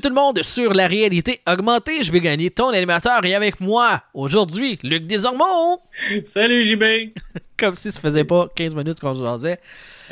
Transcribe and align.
Bienvenue 0.00 0.14
tout 0.14 0.16
le 0.16 0.26
monde 0.32 0.42
sur 0.44 0.74
la 0.74 0.86
réalité 0.86 1.40
augmentée. 1.48 2.04
Je 2.04 2.12
vais 2.12 2.20
gagner 2.20 2.50
ton 2.50 2.68
animateur 2.68 3.24
et 3.24 3.34
avec 3.34 3.58
moi 3.60 4.00
aujourd'hui, 4.14 4.78
Luc 4.84 5.08
Desormeaux. 5.08 5.80
Salut 6.24 6.62
JB. 6.64 6.84
Comme 7.58 7.74
si 7.74 7.90
ça 7.90 7.98
faisait 7.98 8.22
pas 8.22 8.48
15 8.54 8.76
minutes 8.76 9.00
qu'on 9.00 9.16
se 9.16 9.24
jasait. 9.24 9.58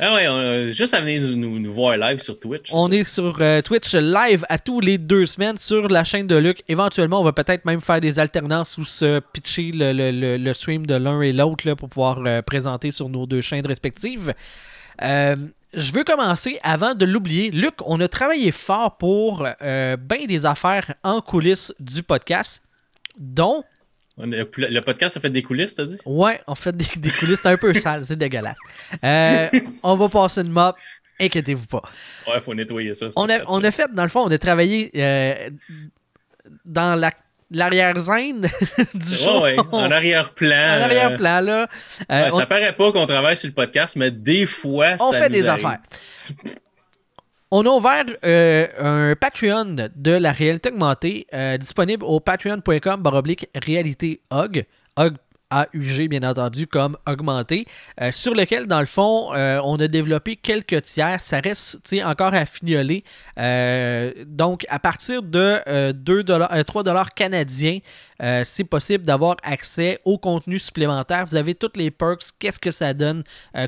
Ah 0.01 0.15
ouais, 0.15 0.27
on 0.27 0.39
a 0.39 0.67
juste 0.73 0.93
à 0.93 1.01
venir 1.01 1.23
nous, 1.37 1.61
nous 1.61 1.73
voir 1.73 1.97
live 1.97 2.19
sur 2.19 2.41
Twitch. 2.41 2.71
On 2.73 2.91
est 2.91 3.05
sur 3.05 3.39
euh, 3.41 3.63
Twitch 3.63 3.95
live 3.95 4.45
à 4.49 4.59
tous 4.59 4.81
les 4.81 4.99
deux 4.99 5.25
semaines 5.25 5.57
sur 5.57 5.87
la 5.87 6.03
chaîne 6.03 6.27
de 6.27 6.35
Luc. 6.37 6.65
Éventuellement, 6.67 7.21
on 7.21 7.25
va 7.25 7.33
peut-être 7.33 7.65
même 7.65 7.81
faire 7.81 8.01
des 8.01 8.19
alternances 8.19 8.79
ou 8.79 8.85
se 8.85 9.21
pitcher 9.33 9.71
le, 9.73 9.93
le- 9.93 10.11
le- 10.11 10.37
le 10.37 10.55
stream 10.55 10.85
de 10.87 10.97
l'un 10.97 11.21
et 11.23 11.33
l'autre 11.33 11.75
pour 11.75 11.89
pouvoir 11.89 12.21
euh, 12.27 12.43
présenter 12.43 12.91
sur 12.91 13.09
nos 13.09 13.25
deux 13.27 13.41
chaînes 13.41 13.67
respectives. 13.67 14.35
Euh, 15.03 15.37
je 15.77 15.93
veux 15.93 16.03
commencer 16.05 16.59
avant 16.63 16.95
de 16.95 17.05
l'oublier. 17.05 17.51
Luc, 17.51 17.75
on 17.85 18.01
a 18.01 18.09
travaillé 18.09 18.51
fort 18.51 18.97
pour 18.97 19.47
euh, 19.63 19.97
bien 19.97 20.27
des 20.27 20.47
affaires 20.47 20.95
en 21.05 21.21
coulisses 21.21 21.73
du 21.79 22.03
podcast, 22.03 22.63
dont 23.19 23.63
le 24.19 24.81
podcast 24.81 25.19
a 25.19 25.21
fait 25.21 25.29
des 25.31 25.43
coulisses, 25.43 25.75
t'as 25.75 25.85
dit? 25.85 25.99
Ouais, 26.07 26.41
on 26.47 26.55
fait 26.55 26.75
des, 26.75 26.87
des 26.97 27.11
coulisses, 27.11 27.41
c'est 27.43 27.49
un 27.51 27.57
peu 27.59 27.75
sale, 27.75 28.05
c'est 28.07 28.17
dégueulasse. 28.17 28.57
Euh, 29.05 29.49
on 29.83 29.95
va 29.95 30.09
passer 30.09 30.41
une 30.41 30.51
mop, 30.51 30.75
inquiétez-vous 31.21 31.67
pas. 31.67 31.83
Ouais, 32.27 32.41
faut 32.41 32.55
nettoyer 32.55 32.95
ça. 32.95 33.09
On 33.15 33.29
a, 33.29 33.41
on 33.47 33.63
a 33.63 33.71
fait, 33.71 33.93
dans 33.93 34.05
le 34.05 34.09
fond, 34.09 34.21
on 34.27 34.31
a 34.31 34.39
travaillé 34.39 34.91
euh, 34.97 35.51
dans 36.65 36.99
la- 36.99 37.13
l'arrière-scène 37.51 38.43
du 38.95 39.15
show. 39.17 39.43
Ouais, 39.43 39.57
ouais, 39.59 39.65
en 39.73 39.91
arrière-plan. 39.91 40.79
En 40.79 40.83
arrière-plan, 40.83 41.41
là. 41.41 41.63
euh, 41.63 41.67
Euh, 42.11 42.25
ouais, 42.25 42.31
on 42.33 42.39
Ça 42.39 42.47
paraît 42.47 42.73
pas 42.75 42.93
qu'on 42.93 43.07
travaille 43.07 43.37
sur 43.37 43.49
le 43.49 43.55
podcast, 43.55 43.97
mais 43.97 44.11
des 44.11 44.47
fois, 44.47 44.97
on 45.01 45.13
ça 45.13 45.19
fait 45.21 45.29
nous 45.29 45.35
des 45.35 45.49
arrive. 45.49 45.67
affaires. 45.67 45.81
On 47.53 47.65
a 47.65 47.69
ouvert 47.69 48.05
euh, 48.25 48.67
un 49.13 49.15
Patreon 49.15 49.77
de 49.95 50.11
la 50.11 50.33
réalité 50.33 50.69
augmentée 50.71 51.27
euh, 51.33 51.57
disponible 51.57 52.05
au 52.05 52.19
patreon.com 52.19 53.01
baroblique 53.03 53.49
réalité 53.55 54.21
hog. 54.31 54.65
Hog 54.97 55.15
AUG, 55.51 56.09
bien 56.09 56.23
entendu, 56.23 56.67
comme 56.67 56.97
augmenté, 57.09 57.67
euh, 58.01 58.11
sur 58.13 58.35
lequel, 58.35 58.67
dans 58.67 58.81
le 58.81 58.87
fond, 58.87 59.33
euh, 59.35 59.61
on 59.65 59.77
a 59.77 59.89
développé 59.89 60.37
quelques 60.37 60.83
tiers. 60.83 61.21
Ça 61.21 61.41
reste 61.41 61.79
encore 62.05 62.35
à 62.35 62.47
fignoler. 62.47 63.05
Euh, 63.39 64.13
donc, 64.27 64.65
à 64.69 64.79
partir 64.79 65.23
de 65.23 65.61
euh, 65.69 65.93
2 65.93 66.25
euh, 66.31 66.63
3 66.63 66.83
dollars 66.83 67.15
canadiens, 67.15 67.79
c'est 68.45 68.65
possible 68.65 69.05
d'avoir 69.05 69.37
accès 69.43 70.01
au 70.07 70.17
contenu 70.17 70.59
supplémentaire. 70.59 71.27
Vous 71.27 71.37
avez 71.37 71.55
toutes 71.55 71.77
les 71.77 71.91
perks. 71.91 72.23
Qu'est-ce 72.39 72.59
que 72.59 72.71
ça 72.71 72.95
donne 72.95 73.23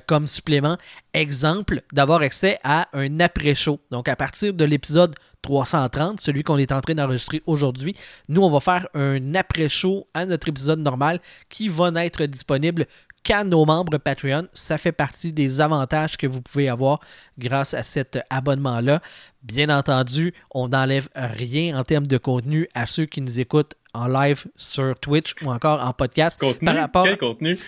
comme 0.07 0.27
supplément? 0.27 0.79
Exemple, 1.15 1.83
d'avoir 1.93 2.21
accès 2.21 2.59
à 2.63 2.89
un 2.93 3.21
après-show. 3.21 3.81
Donc, 3.91 4.09
à 4.09 4.17
partir 4.17 4.53
de 4.53 4.65
l'épisode 4.65 5.15
330, 5.43 6.21
celui 6.21 6.43
qu'on 6.43 6.59
est 6.59 6.71
en 6.71 6.81
train 6.81 6.95
d'enregistrer 6.95 7.43
aujourd'hui, 7.47 7.95
nous, 8.29 8.43
on 8.43 8.51
va 8.51 8.61
faire 8.61 8.87
un 8.95 9.35
après-show 9.35 10.07
à 10.13 10.27
notre 10.27 10.49
épisode 10.49 10.81
normal 10.81 11.21
qui 11.49 11.69
va 11.69 11.91
n'être 11.91 12.25
disponible 12.27 12.87
qu'à 13.23 13.45
nos 13.45 13.65
membres 13.65 13.99
Patreon. 13.99 14.49
Ça 14.53 14.79
fait 14.79 14.93
partie 14.93 15.33
des 15.33 15.61
avantages 15.61 16.17
que 16.17 16.27
vous 16.27 16.43
pouvez 16.43 16.69
avoir 16.69 17.01
grâce 17.39 17.75
à 17.75 17.85
cet 17.85 18.19
abonnement-là. 18.31 19.01
Bien 19.43 19.71
entendu, 19.71 20.35
on 20.51 20.69
n'enlève 20.69 21.09
rien 21.15 21.79
en 21.79 21.85
termes 21.85 22.07
de 22.07 22.19
contenu 22.19 22.69
à 22.75 22.87
ceux 22.87 23.07
qui 23.07 23.21
nous 23.21 23.41
écoutent 23.41 23.75
en 23.95 24.07
live 24.09 24.45
sur 24.57 24.95
Twitch 25.01 25.35
ou 25.43 25.51
encore 25.51 25.83
en 25.83 25.93
podcast. 25.93 26.39
Contenu? 26.39 26.67
Par 26.67 26.77
rapport 26.77 27.05
Quel 27.05 27.19
contenu? 27.19 27.59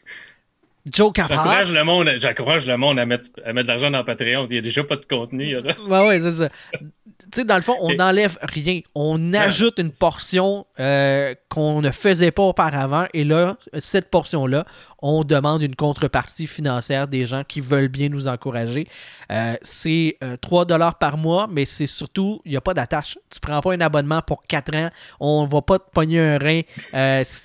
Joe 0.91 1.13
Capard. 1.13 1.37
J'encourage 1.37 1.73
le 1.73 1.83
monde, 1.83 2.11
j'encourage 2.17 2.65
le 2.67 2.77
monde 2.77 2.99
à 2.99 3.05
mettre, 3.05 3.29
à 3.45 3.53
mettre 3.53 3.67
de 3.67 3.71
l'argent 3.71 3.91
dans 3.91 4.03
Patreon. 4.03 4.45
Il 4.47 4.53
n'y 4.53 4.57
a 4.57 4.61
déjà 4.61 4.83
pas 4.83 4.97
de 4.97 5.05
contenu. 5.05 5.55
Ouais, 5.55 6.07
ouais, 6.07 6.19
c'est 6.19 6.31
ça. 6.31 6.47
Tu 7.33 7.39
sais, 7.39 7.45
dans 7.45 7.55
le 7.55 7.63
fond, 7.63 7.75
on 7.81 7.95
n'enlève 7.95 8.37
rien. 8.43 8.81
On 8.93 9.33
ajoute 9.33 9.79
une 9.79 9.89
portion 9.89 10.67
euh, 10.79 11.33
qu'on 11.49 11.81
ne 11.81 11.89
faisait 11.89 12.29
pas 12.29 12.43
auparavant. 12.43 13.07
Et 13.15 13.23
là, 13.23 13.57
cette 13.79 14.11
portion-là, 14.11 14.65
on 15.01 15.23
demande 15.23 15.63
une 15.63 15.75
contrepartie 15.75 16.45
financière 16.45 17.07
des 17.07 17.25
gens 17.25 17.43
qui 17.43 17.59
veulent 17.59 17.87
bien 17.87 18.09
nous 18.09 18.27
encourager. 18.27 18.85
Euh, 19.31 19.55
c'est 19.63 20.17
euh, 20.23 20.37
3 20.37 20.67
par 20.99 21.17
mois, 21.17 21.47
mais 21.51 21.65
c'est 21.65 21.87
surtout, 21.87 22.39
il 22.45 22.51
n'y 22.51 22.57
a 22.57 22.61
pas 22.61 22.75
d'attache. 22.75 23.17
Tu 23.31 23.39
prends 23.39 23.61
pas 23.61 23.73
un 23.73 23.81
abonnement 23.81 24.21
pour 24.21 24.43
4 24.43 24.75
ans. 24.75 24.89
On 25.19 25.43
va 25.45 25.63
pas 25.63 25.79
te 25.79 25.89
pogner 25.91 26.19
un 26.19 26.37
rein 26.37 26.61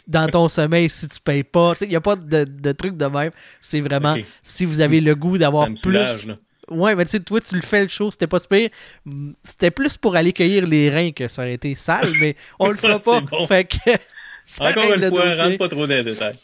dans 0.06 0.28
ton 0.28 0.50
sommeil 0.50 0.90
si 0.90 1.08
tu 1.08 1.18
payes 1.18 1.44
pas. 1.44 1.72
Tu 1.72 1.78
sais, 1.78 1.84
Il 1.86 1.90
n'y 1.90 1.96
a 1.96 2.02
pas 2.02 2.16
de, 2.16 2.44
de 2.44 2.72
truc 2.72 2.98
de 2.98 3.06
même. 3.06 3.30
C'est 3.62 3.80
vraiment, 3.80 4.16
si 4.42 4.66
vous 4.66 4.80
avez 4.80 5.00
le 5.00 5.14
goût 5.14 5.38
d'avoir 5.38 5.64
plus... 5.68 5.78
soulage. 5.78 6.28
Ouais, 6.70 6.94
mais 6.94 7.04
tu 7.04 7.12
sais, 7.12 7.20
toi, 7.20 7.40
tu 7.40 7.54
le 7.54 7.62
fais 7.62 7.82
le 7.82 7.88
show, 7.88 8.10
c'était 8.10 8.26
pas 8.26 8.38
super. 8.40 8.68
Mm, 9.04 9.32
C'était 9.42 9.70
plus 9.70 9.96
pour 9.96 10.16
aller 10.16 10.32
cueillir 10.32 10.66
les 10.66 10.90
reins 10.90 11.12
que 11.12 11.28
ça 11.28 11.42
aurait 11.42 11.54
été 11.54 11.74
sale, 11.74 12.10
mais 12.20 12.36
on 12.58 12.68
le 12.68 12.76
fera 12.76 12.98
pas. 13.04 13.20
Bon. 13.20 13.46
Fait 13.46 13.64
que. 13.64 13.90
Encore 14.60 14.94
une 14.94 15.00
le 15.00 15.10
fois, 15.10 15.26
dossier. 15.26 15.42
rentre 15.42 15.58
pas 15.58 15.68
trop 15.68 15.86
dans 15.86 15.94
les 15.94 16.02
détails. 16.02 16.34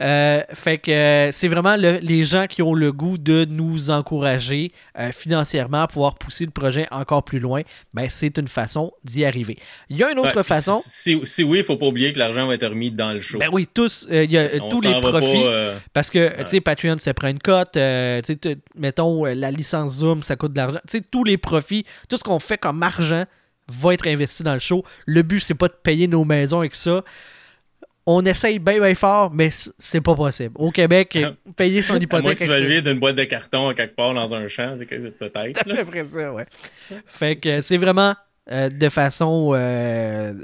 Euh, 0.00 0.42
fait 0.52 0.78
que 0.78 0.90
euh, 0.90 1.32
c'est 1.32 1.48
vraiment 1.48 1.76
le- 1.76 1.98
les 2.02 2.24
gens 2.24 2.46
qui 2.46 2.62
ont 2.62 2.74
le 2.74 2.92
goût 2.92 3.16
de 3.16 3.46
nous 3.48 3.90
encourager 3.90 4.70
euh, 4.98 5.10
financièrement 5.12 5.82
à 5.82 5.86
pouvoir 5.88 6.16
pousser 6.16 6.44
le 6.44 6.50
projet 6.50 6.86
encore 6.90 7.24
plus 7.24 7.38
loin. 7.38 7.62
Ben, 7.94 8.08
c'est 8.10 8.36
une 8.38 8.48
façon 8.48 8.92
d'y 9.02 9.24
arriver. 9.24 9.56
Il 9.88 9.96
y 9.96 10.04
a 10.04 10.10
une 10.10 10.18
autre 10.18 10.42
façon. 10.42 10.80
Si, 10.84 11.18
si 11.24 11.42
oui, 11.42 11.58
il 11.58 11.64
faut 11.64 11.76
pas 11.76 11.86
oublier 11.86 12.12
que 12.12 12.18
l'argent 12.18 12.46
va 12.46 12.54
être 12.54 12.66
remis 12.66 12.90
dans 12.90 13.12
le 13.12 13.20
show. 13.20 13.38
Ben 13.38 13.48
oui, 13.52 13.66
tous, 13.72 14.06
il 14.10 14.30
y 14.30 14.36
a 14.38 14.58
tous 14.70 14.80
les 14.82 14.92
pas, 14.92 15.00
profits. 15.00 15.44
Parce 15.92 16.10
que, 16.10 16.28
tu 16.42 16.46
sais, 16.46 16.60
Patreon, 16.60 16.98
ça 16.98 17.14
prend 17.14 17.28
une 17.28 17.38
cote. 17.38 17.76
mettons, 18.76 19.24
la 19.24 19.50
licence 19.50 19.92
Zoom, 19.98 20.22
ça 20.22 20.36
coûte 20.36 20.52
de 20.52 20.58
l'argent. 20.58 20.80
Tu 20.88 20.98
sais, 20.98 21.04
tous 21.10 21.24
les 21.24 21.38
profits, 21.38 21.84
tout 22.08 22.16
ce 22.16 22.24
qu'on 22.24 22.38
fait 22.38 22.58
comme 22.58 22.82
argent 22.82 23.24
va 23.68 23.94
être 23.94 24.06
investi 24.06 24.42
dans 24.42 24.52
le 24.54 24.58
show. 24.60 24.84
Le 25.06 25.22
but, 25.22 25.40
c'est 25.40 25.54
pas 25.54 25.68
de 25.68 25.74
payer 25.82 26.06
nos 26.08 26.24
maisons 26.24 26.58
avec 26.58 26.74
ça. 26.74 27.02
On 28.06 28.24
essaye 28.24 28.58
bien, 28.58 28.80
bien 28.80 28.94
fort, 28.94 29.30
mais 29.32 29.50
c'est 29.50 30.00
pas 30.00 30.14
possible. 30.14 30.54
Au 30.56 30.70
Québec, 30.70 31.16
euh, 31.16 31.32
payer 31.56 31.80
son 31.80 31.98
hypothèque... 31.98 32.38
que 32.38 32.76
tu 32.76 32.82
d'une 32.82 32.98
boîte 32.98 33.16
de 33.16 33.24
carton 33.24 33.68
à 33.68 33.74
quelque 33.74 33.96
part 33.96 34.12
dans 34.12 34.34
un 34.34 34.46
champ, 34.48 34.76
peut-être. 34.78 35.18
c'est 35.18 35.36
à 35.58 35.64
peu 35.64 35.84
près 35.84 36.06
ça, 36.06 36.32
ouais. 36.32 36.46
Fait 37.06 37.36
que 37.36 37.60
c'est 37.60 37.78
vraiment 37.78 38.14
euh, 38.52 38.68
de 38.68 38.90
façon, 38.90 39.52
euh, 39.54 40.34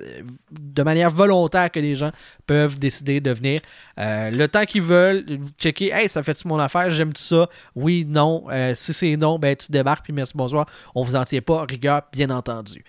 de 0.50 0.82
manière 0.82 1.10
volontaire 1.10 1.70
que 1.70 1.80
les 1.80 1.94
gens 1.94 2.12
peuvent 2.46 2.78
décider 2.78 3.20
de 3.20 3.30
venir. 3.30 3.60
Euh, 3.98 4.30
le 4.30 4.48
temps 4.48 4.64
qu'ils 4.64 4.80
veulent, 4.80 5.22
vous 5.38 5.50
checker, 5.58 5.90
hey, 5.92 6.08
ça 6.08 6.22
fait-tu 6.22 6.48
mon 6.48 6.58
affaire, 6.58 6.90
j'aime 6.90 7.12
tout 7.12 7.22
ça, 7.22 7.46
oui, 7.74 8.06
non. 8.08 8.46
Si 8.74 8.94
c'est 8.94 9.16
non, 9.16 9.38
ben 9.38 9.54
tu 9.54 9.70
débarques, 9.70 10.04
puis 10.04 10.14
merci, 10.14 10.32
bonsoir. 10.34 10.66
On 10.94 11.02
vous 11.02 11.14
en 11.14 11.24
tient 11.24 11.42
pas, 11.42 11.66
rigueur, 11.68 12.02
bien 12.10 12.30
entendu. 12.30 12.84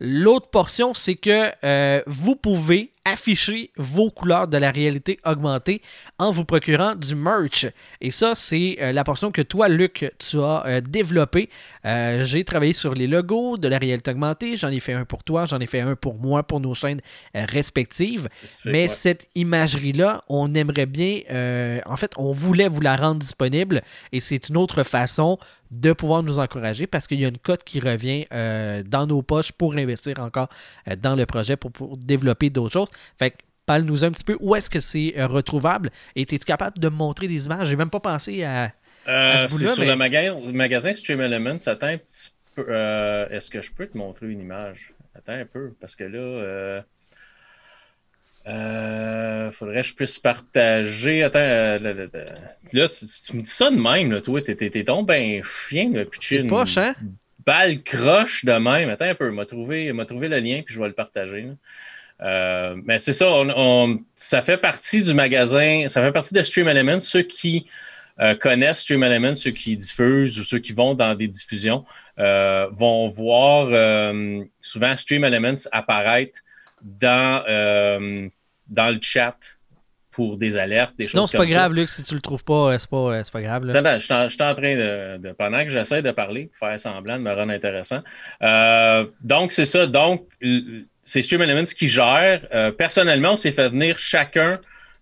L'autre 0.00 0.48
portion, 0.48 0.94
c'est 0.94 1.14
que 1.14 2.02
vous 2.08 2.34
pouvez 2.34 2.92
afficher 3.06 3.70
vos 3.76 4.10
couleurs 4.10 4.48
de 4.48 4.56
la 4.56 4.72
réalité 4.72 5.20
augmentée 5.24 5.80
en 6.18 6.32
vous 6.32 6.44
procurant 6.44 6.96
du 6.96 7.14
merch. 7.14 7.66
Et 8.00 8.10
ça, 8.10 8.34
c'est 8.34 8.76
euh, 8.80 8.92
la 8.92 9.04
portion 9.04 9.30
que 9.30 9.42
toi, 9.42 9.68
Luc, 9.68 10.12
tu 10.18 10.38
as 10.40 10.64
euh, 10.66 10.80
développée. 10.80 11.48
Euh, 11.84 12.24
J'ai 12.24 12.42
travaillé 12.42 12.72
sur 12.72 12.94
les 12.94 13.06
logos 13.06 13.58
de 13.58 13.68
la 13.68 13.78
réalité 13.78 14.10
augmentée. 14.10 14.56
J'en 14.56 14.70
ai 14.70 14.80
fait 14.80 14.92
un 14.92 15.04
pour 15.04 15.22
toi, 15.22 15.46
j'en 15.46 15.60
ai 15.60 15.68
fait 15.68 15.80
un 15.80 15.94
pour 15.94 16.18
moi, 16.18 16.42
pour 16.42 16.60
nos 16.60 16.74
chaînes 16.74 17.00
respectives. 17.32 18.28
Mais 18.64 18.88
cette 18.88 19.28
imagerie-là, 19.36 20.24
on 20.28 20.52
aimerait 20.54 20.86
bien, 20.86 21.20
en 21.86 21.96
fait, 21.96 22.12
on 22.16 22.32
voulait 22.32 22.68
vous 22.68 22.80
la 22.80 22.96
rendre 22.96 23.20
disponible 23.20 23.82
et 24.12 24.20
c'est 24.20 24.48
une 24.48 24.56
autre 24.56 24.82
façon 24.82 25.38
de 25.70 25.92
pouvoir 25.92 26.22
nous 26.22 26.38
encourager 26.38 26.86
parce 26.86 27.06
qu'il 27.06 27.20
y 27.20 27.24
a 27.24 27.28
une 27.28 27.38
cote 27.38 27.64
qui 27.64 27.80
revient 27.80 28.26
euh, 28.32 28.82
dans 28.84 29.06
nos 29.06 29.22
poches 29.22 29.52
pour 29.52 29.74
investir 29.74 30.18
encore 30.20 30.48
euh, 30.88 30.94
dans 30.96 31.16
le 31.16 31.26
projet, 31.26 31.56
pour, 31.56 31.72
pour 31.72 31.96
développer 31.96 32.50
d'autres 32.50 32.72
choses. 32.72 32.90
Fait 33.18 33.30
que 33.30 33.36
parle-nous 33.66 34.04
un 34.04 34.10
petit 34.10 34.24
peu 34.24 34.36
où 34.40 34.54
est-ce 34.54 34.70
que 34.70 34.80
c'est 34.80 35.14
euh, 35.16 35.26
retrouvable 35.26 35.90
et 36.14 36.22
es-tu 36.22 36.38
capable 36.38 36.78
de 36.78 36.88
me 36.88 36.96
montrer 36.96 37.28
des 37.28 37.46
images? 37.46 37.68
J'ai 37.68 37.76
même 37.76 37.90
pas 37.90 38.00
pensé 38.00 38.44
à. 38.44 38.72
À 39.06 39.48
ce 39.48 39.56
c'est 39.56 39.66
sur 39.68 39.84
mais- 39.84 39.90
le 39.90 39.96
magasin, 39.96 40.36
magasin 40.52 40.92
Stream 40.92 41.20
Elements. 41.20 41.58
Attends 41.66 41.86
un 41.86 41.98
petit 41.98 42.30
peu. 42.54 42.62
Est-ce 43.30 43.50
que 43.50 43.60
je 43.62 43.70
peux 43.72 43.86
te 43.86 43.96
montrer 43.96 44.30
une 44.30 44.40
image? 44.40 44.92
Attends 45.14 45.32
un 45.34 45.46
peu, 45.46 45.74
parce 45.80 45.94
que 45.96 46.04
là. 46.04 46.82
Euh, 48.46 49.50
faudrait 49.50 49.80
que 49.82 49.88
je 49.88 49.94
puisse 49.94 50.18
partager. 50.18 51.22
Attends, 51.24 51.38
euh, 51.40 51.78
là, 51.78 51.92
là, 51.92 52.04
là. 52.12 52.24
Là, 52.72 52.86
tu 52.88 53.36
me 53.36 53.42
dis 53.42 53.50
ça 53.50 53.70
de 53.70 53.76
même, 53.76 54.12
là, 54.12 54.20
toi, 54.20 54.40
t'es 54.40 54.54
t'es- 54.54 54.82
donc 54.84 55.06
ben 55.08 55.42
chien, 55.42 55.90
là, 55.92 56.04
puis 56.04 56.20
tu 56.20 56.36
C'est 56.36 56.44
poche, 56.44 56.78
hein? 56.78 56.94
balle 57.44 57.82
croche 57.82 58.44
de 58.44 58.52
même. 58.52 58.88
Attends 58.88 59.06
un 59.06 59.14
peu, 59.14 59.30
m'a 59.30 59.46
trouvé, 59.46 59.92
m'a 59.92 60.04
trouvé 60.04 60.28
le 60.28 60.38
lien, 60.38 60.62
puis 60.64 60.74
je 60.74 60.80
vais 60.80 60.86
le 60.88 60.94
partager. 60.94 61.46
Euh, 62.22 62.76
mais 62.84 62.98
c'est 62.98 63.12
ça, 63.12 63.28
on, 63.30 63.48
on- 63.54 64.00
ça 64.14 64.42
fait 64.42 64.56
partie 64.58 65.02
du 65.02 65.12
magasin, 65.12 65.84
ça 65.88 66.00
fait 66.02 66.12
partie 66.12 66.32
de 66.34 66.42
Stream 66.42 66.68
Elements. 66.68 67.00
Ceux 67.00 67.22
qui 67.22 67.66
euh, 68.20 68.34
connaissent 68.34 68.80
Stream 68.80 69.02
Elements, 69.02 69.34
ceux 69.34 69.50
qui 69.50 69.76
diffusent 69.76 70.38
ou 70.38 70.44
ceux 70.44 70.58
qui 70.60 70.72
vont 70.72 70.94
dans 70.94 71.14
des 71.14 71.28
diffusions, 71.28 71.84
vont 72.16 73.08
voir 73.08 73.66
souvent 74.62 74.96
Stream 74.96 75.24
Elements 75.24 75.66
apparaître 75.72 76.40
dans, 76.86 77.42
euh, 77.48 78.28
dans 78.68 78.94
le 78.94 78.98
chat 79.02 79.36
pour 80.12 80.38
des 80.38 80.56
alertes, 80.56 80.94
des 80.96 81.04
Sinon, 81.04 81.22
choses 81.24 81.32
c'est 81.32 81.36
comme 81.36 81.46
pas 81.46 81.52
grave, 81.52 81.74
Luc, 81.74 81.90
si 81.90 82.02
tu 82.02 82.14
le 82.14 82.20
trouves 82.22 82.42
pas, 82.44 82.72
euh, 82.72 82.78
c'est 82.78 82.88
pas, 82.88 82.96
euh, 82.96 83.20
c'est 83.22 83.32
pas 83.32 83.42
grave. 83.42 83.64
Là. 83.66 83.74
Non, 83.74 83.82
non, 83.82 83.98
je 83.98 84.04
suis 84.04 84.14
en, 84.14 84.28
train 84.54 84.74
de, 84.76 85.18
de- 85.18 85.32
Pendant 85.32 85.62
que 85.62 85.68
j'essaie 85.68 86.00
de 86.00 86.10
parler, 86.12 86.46
pour 86.46 86.56
faire 86.68 86.80
semblant 86.80 87.18
de 87.18 87.22
me 87.22 87.34
rendre 87.34 87.52
intéressant. 87.52 88.00
Euh, 88.40 89.04
donc, 89.20 89.52
c'est 89.52 89.66
ça. 89.66 89.86
Donc, 89.86 90.26
c'est 91.02 91.20
Stream 91.20 91.42
Elements 91.42 91.64
qui 91.64 91.88
gère. 91.88 92.46
Euh, 92.54 92.70
personnellement, 92.70 93.32
on 93.32 93.36
s'est 93.36 93.52
fait 93.52 93.68
venir 93.68 93.98
chacun 93.98 94.54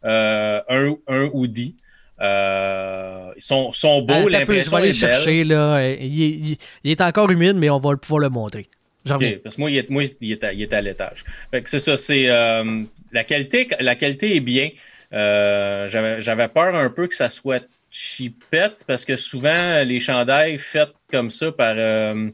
euh, 0.04 0.60
un, 0.68 0.94
un 1.06 1.30
hoodie. 1.32 1.76
Euh, 2.20 3.30
ils 3.36 3.42
sont, 3.42 3.70
sont 3.72 4.02
beaux, 4.02 4.28
l'impression 4.28 4.78
est 4.78 4.82
belle. 4.82 4.94
chercher. 4.94 5.44
Là. 5.44 5.80
Il, 5.92 6.22
est- 6.22 6.28
il- 6.28 6.58
il 6.84 6.90
est 6.90 7.00
encore 7.00 7.30
humide, 7.30 7.56
mais 7.56 7.70
on 7.70 7.78
va 7.78 7.96
pouvoir 7.96 8.20
le 8.20 8.28
montrer. 8.30 8.68
Parce 9.06 9.56
que 9.56 9.60
moi, 9.60 9.70
il 9.70 9.76
est, 9.76 9.90
moi, 9.90 10.04
il 10.20 10.32
est 10.32 10.72
à, 10.72 10.80
l'étage. 10.80 11.24
C'est 11.64 11.80
ça, 11.80 11.96
c'est 11.96 12.28
euh, 12.28 12.82
la 13.12 13.24
qualité, 13.24 13.68
la 13.80 13.96
qualité 13.96 14.36
est 14.36 14.40
bien. 14.40 14.70
Euh, 15.12 15.88
j'avais, 15.88 16.48
peur 16.48 16.74
un 16.74 16.88
peu 16.88 17.06
que 17.06 17.14
ça 17.14 17.28
soit 17.28 17.64
cheapette 17.90 18.84
parce 18.86 19.04
que 19.04 19.14
souvent 19.14 19.84
les 19.84 20.00
chandails 20.00 20.58
faits 20.58 20.88
comme 21.08 21.30
ça 21.30 21.52
par, 21.52 21.74
euh, 21.76 22.30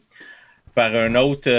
par 0.74 0.94
un 0.94 1.14
autre 1.16 1.50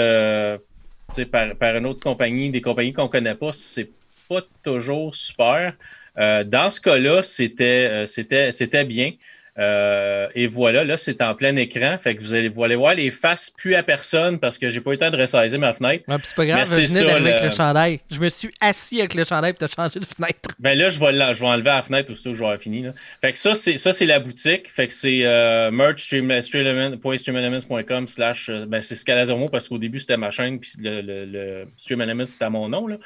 par, 1.30 1.54
par 1.56 1.76
une 1.76 1.86
autre 1.86 2.00
compagnie, 2.00 2.50
des 2.50 2.62
compagnies 2.62 2.92
qu'on 2.92 3.08
connaît 3.08 3.34
pas, 3.34 3.52
c'est 3.52 3.90
pas 4.28 4.40
toujours 4.62 5.14
super. 5.14 5.74
Dans 6.16 6.70
ce 6.70 6.80
cas-là, 6.80 7.22
c'était, 7.22 8.06
c'était 8.06 8.84
bien. 8.84 9.12
Euh, 9.58 10.28
et 10.34 10.46
voilà, 10.46 10.82
là, 10.82 10.96
c'est 10.96 11.20
en 11.20 11.34
plein 11.34 11.54
écran. 11.56 11.98
Fait 11.98 12.16
que 12.16 12.22
vous 12.22 12.32
allez, 12.32 12.48
vous 12.48 12.64
allez 12.64 12.74
voir 12.74 12.94
les 12.94 13.10
faces 13.10 13.50
plus 13.50 13.74
à 13.74 13.82
personne 13.82 14.38
parce 14.38 14.56
que 14.58 14.70
j'ai 14.70 14.80
pas 14.80 14.90
eu 14.90 14.94
le 14.94 14.98
temps 14.98 15.10
de 15.10 15.16
resizer 15.18 15.58
ma 15.58 15.74
fenêtre. 15.74 16.04
Ouais, 16.08 16.16
c'est 16.22 16.34
pas 16.34 16.46
grave, 16.46 16.66
je 16.66 16.74
venais 17.00 17.10
avec 17.10 17.40
le- 17.40 17.46
le 17.48 17.54
chandail. 17.54 18.00
Je 18.10 18.18
me 18.18 18.30
suis 18.30 18.50
assis 18.62 19.00
avec 19.00 19.12
le 19.14 19.24
chandail 19.26 19.52
pour 19.52 19.68
te 19.68 19.74
changer 19.74 20.00
de 20.00 20.06
fenêtre. 20.06 20.50
Ben 20.58 20.76
là, 20.78 20.88
je 20.88 20.98
vais, 20.98 21.12
je 21.34 21.40
vais 21.40 21.46
enlever 21.46 21.64
la 21.64 21.82
fenêtre 21.82 22.10
aussitôt 22.10 22.30
que 22.30 22.36
je 22.36 22.40
vais 22.40 22.46
avoir 22.46 22.60
fini. 22.62 22.80
Là. 22.82 22.92
Fait 23.20 23.32
que 23.32 23.38
ça, 23.38 23.54
c'est, 23.54 23.76
ça, 23.76 23.92
c'est 23.92 24.06
la 24.06 24.20
boutique. 24.20 24.70
Fait 24.70 24.86
que 24.86 24.92
c'est 24.94 25.20
euh, 25.24 25.70
merch.streamelements.com 25.70 28.08
slash. 28.08 28.48
euh, 28.48 28.66
Ben, 28.66 28.80
c'est 28.82 28.94
Scalazormo 28.94 29.48
parce 29.48 29.68
qu'au 29.68 29.78
début, 29.78 30.00
c'était 30.00 30.16
ma 30.16 30.30
chaîne, 30.30 30.58
puis 30.60 30.72
le, 30.80 31.00
le, 31.00 31.24
le 31.26 31.64
Stream 31.76 32.00
Elements, 32.00 32.26
c'était 32.26 32.44
à 32.44 32.50
mon 32.50 32.68
nom. 32.68 32.86
Là. 32.86 32.96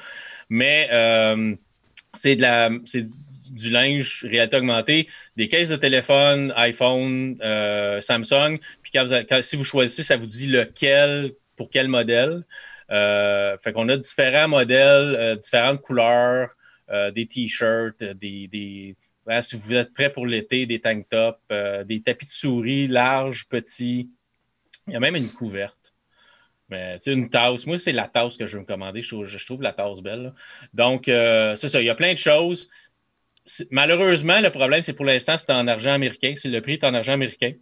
Mais 0.49 0.89
euh, 0.93 1.55
c'est 2.15 2.37
de 2.37 2.43
la. 2.43 2.71
C'est 2.85 3.05
du 3.53 3.71
linge 3.71 4.27
réalité 4.29 4.57
augmentée, 4.57 5.09
des 5.37 5.49
caisses 5.49 5.69
de 5.69 5.77
téléphone, 5.77 6.53
iPhone, 6.57 7.39
euh, 7.43 8.01
Samsung. 8.01 8.59
Puis 8.83 8.93
si 9.43 9.57
vous 9.57 9.65
choisissez, 9.65 10.03
ça 10.03 10.17
vous 10.17 10.27
dit 10.27 10.47
lequel, 10.47 11.33
pour 11.57 11.71
quel 11.71 11.89
modèle. 11.89 12.45
Euh, 12.91 13.57
fait 13.59 13.73
qu'on 13.73 13.89
a 13.89 13.97
différents 13.97 14.49
modèles, 14.49 15.17
euh, 15.19 15.37
différentes 15.37 15.83
couleurs, 15.83 16.51
des 17.15 17.27
t-shirts, 17.27 18.03
des, 18.05 18.47
des- 18.47 18.95
voilà, 19.25 19.43
si 19.43 19.57
vous 19.57 19.75
êtes 19.75 19.93
prêt 19.93 20.13
pour 20.13 20.25
l'été, 20.25 20.67
des 20.67 20.79
tank 20.79 21.09
tops, 21.09 21.41
des 21.85 22.01
tapis 22.01 22.27
de 22.27 22.31
souris 22.31 22.87
larges, 22.87 23.49
petits. 23.49 24.09
Il 24.87 24.93
y 24.93 24.97
a 24.97 25.01
même 25.01 25.17
une 25.17 25.29
couverte. 25.29 25.95
Mais 26.69 26.97
tu 26.99 27.05
sais, 27.05 27.13
une 27.13 27.29
tasse. 27.29 27.67
Moi, 27.67 27.79
c'est 27.79 27.93
la 27.93 28.07
tasse 28.07 28.37
que 28.37 28.47
je 28.47 28.55
veux 28.57 28.61
me 28.63 28.67
commander. 28.67 29.03
Je 29.03 29.45
trouve, 29.45 29.63
la 29.63 29.73
tasse 29.73 30.01
belle. 30.01 30.33
Donc, 30.75 31.07
c'est 31.07 31.69
ça. 31.69 31.81
Il 31.81 31.87
y 31.87 31.91
a 31.91 31.95
plein 31.97 32.13
de 32.13 32.19
choses. 32.19 32.69
Malheureusement, 33.71 34.41
le 34.41 34.51
problème, 34.51 34.83
c'est 34.83 34.93
pour 34.95 35.05
l'instant, 35.05 35.37
c'est 35.39 35.53
en 35.53 35.67
argent 35.69 35.93
américain. 35.93 36.33
C'est 36.37 36.49
le 36.49 36.61
prix 36.61 36.75
est 36.75 36.85
en 36.85 36.95
argent 36.95 37.13
américain. 37.13 37.53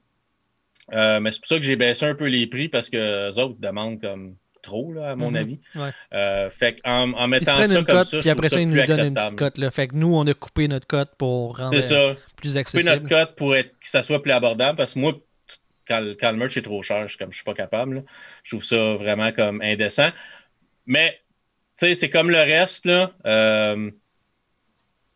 Euh, 0.92 1.20
mais 1.20 1.30
c'est 1.32 1.40
pour 1.40 1.48
ça 1.48 1.56
que 1.56 1.62
j'ai 1.62 1.76
baissé 1.76 2.04
un 2.06 2.14
peu 2.14 2.26
les 2.26 2.46
prix 2.46 2.68
parce 2.68 2.90
que 2.90 3.28
les 3.28 3.38
autres 3.38 3.56
demandent 3.58 4.00
comme 4.00 4.36
trop, 4.62 4.92
là, 4.94 5.10
à 5.10 5.16
mon 5.16 5.30
Mhm. 5.30 5.36
avis. 5.36 5.60
Ouais. 5.74 5.90
Euh, 6.14 6.48
fait 6.50 6.78
en 6.84 7.12
se 7.14 7.26
mettant 7.26 7.64
ça 7.64 7.74
comme 7.76 7.84
cote, 7.84 8.04
ça, 8.06 8.16
je 8.16 8.20
puis 8.22 8.30
après 8.30 8.48
ça 8.48 8.54
ça, 8.56 8.60
ils 8.62 8.68
nous 8.68 8.74
donnent 8.82 9.06
une 9.08 9.14
petite 9.14 9.36
cote. 9.36 9.58
Là. 9.58 9.70
Fait 9.70 9.88
que 9.88 9.94
nous, 9.94 10.14
on 10.14 10.26
a 10.26 10.32
coupé 10.34 10.68
notre 10.68 10.86
cote 10.86 11.10
pour 11.18 11.58
rendre 11.58 11.78
ça. 11.80 12.14
plus 12.36 12.56
accessible. 12.56 12.90
notre 12.90 13.06
cote 13.08 13.36
pour 13.36 13.54
être, 13.56 13.70
que 13.78 13.88
ça 13.88 14.02
soit 14.02 14.22
plus 14.22 14.32
abordable 14.32 14.76
parce 14.76 14.94
que 14.94 14.98
moi, 15.00 15.14
quand, 15.86 16.00
le- 16.00 16.14
quand 16.14 16.30
le 16.30 16.38
merch 16.38 16.56
est 16.56 16.62
trop 16.62 16.82
cher, 16.82 17.06
je, 17.08 17.18
comme, 17.18 17.30
je 17.30 17.36
suis 17.36 17.44
pas 17.44 17.52
capable. 17.54 17.96
là. 17.96 18.02
Je 18.42 18.52
trouve 18.52 18.64
ça 18.64 18.94
vraiment 18.94 19.32
comme 19.32 19.60
indécent. 19.60 20.08
Mais, 20.86 21.12
tu 21.78 21.86
sais, 21.86 21.94
c'est 21.94 22.08
comme 22.10 22.30
le 22.30 22.38
reste, 22.38 22.86
là. 22.86 23.12
euh, 23.26 23.90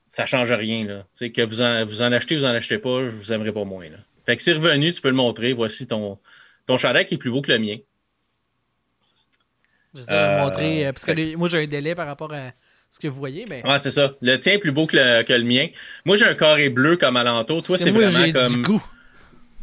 ça 0.08 0.26
change 0.26 0.50
rien, 0.52 0.84
là. 0.84 1.06
Que 1.30 1.42
vous 1.42 1.60
en, 1.62 1.84
vous 1.84 2.02
en 2.02 2.12
achetez, 2.12 2.36
vous 2.36 2.44
en 2.44 2.48
achetez 2.48 2.78
pas, 2.78 3.04
je 3.04 3.16
vous 3.16 3.32
aimerais 3.32 3.52
pas 3.52 3.64
moins, 3.64 3.88
là. 3.88 3.98
Fait 4.26 4.36
que 4.36 4.42
c'est 4.42 4.52
revenu, 4.52 4.92
tu 4.92 5.00
peux 5.00 5.08
le 5.08 5.14
montrer. 5.14 5.52
Voici 5.54 5.86
ton, 5.86 6.18
ton 6.66 6.76
chandail 6.76 7.06
qui 7.06 7.14
est 7.14 7.18
plus 7.18 7.30
beau 7.30 7.40
que 7.42 7.50
le 7.52 7.58
mien. 7.58 7.76
De 9.94 10.00
le 10.00 10.12
Euh, 10.12 10.44
montrer. 10.44 10.86
euh, 10.86 10.92
parce 10.92 11.04
que 11.04 11.12
les- 11.12 11.36
moi, 11.36 11.48
j'ai 11.48 11.62
un 11.62 11.66
délai 11.66 11.94
par 11.94 12.06
rapport 12.06 12.32
à 12.32 12.52
ce 12.90 12.98
que 13.00 13.08
vous 13.08 13.18
voyez. 13.18 13.44
Mais 13.50 13.66
Ouais, 13.66 13.78
c'est 13.78 13.90
ça. 13.90 14.12
Le 14.20 14.36
tien 14.36 14.52
est 14.54 14.58
plus 14.58 14.72
beau 14.72 14.86
que 14.86 14.96
le, 14.96 15.22
que 15.22 15.32
le 15.32 15.44
mien. 15.44 15.68
Moi, 16.04 16.16
j'ai 16.16 16.26
un 16.26 16.34
carré 16.34 16.68
bleu 16.68 16.96
comme 16.96 17.16
alentour. 17.16 17.62
Toi, 17.62 17.78
c'est 17.78 17.90
vraiment 17.90 18.08
j'ai 18.24 18.32
comme. 18.32 18.52
du 18.52 18.62
goût. 18.62 18.84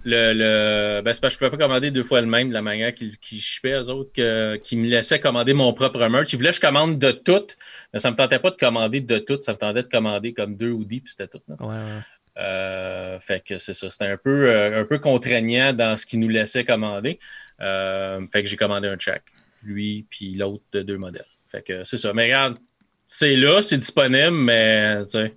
Le, 0.05 0.33
le 0.33 1.01
ben, 1.01 1.13
c'est 1.13 1.19
parce 1.19 1.33
que 1.35 1.43
je 1.43 1.45
pouvais 1.49 1.57
pas 1.57 1.63
commander 1.67 1.91
deux 1.91 2.03
fois 2.03 2.21
le 2.21 2.27
même 2.27 2.49
de 2.49 2.53
la 2.53 2.61
manière 2.61 2.93
qu'ils 2.93 3.17
qu'ils 3.17 3.41
chipaient, 3.41 3.73
eux 3.73 3.89
autres, 3.89 4.11
que- 4.13 4.55
qui 4.57 4.77
me 4.77 4.87
laissaient 4.87 5.19
commander 5.19 5.53
mon 5.53 5.73
propre 5.73 6.05
merch. 6.07 6.31
Ils 6.31 6.37
voulaient 6.37 6.49
que 6.51 6.55
je 6.55 6.61
commande 6.61 6.97
de 6.99 7.11
tout, 7.11 7.47
mais 7.91 7.99
ça 7.99 8.11
me 8.11 8.15
tentait 8.15 8.39
pas 8.39 8.51
de 8.51 8.55
commander 8.55 9.01
de 9.01 9.17
tout. 9.17 9.41
Ça 9.41 9.53
me 9.53 9.57
tentait 9.57 9.83
de 9.83 9.87
commander 9.89 10.33
comme 10.33 10.55
deux 10.55 10.71
hoodies, 10.71 11.01
puis 11.01 11.11
c'était 11.11 11.27
tout. 11.27 11.41
là. 11.47 11.55
Ouais, 11.59 11.73
ouais. 11.75 12.01
Euh, 12.37 13.19
fait 13.19 13.41
que 13.43 13.57
c'est 13.57 13.73
ça. 13.73 13.89
C'était 13.89 14.07
un 14.07 14.17
peu, 14.17 14.49
euh, 14.49 14.81
un 14.81 14.85
peu 14.85 14.99
contraignant 14.99 15.73
dans 15.73 15.95
ce 15.97 16.05
qu'ils 16.05 16.19
nous 16.19 16.27
laissaient 16.29 16.65
commander. 16.65 17.17
Euh, 17.61 18.19
fait 18.31 18.41
que 18.43 18.47
j'ai 18.49 18.57
commandé 18.57 18.87
un 18.87 18.97
check. 18.97 19.21
Lui, 19.63 20.05
puis 20.09 20.35
l'autre 20.35 20.63
de 20.73 20.81
deux 20.81 20.97
modèles. 20.97 21.25
Fait 21.47 21.61
que 21.63 21.83
c'est 21.83 21.97
ça. 21.97 22.11
Mais 22.13 22.25
regarde, 22.25 22.57
c'est 23.05 23.35
là, 23.35 23.61
c'est 23.61 23.77
disponible, 23.77 24.31
mais 24.31 24.99
c'est, 25.09 25.33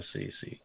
c'est, 0.00 0.58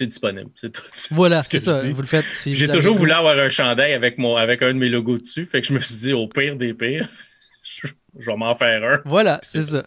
c'est, 0.00 0.06
disponible. 0.06 0.50
C'est 0.56 0.72
tout. 0.72 0.82
Voilà, 1.10 1.42
ce 1.42 1.48
que 1.48 1.58
c'est 1.58 1.70
je 1.70 1.76
ça. 1.78 1.84
dis. 1.84 1.92
Vous 1.92 2.00
le 2.00 2.06
faites. 2.06 2.24
si 2.34 2.54
J'ai 2.56 2.68
toujours 2.68 2.94
voulu 2.96 3.12
avoir 3.12 3.38
un 3.38 3.50
chandail 3.50 3.92
avec, 3.92 4.18
mon, 4.18 4.36
avec 4.36 4.62
un 4.62 4.68
de 4.68 4.78
mes 4.78 4.88
logos 4.88 5.18
dessus. 5.18 5.46
Fait 5.46 5.60
que 5.60 5.66
je 5.66 5.72
me 5.72 5.80
suis 5.80 5.94
dit, 5.96 6.12
au 6.12 6.26
pire 6.28 6.56
des 6.56 6.74
pires, 6.74 7.08
je, 7.62 7.86
je 8.18 8.30
vais 8.30 8.36
m'en 8.36 8.54
faire 8.54 8.82
un. 8.84 9.00
Voilà, 9.04 9.38
C'est 9.42 9.62
ça. 9.62 9.84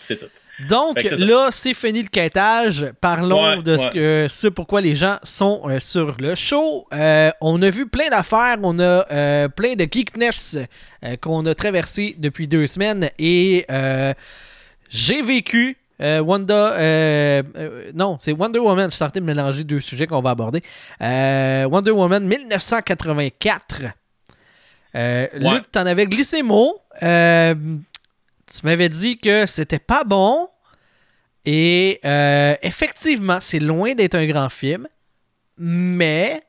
C'est 0.00 0.18
tout. 0.18 0.26
Donc 0.68 1.02
là, 1.02 1.48
c'est 1.50 1.74
fini 1.74 2.02
le 2.02 2.08
quêtage. 2.08 2.86
Parlons 3.00 3.56
Ouais, 3.56 3.62
de 3.62 3.76
ce, 3.76 4.48
pourquoi 4.48 4.80
les 4.80 4.94
gens 4.94 5.18
sont 5.22 5.62
euh, 5.66 5.80
sur 5.80 6.16
le 6.18 6.34
show. 6.34 6.86
Euh, 6.94 7.30
on 7.42 7.60
a 7.60 7.68
vu 7.68 7.86
plein 7.86 8.08
d'affaires, 8.08 8.56
on 8.62 8.78
a 8.78 9.06
euh, 9.12 9.48
plein 9.48 9.74
de 9.74 9.86
geekness 9.90 10.58
qu'on 11.20 11.44
a 11.44 11.54
traversé 11.54 12.14
depuis 12.18 12.48
deux 12.48 12.66
semaines 12.66 13.10
et 13.18 13.66
j'ai 14.88 15.20
vécu 15.22 15.76
euh, 16.00 16.20
Wanda. 16.20 16.72
euh, 16.74 17.42
euh, 17.56 17.90
non, 17.94 18.16
c'est 18.20 18.32
Wonder 18.32 18.58
Woman. 18.58 18.90
Je 18.90 18.96
suis 18.96 19.04
tenté 19.04 19.20
de 19.20 19.24
mélanger 19.24 19.64
deux 19.64 19.80
sujets 19.80 20.06
qu'on 20.06 20.20
va 20.20 20.30
aborder. 20.30 20.62
Euh, 21.00 21.64
Wonder 21.66 21.90
Woman 21.92 22.24
1984. 22.26 23.82
Euh, 24.94 25.26
Ouais. 25.34 25.54
Luc, 25.54 25.70
t'en 25.72 25.84
avais 25.86 26.06
glissé 26.06 26.42
mot. 26.42 26.78
Tu 27.00 27.06
m'avais 28.62 28.88
dit 28.88 29.18
que 29.18 29.44
c'était 29.46 29.78
pas 29.78 30.04
bon. 30.04 30.48
Et 31.44 32.00
effectivement, 32.62 33.38
c'est 33.40 33.60
loin 33.60 33.94
d'être 33.94 34.14
un 34.14 34.26
grand 34.26 34.48
film. 34.48 34.86
Mais 35.58 36.42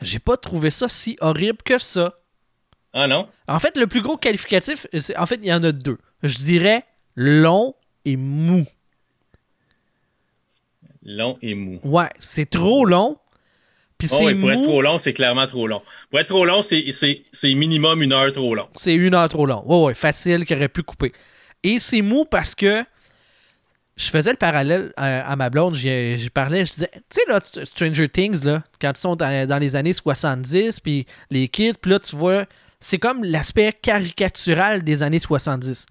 j'ai 0.00 0.18
pas 0.18 0.36
trouvé 0.36 0.70
ça 0.70 0.88
si 0.88 1.16
horrible 1.20 1.58
que 1.64 1.78
ça. 1.78 2.14
Ah 2.92 3.06
non? 3.06 3.28
En 3.46 3.58
fait, 3.60 3.76
le 3.76 3.86
plus 3.86 4.00
gros 4.00 4.16
qualificatif, 4.16 4.86
en 5.16 5.26
fait, 5.26 5.36
il 5.42 5.46
y 5.46 5.52
en 5.52 5.62
a 5.62 5.70
deux. 5.72 5.98
Je 6.22 6.38
dirais 6.38 6.84
long 7.14 7.74
et 8.06 8.16
mou. 8.16 8.64
Long 11.04 11.38
et 11.42 11.54
mou. 11.54 11.78
Ouais, 11.84 12.08
c'est 12.18 12.48
trop 12.50 12.84
long. 12.84 13.16
Puis 13.98 14.08
Oh, 14.12 14.16
c'est 14.18 14.34
pour 14.34 14.50
être 14.50 14.62
trop 14.62 14.82
long, 14.82 14.98
c'est 14.98 15.12
clairement 15.14 15.46
trop 15.46 15.66
long. 15.66 15.80
Pour 16.10 16.18
être 16.18 16.28
trop 16.28 16.44
long, 16.44 16.60
c'est- 16.62 16.90
c'est 16.92 17.22
c'est 17.32 17.54
minimum 17.54 18.02
une 18.02 18.12
heure 18.12 18.30
trop 18.32 18.54
long. 18.54 18.68
c'est 18.76 18.94
une 18.94 19.14
heure 19.14 19.28
trop 19.28 19.46
long. 19.46 19.62
Ouais, 19.66 19.86
ouais, 19.86 19.94
facile, 19.94 20.44
qui 20.44 20.54
aurait 20.54 20.68
pu 20.68 20.82
couper. 20.82 21.12
Et 21.62 21.78
c'est 21.78 22.02
mou 22.02 22.24
parce 22.26 22.54
que 22.54 22.84
je 23.96 24.10
faisais 24.10 24.30
le 24.32 24.36
parallèle 24.36 24.92
à, 24.96 25.30
à 25.32 25.36
ma 25.36 25.48
blonde. 25.48 25.74
J'y 25.76 26.28
parlais, 26.28 26.66
je 26.66 26.72
disais, 26.72 26.90
tu 26.92 27.00
sais, 27.10 27.22
là, 27.28 27.40
Stranger 27.64 28.08
Things, 28.10 28.44
là, 28.44 28.62
quand 28.80 28.92
ils 28.94 29.00
sont 29.00 29.16
dans, 29.16 29.48
dans 29.48 29.58
les 29.58 29.74
années 29.76 29.94
70, 29.94 30.80
puis 30.80 31.06
les 31.30 31.48
kids, 31.48 31.74
puis 31.80 31.92
là, 31.92 31.98
tu 31.98 32.14
vois, 32.16 32.44
c'est 32.80 32.98
comme 32.98 33.24
l'aspect 33.24 33.72
caricatural 33.80 34.82
des 34.84 35.02
années 35.02 35.20
70. 35.20 35.86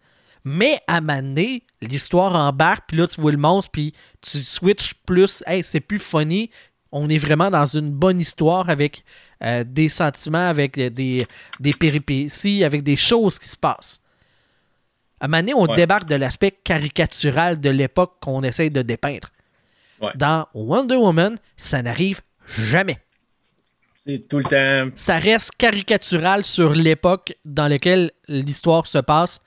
Mais 0.48 0.80
à 0.88 1.02
Mané, 1.02 1.64
l'histoire 1.82 2.36
embarque, 2.36 2.84
puis 2.88 2.98
là, 2.98 3.08
tu 3.08 3.20
vois 3.20 3.32
le 3.32 3.38
monstre, 3.38 3.72
puis 3.72 3.94
tu 4.22 4.44
switches 4.44 4.94
plus. 5.06 5.44
Hey, 5.48 5.64
c'est 5.64 5.80
plus 5.80 6.00
funny. 6.00 6.52
On 6.92 7.10
est 7.10 7.18
vraiment 7.18 7.50
dans 7.50 7.66
une 7.66 7.90
bonne 7.90 8.20
histoire 8.22 8.70
avec 8.70 9.04
euh, 9.44 9.64
des 9.68 9.90
sentiments, 9.90 10.48
avec 10.48 10.78
euh, 10.78 10.90
des, 10.90 11.26
des 11.60 11.74
péripéties, 11.74 12.64
avec 12.64 12.84
des 12.84 12.96
choses 12.96 13.40
qui 13.40 13.50
se 13.50 13.58
passent. 13.58 14.00
À 15.20 15.28
Mané, 15.28 15.54
on 15.54 15.66
Ouais. 15.66 15.76
débarque 15.76 16.08
de 16.08 16.16
l'aspect 16.16 16.52
caricatural 16.52 17.60
de 17.60 17.70
l'époque 17.70 18.18
qu'on 18.22 18.44
essaye 18.44 18.70
de 18.70 18.82
dépeindre. 18.84 19.30
Ouais. 20.00 20.12
Dans 20.16 20.46
Wonder 20.54 20.96
Woman, 20.98 21.38
ça 21.58 21.82
n'arrive 21.82 22.22
jamais. 22.58 23.00
C'est 24.06 24.28
tout 24.30 24.38
le 24.38 24.44
temps. 24.44 24.92
Ça 24.96 25.18
reste 25.18 25.52
caricatural 25.58 26.46
sur 26.46 26.74
l'époque 26.76 27.34
dans 27.44 27.68
laquelle 27.68 28.12
l'histoire 28.28 28.86
se 28.86 29.00
passe 29.00 29.42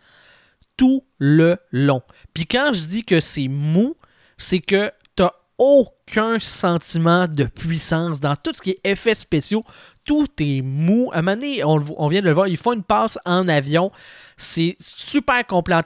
tout 0.79 1.05
le 1.19 1.59
long. 1.73 2.01
Puis 2.33 2.47
quand 2.47 2.71
je 2.73 2.81
dis 2.81 3.05
que 3.05 3.21
c'est 3.21 3.49
mou, 3.49 3.97
c'est 4.39 4.61
que 4.61 4.91
t'as 5.17 5.33
aucun 5.59 6.39
sentiment 6.39 7.27
de 7.29 7.45
puissance 7.45 8.21
dans 8.21 8.37
tout 8.37 8.53
ce 8.55 8.63
qui 8.63 8.71
est 8.71 8.81
effets 8.85 9.15
spéciaux. 9.17 9.65
Tout 10.05 10.29
est 10.39 10.63
mou. 10.63 11.11
À 11.13 11.19
un 11.19 11.23
moment 11.23 11.37
donné, 11.37 11.63
on, 11.65 12.09
vient 12.09 12.21
de 12.21 12.27
le 12.27 12.33
voir, 12.33 12.47
ils 12.49 12.57
font 12.57 12.73
une 12.73 12.85
passe 12.85 13.19
en 13.27 13.47
avion. 13.49 13.91
C'est 14.37 14.77
super 14.81 15.43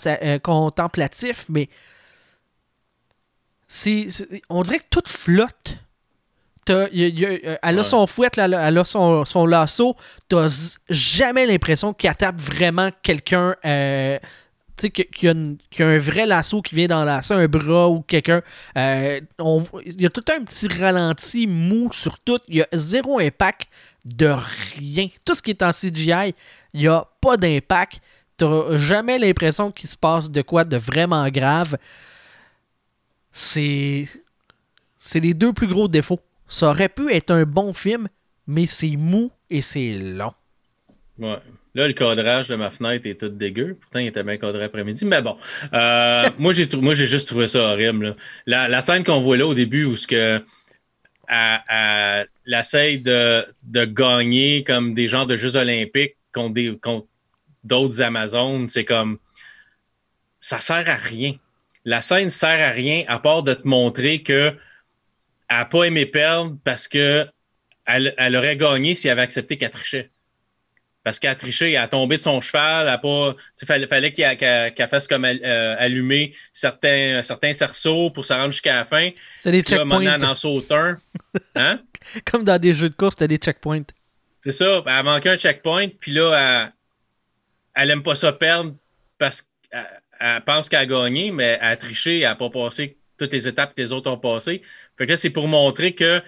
euh, 0.06 0.38
contemplatif, 0.38 1.46
mais 1.48 1.68
c'est, 3.66 4.06
on 4.50 4.62
dirait 4.62 4.80
que 4.80 4.86
tout 4.90 5.02
flotte. 5.06 5.78
T'as- 6.64 6.88
y 6.92 7.04
a- 7.04 7.08
y 7.08 7.24
a- 7.24 7.28
euh, 7.30 7.56
elle 7.62 7.78
a 7.78 7.80
Ouais. 7.80 7.84
son 7.84 8.06
fouet, 8.06 8.28
elle 8.36 8.54
a 8.54 8.84
son, 8.84 9.24
son 9.24 9.46
lasso. 9.46 9.96
T'as 10.28 10.76
jamais 10.88 11.46
l'impression 11.46 11.92
qu'elle 11.92 12.14
tape 12.14 12.38
vraiment 12.40 12.90
quelqu'un. 13.02 13.56
euh, 13.64 14.18
qu'il 14.90 15.06
y, 15.22 15.28
a 15.28 15.86
un 15.86 15.98
vrai 15.98 16.26
lasso 16.26 16.62
qui 16.62 16.74
vient 16.74 16.88
d'enlacer 16.88 17.34
un 17.34 17.46
bras 17.46 17.88
ou 17.88 18.02
quelqu'un. 18.02 18.42
Euh, 18.76 19.20
Il 19.84 20.00
y 20.00 20.06
a 20.06 20.10
tout 20.10 20.24
un 20.30 20.44
petit 20.44 20.68
ralenti 20.68 21.46
mou 21.46 21.90
sur 21.92 22.18
tout. 22.20 22.38
Il 22.48 22.56
y 22.56 22.62
a 22.62 22.68
zéro 22.72 23.18
impact 23.18 23.68
de 24.04 24.26
rien. 24.76 25.08
Tout 25.24 25.34
ce 25.34 25.42
qui 25.42 25.50
est 25.50 25.62
en 25.62 25.72
CGI, 25.72 26.34
il 26.74 26.80
n'y 26.80 26.88
a 26.88 27.06
pas 27.20 27.36
d'impact. 27.36 28.00
T'as 28.36 28.76
jamais 28.76 29.18
l'impression 29.18 29.70
qu'il 29.70 29.88
se 29.88 29.96
passe 29.96 30.30
de 30.30 30.42
quoi 30.42 30.64
de 30.64 30.76
vraiment 30.76 31.28
grave. 31.28 31.76
C'est. 33.32 34.08
C'est 34.98 35.20
les 35.20 35.34
deux 35.34 35.52
plus 35.52 35.66
gros 35.66 35.88
défauts. 35.88 36.20
Ça 36.46 36.70
aurait 36.70 36.88
pu 36.88 37.12
être 37.12 37.30
un 37.30 37.44
bon 37.44 37.72
film, 37.72 38.08
mais 38.46 38.66
c'est 38.66 38.96
mou 38.96 39.30
et 39.50 39.62
c'est 39.62 39.94
long. 39.94 40.32
Ouais. 41.18 41.40
Là, 41.74 41.86
le 41.86 41.94
cadrage 41.94 42.48
de 42.48 42.56
ma 42.56 42.70
fenêtre 42.70 43.06
est 43.06 43.18
tout 43.18 43.28
dégueu. 43.30 43.78
Pourtant, 43.80 43.98
il 44.00 44.08
était 44.08 44.22
bien 44.22 44.36
cadré 44.36 44.64
après-midi. 44.64 45.06
Mais 45.06 45.22
bon, 45.22 45.36
Euh, 45.72 46.28
moi, 46.38 46.52
j'ai 46.52 46.68
moi, 46.76 46.92
j'ai 46.94 47.06
juste 47.06 47.28
trouvé 47.28 47.46
ça 47.46 47.60
horrible. 47.72 48.16
La, 48.46 48.80
scène 48.82 49.04
qu'on 49.04 49.20
voit 49.20 49.36
là 49.38 49.46
au 49.46 49.54
début 49.54 49.84
où 49.84 49.96
ce 49.96 50.06
que 50.06 50.44
elle, 51.28 51.60
elle- 51.68 52.28
elle 52.46 52.54
essaye 52.60 52.98
de, 53.00 53.46
gagner 53.86 54.64
comme 54.64 54.92
des 54.94 55.08
genres 55.08 55.26
de 55.26 55.36
Jeux 55.36 55.56
olympiques 55.56 56.16
contre 56.32 56.54
des- 56.54 56.78
d'autres 57.64 58.02
Amazones, 58.02 58.68
c'est 58.68 58.84
comme 58.84 59.18
ça 60.40 60.60
sert 60.60 60.88
à 60.88 60.94
rien. 60.96 61.34
La 61.84 62.02
scène 62.02 62.28
sert 62.30 62.60
à 62.60 62.70
rien 62.70 63.04
à 63.08 63.18
part 63.18 63.42
de 63.42 63.54
te 63.54 63.66
montrer 63.66 64.22
que 64.22 64.54
elle 65.48 65.56
n'a 65.58 65.64
pas 65.64 65.84
aimé 65.84 66.06
perdre 66.06 66.56
parce 66.64 66.88
que 66.88 67.26
elle 67.86 68.36
aurait 68.36 68.56
gagné 68.56 68.94
si 68.94 69.08
elle 69.08 69.12
avait 69.12 69.22
accepté 69.22 69.56
qu'elle 69.58 69.70
trichait. 69.70 70.10
Parce 71.04 71.18
qu'elle 71.18 71.30
a 71.30 71.34
triché, 71.34 71.72
elle 71.72 71.78
a 71.78 71.88
tombé 71.88 72.16
de 72.16 72.22
son 72.22 72.40
cheval, 72.40 72.86
elle 72.86 72.92
a 72.92 72.98
pas. 72.98 73.34
Il 73.60 73.66
fallait, 73.66 73.86
fallait 73.86 74.12
qu'elle 74.12 74.88
fasse 74.88 75.08
comme 75.08 75.24
euh, 75.24 75.76
allumer 75.78 76.34
certains, 76.52 77.22
certains 77.22 77.52
cerceaux 77.52 78.10
pour 78.10 78.24
se 78.24 78.32
rendre 78.32 78.52
jusqu'à 78.52 78.76
la 78.76 78.84
fin. 78.84 79.10
C'est 79.36 79.50
des 79.50 79.62
Puis 79.62 79.74
là, 79.74 79.80
checkpoints. 79.80 80.14
elle 80.14 80.24
en 80.24 80.34
saute 80.34 80.70
un. 80.70 80.96
Hein? 81.56 81.80
Comme 82.24 82.44
dans 82.44 82.58
des 82.58 82.74
jeux 82.74 82.88
de 82.88 82.94
course, 82.94 83.16
t'as 83.16 83.26
des 83.26 83.36
checkpoints. 83.36 83.84
C'est 84.42 84.52
ça. 84.52 84.82
Elle 84.86 84.92
a 84.92 85.02
manqué 85.02 85.28
un 85.28 85.36
checkpoint, 85.36 85.88
puis 85.88 86.12
là, 86.12 86.70
elle, 87.74 87.82
elle 87.82 87.90
aime 87.90 88.02
pas 88.02 88.14
ça 88.14 88.32
perdre 88.32 88.74
parce 89.18 89.42
qu'elle 89.42 89.86
elle 90.20 90.42
pense 90.44 90.68
qu'elle 90.68 90.80
a 90.80 90.86
gagné, 90.86 91.30
mais 91.32 91.58
elle 91.60 91.68
a 91.68 91.76
triché, 91.76 92.18
elle 92.18 92.22
n'a 92.24 92.34
pas 92.36 92.50
passé 92.50 92.98
toutes 93.18 93.32
les 93.32 93.48
étapes 93.48 93.74
que 93.74 93.80
les 93.80 93.92
autres 93.92 94.10
ont 94.10 94.18
passées. 94.18 94.62
Fait 94.98 95.06
que 95.06 95.10
là, 95.10 95.16
c'est 95.16 95.30
pour 95.30 95.48
montrer 95.48 95.94
que 95.94 96.22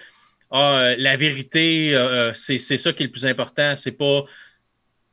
ah, 0.51 0.77
euh, 0.77 0.95
la 0.97 1.15
vérité, 1.15 1.95
euh, 1.95 2.33
c'est 2.33 2.57
c'est 2.57 2.77
ça 2.77 2.93
qui 2.93 3.03
est 3.03 3.07
le 3.07 3.11
plus 3.11 3.25
important. 3.25 3.75
C'est 3.75 3.91
pas. 3.91 4.23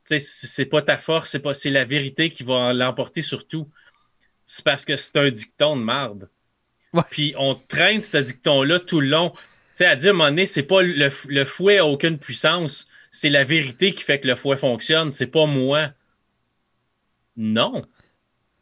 C'est 0.05 0.65
pas 0.65 0.81
ta 0.81 0.97
force, 0.97 1.29
c'est 1.29 1.39
pas 1.39 1.53
c'est 1.53 1.69
la 1.69 1.85
vérité 1.85 2.29
qui 2.29 2.43
va 2.43 2.73
l'emporter 2.73 3.21
sur 3.21 3.47
tout. 3.47 3.69
C'est 4.45 4.63
parce 4.65 4.85
que 4.85 4.95
c'est 4.95 5.17
un 5.17 5.29
dicton 5.29 5.77
de 5.77 5.81
marde. 5.81 6.29
Ouais. 6.93 7.03
Puis 7.09 7.33
on 7.37 7.55
traîne 7.55 8.01
ce 8.01 8.17
dicton-là 8.17 8.79
tout 8.79 8.99
le 8.99 9.07
long. 9.07 9.33
Sais, 9.73 9.85
à 9.85 9.95
dire 9.95 10.09
à 10.09 10.13
un 10.13 10.17
moment 10.17 10.29
donné, 10.29 10.45
c'est 10.45 10.63
pas 10.63 10.83
le, 10.83 11.09
fouet 11.45 11.77
a 11.79 11.85
aucune 11.85 12.19
puissance. 12.19 12.87
C'est 13.11 13.29
la 13.29 13.43
vérité 13.43 13.93
qui 13.93 14.03
fait 14.03 14.19
que 14.19 14.27
le 14.27 14.35
fouet 14.35 14.57
fonctionne. 14.57 15.11
C'est 15.11 15.27
pas 15.27 15.45
moi. 15.45 15.91
Non. 17.35 17.83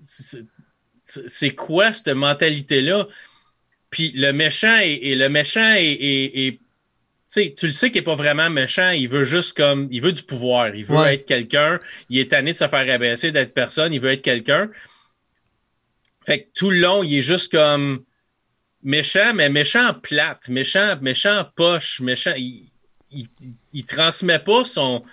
C'est 0.01 1.55
quoi 1.55 1.91
cette 1.91 2.09
mentalité-là? 2.09 3.07
Puis 3.89 4.11
le 4.15 4.31
méchant 4.31 4.77
et, 4.81 5.15
le 5.15 5.27
méchant 5.27 5.73
est. 5.73 5.91
est- 5.91 6.47
est- 6.47 6.60
sais, 7.33 7.53
tu 7.57 7.65
le 7.65 7.71
sais 7.71 7.89
qu'il 7.91 8.01
n'est 8.01 8.05
pas 8.05 8.15
vraiment 8.15 8.49
méchant, 8.49 8.89
il 8.91 9.07
veut 9.07 9.23
juste 9.23 9.55
comme. 9.55 9.87
Il 9.91 10.01
veut 10.01 10.11
du 10.11 10.23
pouvoir, 10.23 10.75
il 10.75 10.83
veut 10.85 10.97
Ouais. 10.97 11.15
être 11.15 11.25
quelqu'un, 11.25 11.79
il 12.09 12.19
est 12.19 12.29
tanné 12.31 12.51
de 12.51 12.57
se 12.57 12.67
faire 12.67 12.93
abaisser, 12.93 13.31
d'être 13.31 13.53
personne, 13.53 13.93
il 13.93 13.99
veut 13.99 14.11
être 14.11 14.21
quelqu'un. 14.21 14.69
Fait 16.25 16.43
que 16.43 16.47
tout 16.53 16.69
le 16.69 16.79
long, 16.79 17.03
il 17.03 17.17
est 17.17 17.21
juste 17.21 17.51
comme 17.51 18.03
méchant, 18.83 19.33
mais 19.33 19.49
méchant 19.49 19.93
plate, 19.93 20.49
méchant, 20.49 20.95
méchant 21.01 21.45
poche, 21.55 21.99
méchant. 22.01 22.33
Il, 22.37 22.69
il, 23.11 23.27
il 23.73 23.85
transmet 23.85 24.39
pas 24.39 24.63
son, 24.63 25.03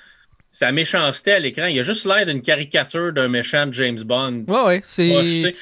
sa 0.51 0.71
méchanceté 0.73 1.33
à 1.33 1.39
l'écran. 1.39 1.67
Il 1.67 1.79
a 1.81 1.83
juste 1.83 2.07
l'air 2.07 2.27
d'une 2.27 2.43
caricature 2.43 3.13
d'un 3.13 3.29
méchant 3.29 3.67
de 3.67 3.73
James 3.73 4.01
Bond. 4.05 4.45
Ouais, 4.47 4.63
ouais, 4.65 4.81
c'est 4.85 5.09
poche. 5.09 5.25
Il 5.25 5.55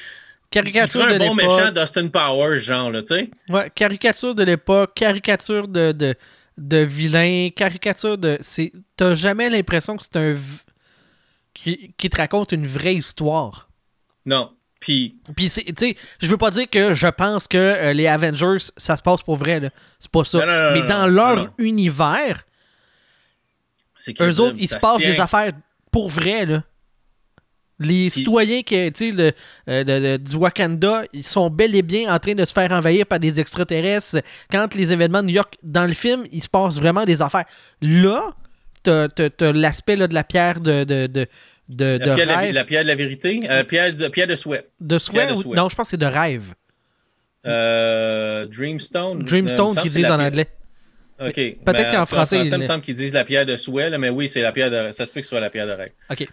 caricature 0.49 1.05
de 1.07 1.13
un 1.13 1.17
bon 1.17 1.35
méchant 1.35 1.71
d'Austin 1.71 2.07
Powers, 2.07 2.57
genre, 2.57 2.91
là, 2.91 3.01
tu 3.01 3.15
sais. 3.15 3.29
Ouais, 3.49 3.69
caricature 3.73 4.33
de 4.33 4.43
l'époque, 4.43 4.93
caricature 4.95 5.67
de, 5.67 5.91
de, 5.91 6.15
de 6.57 6.77
vilain, 6.77 7.49
caricature 7.55 8.17
de. 8.17 8.39
T'as 8.95 9.13
jamais 9.13 9.49
l'impression 9.49 9.95
que 9.97 10.03
c'est 10.03 10.15
un. 10.17 10.33
v- 10.33 10.41
Qui, 11.53 11.93
qui 11.97 12.09
te 12.09 12.17
raconte 12.17 12.51
une 12.51 12.67
vraie 12.67 12.95
histoire. 12.95 13.69
Non. 14.25 14.51
Puis, 14.79 15.17
Puis, 15.35 15.49
c'est- 15.49 15.63
tu 15.73 15.95
sais, 15.95 16.07
je 16.19 16.27
veux 16.27 16.37
pas 16.37 16.51
dire 16.51 16.69
que 16.69 16.93
je 16.93 17.07
pense 17.07 17.47
que 17.47 17.57
euh, 17.57 17.93
les 17.93 18.05
Avengers, 18.05 18.57
ça 18.77 18.95
se 18.95 19.01
passe 19.01 19.23
pour 19.23 19.35
vrai, 19.35 19.59
là. 19.59 19.69
C'est 19.97 20.11
pas 20.11 20.23
ça. 20.23 20.39
Non, 20.39 20.45
non, 20.45 20.63
non, 20.63 20.71
Mais 20.73 20.87
dans 20.87 21.07
leur 21.07 21.51
univers, 21.57 22.45
eux 24.21 24.39
autres, 24.39 24.55
ils 24.59 24.67
ça 24.67 24.75
se 24.75 24.81
passent 24.81 25.01
tient. 25.01 25.09
des 25.11 25.19
affaires 25.19 25.51
pour 25.91 26.09
vrai, 26.09 26.45
là. 26.45 26.63
Les 27.79 28.09
Puis- 28.09 28.21
citoyens 28.21 28.61
qui, 28.63 28.75
le- 29.11 29.31
euh, 29.69 29.83
le- 29.83 29.99
le- 29.99 30.17
du 30.17 30.35
Wakanda, 30.35 31.03
ils 31.13 31.23
sont 31.23 31.49
bel 31.51 31.75
et 31.75 31.83
bien 31.83 32.11
en 32.13 32.17
train 32.17 32.33
de 32.33 32.43
se 32.43 32.51
faire 32.53 32.71
envahir 32.71 33.05
par 33.05 33.19
des 33.19 33.39
extraterrestres. 33.39 34.17
Quand 34.51 34.73
les 34.73 34.91
événements 34.91 35.21
de 35.21 35.27
New 35.27 35.35
York, 35.35 35.55
dans 35.61 35.85
le 35.85 35.93
film, 35.93 36.25
il 36.31 36.41
se 36.41 36.49
passe 36.49 36.79
vraiment 36.79 37.05
des 37.05 37.21
affaires. 37.21 37.45
Là, 37.81 38.31
t'as 38.81 39.07
t'as 39.09 39.51
l'aspect 39.53 39.95
de 39.95 40.11
la 40.13 40.23
pierre 40.23 40.59
de, 40.59 40.83
de, 40.85 41.05
de, 41.07 41.27
de, 41.69 41.85
La 41.85 41.97
de 41.99 42.03
pierre, 42.03 42.15
de 42.17 42.21
la, 42.23 42.37
rêve. 42.37 42.53
la 42.53 42.63
pierre 42.63 42.83
de 42.83 42.87
la 42.87 42.95
vérité, 42.95 43.41
euh, 43.49 43.63
pierre, 43.63 43.93
de, 43.93 44.07
pierre 44.07 44.27
de 44.27 44.35
souhait. 44.35 44.67
de 44.79 44.97
souhait, 44.97 45.31
ou-. 45.33 45.53
Non, 45.53 45.69
je 45.69 45.75
pense 45.75 45.87
que 45.87 45.89
c'est 45.91 45.97
de 45.97 46.05
rêve. 46.07 46.53
Euh, 47.45 48.45
Dreamstone. 48.47 49.19
Dreamstone 49.23 49.75
qu'ils 49.75 49.91
disent 49.91 50.05
en 50.09 50.17
pierre- 50.17 50.27
anglais. 50.27 50.47
OK. 51.19 51.33
Peut-être 51.33 51.63
Ben, 51.65 51.91
qu'en 51.91 52.05
français, 52.05 52.39
il 52.39 52.47
il- 52.47 52.57
me 52.57 52.63
semble 52.63 52.81
qu'ils 52.83 52.93
disent 52.95 53.13
la 53.13 53.23
pierre 53.23 53.45
de 53.45 53.55
souhait, 53.57 53.89
là, 53.89 53.97
mais 53.97 54.09
oui, 54.09 54.27
c'est 54.29 54.41
la 54.41 54.51
pierre 54.51 54.69
de. 54.69 54.91
Ça 54.91 55.05
se 55.05 55.11
peut 55.11 55.19
que 55.21 55.25
ce 55.25 55.29
soit 55.29 55.39
la 55.39 55.49
pierre 55.49 55.65
de 55.67 55.71
rêve. 55.71 55.91
OK. 56.11 56.27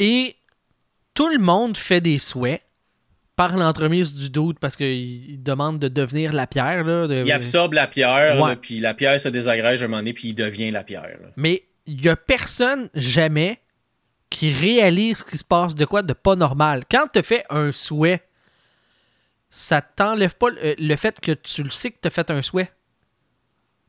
Et 0.00 0.36
tout 1.18 1.28
le 1.30 1.38
monde 1.38 1.76
fait 1.76 2.00
des 2.00 2.18
souhaits 2.18 2.62
par 3.34 3.56
l'entremise 3.56 4.14
du 4.14 4.30
doute 4.30 4.58
parce 4.60 4.76
qu'il 4.76 5.30
il 5.32 5.42
demande 5.42 5.80
de 5.80 5.88
devenir 5.88 6.32
la 6.32 6.46
pierre. 6.46 6.84
Là, 6.84 7.06
de- 7.08 7.24
Il 7.26 7.32
absorbe 7.32 7.72
la 7.72 7.88
pierre, 7.88 8.40
Ouais. 8.40 8.50
là, 8.50 8.56
puis 8.56 8.78
la 8.78 8.94
pierre 8.94 9.20
se 9.20 9.28
désagrège 9.28 9.82
à 9.82 9.86
un 9.86 9.88
moment 9.88 9.98
donné, 10.00 10.12
puis 10.12 10.28
il 10.28 10.34
devient 10.34 10.70
la 10.70 10.84
pierre. 10.84 11.16
là. 11.20 11.28
Mais 11.36 11.64
il 11.86 12.00
y 12.04 12.08
a 12.08 12.14
personne 12.14 12.88
jamais 12.94 13.58
qui 14.30 14.52
réalise 14.52 15.24
qu'il 15.24 15.38
se 15.38 15.44
passe 15.44 15.74
de 15.74 15.84
quoi 15.84 16.02
de 16.02 16.12
pas 16.12 16.36
normal. 16.36 16.84
Quand 16.88 17.06
tu 17.12 17.22
fais 17.24 17.44
un 17.50 17.72
souhait, 17.72 18.22
ça 19.50 19.80
t'enlève 19.80 20.36
pas 20.36 20.50
le, 20.50 20.74
le 20.78 20.96
fait 20.96 21.18
que 21.20 21.32
tu 21.32 21.62
le 21.64 21.70
sais 21.70 21.90
que 21.90 21.96
tu 22.00 22.06
as 22.06 22.10
fait 22.10 22.30
un 22.30 22.42
souhait. 22.42 22.70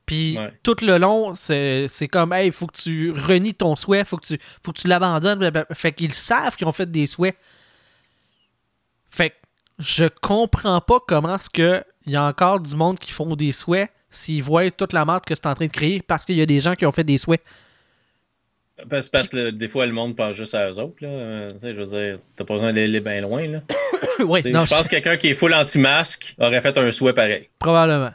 Puis 0.09 0.37
Ouais. 0.39 0.51
tout 0.63 0.75
le 0.81 0.97
long, 0.97 1.35
c'est 1.35 1.87
comme, 2.11 2.33
hey, 2.33 2.47
il 2.47 2.51
faut 2.51 2.65
que 2.65 2.77
tu 2.81 3.11
renies 3.11 3.53
ton 3.53 3.75
souhait, 3.75 4.03
faut 4.05 4.17
que 4.17 4.25
tu, 4.25 4.39
faut 4.63 4.71
que 4.71 4.79
tu 4.79 4.87
l'abandonnes. 4.87 5.51
Fait 5.73 5.91
qu'ils 5.91 6.15
savent 6.15 6.55
qu'ils 6.55 6.65
ont 6.65 6.71
fait 6.71 6.89
des 6.89 7.05
souhaits. 7.05 7.35
Fait 9.11 9.29
que 9.29 9.35
je 9.77 10.05
comprends 10.21 10.81
pas 10.81 10.97
comment 11.07 11.35
est-ce 11.35 11.49
que 11.51 11.83
il 12.07 12.13
y 12.13 12.15
a 12.15 12.23
encore 12.23 12.59
du 12.59 12.75
monde 12.75 12.97
qui 12.97 13.11
font 13.11 13.35
des 13.35 13.51
souhaits 13.51 13.91
s'ils 14.09 14.41
voient 14.41 14.71
toute 14.71 14.93
la 14.93 15.05
merde 15.05 15.23
que 15.25 15.35
c'est 15.35 15.45
en 15.45 15.53
train 15.53 15.67
de 15.67 15.71
créer 15.71 16.01
parce 16.01 16.25
qu'il 16.25 16.37
y 16.37 16.41
a 16.41 16.47
des 16.47 16.59
gens 16.59 16.73
qui 16.73 16.87
ont 16.87 16.91
fait 16.91 17.03
des 17.03 17.19
souhaits. 17.19 17.41
Parce, 18.89 19.09
parce 19.09 19.29
que 19.29 19.51
des 19.51 19.67
fois, 19.67 19.85
le 19.85 19.91
monde 19.91 20.15
pense 20.15 20.35
juste 20.35 20.55
à 20.55 20.71
eux 20.71 20.79
autres. 20.79 20.95
Là. 21.01 21.09
Euh, 21.09 21.51
tu 21.53 21.59
sais, 21.59 21.75
je 21.75 21.79
veux 21.79 21.85
dire, 21.85 22.19
t'as 22.35 22.45
pas 22.45 22.55
besoin 22.55 22.71
d'aller 22.71 22.99
bien 23.01 23.21
loin. 23.21 23.45
Là. 23.45 23.61
oui, 24.25 24.41
non, 24.45 24.61
je 24.61 24.69
pense 24.69 24.87
que 24.87 24.91
quelqu'un 24.95 25.17
qui 25.17 25.27
est 25.27 25.33
full 25.35 25.53
anti-masque 25.53 26.33
aurait 26.39 26.61
fait 26.61 26.75
un 26.77 26.89
souhait 26.89 27.13
pareil. 27.13 27.49
probablement. 27.59 28.13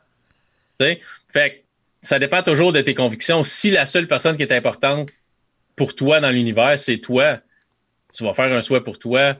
Tu 0.80 0.86
sais? 0.86 1.00
Fait 1.28 1.50
que 1.50 1.63
ça 2.04 2.18
dépend 2.18 2.42
toujours 2.42 2.72
de 2.72 2.82
tes 2.82 2.94
convictions. 2.94 3.42
Si 3.42 3.70
la 3.70 3.86
seule 3.86 4.06
personne 4.06 4.36
qui 4.36 4.42
est 4.42 4.52
importante 4.52 5.08
pour 5.74 5.94
toi 5.94 6.20
dans 6.20 6.30
l'univers, 6.30 6.78
c'est 6.78 6.98
toi, 6.98 7.38
tu 8.12 8.24
vas 8.24 8.34
faire 8.34 8.52
un 8.52 8.60
souhait 8.60 8.82
pour 8.82 8.98
toi 8.98 9.34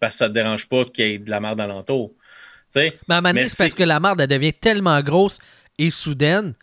parce 0.00 0.16
que 0.16 0.18
ça 0.18 0.28
te 0.28 0.34
dérange 0.34 0.68
pas 0.68 0.84
qu'il 0.84 1.06
y 1.06 1.12
ait 1.12 1.18
de 1.18 1.30
la 1.30 1.38
merde 1.40 1.60
alentour. 1.60 2.10
Tu 2.10 2.80
sais? 2.80 2.98
Mais 3.08 3.14
à 3.14 3.18
un 3.18 3.20
moment 3.20 3.30
donné, 3.30 3.42
Mais 3.42 3.48
c'est 3.48 3.64
parce 3.64 3.74
que 3.74 3.84
la 3.84 4.00
merde, 4.00 4.20
elle 4.20 4.26
devient 4.26 4.52
tellement 4.52 5.00
grosse 5.02 5.38
et 5.78 5.92
soudaine 5.92 6.54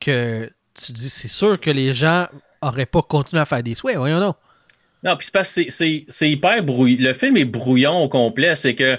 que 0.00 0.50
tu 0.74 0.92
dis, 0.92 1.08
c'est 1.08 1.28
sûr 1.28 1.60
que 1.60 1.70
les 1.70 1.94
gens 1.94 2.26
auraient 2.60 2.86
pas 2.86 3.02
continué 3.02 3.40
à 3.40 3.46
faire 3.46 3.62
des 3.62 3.76
souhaits. 3.76 3.96
Voyons 3.96 4.18
non. 4.18 4.34
Non, 5.04 5.16
puis 5.16 5.26
c'est 5.26 5.32
parce 5.32 5.54
que 5.54 5.70
c'est 5.70 6.30
hyper 6.30 6.62
brouillon. 6.64 6.98
Le 7.00 7.14
film 7.14 7.36
est 7.36 7.44
brouillon 7.44 8.02
au 8.02 8.08
complet. 8.08 8.56
C'est 8.56 8.74
que, 8.74 8.98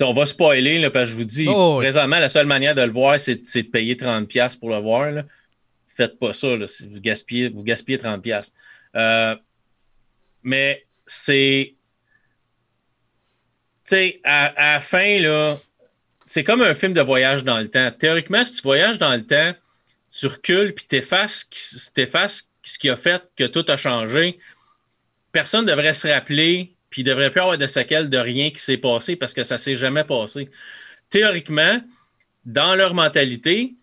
on 0.00 0.12
va 0.12 0.26
spoiler, 0.26 0.78
là, 0.78 0.90
parce 0.90 1.06
que 1.06 1.12
je 1.12 1.16
vous 1.16 1.24
dis, 1.24 1.46
Oh, 1.48 1.76
oui. 1.78 1.84
présentement, 1.84 2.18
la 2.18 2.28
seule 2.28 2.46
manière 2.46 2.74
de 2.74 2.82
le 2.82 2.90
voir, 2.90 3.18
c'est 3.20 3.36
de 3.36 3.62
payer 3.68 3.94
30$ 3.94 4.58
pour 4.58 4.70
le 4.70 4.78
voir. 4.78 5.10
là. 5.10 5.24
Faites 5.86 6.18
pas 6.18 6.32
ça, 6.32 6.56
là, 6.56 6.66
si 6.66 6.86
vous 6.86 7.00
gaspillez, 7.00 7.48
vous 7.48 7.62
gaspillez 7.62 7.98
30$. 7.98 8.52
Euh, 8.96 9.34
mais 10.42 10.86
c'est. 11.06 11.74
Tu 13.84 13.96
sais, 13.96 14.20
à, 14.24 14.46
à 14.46 14.74
la 14.74 14.80
fin, 14.80 15.18
là, 15.20 15.56
c'est 16.24 16.44
comme 16.44 16.62
un 16.62 16.74
film 16.74 16.92
de 16.92 17.00
voyage 17.00 17.42
dans 17.42 17.58
le 17.58 17.68
temps. 17.68 17.90
Théoriquement, 17.90 18.44
si 18.44 18.54
tu 18.56 18.62
voyages 18.62 18.98
dans 18.98 19.14
le 19.14 19.26
temps, 19.26 19.54
tu 20.12 20.26
recules 20.26 20.74
puis 20.74 20.84
t'effaces 20.86 21.48
ce 22.62 22.78
qui 22.78 22.90
a 22.90 22.96
fait 22.96 23.22
que 23.34 23.44
tout 23.44 23.64
a 23.68 23.76
changé. 23.76 24.38
Personne 25.32 25.64
ne 25.64 25.70
devrait 25.70 25.94
se 25.94 26.08
rappeler 26.08 26.74
puis 26.90 27.02
il 27.02 27.04
ne 27.04 27.10
devrait 27.10 27.30
plus 27.30 27.40
avoir 27.40 27.58
de 27.58 27.66
séquelles 27.66 28.08
de 28.08 28.18
rien 28.18 28.50
qui 28.50 28.60
s'est 28.60 28.78
passé 28.78 29.16
parce 29.16 29.34
que 29.34 29.44
ça 29.44 29.56
ne 29.56 29.58
s'est 29.58 29.76
jamais 29.76 30.04
passé. 30.04 30.50
Théoriquement, 31.10 31.80
dans 32.44 32.74
leur 32.74 32.94
mentalité, 32.94 33.76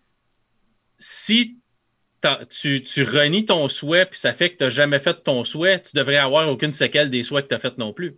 si 0.98 1.58
tu, 2.50 3.02
renies 3.04 3.44
ton 3.44 3.68
souhait 3.68 4.06
puis 4.06 4.18
ça 4.18 4.32
fait 4.32 4.50
que 4.50 4.58
tu 4.58 4.64
n'as 4.64 4.70
jamais 4.70 4.98
fait 4.98 5.22
ton 5.22 5.44
souhait, 5.44 5.80
tu 5.80 5.96
devrais 5.96 6.16
avoir 6.16 6.48
aucune 6.48 6.72
séquelle 6.72 7.10
des 7.10 7.22
souhaits 7.22 7.44
que 7.44 7.50
tu 7.50 7.54
as 7.54 7.58
fait 7.58 7.78
non 7.78 7.92
plus. 7.92 8.16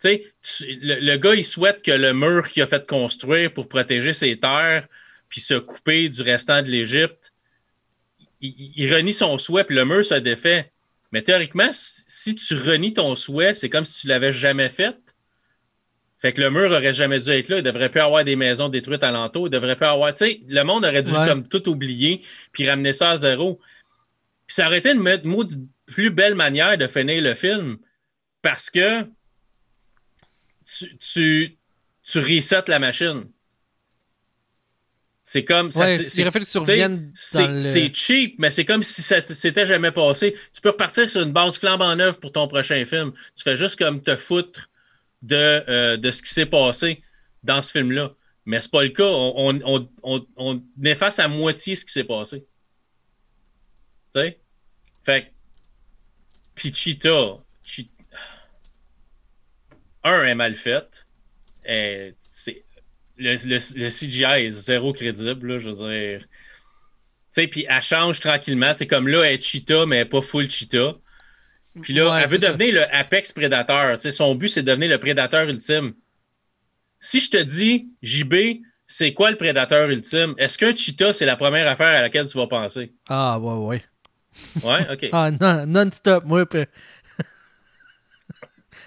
Tu 0.00 0.08
sais, 0.08 0.34
le, 0.82 1.16
gars, 1.16 1.34
il 1.34 1.44
souhaite 1.44 1.82
que 1.82 1.92
le 1.92 2.12
mur 2.12 2.48
qu'il 2.50 2.62
a 2.62 2.66
fait 2.66 2.86
construire 2.86 3.52
pour 3.52 3.68
protéger 3.68 4.12
ses 4.12 4.38
terres 4.38 4.86
puis 5.28 5.40
se 5.40 5.54
couper 5.54 6.08
du 6.08 6.20
restant 6.20 6.62
de 6.62 6.68
l'Égypte, 6.68 7.32
il 8.40 8.92
renie 8.92 9.14
son 9.14 9.38
souhait 9.38 9.64
puis 9.64 9.76
le 9.76 9.86
mur 9.86 10.04
se 10.04 10.16
défait. 10.16 10.73
Mais 11.14 11.22
théoriquement, 11.22 11.70
si 11.72 12.34
tu 12.34 12.56
renies 12.56 12.92
ton 12.92 13.14
souhait, 13.14 13.54
c'est 13.54 13.70
comme 13.70 13.84
si 13.84 14.00
tu 14.00 14.08
l'avais 14.08 14.32
jamais 14.32 14.68
fait. 14.68 14.96
Fait 16.18 16.32
que 16.32 16.40
le 16.40 16.50
mur 16.50 16.72
aurait 16.72 16.92
jamais 16.92 17.20
dû 17.20 17.30
être 17.30 17.48
là. 17.50 17.58
Il 17.58 17.62
devrait 17.62 17.88
plus 17.88 18.00
avoir 18.00 18.24
des 18.24 18.34
maisons 18.34 18.68
détruites 18.68 19.04
alentour. 19.04 19.46
Il 19.46 19.50
devrait 19.50 19.76
plus 19.76 19.86
avoir. 19.86 20.12
Tu 20.12 20.24
sais, 20.26 20.40
le 20.48 20.64
monde 20.64 20.84
aurait 20.84 21.04
dû 21.04 21.12
Ouais. 21.12 21.24
comme 21.28 21.46
tout 21.46 21.68
oublier 21.68 22.22
puis 22.50 22.68
ramener 22.68 22.92
ça 22.92 23.10
à 23.10 23.16
zéro. 23.16 23.60
Puis 24.48 24.56
ça 24.56 24.66
aurait 24.66 24.78
été 24.78 24.90
une 24.90 25.20
maudite 25.22 25.60
plus 25.86 26.10
belle 26.10 26.34
manière 26.34 26.76
de 26.76 26.88
finir 26.88 27.22
le 27.22 27.34
film 27.34 27.78
parce 28.42 28.68
que 28.68 29.04
tu, 30.66 30.98
tu, 30.98 31.56
tu 32.02 32.18
resets 32.18 32.64
la 32.66 32.80
machine. 32.80 33.26
C'est 35.26 35.42
comme. 35.44 35.70
ça, 35.70 35.86
Ouais, 35.86 35.96
c'est- 35.96 36.20
le... 37.88 37.94
cheap, 37.94 38.38
mais 38.38 38.50
c'est 38.50 38.66
comme 38.66 38.82
si 38.82 39.00
ça 39.00 39.24
s'était 39.24 39.64
jamais 39.64 39.90
passé. 39.90 40.36
Tu 40.52 40.60
peux 40.60 40.68
repartir 40.70 41.08
sur 41.08 41.22
une 41.22 41.32
base 41.32 41.58
flambant 41.58 41.96
neuve 41.96 42.20
pour 42.20 42.30
ton 42.30 42.46
prochain 42.46 42.84
film. 42.84 43.12
Tu 43.34 43.42
fais 43.42 43.56
juste 43.56 43.78
comme 43.78 44.02
te 44.02 44.16
foutre 44.16 44.68
de, 45.22 45.34
euh, 45.68 45.96
de 45.96 46.10
ce 46.10 46.22
qui 46.22 46.28
s'est 46.28 46.44
passé 46.46 47.02
dans 47.42 47.62
ce 47.62 47.72
film-là. 47.72 48.12
Mais 48.44 48.60
c'est 48.60 48.70
pas 48.70 48.82
le 48.82 48.90
cas. 48.90 49.06
On, 49.06 49.54
on, 49.54 49.60
on, 49.64 49.88
on, 50.02 50.26
on 50.36 50.62
efface 50.84 51.18
à 51.18 51.26
moitié 51.26 51.74
ce 51.74 51.86
qui 51.86 51.92
s'est 51.92 52.04
passé. 52.04 52.40
Tu 54.14 54.20
sais? 54.20 54.38
Fait 55.04 55.22
que. 55.24 55.28
Puis 56.54 56.74
Cheetah. 56.74 57.38
Che- 57.66 57.88
Un 60.04 60.22
est 60.26 60.34
mal 60.34 60.54
fait. 60.54 61.06
Euh, 61.68 62.12
c'est 62.20 62.62
le, 63.16 63.34
le- 63.36 63.82
le 63.82 63.88
CGI 63.90 64.24
est 64.46 64.50
zéro 64.50 64.92
crédible, 64.92 65.52
là, 65.52 65.58
je 65.58 65.68
veux 65.70 65.88
dire. 65.90 66.20
Tu 66.20 66.26
sais, 67.42 67.46
puis 67.48 67.66
elle 67.68 67.82
change 67.82 68.20
tranquillement. 68.20 68.72
C'est 68.76 68.86
comme 68.86 69.08
là, 69.08 69.22
elle 69.24 69.34
est 69.34 69.42
cheetah, 69.42 69.86
mais 69.86 69.96
elle 69.96 70.02
n'est 70.04 70.08
pas 70.08 70.22
full 70.22 70.50
cheetah. 70.50 70.94
Puis 71.82 71.92
là, 71.92 72.10
Ouais, 72.12 72.22
elle 72.22 72.28
veut 72.28 72.38
ça. 72.38 72.52
devenir 72.52 72.74
le 72.74 72.94
apex 72.94 73.32
prédateur. 73.32 73.96
Tu 73.96 74.02
sais, 74.02 74.10
son 74.12 74.34
but, 74.36 74.48
c'est 74.48 74.62
de 74.62 74.70
devenir 74.70 74.90
le 74.90 74.98
prédateur 74.98 75.48
ultime. 75.48 75.94
Si 77.00 77.20
je 77.20 77.30
te 77.30 77.36
dis, 77.42 77.88
JB, 78.02 78.62
c'est 78.86 79.12
quoi 79.12 79.30
le 79.32 79.36
prédateur 79.36 79.88
ultime? 79.90 80.34
Est-ce 80.38 80.56
qu'un 80.58 80.74
cheetah, 80.74 81.12
c'est 81.12 81.26
la 81.26 81.36
première 81.36 81.66
affaire 81.68 81.98
à 81.98 82.02
laquelle 82.02 82.28
tu 82.28 82.38
vas 82.38 82.46
penser? 82.46 82.94
Ah, 83.08 83.38
ouais, 83.40 83.54
ouais. 83.66 83.84
Ouais, 84.62 84.86
OK. 84.92 85.08
Ah, 85.12 85.30
non, 85.32 85.66
non-stop, 85.66 86.24
moi. 86.24 86.46
puis- 86.46 86.64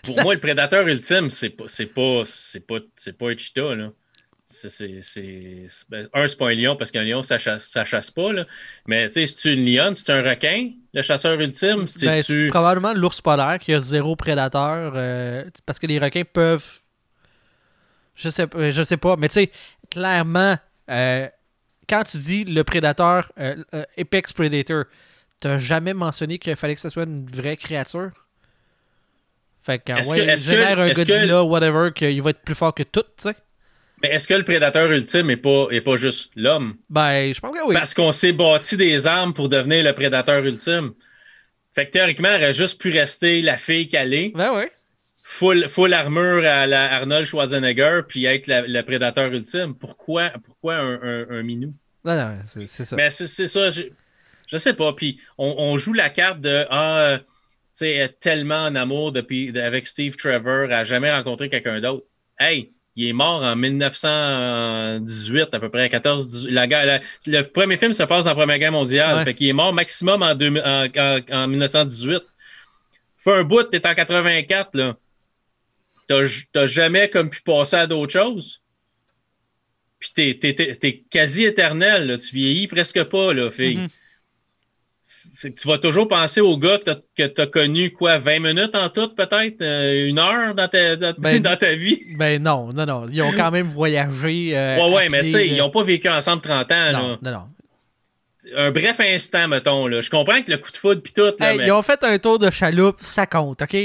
Pour 0.04 0.22
moi, 0.22 0.34
le 0.36 0.40
prédateur 0.40 0.88
ultime, 0.88 1.30
c'est 1.30 1.50
pas, 1.50 1.66
c'est 1.68 1.86
pas, 1.88 2.22
c'est 2.26 2.66
pas, 2.66 2.80
c'est 2.96 3.18
pas 3.18 3.30
un 3.32 3.38
cheetah, 3.38 3.76
là. 3.76 3.92
C'est, 4.50 5.02
ben, 5.90 6.08
un, 6.14 6.26
c'est 6.28 6.38
pas 6.38 6.48
un 6.48 6.54
lion 6.56 6.78
parce 6.78 6.90
qu'un 6.92 7.04
lion, 7.04 7.22
ça 7.22 7.38
chasse, 7.38 7.66
ça 7.66 7.84
chasse 7.84 8.10
pas, 8.12 8.32
là. 8.32 8.46
Mais, 8.88 9.08
tu 9.10 9.16
sais, 9.16 9.26
c'est 9.26 9.54
une 9.54 9.66
lionne, 9.66 9.94
c'est 9.96 10.10
un 10.12 10.22
requin, 10.24 10.72
le 10.94 11.02
chasseur 11.02 11.38
ultime? 11.40 11.86
Ben, 12.02 12.24
c'est 12.24 12.48
probablement 12.48 12.94
l'ours 12.94 13.20
polaire 13.20 13.60
qui 13.60 13.74
a 13.74 13.82
zéro 13.82 14.16
prédateur 14.16 14.94
euh, 14.96 15.44
parce 15.66 15.80
que 15.80 15.88
les 15.88 16.00
requins 16.00 16.24
peuvent. 16.24 16.80
Je 18.16 18.30
sais, 18.30 18.48
pas- 18.48 18.72
je 18.72 18.84
sais 18.84 18.96
pas, 18.96 19.18
mais 19.18 19.28
tu 19.28 19.34
sais, 19.34 19.52
clairement, 19.92 20.56
euh, 20.90 21.28
quand 21.90 22.04
tu 22.04 22.18
dis 22.18 22.46
le 22.46 22.64
prédateur, 22.64 23.30
euh, 23.40 23.62
euh, 23.76 23.84
Apex 23.98 24.32
Predator, 24.32 24.86
t'as 25.42 25.58
jamais 25.58 25.94
mentionné 25.94 26.40
qu'il 26.40 26.56
fallait 26.56 26.76
que 26.76 26.82
ce 26.82 26.90
soit 26.90 27.04
une 27.04 27.30
vraie 27.30 27.58
créature? 27.58 28.12
Fait 29.62 29.80
que, 29.80 29.92
ouais, 29.92 30.26
que- 30.26 30.38
génère 30.38 30.76
que- 30.78 30.82
un 30.82 30.86
est-ce 30.88 31.02
que- 31.04 31.12
Godzilla, 31.12 31.44
whatever, 31.44 31.92
qu'il 31.94 32.22
va 32.22 32.30
être 32.30 32.42
plus 32.44 32.56
fort 32.56 32.74
que 32.74 32.84
tout, 32.84 33.02
tu 33.02 33.24
sais. 33.24 33.36
Mais 34.04 34.10
est-ce 34.10 34.28
que 34.28 34.34
le 34.36 34.44
prédateur 34.44 34.92
ultime 34.92 35.30
est 35.32 35.38
pas, 35.38 35.68
est 35.72 35.82
pas 35.82 35.98
juste 35.98 36.32
l'homme? 36.36 36.76
Ben, 36.90 37.34
je 37.34 37.40
pense 37.40 37.52
que 37.58 37.66
oui. 37.66 37.74
Parce 37.74 37.94
qu'on 37.94 38.12
s'est 38.12 38.32
bâti 38.34 38.78
des 38.78 39.08
armes 39.08 39.34
pour 39.34 39.50
devenir 39.50 39.84
le 39.84 39.94
prédateur 39.94 40.44
ultime. 40.46 40.94
Fait 41.74 41.88
que 41.88 41.92
théoriquement, 41.92 42.30
elle 42.30 42.44
aurait 42.44 42.54
juste 42.54 42.80
pu 42.82 42.90
rester 42.92 43.42
la 43.42 43.58
fille 43.58 43.88
qu'elle 43.88 44.14
est, 44.14 44.30
Ben, 44.36 44.54
ouais. 44.56 44.72
full, 45.24 45.68
full 45.68 45.94
armure 45.94 46.46
à 46.46 46.68
la 46.68 46.92
Arnold 46.94 47.26
Schwarzenegger, 47.26 48.02
puis 48.08 48.26
être 48.26 48.48
la- 48.48 48.62
le 48.68 48.82
prédateur 48.84 49.32
ultime. 49.34 49.74
Pourquoi, 49.76 50.30
pourquoi 50.44 50.76
un, 50.76 50.94
un- 51.02 51.30
un 51.30 51.44
minou? 51.44 51.74
Non, 52.06 52.16
non, 52.16 52.36
c'est 52.48 52.68
ça. 52.68 52.96
Mais 52.96 53.10
c'est 53.12 53.28
c'est 53.28 53.48
ça, 53.48 53.70
je, 53.70 53.84
je 54.48 54.58
sais 54.58 54.74
pas. 54.74 54.94
Puis 54.94 55.20
on, 55.38 55.56
on 55.58 55.76
joue 55.78 55.94
la 55.94 56.10
carte 56.10 56.40
de 56.40 56.66
Ah, 56.70 57.00
euh, 57.00 57.18
tu 57.18 57.24
sais, 57.86 58.16
tellement 58.20 58.66
en 58.66 58.76
amour 58.76 59.12
depuis, 59.12 59.52
de- 59.52 59.60
avec 59.60 59.86
Steve 59.88 60.16
Trevor, 60.16 60.68
n'a 60.68 60.84
jamais 60.84 61.12
rencontré 61.12 61.50
quelqu'un 61.50 61.82
d'autre. 61.82 62.06
Hey, 62.40 62.72
il 62.98 63.08
est 63.10 63.14
mort 63.14 63.44
en 63.44 63.56
1918, 63.56 65.54
à 65.54 65.60
peu 65.60 65.70
près, 65.70 65.88
14, 65.88 66.28
18. 66.28 66.52
La, 66.52 66.66
la- 66.68 67.00
le 67.28 67.42
premier 67.44 67.78
film 67.78 67.94
se 67.94 68.04
passe 68.04 68.26
dans 68.26 68.32
la 68.32 68.36
Première 68.36 68.58
Guerre 68.60 68.72
mondiale. 68.72 69.18
Ouais. 69.18 69.24
Fait 69.24 69.34
qu'il 69.36 69.48
est 69.48 69.54
mort 69.54 69.72
maximum 69.72 70.24
en, 70.24 70.34
2000 70.36 70.62
en, 70.66 70.88
en- 70.98 71.44
en 71.44 71.48
1918. 71.48 72.24
Fais 73.18 73.34
un 73.34 73.44
bout, 73.44 73.64
t'es 73.64 73.86
en 73.88 73.94
84, 73.94 74.76
là. 74.76 74.98
T'as 76.08 76.66
jamais 76.66 77.10
comme 77.10 77.30
pu 77.30 77.42
passer 77.42 77.76
à 77.76 77.86
d'autres 77.88 78.14
choses. 78.14 78.62
Puis 80.00 80.12
t'es, 80.14 81.04
quasi 81.10 81.44
éternel, 81.46 82.08
là. 82.08 82.18
tu 82.18 82.36
vieillis 82.36 82.68
presque 82.68 83.04
pas, 83.04 83.34
là, 83.34 83.52
fille. 83.52 83.78
Mhm. 83.78 83.88
Fait 85.40 85.52
que 85.52 85.60
tu 85.60 85.68
vas 85.68 85.78
toujours 85.78 86.08
penser 86.08 86.42
au 86.42 86.58
gars 86.58 86.80
que 87.16 87.28
tu 87.28 87.42
as 87.42 87.46
connu, 87.48 87.92
quoi, 87.94 88.18
20 88.18 88.40
minutes 88.40 88.76
en 88.76 88.90
tout, 88.90 89.10
peut-être, 89.14 89.62
euh, 89.62 90.08
une 90.08 90.18
heure 90.18 90.56
dans 90.56 90.68
ta, 90.68 90.96
dans, 90.96 91.14
Ben, 91.20 91.40
dans 91.44 91.56
ta 91.56 91.76
vie? 91.76 92.02
Ben 92.18 92.42
non, 92.42 92.74
non, 92.74 92.86
non. 92.88 93.06
Ils 93.12 93.22
ont 93.22 93.32
quand 93.32 93.52
même 93.52 93.68
voyagé. 93.68 94.58
euh, 94.58 94.78
ouais, 94.78 94.94
ouais, 94.96 95.10
mais 95.10 95.22
tu 95.24 95.32
sais, 95.32 95.48
ils 95.48 95.58
n'ont 95.58 95.70
pas 95.70 95.84
vécu 95.84 96.10
ensemble 96.10 96.42
30 96.42 96.72
ans. 96.72 96.92
Non, 96.92 97.08
là. 97.10 97.18
non, 97.22 97.32
non. 97.32 97.48
Un 98.56 98.72
bref 98.72 99.00
instant, 99.00 99.48
mettons. 99.48 99.86
Là. 99.88 100.02
Je 100.02 100.10
comprends 100.10 100.42
que 100.42 100.50
le 100.52 100.58
coup 100.58 100.72
de 100.72 100.78
foudre 100.78 101.02
puis 101.04 101.14
tout, 101.14 101.22
là, 101.22 101.52
Hey, 101.52 101.58
mais 101.60 101.68
Ils 101.68 101.72
ont 101.72 101.82
fait 101.84 102.04
un 102.04 102.18
tour 102.18 102.40
de 102.40 102.50
chaloupe, 102.50 102.98
ça 103.02 103.26
compte, 103.28 103.62
OK? 103.62 103.76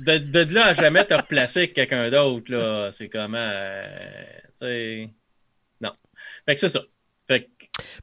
de, 0.00 0.18
de 0.18 0.54
là 0.54 0.66
à 0.66 0.72
jamais 0.74 1.04
te 1.04 1.14
replacer 1.14 1.60
avec 1.60 1.74
quelqu'un 1.74 2.10
d'autre, 2.10 2.50
là, 2.50 2.88
c'est 2.90 3.08
comment. 3.08 3.38
euh, 3.38 3.86
tu 4.48 4.66
sais. 4.66 5.10
Non. 5.80 5.92
Fait 6.46 6.54
que 6.54 6.60
c'est 6.60 6.68
ça. 6.68 6.80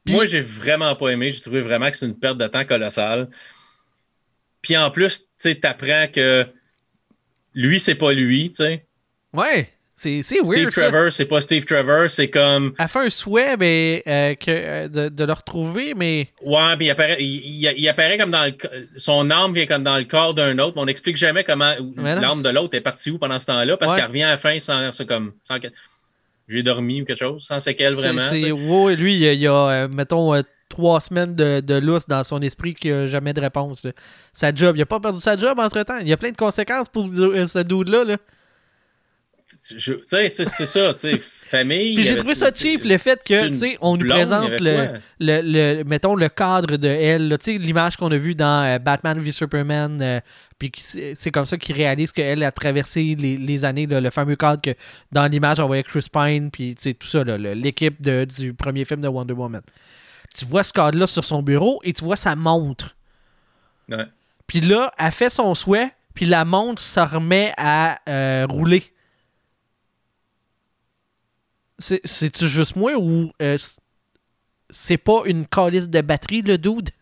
Puis- 0.05 0.13
moi, 0.15 0.25
j'ai 0.25 0.41
vraiment 0.41 0.95
pas 0.95 1.09
aimé. 1.09 1.31
J'ai 1.31 1.41
trouvé 1.41 1.61
vraiment 1.61 1.89
que 1.89 1.95
c'est 1.95 2.05
une 2.05 2.17
perte 2.19 2.37
de 2.37 2.47
temps 2.47 2.65
colossale. 2.65 3.29
Puis 4.61 4.77
en 4.77 4.91
plus, 4.91 5.21
tu 5.21 5.25
sais, 5.39 5.55
t'apprends 5.55 6.07
que 6.13 6.45
lui, 7.53 7.79
c'est 7.79 7.95
pas 7.95 8.13
lui, 8.13 8.49
tu 8.49 8.57
sais. 8.57 8.85
Ouais, 9.33 9.69
c'est 9.95 10.21
c'est 10.23 10.35
Steve 10.35 10.47
weird, 10.47 10.71
ça. 10.71 10.89
Trevor, 10.89 11.11
c'est 11.11 11.25
pas 11.25 11.41
Steve 11.41 11.65
Trevor, 11.65 12.09
c'est 12.09 12.29
comme. 12.29 12.73
Elle 12.77 12.87
fait 12.87 12.99
un 12.99 13.09
souhait 13.09 13.57
mais, 13.57 14.03
euh, 14.07 14.35
que, 14.35 14.51
euh, 14.51 14.87
de, 14.87 15.09
de 15.09 15.23
le 15.23 15.33
retrouver, 15.33 15.93
mais... 15.95 16.29
Ouais, 16.43 16.75
puis 16.77 16.87
il 16.87 16.89
apparaît, 16.91 17.17
il, 17.19 17.63
il- 17.65 17.73
il 17.77 17.87
apparaît 17.89 18.17
comme 18.17 18.31
dans 18.31 18.45
le. 18.45 18.53
Son 18.97 19.29
âme 19.31 19.53
vient 19.53 19.65
comme 19.65 19.83
dans 19.83 19.97
le 19.97 20.03
corps 20.05 20.33
d'un 20.33 20.57
autre, 20.59 20.73
mais 20.75 20.81
on 20.81 20.85
n'explique 20.85 21.17
jamais 21.17 21.43
comment 21.43 21.73
l'âme 21.97 22.43
de 22.43 22.49
l'autre 22.49 22.75
est 22.77 22.81
partie 22.81 23.09
où 23.11 23.17
pendant 23.17 23.39
ce 23.39 23.47
temps-là, 23.47 23.77
parce 23.77 23.93
Ouais. 23.93 23.99
qu'elle 23.99 24.07
revient 24.09 24.23
à 24.23 24.31
la 24.31 24.37
fin 24.37 24.59
sans. 24.59 24.91
c'est 24.91 25.07
comme. 25.07 25.33
sans 25.47 25.59
que- 25.59 25.67
J'ai 26.51 26.63
dormi 26.63 27.01
ou 27.01 27.05
quelque 27.05 27.17
chose, 27.19 27.43
sans 27.43 27.59
séquelles 27.59 27.93
vraiment. 27.93 28.21
c'est- 28.21 28.51
ouais, 28.51 28.95
lui, 28.95 29.15
il 29.15 29.39
y 29.39 29.47
a, 29.47 29.53
euh, 29.53 29.87
mettons, 29.87 30.33
euh, 30.35 30.41
trois 30.69 31.01
semaines 31.01 31.35
de, 31.35 31.59
de 31.59 31.75
lousse 31.75 32.07
dans 32.07 32.23
son 32.23 32.41
esprit 32.41 32.73
qui 32.73 32.91
a 32.91 33.05
jamais 33.05 33.33
de 33.33 33.41
réponse. 33.41 33.83
là. 33.83 33.91
Sa 34.33 34.53
job, 34.53 34.75
il 34.77 34.81
a 34.81 34.85
pas 34.85 34.99
perdu 34.99 35.19
sa 35.19 35.35
job 35.37 35.59
entre-temps. 35.59 35.97
Il 36.01 36.07
y 36.07 36.13
a 36.13 36.17
plein 36.17 36.31
de 36.31 36.37
conséquences 36.37 36.87
pour 36.89 37.05
ce, 37.05 37.13
euh, 37.13 37.47
ce 37.47 37.59
dude-là. 37.59 38.03
Là. 38.03 38.17
Tu 39.67 39.79
sais, 40.05 40.29
c'est 40.29 40.65
ça, 40.65 40.93
tu 40.93 40.99
sais, 40.99 41.17
famille. 41.17 41.95
Puis 41.95 42.03
j'ai 42.03 42.15
trouvé 42.15 42.35
ça 42.35 42.49
cheap, 42.53 42.83
le 42.83 42.97
fait 42.97 43.21
que, 43.23 43.47
tu 43.47 43.53
sais, 43.53 43.77
on 43.81 43.97
nous 43.97 44.05
blonde, 44.05 44.17
présente 44.17 44.49
le, 44.59 44.87
le, 45.19 45.41
le- 45.77 45.83
mettons, 45.83 46.15
le 46.15 46.29
cadre 46.29 46.77
de 46.77 46.87
elle, 46.87 47.37
tu 47.39 47.53
sais, 47.53 47.57
l'image 47.57 47.97
qu'on 47.97 48.11
a 48.11 48.17
vue 48.17 48.35
dans 48.35 48.63
euh, 48.65 48.79
Batman 48.79 49.19
v 49.19 49.31
Superman, 49.31 49.99
euh, 50.01 50.19
puis 50.57 50.71
c'est 50.81 51.31
comme 51.31 51.45
ça 51.45 51.57
qu'il 51.57 51.75
réalise 51.75 52.11
qu'elle 52.11 52.43
a 52.43 52.51
traversé 52.51 53.15
les, 53.17 53.37
les 53.37 53.65
années, 53.65 53.87
là, 53.87 53.99
le 54.01 54.09
fameux 54.11 54.35
cadre 54.35 54.61
que 54.61 54.71
dans 55.11 55.25
l'image, 55.27 55.59
on 55.59 55.67
voyait 55.67 55.83
Chris 55.83 56.05
Pine, 56.11 56.51
puis 56.51 56.75
tu 56.75 56.81
sais, 56.83 56.93
tout 56.93 57.07
ça, 57.07 57.23
l'équipe 57.23 58.01
du 58.01 58.53
premier 58.53 58.85
film 58.85 59.01
de 59.01 59.07
Wonder 59.07 59.33
Woman. 59.33 59.61
Tu 60.35 60.45
vois 60.45 60.63
ce 60.63 60.71
cadre-là 60.71 61.07
sur 61.07 61.23
son 61.23 61.41
bureau 61.41 61.81
et 61.83 61.91
tu 61.93 62.03
vois 62.03 62.15
sa 62.15 62.35
montre. 62.35 62.95
Ouais. 63.91 64.05
Puis 64.47 64.61
là, 64.61 64.91
elle 64.97 65.11
fait 65.11 65.29
son 65.29 65.53
souhait, 65.55 65.91
puis 66.13 66.25
la 66.25 66.45
montre 66.45 66.81
se 66.81 66.99
remet 66.99 67.53
à 67.57 67.99
euh, 68.07 68.45
rouler. 68.49 68.83
C'est- 71.81 72.01
C'est-tu 72.05 72.47
juste 72.47 72.75
moi 72.75 72.93
ou 72.97 73.31
euh, 73.41 73.57
c'est 74.69 74.97
pas 74.97 75.23
une 75.25 75.45
calice 75.45 75.89
de 75.89 76.01
batterie, 76.01 76.41
le 76.41 76.57
dude? 76.57 76.89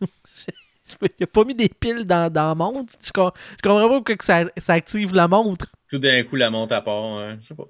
Il 1.18 1.22
a 1.22 1.26
pas 1.28 1.44
mis 1.44 1.54
des 1.54 1.68
piles 1.68 2.04
dans, 2.04 2.32
dans 2.32 2.48
la 2.48 2.54
montre? 2.56 2.92
Je, 3.00 3.12
com- 3.12 3.30
je 3.36 3.62
comprends 3.62 3.88
pas 3.88 3.94
pourquoi 3.94 4.16
que 4.16 4.24
ça, 4.24 4.42
ça 4.56 4.72
active 4.72 5.14
la 5.14 5.28
montre. 5.28 5.66
Tout 5.88 5.98
d'un 5.98 6.24
coup, 6.24 6.34
la 6.34 6.50
monte 6.50 6.72
à 6.72 6.80
part, 6.80 7.04
hein, 7.04 7.38
je 7.40 7.46
sais 7.48 7.54
pas. 7.54 7.66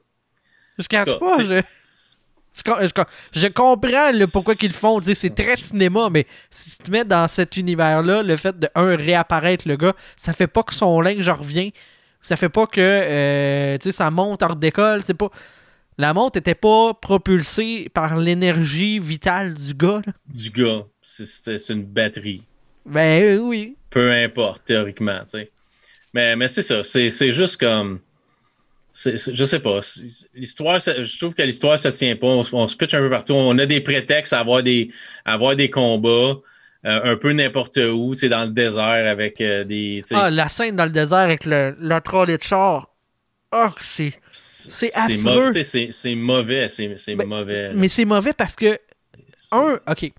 Je 0.79 0.87
cache 0.87 1.19
pas. 1.19 1.37
Je, 1.45 1.45
je, 2.57 2.63
je 2.87 2.93
com- 2.95 3.05
je 3.35 3.47
comprends 3.49 4.13
le 4.13 4.25
pourquoi 4.27 4.55
qu'ils 4.55 4.69
le 4.71 4.75
font. 4.75 5.01
C'est 5.01 5.35
très 5.35 5.57
cinéma, 5.59 6.09
mais 6.11 6.27
si 6.51 6.79
tu 6.79 6.85
te 6.85 6.91
mets 6.91 7.05
dans 7.05 7.29
cet 7.29 7.59
univers-là, 7.59 8.23
le 8.23 8.37
fait 8.37 8.59
de, 8.59 8.69
un, 8.75 8.97
réapparaître 8.97 9.69
le 9.69 9.77
gars, 9.77 9.95
ça 10.17 10.33
fait 10.33 10.47
pas 10.47 10.63
que 10.63 10.75
son 10.75 11.01
linge 11.03 11.29
revient. 11.29 11.73
Ça 12.23 12.37
fait 12.37 12.49
pas 12.49 12.67
que 12.67 12.81
euh, 12.81 13.77
tu 13.79 13.85
sais, 13.85 13.93
ça 13.93 14.11
monte, 14.11 14.43
en 14.43 14.49
redécolle. 14.49 15.03
C'est 15.03 15.15
pas. 15.15 15.29
La 16.01 16.15
montre 16.15 16.39
était 16.39 16.55
pas 16.55 16.95
propulsée 16.95 17.91
par 17.93 18.17
l'énergie 18.17 18.99
vitale 18.99 19.53
du 19.53 19.75
gars. 19.75 20.01
là. 20.07 20.13
Du 20.33 20.49
gars, 20.49 20.85
c'est- 21.03 21.27
c'est 21.27 21.59
c'est 21.59 21.75
une 21.75 21.85
batterie. 21.85 22.43
Ben 22.87 23.23
euh, 23.23 23.39
oui. 23.39 23.77
Peu 23.91 24.11
importe, 24.11 24.65
théoriquement, 24.65 25.21
tu 25.25 25.39
sais. 25.41 25.51
Mais, 26.15 26.37
mais 26.37 26.49
c'est 26.49 26.63
ça, 26.63 26.83
c'est 26.85 27.11
c'est 27.11 27.33
juste 27.33 27.59
comme. 27.61 28.01
c'est- 28.95 29.19
c'est- 29.19 29.35
je 29.35 29.45
sais 29.45 29.61
pas. 29.61 29.83
c'est- 29.83 30.27
L'histoire, 30.35 30.79
je 30.81 31.19
trouve 31.19 31.35
que 31.35 31.43
l'histoire, 31.43 31.79
ça 31.79 31.93
tient 31.93 32.17
pas. 32.17 32.29
On, 32.29 32.45
se- 32.45 32.55
on 32.55 32.67
se 32.67 32.77
pitch 32.79 32.95
un 32.95 33.01
peu 33.01 33.11
partout. 33.11 33.35
On 33.35 33.59
a 33.59 33.67
des 33.67 33.83
prétextes 33.83 34.33
à 34.33 34.41
avoir 34.41 34.63
des, 34.63 34.91
à 35.27 35.35
avoir 35.35 35.55
des 35.55 35.69
combats 35.69 36.37
euh, 36.87 37.13
un 37.13 37.17
peu 37.17 37.33
n'importe 37.35 37.77
où, 37.77 38.15
tu 38.15 38.21
sais, 38.21 38.29
dans 38.31 38.45
le 38.45 38.51
désert 38.53 39.07
avec 39.07 39.41
euh, 39.43 39.65
des. 39.65 40.03
Ah, 40.13 40.31
la 40.31 40.49
scène 40.49 40.77
dans 40.77 40.87
le 40.87 40.91
désert 40.91 41.19
avec 41.19 41.45
le, 41.45 41.77
la 41.79 42.01
trolley 42.01 42.39
de 42.39 42.43
char. 42.43 42.87
Ah, 43.53 43.73
c'est. 43.77 44.13
c'est 44.31 44.95
affreux. 44.95 45.51
C'est 45.63 45.91
c'est 45.91 46.15
mauvais, 46.15 46.69
c'est 46.69 46.97
c'est 46.97 47.15
Ben, 47.17 47.29
mauvais. 47.29 47.73
Mais 47.75 47.89
c'est 47.89 48.05
mauvais 48.05 48.33
parce 48.33 48.55
que, 48.55 48.79
un, 49.51 49.81
ok, 49.89 50.13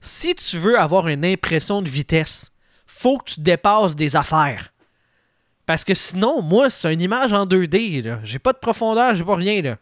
si 0.00 0.34
tu 0.34 0.58
veux 0.58 0.78
avoir 0.78 1.08
une 1.08 1.24
impression 1.24 1.82
de 1.82 1.88
vitesse, 1.88 2.50
faut 2.86 3.18
que 3.18 3.32
tu 3.32 3.40
dépasses 3.40 3.96
des 3.96 4.16
affaires. 4.16 4.72
Parce 5.66 5.84
que 5.84 5.94
sinon, 5.94 6.42
moi, 6.42 6.68
c'est 6.70 6.92
une 6.92 7.00
image 7.00 7.32
en 7.32 7.46
2D. 7.46 8.02
là. 8.02 8.20
J'ai 8.22 8.38
pas 8.38 8.52
de 8.52 8.58
profondeur, 8.58 9.14
j'ai 9.14 9.24
pas 9.24 9.36
rien. 9.36 9.62
Là. 9.62 9.78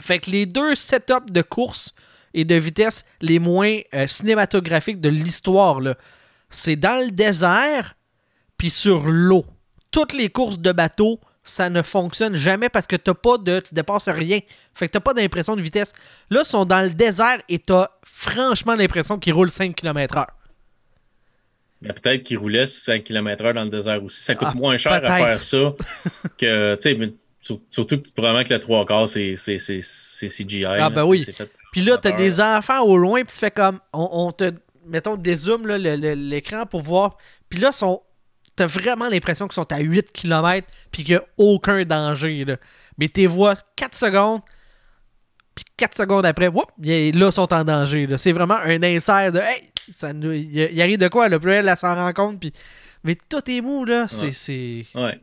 Fait 0.00 0.18
que 0.18 0.30
les 0.30 0.44
deux 0.46 0.74
setups 0.74 1.30
de 1.30 1.42
course 1.42 1.94
et 2.34 2.44
de 2.44 2.54
vitesse 2.56 3.04
les 3.20 3.38
moins 3.38 3.78
euh, 3.94 4.06
cinématographiques 4.08 5.00
de 5.00 5.08
l'histoire, 5.08 5.80
là, 5.80 5.96
c'est 6.50 6.76
dans 6.76 7.04
le 7.04 7.10
désert 7.10 7.96
puis 8.58 8.70
sur 8.70 9.06
l'eau. 9.06 9.44
Toutes 9.90 10.12
les 10.12 10.28
courses 10.28 10.58
de 10.58 10.72
bateau, 10.72 11.20
ça 11.46 11.70
ne 11.70 11.80
fonctionne 11.82 12.34
jamais 12.36 12.68
parce 12.68 12.86
que 12.86 12.96
t'as 12.96 13.14
pas 13.14 13.38
de. 13.38 13.60
Tu 13.60 13.74
dépasses 13.74 14.08
rien. 14.08 14.40
Fait 14.74 14.86
que 14.88 14.92
t'as 14.92 15.00
pas 15.00 15.14
d'impression 15.14 15.56
de 15.56 15.62
vitesse. 15.62 15.92
Là, 16.30 16.40
ils 16.42 16.46
sont 16.48 16.64
dans 16.64 16.82
le 16.82 16.90
désert 16.90 17.40
et 17.48 17.58
t'as 17.58 17.88
franchement 18.04 18.74
l'impression 18.74 19.18
qu'ils 19.18 19.32
roulent 19.32 19.50
5 19.50 19.74
km/h. 19.74 20.26
Mais 21.82 21.92
peut-être 21.92 22.22
qu'il 22.22 22.38
roulait 22.38 22.66
sur 22.66 22.82
5 22.84 23.04
km/h 23.04 23.52
dans 23.52 23.64
le 23.64 23.70
désert 23.70 24.02
aussi. 24.02 24.22
Ça 24.22 24.34
coûte 24.34 24.48
Ah, 24.50 24.54
moins 24.54 24.76
cher 24.76 24.92
à 24.94 25.00
peut-être. 25.00 25.16
faire 25.16 25.42
ça 25.42 25.74
que, 26.38 26.74
tu 26.76 27.14
sais, 27.42 27.58
surtout 27.70 28.00
probablement 28.14 28.44
que 28.44 28.52
le 28.54 28.60
3 28.60 28.84
quarts, 28.86 29.08
c'est 29.08 29.36
c'est- 29.36 29.58
c'est- 29.58 29.82
c'est 29.82 30.28
CGI. 30.28 30.64
Ah, 30.64 30.76
là, 30.78 30.90
ben 30.90 31.06
tu 31.12 31.22
sais, 31.22 31.34
oui. 31.42 31.48
Puis 31.72 31.82
là, 31.82 31.98
t'as 31.98 32.12
des 32.12 32.40
enfants 32.40 32.82
au 32.82 32.96
loin, 32.96 33.22
puis 33.24 33.34
tu 33.34 33.38
fais 33.38 33.50
comme. 33.50 33.78
On, 33.92 34.08
on 34.10 34.32
te. 34.32 34.52
Mettons, 34.86 35.16
dézoome 35.16 35.66
là, 35.66 35.76
l'écran 35.78 36.64
pour 36.64 36.80
voir. 36.80 37.18
Puis 37.50 37.58
là, 37.60 37.72
sont, 37.72 38.00
t'as 38.56 38.66
vraiment 38.66 39.08
l'impression 39.08 39.46
qu'ils 39.46 39.54
sont 39.54 39.70
à 39.72 39.78
8 39.80 40.12
km, 40.12 40.66
puis 40.90 41.04
qu'il 41.04 41.14
n'y 41.14 41.20
a 41.20 41.24
aucun 41.36 41.84
danger. 41.84 42.44
Là. 42.44 42.56
Mais 42.98 43.08
t'es 43.08 43.26
vois 43.26 43.54
4 43.76 43.94
secondes, 43.96 44.40
puis 45.54 45.64
4 45.76 45.96
secondes 45.96 46.26
après, 46.26 46.48
whoop, 46.48 46.70
ils- 46.82 47.18
là, 47.18 47.26
ils 47.26 47.32
sont 47.32 47.52
en 47.52 47.64
danger. 47.64 48.06
là. 48.06 48.18
C'est 48.18 48.32
vraiment 48.32 48.56
un 48.56 48.82
insert 48.82 49.32
de. 49.32 49.38
Hey, 49.38 49.62
ça 49.90 50.12
nous- 50.12 50.32
y, 50.32 50.82
arrive 50.82 50.98
de 50.98 51.08
quoi, 51.08 51.28
là? 51.28 51.38
Puis 51.38 51.48
là, 51.50 51.56
elle 51.72 51.78
s'en 51.78 51.94
rend 51.94 52.12
compte, 52.12 52.40
puis. 52.40 52.52
Mais 53.04 53.14
tout 53.28 53.48
est 53.50 53.60
mou, 53.60 53.84
là. 53.84 54.06
C'est. 54.08 54.26
Ouais. 54.26 54.32
c'est- 54.32 54.84
Ouais. 54.94 55.20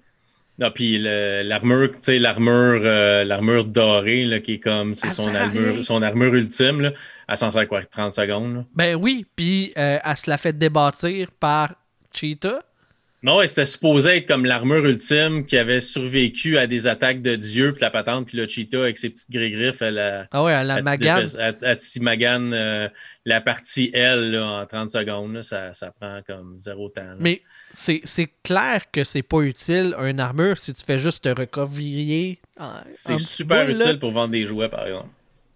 Non, 0.60 0.70
puis 0.70 1.00
le- 1.00 1.42
l'armure, 1.44 1.90
tu 1.94 1.98
sais, 2.02 2.20
l'armure, 2.20 2.82
euh, 2.84 3.24
l'armure 3.24 3.66
dorée, 3.66 4.24
là, 4.26 4.40
qui 4.40 4.54
est 4.54 4.60
comme, 4.60 4.94
c'est 4.94 5.08
Elle 5.08 5.14
son 5.14 5.34
armure, 5.34 5.84
son 5.84 6.02
armure 6.04 6.36
ultime, 6.36 6.80
là, 6.82 6.92
elle 7.28 7.38
s'en 7.38 7.50
sert 7.50 7.68
quoi, 7.68 7.84
30 7.84 8.12
secondes, 8.12 8.56
là? 8.58 8.64
Ben 8.76 8.96
oui, 8.96 9.26
puis 9.36 9.74
euh, 9.80 9.98
elle 10.04 10.18
se 10.18 10.30
la 10.30 10.38
fait 10.38 10.54
débattir 10.56 11.32
par 11.40 11.74
Cheetah. 12.14 12.60
Non, 13.24 13.38
ouais, 13.38 13.48
c'était 13.48 13.66
supposé 13.66 14.18
être 14.18 14.28
comme 14.28 14.44
l'armure 14.46 14.86
ultime 14.86 15.46
qui 15.46 15.58
avait 15.58 15.80
survécu 15.80 16.58
à 16.58 16.68
des 16.68 16.88
attaques 16.88 17.22
de 17.22 17.38
Dieu, 17.38 17.72
puis 17.72 17.82
la 17.82 17.90
patente, 17.90 18.28
puis 18.28 18.38
le 18.38 18.50
cheetah 18.50 18.82
avec 18.82 18.98
ses 18.98 19.10
petites 19.10 19.32
griffes, 19.32 19.82
elle 19.82 19.98
a. 19.98 20.28
Ah 20.32 20.44
ouais, 20.44 20.52
elle 20.52 20.68
la 20.68 20.76
elle 20.78 21.78
t'y 21.78 22.00
magane 22.02 22.54
euh, 22.54 22.90
la 23.24 23.40
partie 23.40 23.92
L 23.94 24.32
là, 24.32 24.46
en 24.46 24.66
30 24.66 24.90
secondes. 24.90 25.36
là, 25.36 25.42
ça, 25.42 25.72
ça 25.72 25.92
prend 25.92 26.20
comme 26.28 26.60
zéro 26.60 26.90
temps. 26.90 27.02
là. 27.02 27.16
Mais 27.18 27.42
c'est 27.72 28.02
c'est 28.04 28.30
clair 28.44 28.92
que 28.92 29.06
c'est 29.06 29.24
pas 29.24 29.40
utile, 29.40 29.96
une 30.04 30.20
armure, 30.20 30.58
si 30.58 30.74
tu 30.74 30.84
fais 30.84 30.98
juste 30.98 31.24
te 31.24 31.30
recouvrir. 31.30 32.36
en 32.60 32.74
C'est 32.90 33.18
super 33.18 33.66
boule, 33.66 33.76
utile 33.76 34.00
pour 34.00 34.12
vendre 34.12 34.32
des 34.32 34.46
jouets, 34.46 34.70
par 34.70 34.86
exemple. 34.86 35.08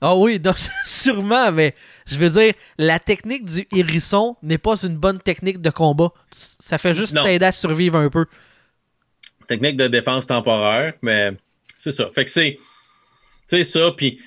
Ah 0.02 0.16
oui, 0.16 0.40
donc, 0.40 0.58
sûrement, 0.86 1.52
mais 1.52 1.74
je 2.06 2.18
veux 2.18 2.30
dire, 2.30 2.54
la 2.78 3.00
technique 3.00 3.46
du 3.46 3.68
hérisson 3.76 4.36
n'est 4.44 4.58
pas 4.58 4.76
une 4.84 4.96
bonne 4.96 5.20
technique 5.20 5.62
de 5.62 5.70
combat. 5.70 6.12
Ça 6.32 6.78
fait 6.78 6.94
juste 6.94 7.18
t'aider 7.22 7.46
à 7.46 7.52
survivre 7.52 7.98
un 7.98 8.10
peu. 8.10 8.26
Technique 9.48 9.78
de 9.78 9.88
défense 9.88 10.28
temporaire, 10.28 10.94
mais 11.02 11.32
c'est 11.80 11.92
ça. 11.92 12.10
Fait 12.14 12.26
que 12.26 12.30
c'est. 12.30 12.58
Tu 13.50 13.58
sais, 13.58 13.64
ça, 13.64 13.92
puis 13.96 14.20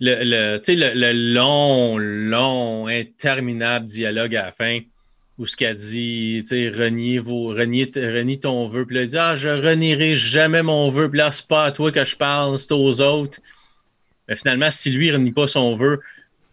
le, 0.00 0.24
le, 0.24 0.60
le, 0.66 0.94
le 0.94 1.34
long, 1.34 1.98
long, 1.98 2.86
interminable 2.88 3.84
dialogue 3.84 4.34
à 4.34 4.46
la 4.46 4.52
fin 4.52 4.80
où 5.38 5.46
ce 5.46 5.56
qu'elle 5.56 5.76
dit, 5.76 6.42
tu 6.42 6.48
sais, 6.48 6.68
renier, 6.68 7.18
vos, 7.18 7.48
renier, 7.48 7.90
renie 7.94 8.38
ton 8.40 8.66
vœu. 8.68 8.86
Puis 8.86 8.96
là, 8.96 9.02
elle 9.02 9.08
dit, 9.08 9.18
ah, 9.18 9.36
je 9.36 9.48
renierai 9.48 10.14
jamais 10.14 10.62
mon 10.62 10.90
vœu. 10.90 11.08
Puis 11.08 11.18
là, 11.18 11.32
c'est 11.32 11.46
pas 11.46 11.64
à 11.64 11.72
toi 11.72 11.90
que 11.90 12.04
je 12.04 12.16
parle, 12.16 12.58
c'est 12.58 12.72
aux 12.72 13.00
autres. 13.00 13.38
Mais 14.32 14.36
finalement, 14.36 14.70
si 14.70 14.90
lui 14.90 15.08
ne 15.08 15.12
renie 15.12 15.30
pas 15.32 15.46
son 15.46 15.74
vœu, 15.74 16.00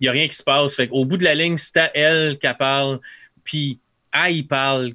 il 0.01 0.03
n'y 0.03 0.07
a 0.09 0.11
rien 0.11 0.27
qui 0.27 0.35
se 0.35 0.43
passe. 0.43 0.75
Fait 0.75 0.89
qu'au 0.89 1.05
bout 1.05 1.15
de 1.15 1.23
la 1.23 1.33
ligne, 1.33 1.55
c'est 1.57 1.77
à 1.77 1.91
elle 1.95 2.37
qu'elle 2.37 2.57
parle. 2.57 2.99
Puis, 3.45 3.79
elle, 4.11 4.35
il 4.35 4.43
parle 4.47 4.91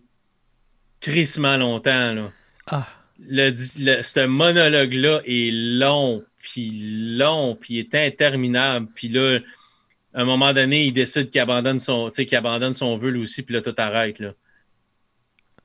crissement 1.01 1.57
longtemps, 1.57 2.12
là 2.12 2.31
Ah. 2.66 2.87
le, 3.27 3.55
ce 3.57 4.27
monologue-là 4.27 5.20
est 5.25 5.51
long, 5.51 6.23
puis 6.38 6.70
long, 7.16 7.57
puis 7.59 7.79
est 7.79 7.94
interminable. 7.94 8.88
Puis 8.94 9.09
là, 9.09 9.38
à 10.12 10.20
un 10.20 10.25
moment 10.27 10.53
donné, 10.53 10.85
il 10.85 10.92
décide 10.92 11.31
qu'il 11.31 11.40
abandonne 11.40 11.81
son, 11.81 12.11
qu'il 12.11 12.37
abandonne 12.37 12.75
son 12.75 12.94
vœu 12.97 13.09
lui 13.11 13.23
aussi, 13.23 13.42
puis 13.42 13.55
là, 13.55 13.62
tout 13.62 13.75
arrête. 13.79 14.18
Là. 14.18 14.33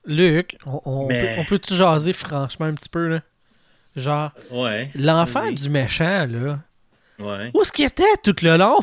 Luc, 0.05 0.55
on, 0.65 0.79
on 0.85 1.07
Mais- 1.07 1.35
peut, 1.35 1.41
on 1.41 1.45
peut-tu 1.45 1.73
jaser 1.73 2.13
franchement 2.13 2.65
un 2.67 2.73
petit 2.73 2.89
peu, 2.89 3.07
là? 3.09 3.21
Genre, 3.95 4.31
Ouais, 4.51 4.91
l'enfant 4.95 5.41
Vas-y. 5.43 5.55
du 5.55 5.69
méchant, 5.69 6.25
là, 6.29 6.59
ouais. 7.19 7.51
où 7.53 7.61
est-ce 7.61 7.71
qu'il 7.71 7.85
était 7.85 8.03
tout 8.23 8.35
le 8.41 8.57
long? 8.57 8.79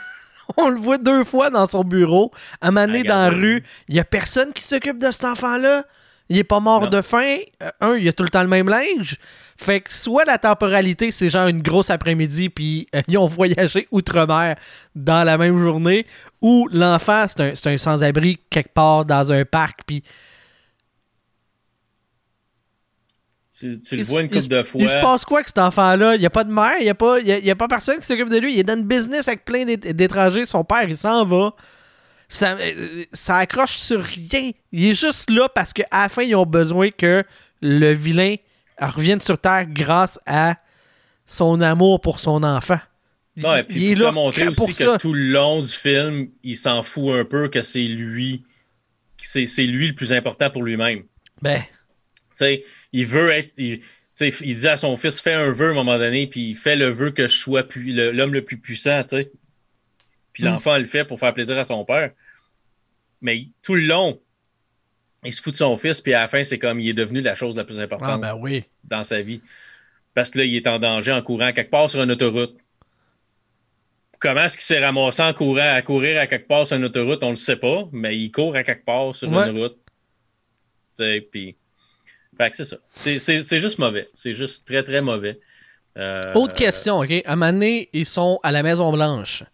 on 0.56 0.68
le 0.68 0.78
voit 0.80 0.98
deux 0.98 1.24
fois 1.24 1.50
dans 1.50 1.66
son 1.66 1.84
bureau, 1.84 2.30
à 2.60 2.70
maner 2.70 3.02
dans 3.02 3.20
la 3.22 3.30
rue. 3.30 3.62
Il 3.88 3.94
y 3.96 4.00
a 4.00 4.04
personne 4.04 4.52
qui 4.52 4.62
s'occupe 4.62 4.98
de 4.98 5.10
cet 5.12 5.24
enfant-là. 5.24 5.84
Il 6.28 6.38
est 6.38 6.44
pas 6.44 6.60
mort 6.60 6.82
Non. 6.82 6.88
de 6.88 7.02
faim. 7.02 7.38
Euh, 7.60 7.70
un, 7.80 7.96
il 7.96 8.06
a 8.08 8.12
tout 8.12 8.22
le 8.22 8.28
temps 8.28 8.42
le 8.42 8.48
même 8.48 8.68
linge. 8.68 9.16
Fait 9.56 9.80
que 9.80 9.92
soit 9.92 10.24
la 10.24 10.38
temporalité, 10.38 11.10
c'est 11.10 11.28
genre 11.28 11.48
une 11.48 11.60
grosse 11.60 11.90
après-midi, 11.90 12.48
puis 12.48 12.86
euh, 12.94 13.02
ils 13.08 13.18
ont 13.18 13.26
voyagé 13.26 13.88
outre-mer 13.90 14.54
dans 14.94 15.24
la 15.24 15.36
même 15.38 15.58
journée, 15.58 16.06
ou 16.40 16.68
l'enfant, 16.72 17.26
c'est 17.28 17.40
un, 17.40 17.54
c'est 17.56 17.68
un 17.68 17.76
sans-abri 17.78 18.38
quelque 18.48 18.72
part 18.72 19.04
dans 19.04 19.32
un 19.32 19.44
parc, 19.44 19.80
puis 19.84 20.04
Tu, 23.60 23.78
tu 23.80 23.96
le 23.96 24.02
vois 24.04 24.22
une 24.22 24.30
couple 24.30 24.46
de 24.48 24.62
fois. 24.62 24.80
Il 24.80 24.88
se 24.88 24.94
passe 25.00 25.24
quoi 25.24 25.38
avec 25.38 25.48
cet 25.48 25.58
enfant-là? 25.58 26.14
Il 26.14 26.20
n'y 26.20 26.26
a 26.26 26.30
pas 26.30 26.44
de 26.44 26.52
mère, 26.52 26.74
il 26.80 26.84
n'y 26.84 26.88
a, 26.90 26.94
pas- 26.94 27.18
il 27.20 27.26
y 27.26 27.32
a, 27.32 27.38
il 27.38 27.44
y 27.44 27.50
a 27.50 27.56
pas 27.56 27.68
personne 27.68 27.98
qui 27.98 28.06
s'occupe 28.06 28.30
de 28.30 28.38
lui? 28.38 28.54
Il 28.54 28.58
est 28.58 28.64
dans 28.64 28.76
une 28.76 28.86
business 28.86 29.28
avec 29.28 29.44
plein 29.44 29.64
d'é- 29.64 29.76
d'étrangers. 29.76 30.46
Son 30.46 30.64
père, 30.64 30.84
il 30.88 30.96
s'en 30.96 31.24
va. 31.24 31.52
Ça, 32.28 32.52
euh, 32.60 33.04
ça 33.12 33.36
accroche 33.38 33.76
sur 33.76 34.00
rien. 34.02 34.52
Il 34.72 34.86
est 34.86 34.94
juste 34.94 35.28
là 35.30 35.48
parce 35.54 35.72
qu'à 35.72 35.86
la 35.92 36.08
fin, 36.08 36.22
ils 36.22 36.34
ont 36.36 36.46
besoin 36.46 36.90
que 36.90 37.22
le 37.60 37.92
vilain 37.92 38.36
revienne 38.80 39.20
sur 39.20 39.38
Terre 39.38 39.66
grâce 39.68 40.18
à 40.26 40.54
son 41.26 41.60
amour 41.60 42.00
pour 42.00 42.18
son 42.20 42.42
enfant. 42.42 42.78
Ouais, 43.36 43.62
puis 43.62 43.76
il 43.84 43.92
est 43.92 43.94
là 43.96 44.12
montrer 44.12 44.48
aussi 44.48 44.66
que 44.66 44.72
ça. 44.72 44.98
tout 44.98 45.12
le 45.12 45.30
long 45.32 45.60
du 45.62 45.68
film, 45.68 46.28
il 46.42 46.56
s'en 46.56 46.82
fout 46.82 47.14
un 47.14 47.24
peu 47.24 47.48
que 47.48 47.62
c'est 47.62 47.82
lui, 47.84 48.42
c'est 49.20 49.44
lui 49.66 49.88
le 49.88 49.94
plus 49.94 50.12
important 50.12 50.50
pour 50.50 50.62
lui-même. 50.62 51.02
Ben. 51.42 51.62
Il 52.92 53.06
veut 53.06 53.30
être. 53.30 53.52
Il, 53.58 53.80
il 54.20 54.54
dit 54.54 54.68
à 54.68 54.76
son 54.76 54.96
fils, 54.96 55.20
fais 55.20 55.32
un 55.32 55.50
vœu 55.50 55.68
à 55.68 55.70
un 55.70 55.74
moment 55.74 55.98
donné, 55.98 56.26
puis 56.26 56.50
il 56.50 56.56
fait 56.56 56.76
le 56.76 56.88
vœu 56.88 57.10
que 57.10 57.26
je 57.26 57.36
sois 57.36 57.66
l'homme 57.76 58.34
le 58.34 58.44
plus 58.44 58.58
puissant. 58.58 59.02
Puis 60.32 60.44
hmm. 60.44 60.46
l'enfant 60.46 60.78
le 60.78 60.86
fait 60.86 61.04
pour 61.04 61.18
faire 61.18 61.32
plaisir 61.32 61.58
à 61.58 61.64
son 61.64 61.84
père. 61.84 62.12
Mais 63.22 63.46
tout 63.62 63.74
le 63.74 63.82
long, 63.82 64.20
il 65.24 65.32
se 65.32 65.42
fout 65.42 65.52
de 65.52 65.58
son 65.58 65.76
fils, 65.76 66.00
puis 66.00 66.14
à 66.14 66.20
la 66.20 66.28
fin, 66.28 66.44
c'est 66.44 66.58
comme 66.58 66.80
il 66.80 66.88
est 66.88 66.94
devenu 66.94 67.20
la 67.20 67.34
chose 67.34 67.56
la 67.56 67.64
plus 67.64 67.80
importante 67.80 68.22
ah, 68.24 68.34
ben 68.34 68.62
dans 68.84 69.04
sa 69.04 69.20
vie. 69.20 69.42
Parce 70.14 70.30
que 70.30 70.38
là, 70.38 70.44
il 70.44 70.56
est 70.56 70.66
en 70.66 70.78
danger 70.78 71.12
en 71.12 71.22
courant 71.22 71.52
quelque 71.52 71.70
part 71.70 71.90
sur 71.90 72.02
une 72.02 72.10
autoroute. 72.10 72.56
Comment 74.18 74.42
est-ce 74.42 74.56
qu'il 74.56 74.64
s'est 74.64 74.84
ramassé 74.84 75.22
en 75.22 75.32
courant 75.32 75.74
à 75.74 75.80
courir 75.82 76.20
à 76.20 76.26
quelque 76.26 76.46
part 76.46 76.66
sur 76.66 76.76
une 76.76 76.84
autoroute, 76.84 77.22
on 77.22 77.28
ne 77.28 77.32
le 77.32 77.36
sait 77.36 77.56
pas, 77.56 77.88
mais 77.92 78.18
il 78.18 78.30
court 78.30 78.54
à 78.54 78.62
quelque 78.64 78.84
part 78.84 79.14
sur 79.14 79.28
une 79.28 79.58
route. 79.58 79.78
Puis. 81.30 81.56
Fait 82.40 82.48
que 82.48 82.56
c'est 82.56 82.64
ça. 82.64 82.78
C'est 82.96 83.58
juste 83.58 83.78
mauvais. 83.78 84.08
C'est 84.14 84.32
juste 84.32 84.66
très, 84.66 84.82
très 84.82 85.02
mauvais. 85.02 85.38
Euh, 85.98 86.32
Autre 86.32 86.54
question, 86.54 86.96
OK? 86.96 87.12
À 87.26 87.36
donné, 87.36 87.90
ils 87.92 88.06
sont 88.06 88.40
à 88.42 88.50
la 88.50 88.62
Maison-Blanche. 88.62 89.44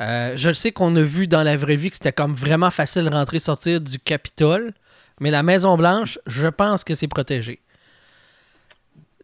Euh, 0.00 0.32
je 0.34 0.48
le 0.48 0.54
sais 0.54 0.72
qu'on 0.72 0.96
a 0.96 1.02
vu 1.02 1.26
dans 1.26 1.42
la 1.42 1.58
vraie 1.58 1.76
vie 1.76 1.90
que 1.90 1.96
c'était 1.96 2.12
comme 2.12 2.32
vraiment 2.32 2.70
facile 2.70 3.04
de 3.04 3.10
rentrer 3.10 3.40
sortir 3.40 3.78
du 3.78 3.98
Capitole, 3.98 4.72
mais 5.20 5.30
la 5.30 5.42
Maison 5.42 5.76
Blanche, 5.76 6.18
je 6.26 6.48
pense 6.48 6.82
que 6.82 6.94
c'est 6.94 7.08
protégé. 7.08 7.60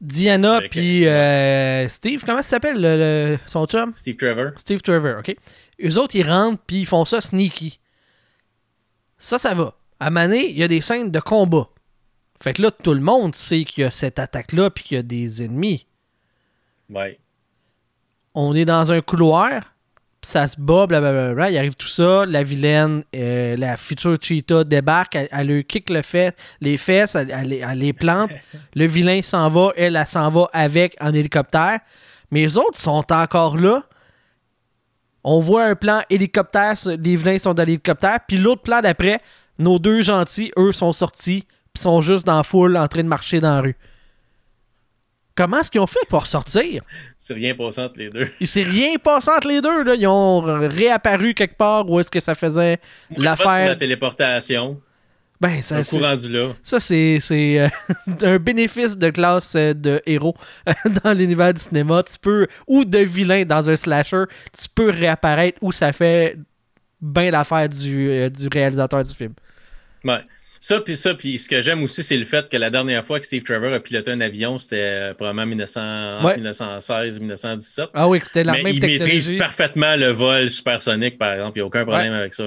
Diana 0.03 0.61
puis 0.71 1.07
euh, 1.07 1.89
Steve, 1.89 2.23
comment 2.27 2.43
ça 2.43 2.49
s'appelle 2.51 2.83
le, 2.83 3.39
son 3.47 3.65
chum? 3.65 3.95
Steve 3.97 4.17
Trevor. 4.17 4.51
Steve 4.57 4.83
Trevor, 4.83 5.21
ok. 5.21 5.35
Eux 5.83 5.99
autres, 5.99 6.17
ils 6.17 6.29
rentrent 6.29 6.63
puis 6.67 6.81
ils 6.81 6.87
font 6.87 7.07
ça 7.07 7.23
sneaky. 7.23 7.81
Ça, 9.17 9.39
ça 9.39 9.55
va. 9.55 9.75
À 9.99 10.11
Mané, 10.11 10.51
il 10.51 10.59
y 10.59 10.63
a 10.63 10.69
des 10.69 10.83
scènes 10.83 11.11
de 11.11 11.21
combat. 11.21 11.67
Fait 12.43 12.55
que 12.55 12.63
là, 12.63 12.71
tout 12.71 12.95
le 12.95 13.01
monde 13.01 13.35
sait 13.35 13.65
qu'il 13.65 13.85
y 13.85 13.87
a 13.87 13.91
cette 13.91 14.19
attaque-là 14.19 14.71
puis 14.71 14.85
qu'il 14.85 14.97
y 14.97 15.01
a 15.01 15.03
des 15.03 15.43
ennemis. 15.43 15.87
Ouais. 16.89 17.19
On 18.35 18.55
est 18.55 18.65
dans 18.65 18.93
un 18.93 19.01
couloir 19.01 19.63
ça 20.23 20.47
se 20.47 20.61
bat, 20.61 20.87
blablabla. 20.87 21.51
Il 21.51 21.59
arrive 21.59 21.75
tout 21.75 21.89
ça. 21.89 22.25
La 22.27 22.43
vilaine, 22.43 23.05
euh, 23.15 23.57
la 23.57 23.77
future 23.77 24.17
cheetah 24.21 24.65
débarque. 24.65 25.15
Elle, 25.15 25.29
elle 25.31 25.47
lui 25.47 25.65
kick 25.65 25.91
le 25.91 26.03
fait, 26.03 26.37
les 26.61 26.77
fesses, 26.77 27.15
elle, 27.15 27.49
les 27.79 27.93
plante. 27.93 28.31
le 28.75 28.87
vilain 28.87 29.23
s'en 29.23 29.49
va. 29.49 29.73
Elle, 29.77 29.97
elle, 29.97 30.07
s'en 30.07 30.31
va 30.31 30.49
avec 30.53 30.97
en 31.01 31.13
hélicoptère. 31.13 31.81
Mais 32.31 32.41
les 32.41 32.59
autres 32.59 32.79
sont 32.79 33.05
encore 33.13 33.57
là. 33.57 33.83
On 35.25 35.41
voit 35.41 35.65
un 35.65 35.75
plan 35.75 36.03
hélicoptère. 36.09 36.75
Les 36.87 37.17
vilains 37.17 37.39
sont 37.39 37.55
dans 37.55 37.65
l'hélicoptère. 37.65 38.19
Puis 38.27 38.39
l'autre 38.39 38.63
plan 38.63 38.81
d'après, 38.81 39.21
nos 39.59 39.79
deux 39.79 40.03
gentils, 40.03 40.53
eux, 40.57 40.73
sont 40.73 40.93
sortis. 40.93 41.47
Puis 41.73 41.83
sont 41.83 42.01
juste 42.01 42.27
dans 42.27 42.39
la 42.39 42.43
foule 42.43 42.77
en 42.77 42.89
train 42.89 43.03
de 43.03 43.09
marcher 43.09 43.41
dans 43.41 43.55
la 43.55 43.61
rue. 43.61 43.77
Comment 45.35 45.61
est-ce 45.61 45.71
qu'ils 45.71 45.81
ont 45.81 45.87
fait 45.87 46.07
pour 46.11 46.27
sortir? 46.27 46.83
C'est 47.17 47.35
rien 47.35 47.55
passé 47.55 47.81
entre 47.81 47.99
les 47.99 48.11
deux. 48.11 48.29
Il 48.41 48.47
s'est 48.47 48.63
rien 48.63 48.97
passé 49.03 49.31
entre 49.31 49.49
les 49.49 49.61
deux. 49.61 49.85
Là. 49.85 49.95
Ils 49.95 50.07
ont 50.07 50.41
réapparu 50.41 51.35
quelque 51.35 51.57
part 51.57 51.89
où 51.89 51.99
est-ce 52.01 52.11
que 52.11 52.21
ça 52.21 52.35
faisait 52.35 52.79
l'affaire. 53.17 53.69
La 53.69 53.77
téléportation. 53.77 54.81
Ben, 55.41 55.63
c'est. 55.63 55.83
Ça, 56.63 56.81
c'est, 56.81 57.21
euh, 57.33 57.69
un 58.23 58.39
bénéfice 58.39 58.99
de 58.99 59.09
classe 59.09 59.55
euh, 59.57 59.73
de 59.73 60.03
héros 60.05 60.37
dans 61.03 61.17
l'univers 61.17 61.55
du 61.55 61.63
cinéma. 61.63 62.03
Tu 62.03 62.19
peux, 62.19 62.47
ou 62.67 62.85
de 62.85 62.99
vilain 62.99 63.45
dans 63.47 63.71
un 63.71 63.77
slasher, 63.77 64.25
tu 64.53 64.69
peux 64.75 64.91
réapparaître 64.91 65.57
où 65.63 65.73
ça 65.73 65.95
fait 65.95 66.37
bien 67.01 67.31
l'affaire 67.31 67.71
du, 67.71 68.11
euh, 68.11 68.29
du 68.29 68.49
réalisateur 68.49 69.03
du 69.03 69.15
film. 69.15 69.33
Ouais. 70.05 70.21
Ça, 70.63 70.79
puis 70.79 70.95
ça, 70.95 71.15
puis 71.15 71.39
ce 71.39 71.49
que 71.49 71.63
j'aime 71.63 71.83
aussi, 71.83 72.03
c'est 72.03 72.19
le 72.19 72.27
fait 72.27 72.47
que 72.51 72.57
la 72.59 72.69
dernière 72.69 73.03
fois 73.03 73.19
que 73.19 73.25
Steve 73.25 73.43
Trevor 73.43 73.73
a 73.73 73.81
piloté 73.81 74.11
un 74.11 74.21
avion, 74.21 74.59
c'était 74.59 74.77
euh, 74.77 75.15
probablement 75.15 75.57
1916-1917. 75.57 77.89
Ah 77.95 78.07
oui, 78.07 78.21
c'était 78.23 78.45
la 78.45 78.53
Mais 78.53 78.65
même 78.65 78.75
il 78.75 78.81
maîtrise 78.83 79.39
parfaitement 79.39 79.97
le 79.97 80.11
vol 80.11 80.51
supersonique, 80.51 81.17
par 81.17 81.33
exemple. 81.33 81.53
Il 81.57 81.61
n'y 81.61 81.63
a 81.63 81.67
aucun 81.67 81.87
problème 81.87 82.13
avec 82.13 82.35
ça. 82.35 82.45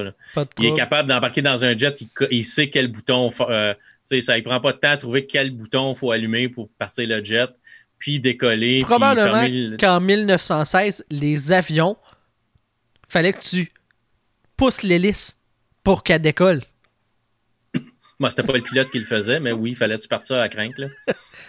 il 0.60 0.66
est 0.68 0.74
capable 0.74 1.10
d'embarquer 1.10 1.42
dans 1.42 1.66
un 1.66 1.76
jet, 1.76 2.04
il, 2.30 2.46
sait 2.46 2.70
quel 2.70 2.88
bouton. 2.88 3.32
Euh, 3.50 3.74
ça 4.04 4.16
ne 4.16 4.42
prend 4.42 4.60
pas 4.60 4.74
de 4.74 4.78
temps 4.78 4.92
à 4.92 4.98
trouver 4.98 5.26
quel 5.26 5.50
bouton 5.50 5.94
il 5.94 5.98
faut 5.98 6.12
allumer 6.12 6.50
pour 6.50 6.70
partir 6.78 7.08
le 7.08 7.24
jet, 7.24 7.50
puis 7.98 8.20
décoller. 8.20 8.82
Probablement 8.82 9.76
qu'en 9.80 10.00
1916, 10.00 11.06
les 11.10 11.52
avions, 11.52 11.98
fallait 13.08 13.34
que 13.34 13.40
tu 13.40 13.72
pousses 14.56 14.84
l'hélice 14.84 15.38
pour 15.84 16.04
qu'elle 16.04 16.22
décolle. 16.22 16.62
Moi, 18.20 18.30
c'était 18.30 18.44
pas 18.44 18.54
le 18.54 18.62
pilote 18.62 18.90
qui 18.92 19.00
le 19.00 19.06
faisait, 19.06 19.40
mais 19.40 19.52
oui, 19.52 19.72
il 19.72 19.76
fallait 19.76 19.98
tu 19.98 20.08
partir 20.08 20.38
à 20.38 20.48
crainte. 20.50 20.76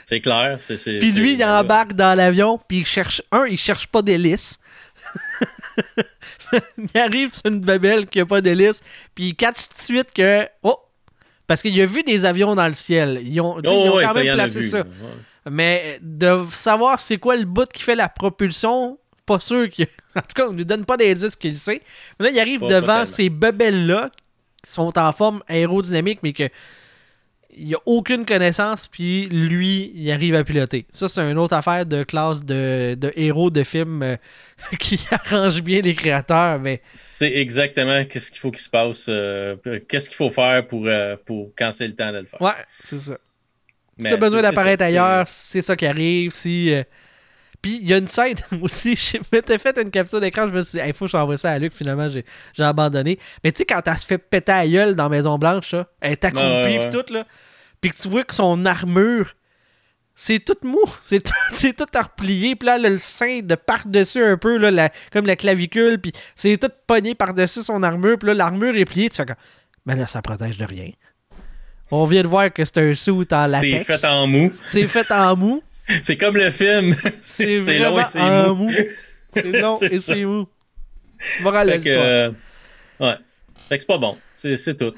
C'est 0.04 0.20
clair. 0.20 0.58
puis 0.58 1.12
lui, 1.12 1.34
il 1.34 1.44
embarque 1.44 1.92
dans 1.92 2.16
l'avion, 2.16 2.58
puis 2.68 2.78
il 2.78 2.86
cherche. 2.86 3.22
Un, 3.30 3.46
il 3.46 3.58
cherche 3.58 3.86
pas 3.86 4.02
d'hélice. 4.02 4.58
il 6.76 7.00
arrive 7.00 7.32
sur 7.32 7.46
une 7.46 7.60
babelle 7.60 8.06
qui 8.06 8.20
a 8.20 8.26
pas 8.26 8.40
d'hélice, 8.40 8.80
puis 9.14 9.28
il 9.28 9.34
catch 9.34 9.68
tout 9.68 9.74
de 9.74 9.82
suite 9.82 10.12
que. 10.12 10.48
Oh! 10.62 10.78
Parce 11.46 11.60
qu'il 11.60 11.78
a 11.80 11.86
vu 11.86 12.02
des 12.02 12.24
avions 12.24 12.54
dans 12.54 12.66
le 12.66 12.74
ciel. 12.74 13.20
Ils 13.22 13.38
ont, 13.40 13.58
oh, 13.58 14.00
quand 14.00 14.14
même 14.14 14.34
placé 14.34 14.66
ça. 14.66 14.84
Mais 15.50 15.98
de 16.00 16.42
savoir 16.50 16.98
c'est 16.98 17.18
quoi 17.18 17.36
le 17.36 17.44
bout 17.44 17.70
qui 17.70 17.82
fait 17.82 17.94
la 17.94 18.08
propulsion, 18.08 18.98
pas 19.26 19.40
sûr 19.40 19.68
que. 19.70 19.82
En 20.16 20.20
tout 20.20 20.28
cas, 20.36 20.46
on 20.48 20.52
lui 20.52 20.64
donne 20.64 20.84
pas 20.84 20.96
d'indice 20.96 21.34
qu'il 21.34 21.56
sait. 21.56 21.82
Mais 22.20 22.26
là, 22.26 22.30
il 22.30 22.38
arrive 22.38 22.60
devant 22.60 23.04
ces 23.04 23.30
bebelles-là 23.30 24.10
sont 24.66 24.98
en 24.98 25.12
forme 25.12 25.42
aérodynamique, 25.48 26.20
mais 26.22 26.32
que 26.32 26.48
il 27.56 27.66
n'y 27.66 27.74
a 27.74 27.78
aucune 27.86 28.24
connaissance, 28.24 28.88
puis 28.88 29.28
lui, 29.28 29.92
il 29.94 30.10
arrive 30.10 30.34
à 30.34 30.42
piloter. 30.42 30.86
Ça, 30.90 31.08
c'est 31.08 31.20
une 31.20 31.38
autre 31.38 31.54
affaire 31.54 31.86
de 31.86 32.02
classe 32.02 32.44
de, 32.44 32.96
héros 33.16 33.50
de 33.50 33.62
films 33.62 34.02
euh, 34.02 34.16
qui 34.78 34.98
arrange 35.10 35.62
bien 35.62 35.80
les 35.80 35.94
créateurs. 35.94 36.58
Mais... 36.58 36.82
C'est 36.94 37.32
exactement 37.32 38.04
qu'est-ce 38.04 38.30
qu'il 38.30 38.40
faut 38.40 38.50
qu'il 38.50 38.60
se 38.60 38.70
passe, 38.70 39.06
euh, 39.08 39.56
qu'est-ce 39.88 40.08
qu'il 40.08 40.16
faut 40.16 40.30
faire 40.30 40.66
pour, 40.66 40.86
euh, 40.86 41.16
pour 41.24 41.52
quand 41.56 41.70
c'est 41.72 41.86
le 41.86 41.94
temps 41.94 42.12
de 42.12 42.18
le 42.18 42.26
faire. 42.26 42.42
Ouais, 42.42 42.52
c'est 42.82 42.98
ça. 42.98 43.16
Si 43.98 44.08
tu 44.08 44.12
as 44.12 44.16
besoin 44.16 44.42
d'apparaître 44.42 44.82
ailleurs, 44.82 45.28
c'est 45.28 45.62
ça 45.62 45.76
qui 45.76 45.86
arrive. 45.86 46.32
Si 46.32 46.74
puis 47.64 47.78
il 47.80 47.88
y 47.88 47.94
a 47.94 47.96
une 47.96 48.06
scène 48.06 48.34
aussi, 48.60 48.94
je 48.94 49.16
m'étais 49.32 49.56
fait 49.56 49.78
une 49.78 49.90
capture 49.90 50.20
d'écran, 50.20 50.46
je 50.50 50.54
me 50.54 50.62
suis 50.62 50.78
dit, 50.78 50.84
il 50.86 50.92
faut 50.92 51.06
que 51.06 51.10
j'envoie 51.10 51.38
ça 51.38 51.50
à 51.50 51.58
Luc, 51.58 51.72
finalement 51.72 52.10
j'ai 52.10 52.22
abandonné. 52.58 53.18
Mais 53.42 53.52
tu 53.52 53.60
sais, 53.60 53.64
quand 53.64 53.80
elle 53.86 53.96
se 53.96 54.04
fait 54.04 54.18
péter 54.18 54.52
à 54.52 54.68
gueule 54.68 54.94
dans 54.94 55.08
Maison 55.08 55.38
Blanche, 55.38 55.70
ça, 55.70 55.86
elle 56.02 56.12
est 56.12 56.24
accroupie 56.26 56.74
et 56.74 56.90
tout, 56.90 57.10
là. 57.10 57.24
Puis 57.80 57.90
que 57.90 57.96
tu 57.96 58.08
vois 58.10 58.22
que 58.24 58.34
son 58.34 58.66
armure, 58.66 59.34
c'est 60.14 60.44
tout 60.44 60.58
mou, 60.62 60.84
c'est 61.00 61.22
tout, 61.22 61.32
tout 61.72 61.98
replié, 61.98 62.54
puis 62.54 62.66
là, 62.66 62.76
le 62.76 62.98
sein 62.98 63.40
de 63.42 63.54
par-dessus 63.54 64.22
un 64.22 64.36
peu, 64.36 64.58
là, 64.58 64.90
comme 65.10 65.24
la 65.24 65.36
clavicule, 65.36 65.98
puis 65.98 66.12
c'est 66.36 66.58
tout 66.58 66.68
pogné 66.86 67.14
par-dessus 67.14 67.62
son 67.62 67.82
armure, 67.82 68.18
puis 68.18 68.26
là, 68.26 68.34
l'armure 68.34 68.76
est 68.76 68.84
pliée, 68.84 69.08
tu 69.08 69.16
fais 69.16 69.24
comme, 69.24 69.36
mais 69.86 69.96
là, 69.96 70.06
ça 70.06 70.20
protège 70.20 70.58
de 70.58 70.66
rien. 70.66 70.90
On 71.90 72.04
vient 72.04 72.22
de 72.24 72.28
voir 72.28 72.52
que 72.52 72.62
c'est 72.62 72.76
un 72.76 72.92
sou 72.92 73.24
en 73.32 73.46
latex. 73.46 73.86
C'est 73.86 73.98
fait 74.00 74.06
en 74.06 74.26
mou. 74.26 74.52
C'est 74.66 74.86
fait 74.86 75.10
en 75.10 75.34
mou. 75.34 75.62
C'est 76.02 76.16
comme 76.16 76.36
le 76.36 76.50
film. 76.50 76.94
C'est 77.20 77.58
long 77.78 77.98
et 77.98 78.04
c'est 78.06 78.48
mou. 78.54 78.70
C'est 79.32 79.44
long 79.44 79.78
et 79.80 79.98
c'est 79.98 80.24
mou. 80.24 80.46
Moral 81.42 81.70
fait 81.70 81.78
que, 81.80 81.88
euh, 81.90 82.30
ouais. 83.00 83.14
Fait 83.68 83.76
que 83.76 83.82
c'est 83.82 83.86
pas 83.86 83.98
bon. 83.98 84.16
C'est 84.34 84.76
tout. 84.76 84.92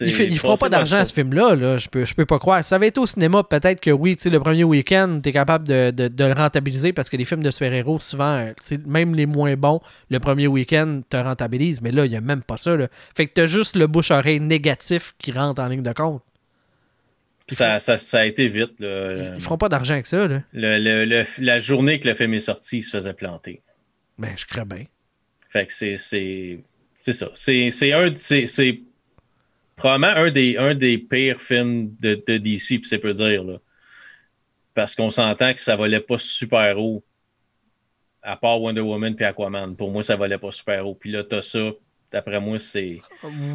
Il, 0.00 0.12
fait, 0.12 0.26
il 0.26 0.38
fera 0.38 0.56
pas 0.56 0.68
d'argent 0.68 0.98
à 0.98 1.04
ce 1.04 1.12
film-là, 1.12 1.54
là. 1.54 1.78
Je, 1.78 1.88
peux, 1.88 2.04
je 2.04 2.14
peux 2.14 2.26
pas 2.26 2.38
croire. 2.38 2.64
Ça 2.64 2.76
avait 2.76 2.88
été 2.88 2.98
au 2.98 3.06
cinéma, 3.06 3.42
peut-être 3.44 3.80
que 3.80 3.90
oui, 3.90 4.16
le 4.24 4.38
premier 4.38 4.64
week-end, 4.64 5.20
tu 5.22 5.28
es 5.28 5.32
capable 5.32 5.68
de, 5.68 5.90
de, 5.90 6.08
de, 6.08 6.24
le 6.24 6.32
rentabiliser 6.32 6.92
parce 6.92 7.10
que 7.10 7.16
les 7.16 7.24
films 7.24 7.42
de 7.42 7.50
super-héros, 7.50 8.00
souvent, 8.00 8.52
même 8.86 9.14
les 9.14 9.26
moins 9.26 9.54
bons, 9.54 9.80
le 10.10 10.18
premier 10.18 10.46
week-end 10.46 11.02
te 11.08 11.16
rentabilise, 11.16 11.80
mais 11.82 11.92
là, 11.92 12.04
il 12.04 12.10
n'y 12.10 12.16
a 12.16 12.20
même 12.20 12.42
pas 12.42 12.56
ça. 12.56 12.76
Là. 12.76 12.88
Fait 13.14 13.26
que 13.26 13.34
tu 13.34 13.40
as 13.42 13.46
juste 13.46 13.76
le 13.76 13.86
bouche-oreille 13.86 14.40
négatif 14.40 15.14
qui 15.18 15.30
rentre 15.32 15.62
en 15.62 15.68
ligne 15.68 15.82
de 15.82 15.92
compte. 15.92 16.22
Ça, 17.48 17.80
ça, 17.80 17.98
ça, 17.98 18.20
a 18.20 18.24
été 18.24 18.48
vite. 18.48 18.78
Là. 18.78 19.34
Ils 19.34 19.40
feront 19.40 19.58
pas 19.58 19.68
d'argent 19.68 19.94
avec 19.94 20.06
ça. 20.06 20.26
Là. 20.28 20.42
Le, 20.52 21.04
le, 21.04 21.24
la 21.40 21.58
journée 21.58 22.00
que 22.00 22.08
le 22.08 22.14
film 22.14 22.34
est 22.34 22.38
sorti, 22.38 22.78
il 22.78 22.82
se 22.82 22.90
faisait 22.90 23.14
planter. 23.14 23.62
Ben, 24.18 24.30
je 24.36 24.46
crois 24.46 24.64
bien. 24.64 24.86
Fait 25.50 25.66
que 25.66 25.72
c'est, 25.72 25.96
c'est, 25.96 26.60
c'est 26.98 27.12
ça. 27.12 27.30
C'est, 27.34 27.92
un, 27.92 28.14
c'est, 28.14 28.46
c'est 28.46 28.80
probablement 29.76 30.14
un 30.14 30.30
des, 30.30 30.56
un 30.56 30.74
des 30.74 30.98
pires 30.98 31.40
films 31.40 31.94
de, 32.00 32.22
de 32.26 32.38
DC, 32.38 32.66
puis 32.66 32.84
c'est 32.84 32.98
peu 32.98 33.12
dire. 33.12 33.44
Là. 33.44 33.58
Parce 34.74 34.94
qu'on 34.94 35.10
s'entend 35.10 35.52
que 35.52 35.60
ça 35.60 35.76
valait 35.76 36.00
pas 36.00 36.18
super 36.18 36.78
haut. 36.78 37.04
À 38.22 38.36
part 38.36 38.62
Wonder 38.62 38.80
Woman 38.80 39.16
puis 39.16 39.24
Aquaman. 39.24 39.74
Pour 39.74 39.90
moi, 39.90 40.02
ça 40.02 40.14
valait 40.16 40.38
pas 40.38 40.52
super 40.52 40.86
haut. 40.86 40.94
Puis 40.94 41.10
là, 41.10 41.24
t'as 41.24 41.42
ça. 41.42 41.72
D'après 42.10 42.40
moi, 42.40 42.58
c'est. 42.58 43.00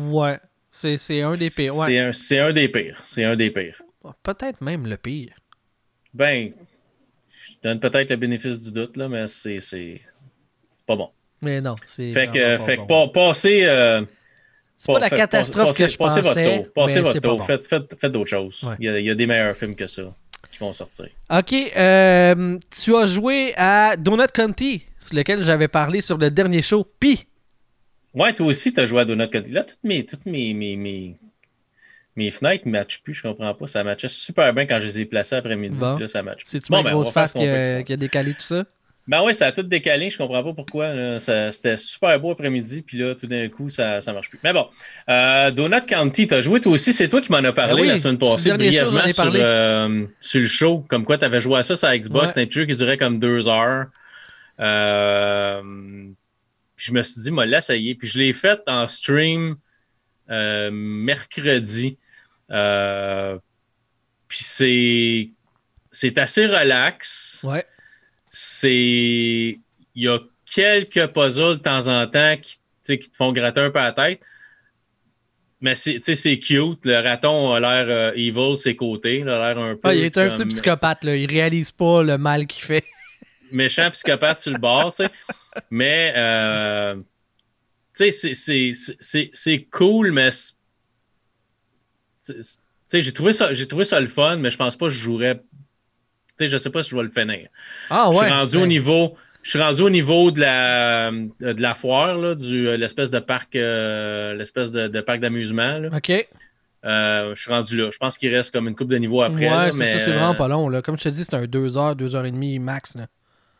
Ouais. 0.09 0.37
C'est 0.77 1.21
un 1.21 1.33
des 1.33 1.49
pires. 1.49 1.73
C'est 2.13 2.39
un, 2.39 2.53
des 2.53 2.69
pires. 2.69 3.01
C'est 3.03 3.23
un 3.23 3.35
des 3.35 3.49
pires. 3.49 3.81
Peut-être 4.21 4.61
même 4.61 4.85
le 4.85 4.95
pire. 4.97 5.33
Ben, 6.13 6.51
je 7.29 7.53
donne 7.63 7.79
peut-être 7.79 8.11
le 8.11 8.15
bénéfice 8.15 8.61
du 8.61 8.71
doute, 8.71 8.95
là, 8.95 9.09
mais 9.09 9.25
c'est, 9.27 10.01
pas 10.85 10.95
bon. 10.95 11.09
Mais 11.41 11.61
non, 11.61 11.75
c'est. 11.85 12.11
Fait 12.11 12.27
que, 12.29 12.57
pas 12.57 12.63
fait 12.63 12.77
que 12.77 12.81
bon. 12.83 13.11
euh, 13.45 14.01
C'est 14.77 14.93
pas 14.93 14.99
la 14.99 15.09
catastrophe 15.09 15.67
passez- 15.69 15.83
que 15.83 15.89
je 15.89 15.97
passez 15.97 16.21
pensais. 16.21 16.43
votre 16.45 16.63
tour. 16.63 16.73
Passez 16.73 16.99
votre 17.01 17.19
tour. 17.19 17.37
bon. 17.37 17.43
Faites, 17.43 17.67
faites- 17.67 17.95
faites 17.99 18.11
d'autres 18.11 18.29
choses. 18.29 18.63
Ouais. 18.63 18.75
Il, 18.79 18.85
y 18.85 18.89
a, 18.89 18.99
il 18.99 19.05
y 19.05 19.09
a 19.09 19.15
des 19.15 19.25
meilleurs 19.27 19.55
films 19.57 19.75
que 19.75 19.87
ça 19.87 20.15
qui 20.51 20.59
vont 20.59 20.73
sortir. 20.73 21.09
Ok, 21.31 21.53
euh, 21.75 22.57
tu 22.83 22.95
as 22.95 23.07
joué 23.07 23.53
à 23.57 23.95
Donut 23.97 24.31
County, 24.33 24.83
sur 24.99 25.15
lequel 25.15 25.43
j'avais 25.43 25.67
parlé 25.67 26.01
sur 26.01 26.17
le 26.17 26.29
dernier 26.31 26.61
show. 26.61 26.85
Puis, 26.99 27.27
Ouais, 28.13 28.33
toi 28.33 28.47
aussi, 28.47 28.73
tu 28.73 28.79
as 28.79 28.85
joué 28.85 29.01
à 29.01 29.05
Donut 29.05 29.29
County. 29.29 29.51
Là, 29.51 29.63
toutes 29.63 29.83
mes, 29.83 30.05
toutes 30.05 30.25
mes, 30.25 30.53
mes, 30.53 30.75
mes, 30.75 31.15
mes 32.15 32.31
fenêtres 32.31 32.65
ne 32.65 32.71
matchent 32.71 33.01
plus, 33.03 33.13
je 33.13 33.21
comprends 33.21 33.53
pas. 33.53 33.67
Ça 33.67 33.83
matchait 33.83 34.09
super 34.09 34.53
bien 34.53 34.65
quand 34.65 34.79
je 34.79 34.85
les 34.85 35.01
ai 35.01 35.05
placées 35.05 35.35
après-midi. 35.35 35.79
Bon. 35.79 35.97
Là, 35.97 36.07
ça 36.07 36.23
matche. 36.23 36.43
plus. 36.43 36.51
c'est-tu 36.51 36.71
Bon, 36.71 36.81
ben, 36.81 36.91
grosse 36.91 37.11
face 37.11 37.33
ce 37.33 37.81
qui 37.83 37.93
a, 37.93 37.97
décalé 37.97 38.33
tout 38.33 38.41
ça? 38.41 38.65
Ben 39.07 39.21
oui, 39.23 39.33
ça 39.33 39.47
a 39.47 39.51
tout 39.53 39.63
décalé. 39.63 40.09
Je 40.09 40.17
comprends 40.17 40.43
pas 40.43 40.53
pourquoi. 40.53 41.19
C'était 41.19 41.77
super 41.77 42.19
beau 42.19 42.31
après-midi, 42.31 42.81
puis 42.81 42.97
là, 42.97 43.15
tout 43.15 43.27
d'un 43.27 43.47
coup, 43.47 43.69
ça, 43.69 44.01
ça 44.01 44.11
marche 44.11 44.29
plus. 44.29 44.39
Mais 44.43 44.51
bon, 44.51 44.67
euh, 45.09 45.51
Donut 45.51 45.85
County, 45.85 46.27
tu 46.27 46.33
as 46.33 46.41
joué 46.41 46.59
toi 46.59 46.73
aussi. 46.73 46.91
C'est 46.91 47.07
toi 47.07 47.21
qui 47.21 47.31
m'en 47.31 47.37
as 47.37 47.53
parlé 47.53 47.75
Ben 47.75 47.81
oui, 47.81 47.87
la 47.87 47.99
semaine 47.99 48.17
c'est 48.19 48.31
passée 48.31 48.53
brièvement 48.53 49.07
sur, 49.09 49.31
euh, 49.33 50.05
sur 50.19 50.41
le 50.41 50.47
show. 50.47 50.85
Comme 50.89 51.05
quoi, 51.05 51.17
tu 51.17 51.23
avais 51.23 51.39
joué 51.39 51.59
à 51.59 51.63
ça 51.63 51.75
sur 51.75 51.89
Xbox. 51.89 52.23
Ouais. 52.23 52.29
C'était 52.29 52.41
un 52.41 52.45
petit 52.45 52.59
jeu 52.59 52.65
qui 52.65 52.75
durait 52.75 52.97
comme 52.97 53.19
deux 53.19 53.47
heures. 53.47 53.85
Euh, 54.59 55.61
puis 56.77 56.85
je 56.85 56.93
me 56.93 57.01
suis 57.01 57.21
dit, 57.21 57.31
moi, 57.31 57.45
l'essayer. 57.45 57.95
Puis 57.95 58.07
je 58.07 58.19
l'ai 58.19 58.33
fait 58.33 58.61
en 58.67 58.87
stream 58.87 59.57
euh, 60.29 60.69
mercredi. 60.71 61.97
Euh, 62.51 63.37
puis 64.27 64.39
c'est 64.41 65.29
c'est 65.91 66.17
assez 66.17 66.45
relax 66.45 67.41
Ouais. 67.43 67.65
c'est. 68.29 69.59
Il 69.95 70.03
y 70.03 70.07
a 70.07 70.19
quelques 70.53 71.07
puzzles 71.07 71.57
de 71.57 71.61
temps 71.63 71.87
en 71.87 72.05
temps 72.07 72.35
qui, 72.39 72.57
qui 72.85 73.09
te 73.09 73.17
font 73.17 73.31
gratter 73.33 73.61
un 73.61 73.71
peu 73.71 73.79
la 73.79 73.91
tête. 73.91 74.21
Mais 75.59 75.73
c'est 75.73 75.95
tu 75.95 76.03
sais, 76.03 76.15
c'est 76.15 76.37
cute. 76.37 76.85
Le 76.85 77.01
raton 77.01 77.51
a 77.53 77.59
l'air 77.59 77.85
euh, 77.89 78.11
evil, 78.15 78.55
ses 78.57 78.75
côtés. 78.75 79.19
Il 79.19 79.29
a 79.29 79.53
l'air 79.53 79.57
un 79.57 79.73
peu. 79.73 79.81
Ah, 79.85 79.95
il 79.95 80.03
est 80.03 80.17
un 80.19 80.29
petit 80.29 80.45
psychopathe, 80.45 81.03
là. 81.03 81.15
Il 81.15 81.27
réalise 81.27 81.71
pas 81.71 82.03
le 82.03 82.19
mal 82.19 82.45
qu'il 82.45 82.63
fait. 82.63 82.83
Méchant 83.51 83.89
psychopathe 83.91 84.37
sur 84.39 84.51
le 84.53 84.59
bord, 84.59 84.91
tu 84.95 85.03
sais. 85.03 85.09
Mais, 85.69 86.13
euh, 86.15 86.95
tu 87.95 88.11
sais, 88.11 88.71
c'est- 89.33 89.67
cool, 89.71 90.11
mais. 90.11 90.29
Tu 92.25 92.33
sais, 92.89 93.01
j'ai 93.01 93.13
trouvé, 93.13 93.33
ça- 93.33 93.51
trouvé 93.67 93.83
ça 93.85 93.99
le 93.99 94.07
fun, 94.07 94.37
mais 94.37 94.51
je 94.51 94.57
pense 94.57 94.75
pas 94.77 94.85
que 94.87 94.91
je 94.91 94.99
jouerais. 94.99 95.35
Tu 96.37 96.45
sais, 96.45 96.47
je 96.47 96.57
sais 96.57 96.69
pas 96.69 96.83
si 96.83 96.89
je 96.91 96.95
vais 96.95 97.03
le 97.03 97.09
finir. 97.09 97.47
Ah, 97.89 98.09
ouais. 98.09 98.15
Je 98.17 98.23
suis 98.23 98.31
rendu 98.33 98.57
au 98.57 98.61
Ben, 98.61 98.67
niveau. 98.67 99.15
Je 99.43 99.51
suis 99.51 99.59
rendu 99.61 99.81
au 99.81 99.89
niveau 99.89 100.29
de 100.31 100.41
la, 100.41 101.09
de 101.11 101.61
la 101.61 101.73
foire, 101.73 102.17
là, 102.17 102.35
du, 102.35 102.67
euh, 102.67 102.75
l'espèce 102.75 103.09
de 103.11 103.19
parc, 103.19 103.55
euh, 103.55 104.33
l'espèce 104.33 104.71
de, 104.73 104.89
de 104.89 105.01
parc 105.01 105.21
d'amusement. 105.21 105.83
Ok. 105.95 106.27
Euh, 106.85 107.33
je 107.33 107.41
suis 107.41 107.51
rendu 107.51 107.77
là. 107.77 107.89
Je 107.91 107.97
pense 107.97 108.17
qu'il 108.17 108.33
reste 108.33 108.51
comme 108.53 108.67
une 108.67 108.75
coupe 108.75 108.89
de 108.89 108.97
niveau 108.97 109.21
après. 109.21 109.45
ouais, 109.45 109.49
là, 109.49 109.65
mais, 109.67 109.71
ça, 109.71 109.97
c'est 109.99 110.11
vraiment 110.11 110.31
euh, 110.31 110.35
pas 110.35 110.47
long, 110.49 110.67
là. 110.69 110.81
Comme 110.81 110.97
je 110.97 111.03
te 111.05 111.09
dis, 111.09 111.23
c'est 111.23 111.33
un 111.33 111.45
2 111.45 111.77
heures, 111.77 111.95
2 111.95 112.15
heures 112.15 112.25
et 112.25 112.31
demie 112.31 112.59
max, 112.59 112.95
là. 112.95 113.07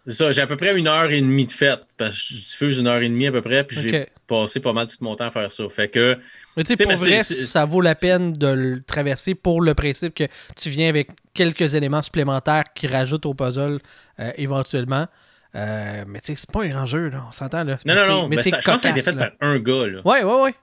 C'est 0.07 0.13
ça, 0.13 0.31
j'ai 0.31 0.41
à 0.41 0.47
peu 0.47 0.55
près 0.55 0.77
une 0.77 0.87
heure 0.87 1.11
et 1.11 1.19
demie 1.19 1.45
de 1.45 1.51
fête. 1.51 1.81
Parce 1.97 2.15
que 2.15 2.33
je 2.35 2.39
diffuse 2.39 2.77
une 2.79 2.87
heure 2.87 3.01
et 3.01 3.09
demie 3.09 3.27
à 3.27 3.31
peu 3.31 3.41
près, 3.41 3.65
puis 3.65 3.77
j'ai 3.79 4.07
passé 4.25 4.61
pas 4.61 4.71
mal 4.71 4.87
tout 4.87 4.95
mon 5.01 5.15
temps 5.17 5.25
à 5.25 5.31
faire 5.31 5.51
ça. 5.51 5.67
Fait 5.69 5.89
que 5.89 6.17
Mais 6.55 6.63
tu 6.63 6.75
sais, 6.77 6.83
pour 6.83 6.95
vrai, 6.95 7.23
ça 7.23 7.65
vaut 7.65 7.81
la 7.81 7.93
peine 7.93 8.31
de 8.31 8.47
le 8.47 8.81
traverser 8.81 9.35
pour 9.35 9.61
le 9.61 9.73
principe 9.73 10.13
que 10.13 10.23
tu 10.55 10.69
viens 10.69 10.87
avec 10.87 11.09
quelques 11.33 11.75
éléments 11.75 12.01
supplémentaires 12.01 12.63
qui 12.73 12.87
rajoutent 12.87 13.25
au 13.25 13.33
puzzle 13.33 13.79
euh, 14.19 14.31
éventuellement. 14.37 15.07
Euh, 15.55 16.03
mais 16.07 16.19
tu 16.21 16.27
sais, 16.27 16.35
c'est 16.35 16.51
pas 16.51 16.63
un 16.63 16.69
grand 16.69 16.85
jeu, 16.85 17.09
là. 17.09 17.25
On 17.27 17.31
s'entend, 17.31 17.63
là. 17.63 17.77
Non, 17.85 17.95
non, 17.95 18.07
non. 18.07 18.27
Mais 18.29 18.37
ben, 18.37 18.43
je 18.45 18.49
pense 18.51 18.63
que 18.63 18.81
ça 18.81 18.87
a 18.89 18.91
été 18.91 19.01
fait 19.01 19.11
là. 19.13 19.31
par 19.31 19.49
un 19.49 19.59
gars. 19.59 19.87
Là. 19.87 20.01
Ouais, 20.05 20.23
ouais, 20.23 20.41
ouais. 20.43 20.55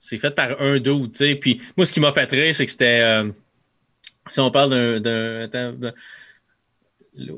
C'est 0.00 0.18
fait 0.18 0.30
par 0.32 0.60
un 0.60 0.78
dude, 0.80 1.12
tu 1.12 1.18
sais. 1.18 1.34
Puis 1.36 1.60
moi, 1.76 1.86
ce 1.86 1.92
qui 1.92 2.00
m'a 2.00 2.10
fait 2.12 2.30
rire, 2.30 2.54
c'est 2.54 2.64
que 2.66 2.72
c'était. 2.72 3.00
euh, 3.02 3.30
si 4.26 4.40
on 4.40 4.50
parle 4.50 4.70
d'un- 4.70 5.00
d'un. 5.00 5.42
attends, 5.44 5.72
d'un- 5.72 5.92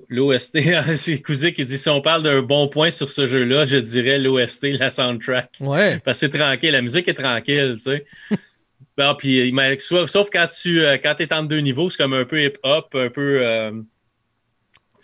L'OST, 0.08 0.58
c'est 0.96 1.20
Cousin 1.20 1.50
qui 1.50 1.64
dit 1.64 1.76
si 1.76 1.88
on 1.90 2.00
parle 2.00 2.22
d'un 2.22 2.40
bon 2.40 2.68
point 2.68 2.90
sur 2.90 3.10
ce 3.10 3.26
jeu-là, 3.26 3.66
je 3.66 3.76
dirais 3.76 4.18
l'OST, 4.18 4.78
la 4.78 4.88
soundtrack. 4.88 5.56
Ouais. 5.60 6.00
Parce 6.04 6.20
que 6.20 6.26
c'est 6.26 6.38
tranquille, 6.38 6.72
la 6.72 6.80
musique 6.82 7.08
est 7.08 7.14
tranquille, 7.14 7.74
tu 7.76 7.82
sais. 7.82 8.06
Bon, 8.98 9.14
puis, 9.14 9.52
sauf, 9.78 10.08
sauf 10.08 10.30
quand 10.32 10.46
tu 10.48 10.80
euh, 10.80 10.96
quand 10.96 11.20
es 11.20 11.30
entre 11.30 11.48
deux 11.48 11.58
niveaux, 11.60 11.90
c'est 11.90 11.98
comme 12.02 12.14
un 12.14 12.24
peu 12.24 12.42
hip-hop, 12.42 12.94
un 12.94 13.10
peu 13.10 13.40
euh, 13.42 13.70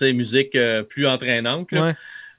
musique 0.00 0.54
euh, 0.56 0.82
plus 0.82 1.06
entraînante. 1.06 1.70
là. 1.72 1.82
ouais. 1.82 1.94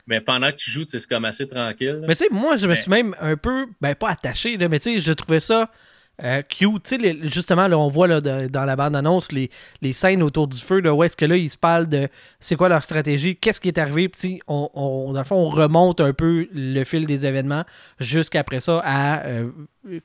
Mais 0.08 0.20
pendant 0.20 0.52
que 0.52 0.58
tu 0.58 0.70
joues, 0.70 0.84
c'est 0.88 1.06
comme 1.08 1.24
assez 1.26 1.48
tranquille. 1.48 2.00
là. 2.02 2.08
Mais 2.08 2.16
tu 2.16 2.24
sais, 2.24 2.30
moi, 2.32 2.56
je 2.58 2.66
me 2.66 2.72
Mais- 2.74 2.76
suis 2.82 2.90
même 2.90 3.16
un 3.22 3.38
peu, 3.38 3.68
ben 3.80 3.96
pas 3.96 4.10
attaché, 4.10 4.58
là, 4.58 4.68
mais 4.68 4.80
tu 4.80 4.96
sais, 4.96 5.00
je 5.00 5.14
trouvais 5.14 5.40
ça 5.40 5.72
euh, 6.22 6.42
sais, 6.90 6.98
les- 6.98 7.28
justement, 7.30 7.68
là, 7.68 7.78
on 7.78 7.88
voit 7.88 8.08
dans 8.50 8.66
la 8.66 8.76
bande-annonce 8.76 9.32
les, 9.32 9.50
les 9.82 9.94
scènes 9.94 10.22
autour 10.22 10.48
du 10.48 10.60
feu, 10.60 10.80
là, 10.82 10.94
où 10.94 11.04
est-ce 11.04 11.18
que 11.18 11.26
là, 11.26 11.36
ils 11.38 11.50
se 11.50 11.58
parlent 11.58 11.88
de 11.90 12.08
c'est 12.40 12.56
quoi 12.56 12.70
leur 12.70 12.84
stratégie, 12.84 13.36
qu'est-ce 13.36 13.60
qui 13.60 13.70
est 13.70 13.78
arrivé. 13.80 14.10
Puis, 14.10 14.40
on, 14.48 14.70
on- 14.74 15.12
dans 15.14 15.20
le 15.20 15.26
fond, 15.26 15.36
on 15.38 15.50
remonte 15.50 16.02
un 16.02 16.14
peu 16.14 16.48
le 16.54 16.84
fil 16.84 17.06
des 17.06 17.26
événements 17.26 17.64
jusqu'après 18.00 18.60
ça 18.62 18.82
à 18.86 19.24
euh, 19.26 19.50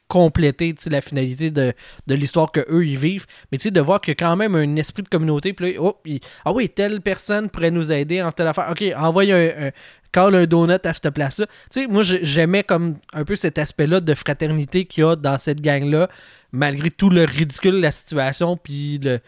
compléter 0.09 0.75
la 0.91 1.01
finalité 1.01 1.51
de, 1.51 1.73
de 2.07 2.15
l'histoire 2.15 2.51
qu'eux, 2.51 2.85
ils 2.85 2.99
vivent. 2.99 3.27
Mais 3.51 3.59
tu 3.59 3.65
sais, 3.65 3.71
de 3.71 3.81
voir 3.81 4.01
a 4.07 4.11
quand 4.15 4.37
même 4.37 4.55
un 4.55 4.77
esprit 4.77 5.03
de 5.03 5.09
communauté. 5.09 5.53
Puis 5.53 5.75
là, 5.75 5.81
oh, 5.81 6.01
ah 6.45 6.53
oui, 6.53 6.69
telle 6.69 7.01
personne 7.01 7.49
pourrait 7.49 7.71
nous 7.71 7.93
aider 7.93 8.23
en 8.23 8.33
telle 8.33 8.49
affaire. 8.49 8.69
OK, 8.71 8.85
envoie 8.97 9.25
un, 9.25 9.67
un 9.69 9.71
call 10.13 10.35
un 10.35 10.47
donut 10.47 10.85
à 10.85 10.95
cette 10.95 11.11
place-là. 11.11 11.47
Tu 11.71 11.83
sais, 11.83 11.87
moi, 11.87 12.03
j'ai- 12.03 12.25
j'aimais 12.25 12.65
comme 12.65 12.97
un 13.13 13.25
peu 13.25 13.37
cet 13.37 13.59
aspect-là 13.59 14.01
de 14.01 14.15
fraternité 14.15 14.85
qu'il 14.85 15.05
y 15.05 15.07
a 15.07 15.17
dans 15.17 15.39
cette 15.39 15.61
gang-là, 15.61 16.09
malgré 16.51 16.91
tout 16.91 17.11
le 17.11 17.25
ridicule 17.25 17.75
de 17.77 17.83
la 17.83 17.93
situation, 17.93 18.57
puis 18.57 18.99
le... 18.99 19.21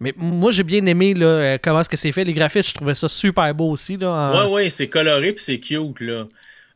Mais 0.00 0.12
moi, 0.16 0.50
j'ai 0.50 0.64
bien 0.64 0.84
aimé 0.86 1.14
là, 1.14 1.26
euh, 1.26 1.58
comment 1.62 1.80
est-ce 1.80 1.88
que 1.88 1.96
c'est 1.96 2.10
fait. 2.10 2.24
Les 2.24 2.32
graphismes, 2.32 2.68
je 2.70 2.74
trouvais 2.74 2.94
ça 2.94 3.08
super 3.08 3.54
beau 3.54 3.70
aussi. 3.70 3.96
Là, 3.96 4.10
en- 4.10 4.46
Ouais, 4.48 4.52
ouais, 4.52 4.70
c'est 4.70 4.88
coloré 4.88 5.32
puis 5.32 5.44
c'est 5.44 5.60
cute, 5.60 6.00
là. 6.00 6.26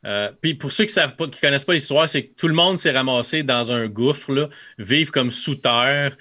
Euh, 0.07 0.31
puis 0.41 0.55
pour 0.55 0.71
ceux 0.73 0.85
qui 0.85 0.93
savent 0.93 1.17
qui 1.17 1.41
connaissent 1.41 1.65
pas 1.65 1.75
l'histoire, 1.75 2.09
c'est 2.09 2.27
que 2.27 2.35
tout 2.37 2.49
le 2.49 2.55
monde 2.55 2.79
s'est 2.79 2.93
ramassé 2.93 3.43
dans 3.43 3.73
un 3.73 3.89
gouffre, 3.89 4.49
vivre 4.79 5.11
comme 5.11 5.31
sous 5.31 5.57
terre, 5.57 6.17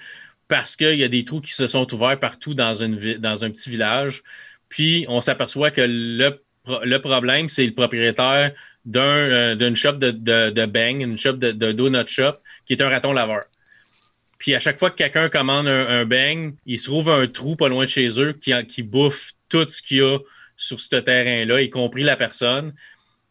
parce 0.48 0.76
qu'il 0.76 0.96
y 0.96 1.04
a 1.04 1.08
des 1.08 1.24
trous 1.24 1.40
qui 1.40 1.52
se 1.52 1.66
sont 1.66 1.92
ouverts 1.94 2.18
partout 2.18 2.54
dans, 2.54 2.82
un 2.82 2.90
petit 2.90 3.70
village. 3.70 4.22
Puis 4.68 5.06
on 5.08 5.20
s'aperçoit 5.20 5.70
que 5.70 5.82
le, 5.86 6.42
pro- 6.64 6.84
le 6.84 6.98
problème, 6.98 7.48
c'est 7.48 7.64
le 7.64 7.74
propriétaire 7.74 8.52
euh, 8.94 9.54
d'une 9.54 9.76
shop 9.76 9.94
de, 9.94 10.66
bang, 10.66 11.00
une 11.00 11.18
shop 11.18 11.34
de, 11.34 11.72
donut 11.72 12.08
shop, 12.08 12.34
qui 12.64 12.72
est 12.72 12.82
un 12.82 12.88
raton 12.88 13.12
laveur. 13.12 13.42
Puis 14.38 14.54
à 14.54 14.58
chaque 14.58 14.78
fois 14.78 14.90
que 14.90 14.96
quelqu'un 14.96 15.28
commande 15.28 15.68
un, 15.68 15.88
un 15.88 16.04
bang, 16.04 16.54
il 16.66 16.78
se 16.78 16.86
trouve 16.86 17.08
un 17.10 17.26
trou 17.26 17.56
pas 17.56 17.68
loin 17.68 17.84
de 17.84 17.90
chez 17.90 18.20
eux 18.20 18.32
qui, 18.32 18.52
qui 18.66 18.82
bouffe 18.82 19.32
tout 19.48 19.66
ce 19.68 19.80
qu'il 19.80 19.98
y 19.98 20.02
a 20.02 20.18
sur 20.56 20.80
ce 20.80 20.96
terrain-là, 20.96 21.62
y 21.62 21.70
compris 21.70 22.02
la 22.02 22.16
personne. 22.16 22.74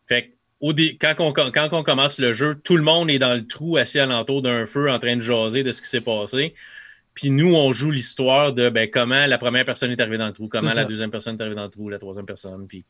Fait 0.07 0.27
que 0.27 0.34
au 0.59 0.73
dé- 0.73 0.97
quand, 0.99 1.15
on, 1.19 1.33
quand 1.33 1.69
on 1.71 1.83
commence 1.83 2.17
le 2.19 2.33
jeu, 2.33 2.55
tout 2.55 2.77
le 2.77 2.83
monde 2.83 3.09
est 3.09 3.19
dans 3.19 3.33
le 3.33 3.45
trou, 3.45 3.77
assis 3.77 3.99
alentour 3.99 4.41
d'un 4.41 4.65
feu, 4.65 4.89
en 4.89 4.99
train 4.99 5.15
de 5.15 5.21
jaser 5.21 5.63
de 5.63 5.71
ce 5.71 5.81
qui 5.81 5.89
s'est 5.89 6.01
passé. 6.01 6.53
Puis 7.13 7.29
nous, 7.29 7.55
on 7.55 7.71
joue 7.71 7.91
l'histoire 7.91 8.51
de 8.51 8.69
ben, 8.69 8.89
comment 8.89 9.25
la 9.25 9.37
première 9.37 9.63
personne 9.65 9.91
est 9.91 9.99
arrivée 10.01 10.17
dans 10.17 10.27
le 10.27 10.33
trou, 10.33 10.47
comment 10.49 10.69
la 10.81 10.85
deuxième 10.85 11.11
personne 11.11 11.37
est 11.37 11.41
arrivée 11.41 11.55
dans 11.55 11.63
le 11.63 11.69
trou, 11.69 11.89
la 11.89 11.99
troisième 11.99 12.25
personne, 12.25 12.67
puis 12.67 12.83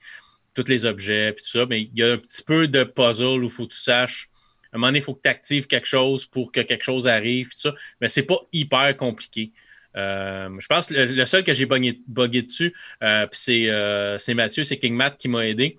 tous 0.54 0.67
les 0.67 0.86
objets, 0.86 1.32
puis 1.34 1.43
tout 1.43 1.60
ça. 1.60 1.65
Mais 1.67 1.82
il 1.82 1.91
y 1.93 2.04
a 2.04 2.13
un 2.13 2.17
petit 2.17 2.41
peu 2.41 2.67
de 2.67 2.84
puzzle 2.84 3.43
où 3.43 3.45
il 3.45 3.49
faut 3.49 3.67
que 3.67 3.73
tu 3.73 3.80
saches. 3.80 4.30
À 4.71 4.78
un 4.78 4.80
moment 4.80 4.88
donné, 4.88 4.99
il 4.99 5.04
faut 5.04 5.13
que 5.13 5.21
tu 5.21 5.30
actives 5.30 5.67
quelque 5.67 5.88
chose 5.88 6.25
pour 6.25 6.51
que 6.51 6.62
quelque 6.62 6.84
chose 6.84 7.08
arrive, 7.08 7.47
puis 7.49 7.56
tout 7.56 7.69
ça. 7.69 7.75
Mais 8.01 8.10
c'est 8.10 8.23
pas 8.23 8.39
hyper 8.51 8.97
compliqué. 8.97 9.52
Euh, 9.96 10.50
je 10.60 10.67
pense 10.67 10.87
que 10.87 10.94
le, 10.96 11.06
le 11.06 11.25
seul 11.25 11.44
que 11.44 11.54
j'ai 11.54 11.65
bugué, 11.65 12.02
bugué 12.08 12.42
dessus, 12.42 12.73
euh, 13.04 13.27
c'est 13.31 13.69
euh, 13.69 14.17
c'est 14.17 14.33
Mathieu, 14.33 14.63
c'est 14.63 14.77
King 14.77 14.96
Matt 14.96 15.17
qui 15.17 15.27
m'a 15.27 15.46
aidé. 15.48 15.77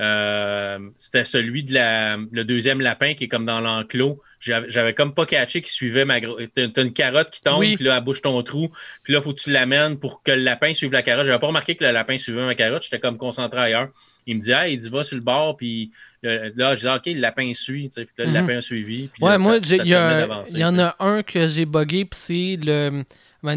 Euh, 0.00 0.78
C'était 0.96 1.24
celui 1.24 1.62
de 1.62 1.74
la, 1.74 2.16
le 2.30 2.44
deuxième 2.44 2.80
lapin 2.80 3.14
qui 3.14 3.24
est 3.24 3.28
comme 3.28 3.46
dans 3.46 3.60
l'enclos. 3.60 4.20
J'avais 4.40 4.92
comme 4.94 5.14
pas 5.14 5.24
catché 5.24 5.62
qui 5.62 5.70
suivait 5.70 6.04
ma 6.04 6.18
gro- 6.20 6.36
T'as 6.52 6.82
une 6.82 6.92
carotte 6.92 7.30
qui 7.30 7.42
tombe, 7.42 7.60
Oui. 7.60 7.76
puis 7.76 7.84
là, 7.84 7.96
elle 7.98 8.02
bouche 8.04 8.22
ton 8.22 8.42
trou. 8.42 8.70
Puis 9.04 9.12
là, 9.12 9.20
il 9.20 9.22
faut 9.22 9.32
que 9.32 9.40
tu 9.40 9.50
l'amènes 9.52 9.98
pour 9.98 10.22
que 10.24 10.32
le 10.32 10.42
lapin 10.42 10.74
suive 10.74 10.90
la 10.92 11.02
carotte. 11.02 11.26
J'avais 11.26 11.38
pas 11.38 11.46
remarqué 11.46 11.76
que 11.76 11.84
le 11.84 11.92
lapin 11.92 12.18
suivait 12.18 12.44
ma 12.44 12.54
carotte. 12.56 12.82
J'étais 12.82 12.98
comme 12.98 13.18
concentré 13.18 13.60
ailleurs. 13.60 13.88
Il 14.26 14.36
me 14.36 14.40
dit, 14.40 14.52
ah, 14.52 14.66
il 14.68 14.78
dit, 14.78 14.88
va 14.88 15.04
sur 15.04 15.16
le 15.16 15.22
bord. 15.22 15.56
Puis 15.56 15.92
le- 16.22 16.52
là, 16.56 16.74
je 16.74 16.80
dis, 16.80 16.88
OK, 16.88 17.06
le 17.06 17.20
lapin 17.20 17.52
suit. 17.54 17.88
Là, 17.96 18.02
Mhm. 18.02 18.26
le 18.26 18.32
lapin 18.32 18.56
a 18.56 18.60
suivi. 18.60 19.08
Puis 19.12 19.22
Ouais, 19.22 19.30
là, 19.32 19.38
moi, 19.38 19.58
il 19.62 19.86
y, 19.86 19.94
a- 19.94 20.68
en 20.68 20.78
a 20.80 20.96
un 20.98 21.22
que 21.22 21.46
j'ai 21.46 21.64
buggé, 21.66 22.04
puis 22.04 22.18
c'est 22.18 22.58
le. 22.64 23.04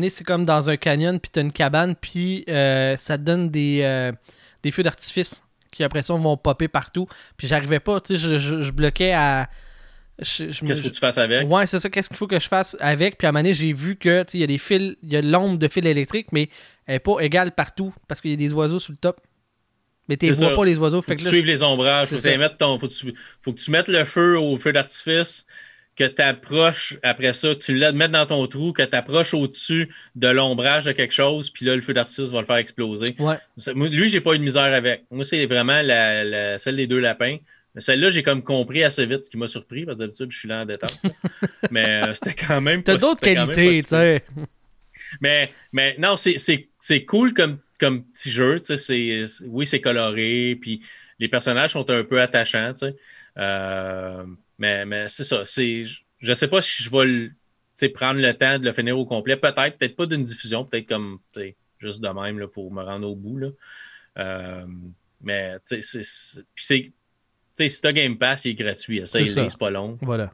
c'est 0.10 0.24
comme 0.24 0.46
dans 0.46 0.70
un 0.70 0.78
canyon, 0.78 1.20
puis 1.20 1.32
t'as 1.32 1.42
une 1.42 1.52
cabane, 1.52 1.96
puis 1.96 2.44
euh, 2.48 2.96
ça 2.98 3.18
te 3.18 3.24
donne 3.24 3.50
des, 3.50 3.80
euh, 3.82 4.12
des 4.62 4.70
feux 4.72 4.84
d'artifice 4.84 5.42
qui 5.76 5.84
après 5.84 6.03
ça 6.03 6.13
vont 6.13 6.38
popper 6.38 6.67
partout. 6.67 7.07
Puis 7.38 7.47
j'arrivais 7.47 7.80
pas, 7.80 7.99
tu 8.01 8.17
sais, 8.17 8.19
je, 8.19 8.38
je- 8.38 8.61
je 8.61 8.71
bloquais 8.71 9.11
à. 9.13 9.49
Qu'est-ce 10.17 10.53
faut 10.59 10.65
que 10.65 10.93
tu 10.93 10.99
fasses 10.99 11.17
avec? 11.17 11.49
Ouais, 11.49 11.67
c'est 11.67 11.78
ça. 11.80 11.89
Qu'est-ce 11.89 12.07
qu'il 12.07 12.15
faut 12.17 12.28
que 12.28 12.39
je 12.39 12.47
fasse 12.47 12.78
avec? 12.80 13.17
Puis 13.17 13.26
à 13.26 13.30
un 13.30 13.32
moment 13.34 13.43
donné, 13.43 13.53
j'ai 13.53 13.73
vu 13.73 13.97
que 13.97 14.23
il 14.34 14.39
y 14.39 14.43
a 14.43 14.47
des 14.47 14.57
fils, 14.57 14.95
il 15.03 15.11
y 15.11 15.17
a 15.17 15.21
l'ombre 15.21 15.57
de 15.57 15.67
fils 15.67 15.86
électriques, 15.86 16.32
mais 16.32 16.49
elle 16.86 16.95
n'est 16.95 16.99
pas 16.99 17.19
égale 17.19 17.51
partout 17.51 17.93
parce 18.07 18.21
qu'il 18.21 18.32
y 18.32 18.34
a 18.34 18.38
des 18.38 18.53
oiseaux 18.53 18.80
sur 18.80 18.93
le 18.93 18.97
top. 18.97 19.19
Mais 20.07 20.15
tu 20.15 20.28
vois 20.45 20.49
pas 20.55 20.65
les 20.65 20.78
oiseaux. 20.78 21.01
Faut 21.01 21.07
que 21.11 21.15
tu 21.17 21.26
suives 21.36 21.45
les 21.45 21.63
ombrages. 21.63 22.07
Faut, 22.07 22.15
faut, 22.80 22.88
que 22.88 22.93
tu, 22.93 23.13
faut 23.41 23.51
que 23.53 23.59
tu 23.59 23.71
mettes 23.71 23.88
le 23.89 24.05
feu 24.05 24.39
au 24.39 24.57
feu 24.57 24.71
d'artifice, 24.71 25.45
que 25.96 26.04
tu 26.04 26.22
approches 26.22 26.98
après 27.04 27.34
ça, 27.34 27.56
tu 27.56 27.74
le 27.74 27.91
mets 27.93 28.10
dans 28.10 28.26
ton 28.26 28.46
trou, 28.48 28.74
que 28.74 28.84
tu 28.84 28.96
approches 28.96 29.34
au-dessus 29.34 29.89
de 30.16 30.28
l'ombrage 30.28 30.86
de 30.86 30.91
quelque 30.91 31.14
chose, 31.14 31.50
puis 31.50 31.66
là, 31.66 31.76
le 31.76 31.82
feu 31.82 31.93
d'artifice 31.93 32.32
va 32.32 32.41
le 32.41 32.46
faire 32.46 32.58
exploser. 32.58 33.16
Ouais. 33.20 33.38
Lui, 33.74 34.10
j'ai 34.10 34.22
pas 34.22 34.36
eu 34.36 34.39
de 34.39 34.43
misère 34.43 34.74
avec. 34.74 35.06
Moi, 35.10 35.24
c'est 35.24 35.46
vraiment 35.46 35.82
la, 35.82 36.58
celle 36.58 36.76
des 36.76 36.88
deux 36.88 37.00
lapins. 37.00 37.38
Celle-là, 37.78 38.10
j'ai 38.10 38.24
comme 38.24 38.41
compris 38.41 38.84
assez 38.84 39.06
vite, 39.06 39.26
ce 39.26 39.30
qui 39.30 39.38
m'a 39.38 39.48
surpris, 39.48 39.86
parce 39.86 39.98
que 39.98 40.04
d'habitude, 40.04 40.32
je 40.32 40.39
suis 40.39 40.48
là 40.48 40.62
en 40.62 40.66
détente. 40.66 40.98
mais 41.72 42.04
euh, 42.04 42.14
c'était 42.14 42.34
quand 42.34 42.62
même 42.62 42.84
T'as 42.84 42.98
d'autres 42.98 43.22
qualités, 43.22 43.84
tu 43.84 43.89
sais. 43.89 44.24
Mais, 45.22 45.52
mais 45.72 45.96
non, 46.00 46.16
c'est 46.16 47.06
cool 47.06 47.34
comme, 47.34 47.60
comme 47.80 48.04
petit 48.06 48.32
jeu. 48.32 48.62
oui, 49.48 49.66
c'est 49.66 49.82
coloré, 49.82 50.58
puis 50.60 50.82
les 51.20 51.28
personnages 51.28 51.72
sont 51.72 51.89
un 51.89 52.04
peu 52.04 52.22
attachants. 52.22 52.74
Euh, 53.38 54.24
mais, 54.58 54.86
mais 54.86 55.08
c'est 55.10 55.24
ça. 55.24 55.43
Je 55.45 56.30
ne 56.30 56.34
sais 56.34 56.47
pas 56.47 56.62
si 56.62 56.84
je 56.84 56.89
vais 56.89 57.89
prendre 57.89 58.20
le 58.20 58.34
temps 58.34 58.60
de 58.60 58.66
le 58.66 58.74
finir 58.74 58.97
au 58.97 59.06
complet. 59.06 59.38
Peut-être, 59.38 59.78
peut-être 59.78 59.95
pas 59.95 60.06
d'une 60.06 60.24
diffusion, 60.24 60.66
peut-être 60.66 60.88
comme 60.88 61.20
juste 61.78 62.01
de 62.01 62.10
même 62.10 62.39
là, 62.39 62.47
pour 62.47 62.72
me 62.72 62.84
rendre 62.84 63.10
au 63.10 63.16
bout. 63.16 63.38
Là. 63.38 63.49
Euh, 64.18 64.66
mais 65.22 65.56
c'est. 65.66 65.82
si 65.82 66.93
tu 67.56 67.88
as 67.88 67.93
Game 67.93 68.18
Pass, 68.18 68.45
il 68.45 68.51
est 68.51 68.56
gratuit. 68.56 69.01
c'est 69.06 69.58
pas 69.58 69.70
long. 69.70 69.97
Voilà. 70.01 70.34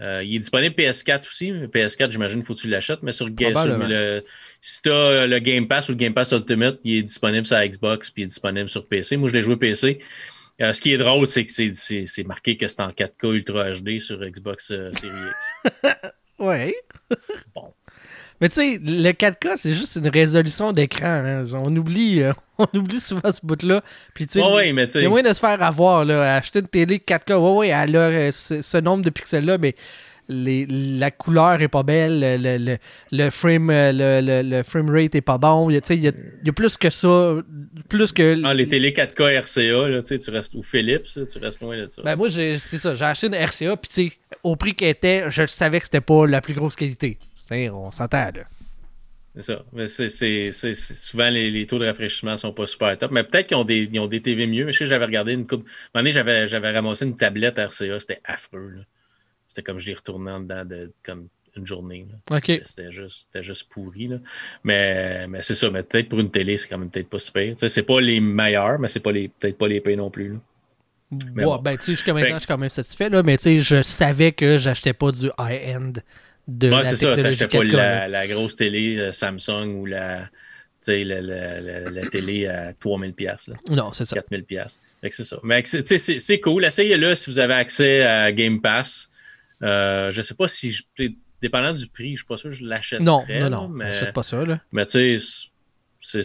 Euh, 0.00 0.22
il 0.22 0.34
est 0.34 0.38
disponible 0.40 0.74
PS4 0.74 1.26
aussi. 1.26 1.52
PS4, 1.52 2.10
j'imagine, 2.10 2.42
faut 2.42 2.54
que 2.54 2.60
tu 2.60 2.68
l'achètes, 2.68 3.02
mais 3.02 3.12
sur, 3.12 3.28
le, 3.28 4.22
si 4.60 4.82
tu 4.82 4.90
as 4.90 5.26
le 5.26 5.38
Game 5.38 5.66
Pass 5.66 5.88
ou 5.88 5.92
le 5.92 5.96
Game 5.96 6.12
Pass 6.12 6.32
Ultimate, 6.32 6.78
il 6.84 6.98
est 6.98 7.02
disponible 7.02 7.46
sur 7.46 7.56
Xbox 7.56 8.10
puis 8.10 8.22
il 8.22 8.24
est 8.24 8.28
disponible 8.28 8.68
sur 8.68 8.86
PC. 8.86 9.16
Moi, 9.16 9.30
je 9.30 9.34
l'ai 9.34 9.42
joué 9.42 9.56
PC. 9.56 10.00
Euh, 10.60 10.72
ce 10.72 10.80
qui 10.80 10.92
est 10.92 10.98
drôle, 10.98 11.26
c'est 11.26 11.44
que 11.44 11.52
c'est 11.52 12.24
marqué 12.24 12.56
que 12.56 12.66
c'est 12.66 12.80
en 12.80 12.90
4K 12.90 13.34
Ultra 13.34 13.70
HD 13.72 14.00
sur 14.00 14.18
Xbox 14.18 14.70
euh, 14.70 14.90
Series 14.92 15.30
X. 15.64 15.92
ouais. 16.38 16.74
bon. 17.54 17.72
Mais 18.40 18.48
tu 18.48 18.54
sais, 18.54 18.80
le 18.82 19.10
4K, 19.10 19.52
c'est 19.56 19.74
juste 19.74 19.96
une 19.96 20.08
résolution 20.08 20.72
d'écran. 20.72 21.06
Hein. 21.06 21.42
On, 21.52 21.74
oublie, 21.76 22.22
on 22.58 22.66
oublie 22.74 23.00
souvent 23.00 23.30
ce 23.30 23.44
bout-là. 23.44 23.82
Puis 24.14 24.26
tu 24.26 24.34
sais, 24.34 24.42
ouais, 24.42 24.70
il 24.70 25.02
y 25.02 25.04
a 25.04 25.08
moyen 25.08 25.28
de 25.28 25.34
se 25.34 25.40
faire 25.40 25.62
avoir. 25.62 26.04
Là, 26.04 26.36
acheter 26.36 26.60
une 26.60 26.68
télé 26.68 26.98
4K, 26.98 27.34
ouais, 27.34 27.56
ouais, 27.56 27.68
elle 27.68 27.96
a 27.96 28.32
ce, 28.32 28.76
nombre 28.78 29.04
de 29.04 29.10
pixels-là, 29.10 29.58
mais 29.58 29.74
les, 30.28 30.66
la 30.66 31.10
couleur 31.10 31.60
est 31.60 31.68
pas 31.68 31.82
belle, 31.82 32.20
le, 32.20 32.58
le, 32.58 32.76
le 33.12 33.30
frame, 33.30 33.70
le, 33.70 34.42
le, 34.42 34.62
frame 34.62 34.90
rate 34.90 35.14
est 35.14 35.20
pas 35.20 35.38
bon. 35.38 35.70
Il 35.70 35.74
y, 35.74 35.78
a, 35.78 35.94
il 35.94 36.04
y 36.04 36.08
a 36.48 36.52
plus 36.52 36.76
que 36.76 36.90
ça. 36.90 37.36
Plus 37.88 38.12
que. 38.12 38.42
Ah, 38.44 38.54
les 38.54 38.68
télé 38.68 38.92
4K 38.92 39.40
RCA, 39.40 39.88
là, 39.88 40.02
tu 40.02 40.30
restes. 40.30 40.54
Ou 40.54 40.62
Philips, 40.62 41.04
tu 41.04 41.38
restes 41.38 41.60
loin 41.60 41.76
de 41.76 41.88
ça. 41.88 42.02
Ben, 42.02 42.16
moi, 42.16 42.30
c'est 42.30 42.58
ça. 42.58 42.94
J'ai 42.94 43.04
acheté 43.04 43.26
une 43.28 43.34
RCA, 43.34 43.76
puis 43.76 44.12
au 44.42 44.56
prix 44.56 44.74
qu'elle 44.74 44.90
était, 44.90 45.24
je 45.28 45.46
savais 45.46 45.78
que 45.78 45.86
c'était 45.86 46.00
pas 46.00 46.26
la 46.26 46.40
plus 46.40 46.54
grosse 46.54 46.76
qualité. 46.76 47.18
on 47.50 47.92
s'entend, 47.92 48.30
là. 48.34 48.42
C'est 49.36 49.42
ça. 49.42 49.64
Mais 49.74 49.86
c'est, 49.86 50.72
souvent, 50.72 51.28
les, 51.28 51.66
taux 51.66 51.78
de 51.78 51.86
rafraîchissement 51.86 52.38
sont 52.38 52.54
pas 52.54 52.64
super 52.64 52.96
top. 52.96 53.10
Mais 53.10 53.22
peut-être 53.22 53.48
qu'ils 53.48 53.56
ont 53.58 53.64
des, 53.64 53.86
ont 53.98 54.06
des 54.06 54.22
TV 54.22 54.46
mieux. 54.46 54.64
Mais 54.64 54.72
je 54.72 54.78
sais, 54.78 54.86
j'avais 54.86 55.04
regardé 55.04 55.34
une 55.34 55.46
coupe. 55.46 55.60
À 55.60 55.98
un 55.98 56.00
moment 56.00 56.02
donné, 56.02 56.10
j'avais, 56.10 56.48
j'avais 56.48 56.72
ramassé 56.72 57.04
une 57.04 57.16
tablette 57.16 57.58
RCA. 57.58 58.00
C'était 58.00 58.20
affreux. 58.24 58.72
Là. 58.76 58.82
C'était 59.46 59.62
comme 59.62 59.78
je 59.78 59.86
l'ai 59.86 59.94
retourné 59.94 60.30
en 60.30 60.40
dedans 60.40 60.64
de 60.64 60.92
comme 61.02 61.28
une 61.56 61.66
journée. 61.66 62.06
C'était 62.64 62.92
juste, 62.92 63.42
juste 63.42 63.68
pourri. 63.70 64.08
Là. 64.08 64.16
Mais, 64.64 65.26
mais 65.28 65.42
c'est 65.42 65.54
ça. 65.54 65.70
Mais 65.70 65.82
peut-être 65.82 66.08
pour 66.08 66.20
une 66.20 66.30
télé, 66.30 66.56
c'est 66.56 66.68
quand 66.68 66.78
même 66.78 66.90
peut-être 66.90 67.08
pas 67.08 67.18
super. 67.18 67.54
C'est 67.56 67.82
pas 67.82 68.00
les 68.00 68.20
meilleurs, 68.20 68.78
mais 68.78 68.88
c'est 68.88 69.00
pas 69.00 69.12
les, 69.12 69.28
peut-être 69.28 69.58
pas 69.58 69.68
les 69.68 69.80
pires 69.80 69.96
non 69.96 70.10
plus. 70.10 70.34
Là. 70.34 70.38
bon. 71.34 71.56
ben, 71.58 71.78
jusqu'à 71.80 72.12
maintenant, 72.12 72.34
je 72.34 72.40
suis 72.40 72.46
quand 72.46 72.58
même 72.58 72.70
satisfait, 72.70 73.08
là, 73.08 73.22
mais 73.22 73.36
tu 73.38 73.44
sais, 73.44 73.60
je 73.60 73.82
savais 73.82 74.32
que 74.32 74.58
j'achetais 74.58 74.92
pas 74.92 75.12
du 75.12 75.28
high-end 75.38 75.92
de 76.46 76.70
ouais, 76.70 76.84
c'est 76.84 76.96
ça, 76.96 77.16
t'achetais 77.16 77.48
pas 77.48 77.64
la, 77.64 78.08
la, 78.08 78.26
grosse 78.28 78.54
télé 78.54 78.98
euh, 78.98 79.10
Samsung 79.10 79.80
ou 79.80 79.86
la, 79.86 80.28
la, 80.86 81.20
la, 81.20 81.90
la, 81.90 82.06
télé 82.06 82.46
à 82.46 82.72
3000 82.72 83.14
pièces 83.14 83.50
Non, 83.68 83.92
c'est 83.92 84.04
ça. 84.04 84.14
4000 84.14 84.44
pièces. 84.44 84.80
c'est 85.02 85.24
ça. 85.24 85.40
Mais 85.42 85.64
c'est 85.64 86.40
cool. 86.40 86.64
Essayez-le 86.64 87.14
si 87.14 87.30
vous 87.30 87.38
avez 87.40 87.54
accès 87.54 88.02
à 88.02 88.30
Game 88.30 88.60
Pass. 88.60 89.10
Euh, 89.62 90.10
je 90.12 90.22
sais 90.22 90.34
pas 90.34 90.48
si, 90.48 90.72
je, 90.72 90.82
dépendant 91.40 91.72
du 91.72 91.86
prix, 91.88 92.12
je 92.12 92.16
suis 92.18 92.26
pas 92.26 92.36
sûr 92.36 92.50
que 92.50 92.56
je 92.56 92.64
l'achète. 92.64 93.00
Non, 93.00 93.24
non, 93.28 93.50
non, 93.50 93.68
mais, 93.68 93.92
j'achète 93.92 94.12
pas 94.12 94.22
ça. 94.22 94.44
Là. 94.44 94.60
Mais 94.72 94.84
tu 94.86 95.18
sais, 96.00 96.24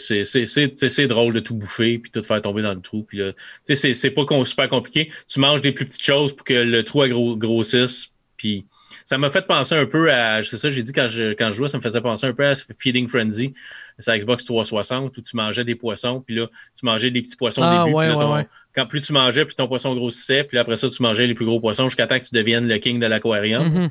c'est 0.90 1.08
drôle 1.08 1.34
de 1.34 1.40
tout 1.40 1.56
bouffer 1.56 1.98
puis 1.98 2.12
tout 2.12 2.24
faire 2.24 2.42
tomber 2.42 2.62
dans 2.62 2.74
le 2.74 2.82
trou. 2.82 3.04
Puis 3.04 3.22
c'est 3.66 4.12
pas 4.12 4.26
super 4.46 4.70
compliqué. 4.70 5.12
Tu 5.28 5.40
manges 5.40 5.62
des 5.62 5.72
plus 5.72 5.86
petites 5.86 6.06
choses 6.06 6.36
pour 6.36 6.46
que 6.46 6.54
le 6.54 6.84
trou 6.84 7.38
grossisse. 7.38 8.12
Puis 8.38 8.66
ça 9.06 9.18
m'a 9.18 9.30
fait 9.30 9.46
penser 9.46 9.76
un 9.76 9.86
peu 9.86 10.12
à. 10.12 10.44
C'est 10.44 10.58
ça, 10.58 10.70
j'ai 10.70 10.84
dit 10.84 10.94
quand 10.94 11.08
je, 11.08 11.34
quand 11.34 11.52
je 11.52 11.58
jouais, 11.58 11.70
ça 11.70 11.78
me 11.78 11.84
faisait 11.84 12.02
penser 12.02 12.28
un 12.28 12.34
peu 12.34 12.46
à 12.46 12.54
Feeding 12.56 13.08
Frenzy. 13.08 13.54
C'est 14.00 14.18
Xbox 14.18 14.46
360 14.46 15.18
où 15.18 15.22
tu 15.22 15.36
mangeais 15.36 15.64
des 15.64 15.76
poissons, 15.76 16.22
puis 16.22 16.36
là, 16.36 16.48
tu 16.76 16.86
mangeais 16.86 17.12
des 17.12 17.22
petits 17.22 17.36
poissons 17.36 17.62
au 17.62 17.66
ah, 17.66 17.86
début. 17.86 18.48
Quand 18.74 18.86
plus 18.86 19.02
tu 19.02 19.14
mangeais, 19.14 19.46
plus 19.46 19.56
ton 19.56 19.68
poisson 19.68 19.94
grossissait, 19.94 20.44
puis 20.44 20.58
après 20.58 20.78
ça, 20.78 20.90
tu 20.90 21.02
mangeais 21.04 21.28
les 21.28 21.34
plus 21.34 21.46
gros 21.46 21.60
poissons 21.60 21.90
jusqu'à 21.90 22.08
temps 22.08 22.20
que 22.20 22.24
tu 22.24 22.34
deviennes 22.34 22.68
le 22.68 22.78
king 22.78 23.00
de 23.00 23.06
l'aquarium. 23.06 23.68
Mm-hmm. 23.68 23.90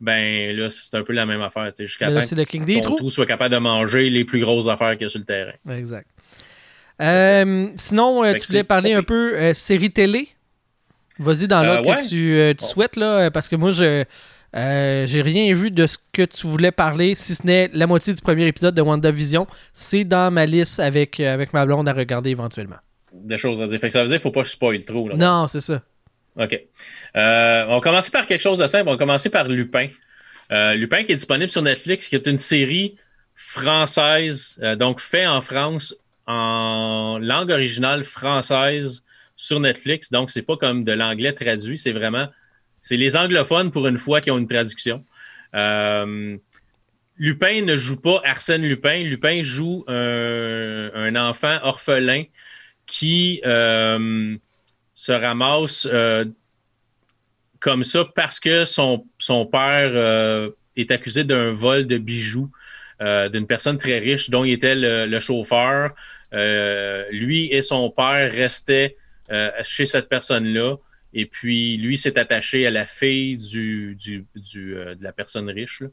Ben 0.00 0.56
là, 0.56 0.68
c'est 0.70 0.96
un 0.96 1.02
peu 1.02 1.12
la 1.12 1.26
même 1.26 1.42
affaire. 1.42 1.72
Jusqu'à 1.78 2.06
temps 2.06 2.20
que 2.20 2.80
ton 2.82 2.96
trou 2.96 3.10
soit 3.10 3.26
capable 3.26 3.54
de 3.54 3.60
manger 3.60 4.10
les 4.10 4.24
plus 4.24 4.40
grosses 4.40 4.68
affaires 4.68 4.92
qu'il 4.92 5.02
y 5.02 5.06
a 5.06 5.08
sur 5.08 5.20
le 5.20 5.24
terrain. 5.24 5.52
Exact. 5.70 6.06
Euh, 7.00 7.68
sinon, 7.76 8.24
euh, 8.24 8.34
tu 8.34 8.46
voulais 8.48 8.64
parler 8.64 8.92
un 8.92 9.02
peu 9.02 9.34
euh, 9.34 9.54
série 9.54 9.90
télé? 9.90 10.28
Vas-y 11.18 11.48
dans 11.48 11.62
l'ordre 11.62 11.94
que 11.94 12.08
tu, 12.08 12.56
tu 12.56 12.64
souhaites, 12.64 12.96
là, 12.96 13.30
parce 13.30 13.48
que 13.48 13.56
moi, 13.56 13.70
je, 13.70 14.04
euh, 14.54 15.06
j'ai 15.06 15.22
rien 15.22 15.52
vu 15.52 15.70
de 15.70 15.86
ce 15.86 15.98
que 16.12 16.22
tu 16.22 16.46
voulais 16.46 16.70
parler, 16.70 17.14
si 17.16 17.34
ce 17.34 17.44
n'est 17.44 17.70
la 17.72 17.86
moitié 17.86 18.14
du 18.14 18.20
premier 18.20 18.46
épisode 18.46 18.74
de 18.74 18.82
WandaVision. 18.82 19.46
C'est 19.72 20.04
dans 20.04 20.30
ma 20.30 20.46
liste 20.46 20.78
avec, 20.78 21.18
euh, 21.18 21.34
avec 21.34 21.52
ma 21.52 21.66
blonde 21.66 21.88
à 21.88 21.92
regarder 21.92 22.30
éventuellement. 22.30 22.76
Des 23.14 23.38
choses 23.38 23.60
à 23.62 23.66
dire. 23.66 23.80
ça 23.80 23.86
veut 23.86 23.90
dire 23.90 24.02
qu'il 24.02 24.14
ne 24.14 24.18
faut 24.18 24.30
pas 24.30 24.44
spoil 24.44 24.84
trop. 24.84 25.08
non, 25.12 25.46
c'est 25.46 25.60
ça. 25.60 25.82
OK. 26.36 26.60
Euh, 27.16 27.64
on 27.68 27.74
va 27.74 27.80
commencer 27.80 28.10
par 28.10 28.26
quelque 28.26 28.40
chose 28.40 28.58
de 28.58 28.66
simple. 28.66 28.88
On 28.88 28.92
va 28.92 28.98
commencer 28.98 29.30
par 29.30 29.48
Lupin. 29.48 29.88
Lupin 30.50 31.04
qui 31.04 31.12
est 31.12 31.16
disponible 31.16 31.50
sur 31.50 31.62
Netflix, 31.62 32.08
qui 32.08 32.16
est 32.16 32.26
une 32.26 32.36
série 32.36 32.96
française, 33.34 34.60
donc 34.78 35.00
fait 35.00 35.26
en 35.26 35.40
France 35.40 35.96
en 36.26 37.18
langue 37.20 37.50
originale 37.50 38.04
française 38.04 39.04
sur 39.36 39.60
Netflix. 39.60 40.10
Donc, 40.10 40.30
c'est 40.30 40.42
pas 40.42 40.56
comme 40.56 40.84
de 40.84 40.92
l'anglais 40.92 41.32
traduit, 41.32 41.78
c'est 41.78 41.92
vraiment 41.92 42.28
c'est 42.84 42.98
les 42.98 43.16
anglophones, 43.16 43.70
pour 43.70 43.86
une 43.86 43.96
fois, 43.96 44.20
qui 44.20 44.30
ont 44.30 44.36
une 44.36 44.46
traduction. 44.46 45.02
Euh, 45.54 46.36
Lupin 47.16 47.62
ne 47.62 47.76
joue 47.76 47.98
pas 47.98 48.20
Arsène 48.24 48.62
Lupin. 48.62 49.02
Lupin 49.04 49.42
joue 49.42 49.84
un, 49.88 51.16
enfant 51.16 51.58
orphelin 51.62 52.24
qui 52.86 53.40
euh, 53.44 54.36
se 54.94 55.12
ramasse 55.12 55.88
euh, 55.90 56.24
comme 57.60 57.82
ça 57.82 58.04
parce 58.14 58.40
que 58.40 58.64
son, 58.64 59.06
son 59.18 59.46
père 59.46 60.52
est 60.76 60.90
accusé 60.90 61.24
d'un 61.24 61.50
vol 61.50 61.86
de 61.86 61.98
bijoux 61.98 62.50
d'une 63.00 63.46
personne 63.46 63.78
très 63.78 63.98
riche 63.98 64.28
dont 64.28 64.44
il 64.44 64.52
était 64.52 64.74
le 64.74 65.18
chauffeur. 65.18 65.94
lui 67.10 67.48
et 67.50 67.62
son 67.62 67.88
père 67.90 68.30
restaient 68.30 68.96
chez 69.62 69.86
cette 69.86 70.10
personne-là. 70.10 70.76
Et 71.14 71.26
puis, 71.26 71.76
lui 71.76 71.96
s'est 71.96 72.18
attaché 72.18 72.66
à 72.66 72.70
la 72.70 72.86
fille 72.86 73.36
du, 73.36 73.96
du, 73.96 74.26
euh, 74.56 74.96
de 74.96 75.02
la 75.02 75.12
personne 75.12 75.48
riche 75.48 75.84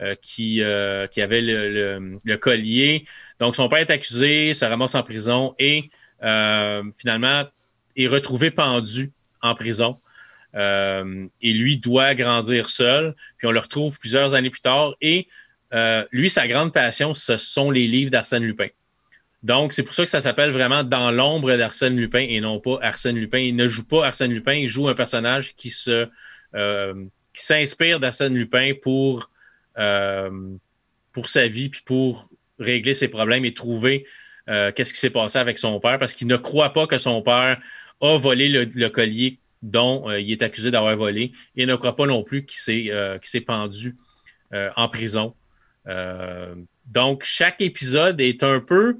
euh, 0.00 0.14
qui, 0.22 0.62
euh, 0.62 1.08
qui 1.08 1.20
avait 1.20 1.42
le, 1.42 2.36
collier. 2.36 3.04
Donc, 3.40 3.56
son 3.56 3.68
père 3.68 3.80
est 3.80 3.90
accusé, 3.90 4.54
se 4.54 4.64
ramasse 4.64 4.94
en 4.94 5.02
prison 5.02 5.54
et 5.58 5.90
finalement 6.20 7.44
est 7.96 8.06
retrouvé 8.06 8.50
pendu 8.50 9.12
en 9.42 9.54
prison. 9.54 9.98
et 10.54 11.52
lui 11.52 11.78
doit 11.78 12.14
grandir 12.14 12.68
seul. 12.68 13.14
Puis 13.36 13.46
on 13.46 13.52
le 13.52 13.60
retrouve 13.60 13.98
plusieurs 13.98 14.34
années 14.34 14.50
plus 14.50 14.60
tard. 14.60 14.94
Et 15.00 15.28
lui, 16.12 16.30
sa 16.30 16.48
grande 16.48 16.72
passion, 16.72 17.14
ce 17.14 17.36
sont 17.36 17.70
les 17.70 17.86
livres 17.86 18.10
d'Arsène 18.10 18.44
Lupin. 18.44 18.68
Donc, 19.42 19.72
c'est 19.72 19.82
pour 19.82 19.94
ça 19.94 20.04
que 20.04 20.10
ça 20.10 20.20
s'appelle 20.20 20.50
vraiment 20.50 20.82
Dans 20.82 21.10
l'ombre 21.10 21.56
d'Arsène 21.56 21.96
Lupin 21.96 22.26
et 22.28 22.40
non 22.40 22.58
pas 22.58 22.78
Arsène 22.82 23.16
Lupin. 23.16 23.38
Il 23.38 23.56
ne 23.56 23.68
joue 23.68 23.86
pas 23.86 24.06
Arsène 24.06 24.32
Lupin, 24.32 24.54
il 24.54 24.68
joue 24.68 24.88
un 24.88 24.94
personnage 24.94 25.54
qui 25.54 25.72
euh, 26.54 27.04
qui 27.34 27.44
s'inspire 27.44 28.00
d'Arsène 28.00 28.34
Lupin 28.34 28.72
pour, 28.82 29.30
euh, 29.78 30.30
pour 31.12 31.28
sa 31.28 31.46
vie 31.46 31.68
puis 31.68 31.82
pour 31.84 32.30
régler 32.58 32.94
ses 32.94 33.06
problèmes 33.06 33.44
et 33.44 33.54
trouver 33.54 34.06
euh, 34.48 34.72
qu'est-ce 34.72 34.92
qui 34.92 35.00
s'est 35.00 35.10
passé 35.10 35.38
avec 35.38 35.58
son 35.58 35.78
père? 35.80 35.98
Parce 35.98 36.14
qu'il 36.14 36.26
ne 36.26 36.36
croit 36.36 36.72
pas 36.72 36.86
que 36.86 36.98
son 36.98 37.22
père 37.22 37.58
a 38.00 38.16
volé 38.16 38.48
le, 38.48 38.88
collier 38.88 39.38
dont 39.62 40.08
il 40.12 40.30
est 40.30 40.42
accusé 40.42 40.70
d'avoir 40.70 40.96
volé 40.96 41.32
et 41.56 41.66
ne 41.66 41.74
croit 41.74 41.96
pas 41.96 42.06
non 42.06 42.22
plus 42.22 42.46
qu'il 42.46 42.60
s'est 42.60 43.40
pendu 43.40 43.96
en 44.52 44.88
prison. 44.88 45.34
donc, 46.86 47.24
chaque 47.24 47.60
épisode 47.60 48.20
est 48.20 48.44
un 48.44 48.60
peu 48.60 48.98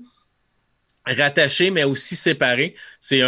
rattaché, 1.07 1.70
mais 1.70 1.84
aussi 1.84 2.16
séparé. 2.16 2.74
C'est 3.01 3.22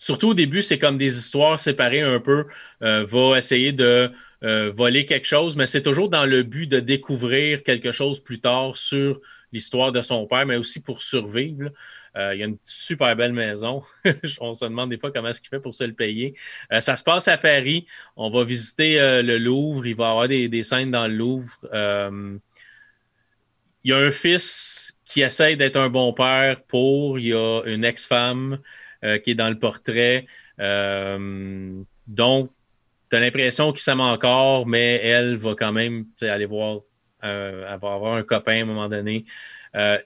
surtout 0.00 0.30
au 0.30 0.34
début, 0.34 0.62
c'est 0.62 0.78
comme 0.78 0.98
des 0.98 1.18
histoires 1.18 1.60
séparées 1.60 2.00
un 2.00 2.18
peu. 2.18 2.46
Euh, 2.82 3.04
va 3.04 3.38
essayer 3.38 3.72
de 3.72 4.10
euh, 4.42 4.70
voler 4.74 5.04
quelque 5.04 5.26
chose, 5.26 5.56
mais 5.56 5.66
c'est 5.66 5.82
toujours 5.82 6.08
dans 6.08 6.26
le 6.26 6.42
but 6.42 6.66
de 6.66 6.80
découvrir 6.80 7.62
quelque 7.62 7.92
chose 7.92 8.18
plus 8.18 8.40
tard 8.40 8.76
sur 8.76 9.20
l'histoire 9.52 9.92
de 9.92 10.02
son 10.02 10.26
père, 10.26 10.46
mais 10.46 10.56
aussi 10.56 10.80
pour 10.80 11.02
survivre. 11.02 11.70
Euh, 12.16 12.34
il 12.34 12.40
y 12.40 12.42
a 12.42 12.46
une 12.46 12.58
super 12.64 13.14
belle 13.16 13.32
maison. 13.32 13.82
On 14.40 14.54
se 14.54 14.64
demande 14.64 14.90
des 14.90 14.98
fois 14.98 15.12
comment 15.12 15.28
est-ce 15.28 15.40
qu'il 15.40 15.50
fait 15.50 15.60
pour 15.60 15.74
se 15.74 15.84
le 15.84 15.92
payer. 15.92 16.34
ça 16.80 16.96
se 16.96 17.04
passe 17.04 17.28
à 17.28 17.38
Paris. 17.38 17.86
On 18.16 18.30
va 18.30 18.44
visiter 18.44 19.22
le 19.22 19.38
Louvre. 19.38 19.86
Il 19.86 19.94
va 19.94 20.06
y 20.06 20.10
avoir 20.10 20.28
des, 20.28 20.48
des, 20.48 20.62
scènes 20.62 20.90
dans 20.90 21.06
le 21.06 21.14
Louvre. 21.14 21.58
il 23.84 23.90
y 23.90 23.92
a 23.92 23.96
un 23.96 24.10
fils 24.10 24.96
qui 25.10 25.22
essaye 25.22 25.56
d'être 25.56 25.76
un 25.76 25.88
bon 25.88 26.12
père 26.12 26.62
pour. 26.62 27.18
Il 27.18 27.28
y 27.28 27.34
a 27.34 27.62
une 27.66 27.84
ex-femme 27.84 28.58
euh, 29.02 29.18
qui 29.18 29.30
est 29.30 29.34
dans 29.34 29.48
le 29.48 29.58
portrait. 29.58 30.26
Euh, 30.60 31.82
donc, 32.06 32.50
tu 33.10 33.16
as 33.16 33.20
l'impression 33.20 33.72
qu'il 33.72 33.80
s'aime 33.80 34.00
encore, 34.00 34.66
mais 34.66 35.00
elle 35.02 35.36
va 35.36 35.54
quand 35.54 35.72
même 35.72 36.06
aller 36.20 36.46
voir, 36.46 36.76
euh, 36.76 36.80
elle 37.22 37.78
va 37.80 37.92
avoir 37.92 38.14
un 38.14 38.22
copain 38.22 38.58
à 38.58 38.62
un 38.62 38.64
moment 38.64 38.88
donné. 38.88 39.24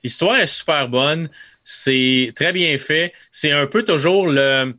L'histoire 0.02 0.36
est 0.36 0.46
super 0.46 0.88
bonne. 0.88 1.28
C'est 1.62 2.32
très 2.36 2.52
bien 2.52 2.76
fait. 2.78 3.12
C'est 3.30 3.52
un 3.52 3.66
peu 3.66 3.82
toujours 3.84 4.26
le. 4.26 4.74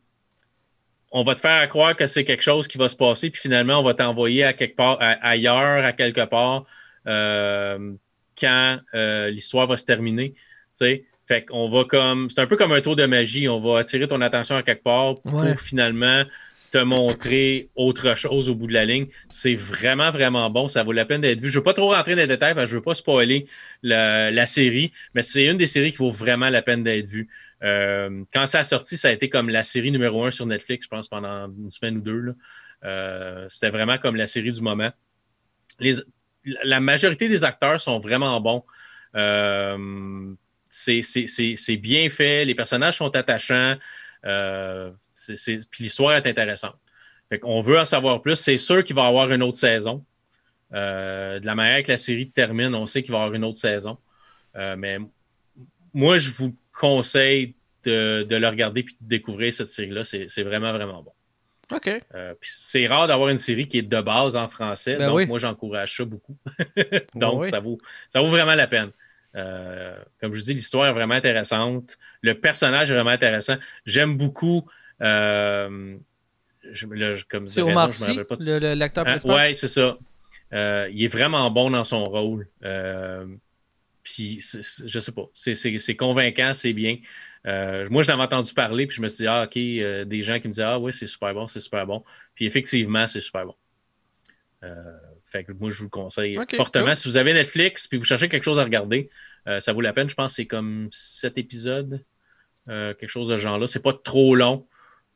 On 1.12 1.24
va 1.24 1.34
te 1.34 1.40
faire 1.40 1.68
croire 1.70 1.96
que 1.96 2.08
c'est 2.08 2.24
quelque 2.26 2.44
chose 2.44 2.68
qui 2.68 2.78
va 2.78 2.90
se 2.90 2.96
passer, 2.96 3.30
puis 3.30 3.42
finalement, 3.42 3.80
on 3.80 3.84
va 3.84 3.94
t'envoyer 3.94 4.44
à 4.44 4.54
quelque 4.54 4.76
part, 4.76 4.98
ailleurs, 5.00 5.86
à 5.86 5.94
quelque 5.94 6.26
part, 6.26 6.66
quand 7.06 8.80
l'histoire 9.30 9.68
va 9.68 9.78
se 9.78 9.86
terminer. 9.86 10.36
Fait 11.28 11.44
qu'on 11.44 11.70
va 11.70 11.86
comme. 11.86 12.30
C'est 12.30 12.40
un 12.42 12.46
peu 12.46 12.56
comme 12.58 12.72
un 12.72 12.82
tour 12.82 12.96
de 12.96 13.06
magie. 13.06 13.50
On 13.50 13.58
va 13.58 13.80
attirer 13.80 14.08
ton 14.08 14.22
attention 14.22 14.58
à 14.58 14.62
quelque 14.62 14.84
part 14.84 15.16
pour 15.24 15.44
finalement 15.58 16.24
te 16.76 16.84
montrer 16.84 17.70
autre 17.76 18.16
chose 18.16 18.50
au 18.50 18.56
bout 18.56 18.68
de 18.68 18.74
la 18.74 18.84
ligne. 18.84 19.08
C'est 19.30 19.56
vraiment, 19.56 20.12
vraiment 20.12 20.50
bon. 20.50 20.68
Ça 20.68 20.84
vaut 20.84 20.92
la 20.92 21.06
peine 21.06 21.22
d'être 21.22 21.40
vu. 21.40 21.50
Je 21.50 21.56
ne 21.56 21.60
veux 21.60 21.64
pas 21.64 21.74
trop 21.74 21.90
rentrer 21.94 22.16
dans 22.16 22.22
les 22.22 22.28
détails 22.28 22.54
parce 22.54 22.66
que 22.66 22.72
je 22.72 22.76
ne 22.76 22.80
veux 22.80 22.84
pas 22.84 22.94
spoiler 22.94 23.48
la, 23.82 24.46
série, 24.46 24.92
mais 25.14 25.22
c'est 25.22 25.46
une 25.46 25.56
des 25.56 25.68
séries 25.68 25.92
qui 25.92 26.00
vaut 26.00 26.10
vraiment 26.10 26.50
la 26.50 26.62
peine 26.62 26.84
d'être 26.84 27.06
vue. 27.06 27.30
Euh, 27.64 28.26
quand 28.34 28.46
ça 28.46 28.60
a 28.60 28.64
sorti, 28.66 28.98
ça 28.98 29.08
a 29.08 29.12
été 29.12 29.30
comme 29.30 29.48
la 29.50 29.64
série 29.64 29.90
numéro 29.90 30.26
un 30.26 30.32
sur 30.32 30.46
Netflix, 30.46 30.86
je 30.86 30.90
pense, 30.90 31.08
pendant 31.08 31.48
une 31.48 31.72
semaine 31.72 31.98
ou 31.98 32.02
deux. 32.02 32.36
Euh, 32.84 33.46
c'était 33.48 33.70
vraiment 33.70 33.98
comme 33.98 34.18
la 34.18 34.28
série 34.28 34.52
du 34.52 34.62
moment. 34.62 34.92
la 36.44 36.80
majorité 36.82 37.30
des 37.30 37.46
acteurs 37.46 37.80
sont 37.80 38.00
vraiment 38.00 38.42
bons. 38.42 38.66
Euh, 39.16 40.36
c'est 40.70 41.78
bien 41.78 42.10
fait, 42.10 42.44
les 42.44 42.54
personnages 42.54 42.98
sont 42.98 43.16
attachants, 43.16 43.78
euh, 44.26 44.92
puis 45.70 45.84
l'histoire 45.84 46.14
est 46.14 46.28
intéressante. 46.28 46.76
On 47.44 47.60
veut 47.60 47.80
en 47.80 47.86
savoir 47.86 48.22
plus. 48.22 48.36
C'est 48.36 48.58
sûr 48.58 48.84
qu'il 48.84 48.96
va 48.96 49.04
y 49.04 49.08
avoir 49.08 49.32
une 49.32 49.44
autre 49.44 49.58
saison. 49.58 50.04
Euh, 50.74 51.40
de 51.40 51.46
la 51.46 51.56
manière 51.56 51.84
que 51.84 51.92
la 51.92 51.98
série 51.98 52.30
termine, 52.30 52.74
on 52.76 52.86
sait 52.86 53.04
qu'il 53.04 53.12
va 53.12 53.20
y 53.20 53.22
avoir 53.22 53.36
une 53.36 53.46
autre 53.46 53.60
saison. 53.60 53.98
Euh, 54.56 54.76
mais 54.78 54.98
moi, 55.94 56.18
je 56.18 56.32
vous 56.32 56.56
conseille 56.78 57.56
de, 57.84 58.26
le 58.30 58.48
regarder 58.48 58.82
et 58.82 58.84
de 58.84 58.90
découvrir 59.02 59.54
cette 59.54 59.70
série-là. 59.70 60.04
C'est 60.04 60.44
vraiment, 60.44 60.72
vraiment 60.72 61.04
bon. 61.04 61.12
OK. 61.74 61.90
c'est 62.42 62.86
rare 62.86 63.08
d'avoir 63.08 63.30
une 63.30 63.40
série 63.40 63.68
qui 63.68 63.80
est 63.80 63.84
de 63.84 64.02
base 64.02 64.36
en 64.36 64.48
français. 64.48 64.98
Ben 64.98 65.08
donc, 65.08 65.28
moi, 65.28 65.40
j'encourage 65.40 65.98
ça 65.98 66.06
beaucoup. 66.06 66.38
donc, 67.16 67.44
ben 67.44 67.50
ça, 67.50 67.60
vaut, 67.60 67.80
ça 68.08 68.22
vaut 68.22 68.28
vraiment 68.28 68.54
la 68.54 68.68
peine. 68.68 68.92
Euh, 69.36 69.96
comme 70.20 70.34
je 70.34 70.40
vous 70.40 70.46
dis, 70.46 70.54
l'histoire 70.54 70.88
est 70.88 70.94
vraiment 70.94 71.16
intéressante. 71.16 71.98
Le 72.22 72.34
personnage 72.40 72.90
est 72.90 72.94
vraiment 72.94 73.10
intéressant. 73.10 73.56
J'aime 73.86 74.18
beaucoup. 74.18 74.66
Euh, 75.02 75.98
c'est 77.48 77.62
Omar 77.62 77.94
Sy, 77.94 78.18
l'acteur 78.50 79.06
hein? 79.06 79.12
principal? 79.12 79.48
Oui, 79.48 79.56
c'est 79.56 79.68
ça. 79.68 79.98
Euh, 80.54 80.90
il 80.92 81.04
est 81.04 81.08
vraiment 81.08 81.50
bon 81.52 81.70
dans 81.70 81.84
son 81.84 82.04
rôle. 82.06 82.48
puis, 84.04 84.40
je 84.42 85.00
sais 85.00 85.12
pas, 85.12 85.30
c'est 85.34 85.96
convaincant, 85.96 86.54
c'est 86.54 86.74
bien. 86.74 86.98
moi, 87.44 88.04
je 88.04 88.08
l'avais 88.08 88.24
entendu 88.24 88.54
parler, 88.54 88.88
puis 88.88 88.98
je 88.98 89.02
me 89.02 89.08
suis 89.08 89.24
dit, 89.24 89.28
ah, 89.28 89.44
OK, 89.44 89.54
des 89.54 90.24
gens 90.24 90.40
qui 90.40 90.48
me 90.48 90.54
disaient, 90.54 90.64
ah, 90.64 90.80
oui, 90.80 90.94
c'est 90.94 91.08
super 91.08 91.34
bon, 91.34 91.48
c'est 91.48 91.60
super 91.60 91.86
bon. 91.86 92.04
Puis, 92.34 92.46
effectivement, 92.46 93.06
c'est 93.08 93.22
super 93.22 93.46
bon. 93.46 93.56
Fait 95.36 95.44
que 95.44 95.52
moi, 95.52 95.70
je 95.70 95.80
vous 95.80 95.86
le 95.86 95.90
conseille 95.90 96.38
fortement. 96.56 96.96
Si 96.96 97.10
vous 97.10 97.18
avez 97.18 97.34
Netflix 97.34 97.90
puis 97.90 97.98
vous 97.98 98.06
cherchez 98.06 98.30
quelque 98.30 98.44
chose 98.44 98.58
à 98.58 98.64
regarder, 98.64 99.10
euh, 99.48 99.60
ça 99.60 99.74
vaut 99.74 99.82
la 99.82 99.92
peine. 99.92 100.10
Je 100.10 100.16
pense 100.16 100.32
que 100.32 100.36
c'est 100.38 100.46
comme 100.46 100.88
sept 100.92 101.38
épisodes, 101.38 102.02
euh, 102.70 102.94
quelque 102.94 103.10
chose 103.10 103.28
de 103.28 103.36
ce 103.36 103.42
genre-là. 103.42 103.68
C'est 103.68 103.84
pas 103.84 103.94
trop 103.94 104.34
long. 104.34 104.66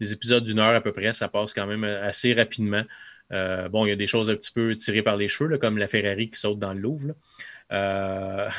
Des 0.01 0.11
épisodes 0.11 0.43
d'une 0.43 0.59
heure 0.59 0.75
à 0.75 0.81
peu 0.81 0.91
près, 0.91 1.13
ça 1.13 1.29
passe 1.29 1.53
quand 1.53 1.67
même 1.67 1.85
euh, 1.85 2.03
assez 2.03 2.33
rapidement. 2.33 2.83
bon, 3.31 3.85
il 3.85 3.89
y 3.89 3.91
a 3.93 3.95
des 3.95 4.07
choses 4.07 4.29
un 4.29 4.35
petit 4.35 4.51
peu 4.51 4.75
tirées 4.75 5.03
par 5.03 5.15
les 5.15 5.29
cheveux, 5.29 5.57
comme 5.57 5.77
la 5.77 5.87
Ferrari 5.87 6.29
qui 6.29 6.37
saute 6.37 6.59
dans 6.59 6.73
le 6.73 6.79
Louvre. 6.81 7.13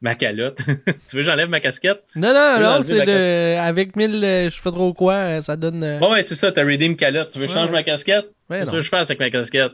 ma 0.00 0.14
calotte. 0.14 0.58
tu 1.08 1.16
veux 1.16 1.22
que 1.22 1.22
j'enlève 1.22 1.48
ma 1.48 1.60
casquette? 1.60 2.02
Non, 2.14 2.32
non, 2.32 2.60
non, 2.60 2.82
c'est 2.84 3.56
avec 3.56 3.96
1000, 3.96 4.20
je 4.20 4.54
sais 4.54 4.62
pas 4.62 4.70
trop 4.70 4.92
quoi, 4.92 5.40
ça 5.40 5.56
donne. 5.56 5.98
Bon, 5.98 6.12
ouais, 6.12 6.22
c'est 6.22 6.36
ça, 6.36 6.52
t'as 6.52 6.64
redeem 6.64 6.94
calotte. 6.94 7.30
Tu 7.30 7.40
veux 7.40 7.46
que 7.46 7.52
je 7.52 7.56
change 7.56 7.72
ma 7.72 7.82
casquette? 7.82 8.26
Qu'est-ce 8.48 8.70
que 8.70 8.80
je 8.80 8.88
fais 8.88 8.98
avec 8.98 9.18
ma 9.18 9.30
casquette? 9.30 9.72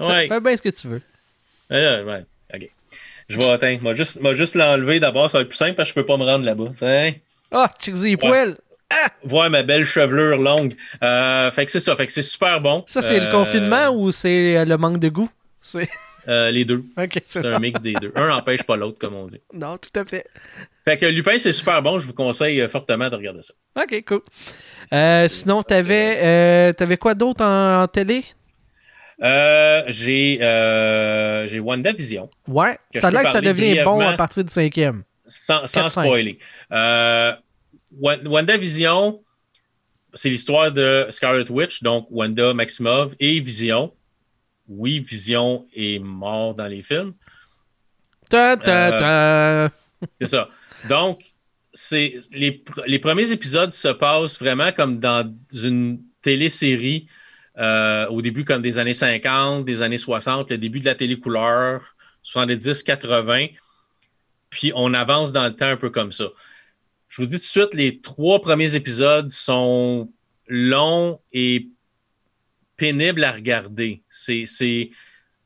Ouais. 0.00 0.28
Fais, 0.28 0.40
bien 0.40 0.56
ce 0.56 0.62
que 0.62 0.68
tu 0.68 0.88
veux. 0.88 1.02
Ouais, 1.70 2.02
ouais. 2.02 2.24
OK. 2.54 2.70
Je 3.28 3.36
vais 3.36 3.50
atteindre. 3.50 3.82
Moi, 3.82 3.94
juste, 3.94 4.20
juste 4.34 4.54
l'enlever 4.56 4.98
d'abord, 4.98 5.30
ça 5.30 5.38
va 5.38 5.42
être 5.42 5.48
plus 5.48 5.56
simple 5.56 5.74
parce 5.74 5.90
que 5.90 5.94
je 5.94 6.00
peux 6.00 6.06
pas 6.06 6.16
me 6.16 6.24
rendre 6.24 6.44
là-bas. 6.44 6.72
Ah, 7.52 7.68
oh, 7.68 7.74
check 7.80 8.18
poil! 8.18 8.56
Ah! 8.90 9.08
Voir 9.22 9.48
ma 9.50 9.62
belle 9.62 9.84
chevelure 9.84 10.36
longue. 10.36 10.74
Euh, 11.02 11.50
fait 11.52 11.64
que 11.64 11.70
c'est 11.70 11.80
ça. 11.80 11.94
Fait 11.94 12.06
que 12.06 12.12
c'est 12.12 12.22
super 12.22 12.60
bon. 12.60 12.84
Ça, 12.88 13.02
c'est 13.02 13.20
le 13.20 13.26
euh, 13.26 13.30
confinement 13.30 13.90
ou 13.90 14.10
c'est 14.10 14.56
euh, 14.56 14.64
le 14.64 14.76
manque 14.76 14.98
de 14.98 15.08
goût? 15.08 15.30
C'est. 15.60 15.88
les 16.26 16.64
deux. 16.64 16.84
c'est 17.24 17.44
un 17.46 17.58
mix 17.60 17.80
des 17.80 17.94
deux. 17.94 18.12
Un 18.16 18.28
n'empêche 18.28 18.64
pas 18.64 18.76
l'autre, 18.76 18.98
comme 18.98 19.14
on 19.14 19.26
dit. 19.26 19.40
Non, 19.54 19.78
tout 19.78 19.90
à 19.94 20.04
fait. 20.04 20.26
Fait 20.84 20.96
que 20.96 21.06
Lupin, 21.06 21.38
c'est 21.38 21.52
super 21.52 21.82
bon. 21.82 22.00
Je 22.00 22.06
vous 22.06 22.14
conseille 22.14 22.68
fortement 22.68 23.08
de 23.08 23.16
regarder 23.16 23.42
ça. 23.42 23.54
OK, 23.80 24.04
cool. 24.06 24.22
sinon, 25.28 25.62
t'avais 25.62 26.74
avais 26.78 26.96
quoi 26.96 27.14
d'autre 27.14 27.44
en, 27.44 27.86
télé? 27.86 28.24
Euh, 29.22 29.82
j'ai 29.88 30.38
euh, 30.40 31.46
j'ai 31.46 31.60
WandaVision. 31.60 32.30
Ouais, 32.48 32.78
ça 32.94 33.08
a 33.08 33.10
l'air 33.10 33.24
que 33.24 33.30
ça 33.30 33.40
devient 33.40 33.82
bon 33.84 34.00
à 34.00 34.14
partir 34.14 34.44
du 34.44 34.52
cinquième. 34.52 35.02
Sans, 35.24 35.66
sans 35.66 35.90
spoiler. 35.90 36.38
Euh, 36.72 37.32
WandaVision, 38.00 39.22
c'est 40.14 40.30
l'histoire 40.30 40.72
de 40.72 41.06
Scarlet 41.10 41.48
Witch, 41.50 41.82
donc 41.82 42.06
Wanda 42.10 42.54
Maximov 42.54 43.14
et 43.20 43.40
Vision. 43.40 43.92
Oui, 44.68 45.00
Vision 45.00 45.66
est 45.74 45.98
mort 45.98 46.54
dans 46.54 46.66
les 46.66 46.82
films. 46.82 47.12
Ta, 48.28 48.56
ta, 48.56 48.90
ta. 48.92 49.70
c'est 50.18 50.26
ça. 50.28 50.48
Donc, 50.88 51.24
c'est 51.72 52.16
les, 52.32 52.64
les 52.86 52.98
premiers 52.98 53.30
épisodes 53.32 53.70
se 53.70 53.88
passent 53.88 54.38
vraiment 54.38 54.72
comme 54.72 54.98
dans 54.98 55.30
une 55.52 56.00
télésérie 56.22 57.06
euh, 57.58 58.06
au 58.08 58.22
début 58.22 58.44
comme 58.44 58.62
des 58.62 58.78
années 58.78 58.94
50, 58.94 59.64
des 59.64 59.82
années 59.82 59.98
60, 59.98 60.50
le 60.50 60.58
début 60.58 60.80
de 60.80 60.86
la 60.86 60.94
télécouleur, 60.94 61.96
70, 62.22 62.82
80. 62.82 63.46
Puis 64.50 64.72
on 64.74 64.94
avance 64.94 65.32
dans 65.32 65.44
le 65.44 65.54
temps 65.54 65.66
un 65.66 65.76
peu 65.76 65.90
comme 65.90 66.12
ça. 66.12 66.26
Je 67.08 67.22
vous 67.22 67.26
dis 67.26 67.36
tout 67.36 67.42
de 67.42 67.44
suite, 67.44 67.74
les 67.74 68.00
trois 68.00 68.40
premiers 68.40 68.76
épisodes 68.76 69.30
sont 69.30 70.12
longs 70.46 71.20
et 71.32 71.68
pénibles 72.76 73.24
à 73.24 73.32
regarder. 73.32 74.02
C'est, 74.08 74.90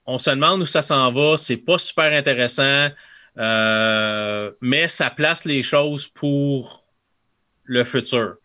on 0.06 0.18
se 0.18 0.30
demande 0.30 0.62
où 0.62 0.66
ça 0.66 0.82
s'en 0.82 1.10
va. 1.10 1.36
C'est 1.36 1.56
pas 1.56 1.78
super 1.78 2.12
intéressant, 2.12 2.88
euh, 3.38 4.52
mais 4.60 4.88
ça 4.88 5.10
place 5.10 5.44
les 5.44 5.62
choses 5.62 6.06
pour 6.06 6.84
le 7.64 7.82
futur. 7.84 8.36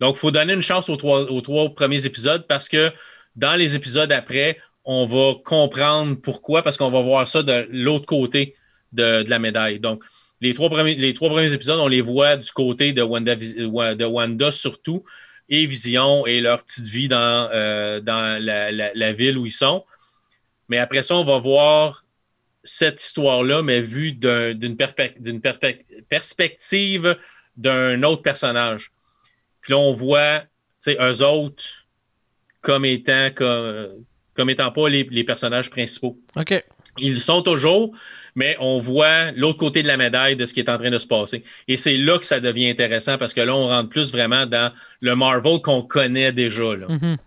Donc, 0.00 0.16
il 0.16 0.18
faut 0.18 0.30
donner 0.30 0.52
une 0.52 0.62
chance 0.62 0.88
aux 0.88 0.96
trois, 0.96 1.22
aux 1.30 1.40
trois 1.40 1.68
premiers 1.70 2.06
épisodes 2.06 2.46
parce 2.46 2.68
que 2.68 2.92
dans 3.36 3.56
les 3.56 3.74
épisodes 3.76 4.12
après, 4.12 4.58
on 4.84 5.06
va 5.06 5.34
comprendre 5.44 6.16
pourquoi, 6.16 6.62
parce 6.62 6.76
qu'on 6.76 6.90
va 6.90 7.00
voir 7.02 7.28
ça 7.28 7.42
de 7.42 7.66
l'autre 7.70 8.06
côté 8.06 8.54
de, 8.92 9.24
la 9.28 9.38
médaille. 9.38 9.80
Donc, 9.80 10.02
les 10.40 10.54
trois, 10.54 10.70
premiers, 10.70 10.94
les 10.94 11.14
trois 11.14 11.28
premiers 11.28 11.52
épisodes, 11.52 11.78
on 11.80 11.88
les 11.88 12.00
voit 12.00 12.36
du 12.36 12.50
côté 12.52 12.92
de 12.92 13.02
Wanda, 13.02 13.34
de 13.36 14.04
Wanda 14.04 14.50
surtout, 14.50 15.04
et 15.48 15.66
Vision 15.66 16.26
et 16.26 16.40
leur 16.40 16.62
petite 16.64 16.86
vie 16.86 17.08
dans, 17.08 17.50
euh, 17.52 18.00
dans 18.00 18.42
la, 18.42 19.12
ville 19.12 19.36
où 19.38 19.46
ils 19.46 19.50
sont. 19.50 19.84
Mais 20.68 20.78
après 20.78 21.02
ça, 21.02 21.16
on 21.16 21.24
va 21.24 21.38
voir 21.38 22.04
cette 22.62 23.02
histoire-là, 23.02 23.62
mais 23.62 23.80
vue 23.80 24.12
d'une 24.12 24.76
perspective 26.08 27.16
d'un 27.56 28.02
autre 28.04 28.22
personnage. 28.22 28.92
Puis 29.68 29.74
là, 29.74 29.80
on 29.80 29.92
voit, 29.92 30.40
tu 30.40 30.46
sais, 30.80 30.96
eux 30.98 31.22
autres, 31.26 31.62
comme 32.62 32.86
étant, 32.86 33.28
comme, 33.34 34.02
comme 34.32 34.48
étant 34.48 34.72
pas 34.72 34.88
les, 34.88 35.06
les 35.10 35.24
personnages 35.24 35.68
principaux. 35.68 36.18
OK. 36.36 36.64
Ils 36.96 37.18
sont 37.18 37.42
toujours, 37.42 37.94
mais 38.34 38.56
on 38.60 38.78
voit 38.78 39.30
l'autre 39.32 39.58
côté 39.58 39.82
de 39.82 39.86
la 39.86 39.98
médaille 39.98 40.36
de 40.36 40.46
ce 40.46 40.54
qui 40.54 40.60
est 40.60 40.70
en 40.70 40.78
train 40.78 40.90
de 40.90 40.96
se 40.96 41.06
passer. 41.06 41.44
Et 41.68 41.76
c'est 41.76 41.98
là 41.98 42.18
que 42.18 42.24
ça 42.24 42.40
devient 42.40 42.70
intéressant 42.70 43.18
parce 43.18 43.34
que 43.34 43.42
là, 43.42 43.54
on 43.54 43.66
rentre 43.68 43.90
plus 43.90 44.10
vraiment 44.10 44.46
dans 44.46 44.72
le 45.02 45.14
Marvel 45.14 45.60
qu'on 45.60 45.82
connaît 45.82 46.32
déjà. 46.32 46.74
Là. 46.74 46.86
Tu 46.88 47.18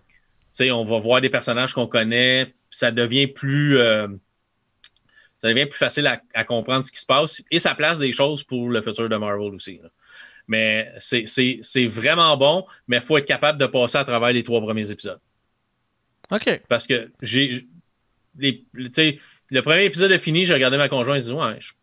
sais, 0.50 0.72
on 0.72 0.82
va 0.82 0.98
voir 0.98 1.20
des 1.20 1.30
personnages 1.30 1.74
qu'on 1.74 1.86
connaît, 1.86 2.52
ça 2.70 2.90
devient 2.90 3.28
plus. 3.28 3.78
euh, 3.78 4.08
ça 5.40 5.48
devient 5.48 5.66
plus 5.66 5.78
facile 5.78 6.08
à, 6.08 6.20
à 6.34 6.42
comprendre 6.42 6.82
ce 6.84 6.90
qui 6.90 6.98
se 6.98 7.06
passe 7.06 7.40
et 7.52 7.60
ça 7.60 7.76
place 7.76 8.00
des 8.00 8.10
choses 8.10 8.42
pour 8.42 8.68
le 8.68 8.80
futur 8.80 9.08
de 9.08 9.16
Marvel 9.16 9.54
aussi. 9.54 9.78
là. 9.80 9.90
Mais 10.52 10.92
c'est- 10.98 11.86
vraiment 11.86 12.36
bon, 12.36 12.66
mais 12.88 12.96
il 12.98 13.02
faut 13.02 13.16
être 13.16 13.24
capable 13.26 13.58
de 13.58 13.64
passer 13.66 13.96
à 13.96 14.04
travers 14.04 14.32
les 14.32 14.42
trois 14.42 14.60
premiers 14.60 14.90
épisodes. 14.90 15.18
OK. 16.30 16.60
Parce 16.68 16.86
que 16.86 17.10
j'ai. 17.22 17.66
le 18.38 19.60
premier 19.62 19.84
épisode 19.84 20.10
est 20.12 20.18
fini, 20.18 20.44
j'ai 20.44 20.52
regardé 20.54 20.76
ma 20.76 20.88
conjointe 20.90 21.20
et 21.20 21.24
dit 21.24 21.32
Ouais, 21.32 21.56
je 21.58 21.68
suis 21.68 21.76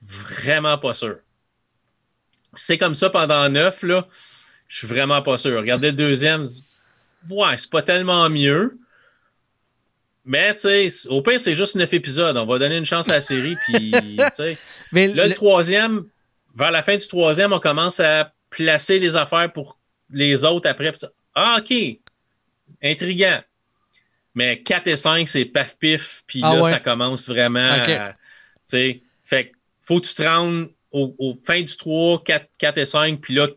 vraiment 0.00 0.76
pas 0.76 0.92
sûr. 0.94 1.16
C'est 2.54 2.76
comme 2.76 2.94
ça 2.94 3.08
pendant 3.08 3.48
neuf, 3.48 3.82
là. 3.82 4.06
Je 4.68 4.78
suis 4.78 4.86
vraiment 4.86 5.22
pas 5.22 5.38
sûr. 5.38 5.56
Regardez 5.58 5.88
le 5.90 5.96
deuxième, 5.96 6.46
ouais, 7.30 7.56
c'est 7.56 7.70
pas 7.70 7.82
tellement 7.82 8.28
mieux. 8.28 8.78
Mais, 10.24 10.52
tu 10.54 10.60
sais, 10.60 11.08
au 11.08 11.20
pire, 11.22 11.40
c'est 11.40 11.54
juste 11.54 11.76
neuf 11.76 11.92
épisodes. 11.94 12.36
On 12.36 12.44
va 12.46 12.58
donner 12.58 12.76
une 12.76 12.84
chance 12.84 13.08
à 13.08 13.14
la 13.14 13.20
série. 13.20 13.56
Puis, 13.66 13.90
tu 14.16 14.22
sais. 14.34 14.58
Là, 14.92 15.06
le 15.08 15.28
le- 15.28 15.34
troisième, 15.34 16.04
vers 16.54 16.70
la 16.70 16.82
fin 16.82 16.96
du 16.96 17.06
troisième, 17.06 17.52
on 17.52 17.60
commence 17.60 18.00
à 18.00 18.32
placer 18.50 18.98
les 18.98 19.16
affaires 19.16 19.52
pour 19.52 19.78
les 20.10 20.44
autres 20.44 20.68
après. 20.68 20.92
Ah, 21.34 21.58
OK. 21.60 21.74
Intriguant. 22.82 23.40
Mais 24.34 24.62
4 24.62 24.86
et 24.88 24.96
5, 24.96 25.28
c'est 25.28 25.44
paf 25.44 25.78
pif. 25.78 26.24
Puis 26.26 26.40
Ah 26.42 26.54
là, 26.54 26.62
ouais. 26.62 26.70
ça 26.70 26.80
commence 26.80 27.28
vraiment. 27.28 27.76
OK. 27.82 27.88
à- 27.88 28.12
tu 28.12 28.18
sais, 28.66 29.02
fait 29.22 29.52
faut 29.82 30.00
que 30.00 30.06
tu 30.06 30.14
te 30.14 30.22
rendes 30.22 30.70
au, 30.90 31.14
au 31.18 31.34
fin 31.42 31.60
du 31.60 31.76
3, 31.76 32.22
4, 32.22 32.48
4 32.58 32.78
et 32.78 32.84
5. 32.84 33.20
Puis 33.20 33.34
là, 33.34 33.48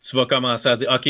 tu 0.00 0.16
vas 0.16 0.26
commencer 0.26 0.68
à 0.68 0.76
dire 0.76 0.90
OK. 0.90 1.08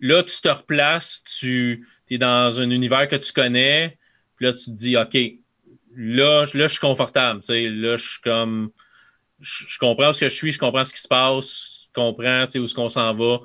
Là, 0.00 0.22
tu 0.22 0.40
te 0.40 0.48
replaces. 0.48 1.22
Tu 1.24 1.86
es 2.10 2.18
dans 2.18 2.60
un 2.60 2.70
univers 2.70 3.08
que 3.08 3.16
tu 3.16 3.32
connais. 3.32 3.98
Puis 4.36 4.46
là, 4.46 4.52
tu 4.52 4.66
te 4.66 4.70
dis 4.70 4.96
OK. 4.96 5.16
Là, 5.96 6.44
là 6.54 6.66
je 6.66 6.72
suis 6.72 6.80
confortable. 6.80 7.40
tu 7.40 7.46
sais. 7.46 7.68
Là, 7.68 7.96
je 7.96 8.08
suis 8.08 8.20
comme 8.20 8.70
je, 9.40 9.64
je 9.68 9.78
comprends 9.78 10.12
ce 10.12 10.20
que 10.20 10.28
je 10.28 10.34
suis, 10.34 10.52
je 10.52 10.58
comprends 10.58 10.84
ce 10.84 10.92
qui 10.92 11.00
se 11.00 11.08
passe, 11.08 11.86
je 11.86 12.00
comprends 12.00 12.44
tu 12.46 12.52
sais, 12.52 12.58
où 12.58 12.64
est-ce 12.64 12.74
qu'on 12.74 12.88
s'en 12.88 13.14
va. 13.14 13.40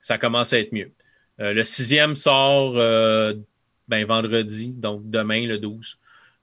Ça 0.00 0.18
commence 0.18 0.52
à 0.52 0.58
être 0.58 0.72
mieux. 0.72 0.92
Euh, 1.40 1.52
le 1.52 1.64
sixième 1.64 2.14
sort 2.14 2.74
euh, 2.76 3.34
ben, 3.88 4.04
vendredi, 4.04 4.68
donc 4.76 5.08
demain, 5.10 5.46
le 5.46 5.58
12. 5.58 5.98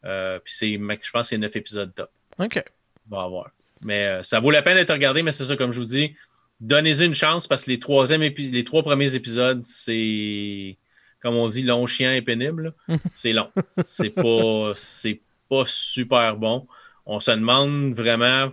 Euh, 0.05 0.39
puis 0.39 0.53
c'est, 0.53 0.73
je 0.73 1.11
pense 1.11 1.23
que 1.23 1.27
c'est 1.27 1.37
neuf 1.37 1.55
épisodes 1.55 1.93
top. 1.93 2.09
OK. 2.37 2.63
On 3.09 3.15
va 3.15 3.23
avoir. 3.23 3.51
Mais 3.81 4.19
ça 4.23 4.39
vaut 4.39 4.51
la 4.51 4.61
peine 4.61 4.75
d'être 4.75 4.91
regardé, 4.91 5.23
mais 5.23 5.31
c'est 5.31 5.45
ça, 5.45 5.55
comme 5.55 5.71
je 5.71 5.79
vous 5.79 5.85
dis, 5.85 6.15
donnez-y 6.59 7.05
une 7.05 7.13
chance 7.13 7.47
parce 7.47 7.63
que 7.63 7.71
les, 7.71 7.79
troisième 7.79 8.21
épi- 8.21 8.51
les 8.51 8.63
trois 8.63 8.83
premiers 8.83 9.15
épisodes, 9.15 9.63
c'est, 9.63 10.77
comme 11.21 11.35
on 11.35 11.47
dit, 11.47 11.63
long, 11.63 11.85
chiant 11.85 12.11
et 12.11 12.21
pénible. 12.21 12.73
c'est 13.13 13.33
long. 13.33 13.49
C'est 13.87 14.09
pas, 14.09 14.71
c'est 14.75 15.21
pas 15.49 15.63
super 15.65 16.35
bon. 16.37 16.67
On 17.05 17.19
se 17.19 17.31
demande 17.31 17.93
vraiment, 17.93 18.51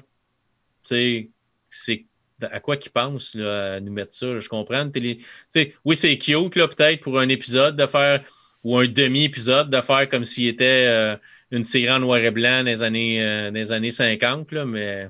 sais, 0.87 1.31
c'est 1.71 2.05
à 2.43 2.61
quoi 2.61 2.77
qu'ils 2.77 2.93
pensent 2.93 3.35
là, 3.35 3.75
à 3.75 3.81
nous 3.81 3.93
mettre 3.93 4.13
ça. 4.15 4.39
Je 4.41 4.49
comprends. 4.49 4.89
télé- 4.91 5.19
oui, 5.85 5.97
c'est 5.97 6.19
cute, 6.19 6.53
peut-être, 6.55 7.01
pour 7.01 7.19
un 7.19 7.29
épisode 7.29 7.77
de 7.77 7.87
faire, 7.87 8.23
ou 8.63 8.77
un 8.79 8.87
demi-épisode 8.87 9.71
de 9.71 9.81
faire 9.81 10.09
comme 10.09 10.25
s'il 10.25 10.49
était 10.49 10.87
euh, 10.89 11.17
une 11.51 11.65
série 11.65 11.91
en 11.91 12.01
noir 12.01 12.19
et 12.19 12.31
blanc 12.31 12.63
les 12.65 12.83
années, 12.83 13.23
euh, 13.23 13.51
années 13.73 13.91
50, 13.91 14.53
là, 14.53 14.65
mais 14.67 15.05
euh, 15.05 15.09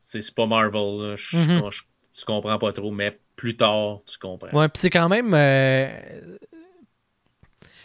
c'est 0.00 0.34
pas 0.34 0.46
Marvel. 0.46 0.98
là. 1.10 1.14
Je- 1.16 1.36
Mhm. 1.36 1.70
je- 1.70 1.82
tu 2.18 2.24
comprends 2.24 2.58
pas 2.58 2.72
trop, 2.72 2.90
mais 2.90 3.18
plus 3.34 3.56
tard, 3.56 4.00
tu 4.06 4.18
comprends. 4.18 4.48
Ouais, 4.58 4.68
puis 4.68 4.80
c'est 4.80 4.90
quand 4.90 5.08
même. 5.08 5.32
euh, 5.34 6.36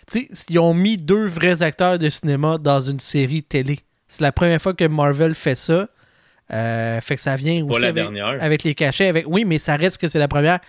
Tu 0.07 0.27
sais, 0.33 0.45
ils 0.49 0.59
ont 0.59 0.73
mis 0.73 0.97
deux 0.97 1.27
vrais 1.27 1.61
acteurs 1.61 1.97
de 1.97 2.09
cinéma 2.09 2.57
dans 2.57 2.81
une 2.81 2.99
série 2.99 3.43
télé. 3.43 3.79
C'est 4.11 4.23
la 4.23 4.33
première 4.33 4.61
fois 4.61 4.73
que 4.73 4.83
Marvel 4.83 5.33
fait 5.35 5.55
ça. 5.55 5.87
Euh, 6.51 6.99
fait 6.99 7.15
que 7.15 7.21
ça 7.21 7.37
vient 7.37 7.65
Pas 7.65 7.71
aussi 7.71 7.81
la 7.81 7.87
avec, 7.87 8.03
dernière. 8.03 8.43
avec 8.43 8.63
les 8.63 8.75
cachets. 8.75 9.07
Avec... 9.07 9.23
Oui, 9.25 9.45
mais 9.45 9.57
ça 9.57 9.77
reste 9.77 9.99
que 9.99 10.09
c'est 10.09 10.19
la 10.19 10.27
première. 10.27 10.59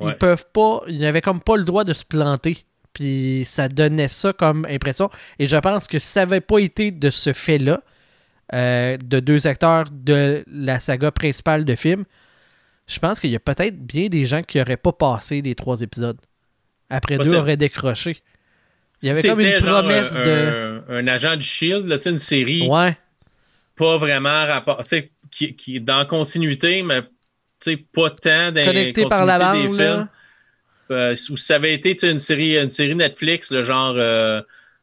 Ils 0.00 0.16
peuvent 0.16 0.46
pas. 0.50 0.80
Ils 0.88 1.00
n'avaient 1.00 1.20
comme 1.20 1.42
pas 1.42 1.58
le 1.58 1.64
droit 1.64 1.84
de 1.84 1.92
se 1.92 2.06
planter. 2.06 2.64
Puis 2.94 3.42
ça 3.44 3.68
donnait 3.68 4.08
ça 4.08 4.32
comme 4.32 4.66
impression. 4.70 5.10
Et 5.38 5.46
je 5.46 5.56
pense 5.58 5.88
que 5.88 5.98
si 5.98 6.06
ça 6.06 6.20
n'avait 6.20 6.40
pas 6.40 6.58
été 6.58 6.90
de 6.90 7.10
ce 7.10 7.34
fait-là, 7.34 7.82
euh, 8.54 8.96
de 8.96 9.20
deux 9.20 9.46
acteurs 9.46 9.84
de 9.92 10.42
la 10.50 10.80
saga 10.80 11.10
principale 11.10 11.66
de 11.66 11.76
film, 11.76 12.04
je 12.86 12.98
pense 12.98 13.20
qu'il 13.20 13.30
y 13.30 13.36
a 13.36 13.40
peut-être 13.40 13.76
bien 13.76 14.08
des 14.08 14.24
gens 14.24 14.40
qui 14.40 14.56
n'auraient 14.56 14.78
pas 14.78 14.92
passé 14.92 15.42
les 15.42 15.54
trois 15.54 15.82
épisodes. 15.82 16.18
Après 16.88 17.18
deux, 17.18 17.34
auraient 17.34 17.58
décroché. 17.58 18.16
Il 19.04 19.08
y 19.08 19.10
avait 19.10 19.22
comme 19.28 19.38
C'était 19.40 19.58
une 19.58 19.64
genre 19.64 19.82
promesse 19.82 20.16
un, 20.16 20.22
de. 20.22 20.82
un, 20.88 20.96
un 20.96 21.06
agent 21.08 21.36
du 21.36 21.46
Shield, 21.46 21.86
là, 21.86 21.96
une 22.06 22.16
série 22.18 22.66
Ouais. 22.66 22.96
pas 23.76 23.98
vraiment 23.98 24.46
rapport, 24.46 24.78
tu 24.78 24.88
sais, 24.88 25.10
qui, 25.30 25.54
qui 25.54 25.76
est 25.76 25.80
dans 25.80 26.06
continuité, 26.06 26.82
mais 26.82 27.02
pas 27.92 28.10
tant 28.10 28.52
dans 28.52 28.64
Connecté 28.64 29.06
par 29.06 29.24
la 29.26 29.38
bande, 29.38 29.62
des 29.62 29.68
films. 29.68 30.08
Euh, 30.90 31.12
ou 31.30 31.36
si 31.36 31.44
ça 31.44 31.56
avait 31.56 31.74
été 31.74 31.96
une 32.08 32.18
série, 32.18 32.58
une 32.58 32.68
série 32.68 32.94
Netflix, 32.94 33.50
le 33.50 33.62
genre 33.62 33.94
euh, 33.96 34.42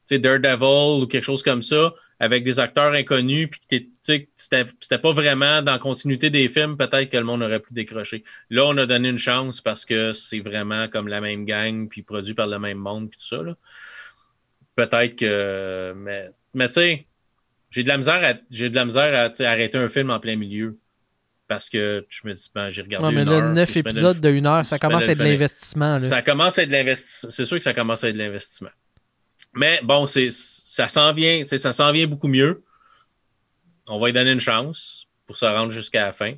Daredevil 0.09 1.03
ou 1.03 1.07
quelque 1.07 1.24
chose 1.24 1.43
comme 1.43 1.61
ça, 1.61 1.93
avec 2.19 2.43
des 2.43 2.59
acteurs 2.59 2.93
inconnus, 2.93 3.49
puis 3.49 3.89
c'était 4.01 4.28
c'était 4.39 4.97
pas 4.97 5.11
vraiment 5.11 5.61
dans 5.61 5.74
la 5.74 5.80
continuité 5.80 6.30
des 6.30 6.47
films, 6.47 6.78
peut-être 6.78 7.09
que 7.09 7.17
le 7.17 7.24
monde 7.24 7.41
aurait 7.43 7.59
pu 7.59 7.74
décrocher. 7.74 8.24
Là, 8.49 8.65
on 8.65 8.78
a 8.78 8.86
donné 8.86 9.09
une 9.09 9.17
chance 9.17 9.61
parce 9.61 9.86
que 9.86 10.11
c'est 10.11 10.39
vraiment 10.39 10.88
comme 10.88 11.07
la 11.07 11.22
même 11.22 11.45
gang, 11.45 11.88
puis 11.88 12.01
produit 12.01 12.34
par 12.34 12.47
le 12.47 12.59
même 12.59 12.78
monde, 12.78 13.09
puis 13.09 13.19
tout 13.19 13.28
ça. 13.28 13.41
là. 13.43 13.55
Peut-être 14.76 15.15
que. 15.15 15.93
Mais, 15.97 16.32
mais 16.53 16.67
tu 16.67 16.74
sais, 16.76 17.05
j'ai 17.69 17.84
de 17.84 17.88
la 17.88 17.97
misère 17.97 18.24
à, 18.24 18.34
j'ai 18.49 18.69
de 18.69 18.76
la 18.76 18.86
misère 18.86 19.13
à 19.39 19.43
arrêter 19.49 19.78
un 19.78 19.89
film 19.89 20.09
en 20.09 20.19
plein 20.19 20.36
milieu. 20.36 20.78
Parce 21.47 21.69
que 21.69 22.05
je 22.07 22.26
me 22.26 22.32
dis, 22.34 22.49
ben, 22.55 22.69
j'ai 22.69 22.82
regardé. 22.82 23.07
Ouais, 23.07 23.13
mais 23.13 23.26
là, 23.26 23.32
heure, 23.39 23.53
neuf 23.53 23.67
six 23.67 23.80
semaines 23.80 23.91
épisodes 23.91 24.22
de 24.22 24.30
une 24.30 24.45
heure, 24.47 24.65
six 24.65 24.69
ça 24.69 24.80
commence 24.80 25.03
à 25.07 25.11
être 25.11 25.17
de 25.17 25.24
l'investissement. 25.26 25.99
ça 25.99 26.22
commence 26.22 26.57
à 26.57 26.63
être 26.63 26.69
de 26.69 26.74
l'investissement. 26.74 27.30
C'est 27.30 27.43
sûr 27.45 27.57
que 27.57 27.63
ça 27.65 27.74
commence 27.74 28.03
à 28.05 28.09
être 28.09 28.13
de 28.15 28.19
l'investissement. 28.19 28.69
Mais 29.53 29.82
bon, 29.84 30.07
c'est, 30.07 30.30
ça 30.32 30.88
s'en 30.88 31.11
vient, 31.13 31.43
ça 31.45 31.74
s'en 31.74 31.91
vient 31.91 32.07
beaucoup 32.07 32.30
mieux. 32.30 32.63
On 33.89 33.99
va 33.99 34.07
lui 34.07 34.13
donner 34.13 34.32
une 34.32 34.39
chance 34.39 35.07
pour 35.28 35.36
se 35.36 35.43
rendre 35.43 35.72
jusqu'à 35.74 36.05
la 36.05 36.11
fin. 36.13 36.36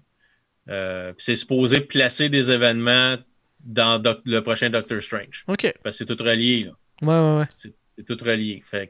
Euh, 0.70 1.14
c'est 1.20 1.36
supposé 1.36 1.82
placer 1.82 2.30
des 2.30 2.50
événements 2.50 3.18
dans 3.60 4.00
Doc- 4.00 4.22
le 4.26 4.42
prochain 4.42 4.72
Doctor 4.72 5.00
Strange. 5.00 5.44
OK. 5.48 5.72
Parce 5.84 6.00
que 6.00 6.06
c'est 6.08 6.16
tout 6.16 6.24
relié. 6.24 6.64
là. 6.64 6.72
Ouais, 7.04 7.20
ouais, 7.36 7.40
ouais. 7.42 7.72
C'est, 7.98 8.06
tout 8.06 8.18
relié. 8.24 8.62
Fait 8.66 8.90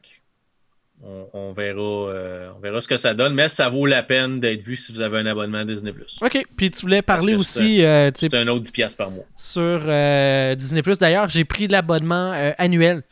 on, 1.04 1.28
on 1.34 1.54
verra, 1.54 1.82
euh, 1.82 2.50
on 2.56 2.60
verra 2.60 2.80
ce 2.80 2.88
que 2.88 2.98
ça 2.98 3.14
donne, 3.14 3.34
mais 3.34 3.50
ça 3.50 3.68
vaut 3.70 3.86
la 3.86 4.04
peine 4.04 4.40
d'être 4.40 4.64
vu 4.64 4.76
si 4.76 4.94
vous 4.94 5.02
avez 5.02 5.20
un 5.20 5.26
abonnement 5.26 5.60
à 5.60 5.66
Disney+. 5.66 5.92
OK. 6.22 6.44
Puis 6.56 6.72
tu 6.72 6.82
voulais 6.82 7.02
parler 7.02 7.36
aussi 7.36 7.84
euh, 7.84 8.10
C'est 8.16 8.34
un 8.34 8.48
autre 8.48 8.64
10$ 8.66 8.96
par 8.96 9.12
mois. 9.12 9.26
sur 9.36 9.62
euh, 9.62 10.56
Disney+. 10.56 10.82
D'ailleurs, 11.00 11.30
j'ai 11.30 11.44
pris 11.46 11.68
l'abonnement 11.68 12.34
euh, 12.34 12.52
annuel. 12.58 13.04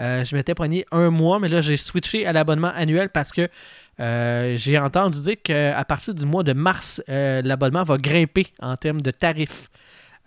Euh, 0.00 0.24
je 0.24 0.34
m'étais 0.34 0.54
pogné 0.54 0.86
un 0.90 1.10
mois, 1.10 1.38
mais 1.38 1.48
là, 1.48 1.60
j'ai 1.60 1.76
switché 1.76 2.26
à 2.26 2.32
l'abonnement 2.32 2.72
annuel 2.74 3.10
parce 3.10 3.30
que 3.30 3.48
euh, 4.00 4.56
j'ai 4.56 4.78
entendu 4.78 5.20
dire 5.20 5.36
qu'à 5.42 5.84
partir 5.84 6.14
du 6.14 6.24
mois 6.24 6.42
de 6.42 6.54
mars, 6.54 7.02
euh, 7.08 7.42
l'abonnement 7.42 7.82
va 7.82 7.98
grimper 7.98 8.46
en 8.60 8.76
termes 8.76 9.00
de 9.00 9.10
tarifs. 9.10 9.68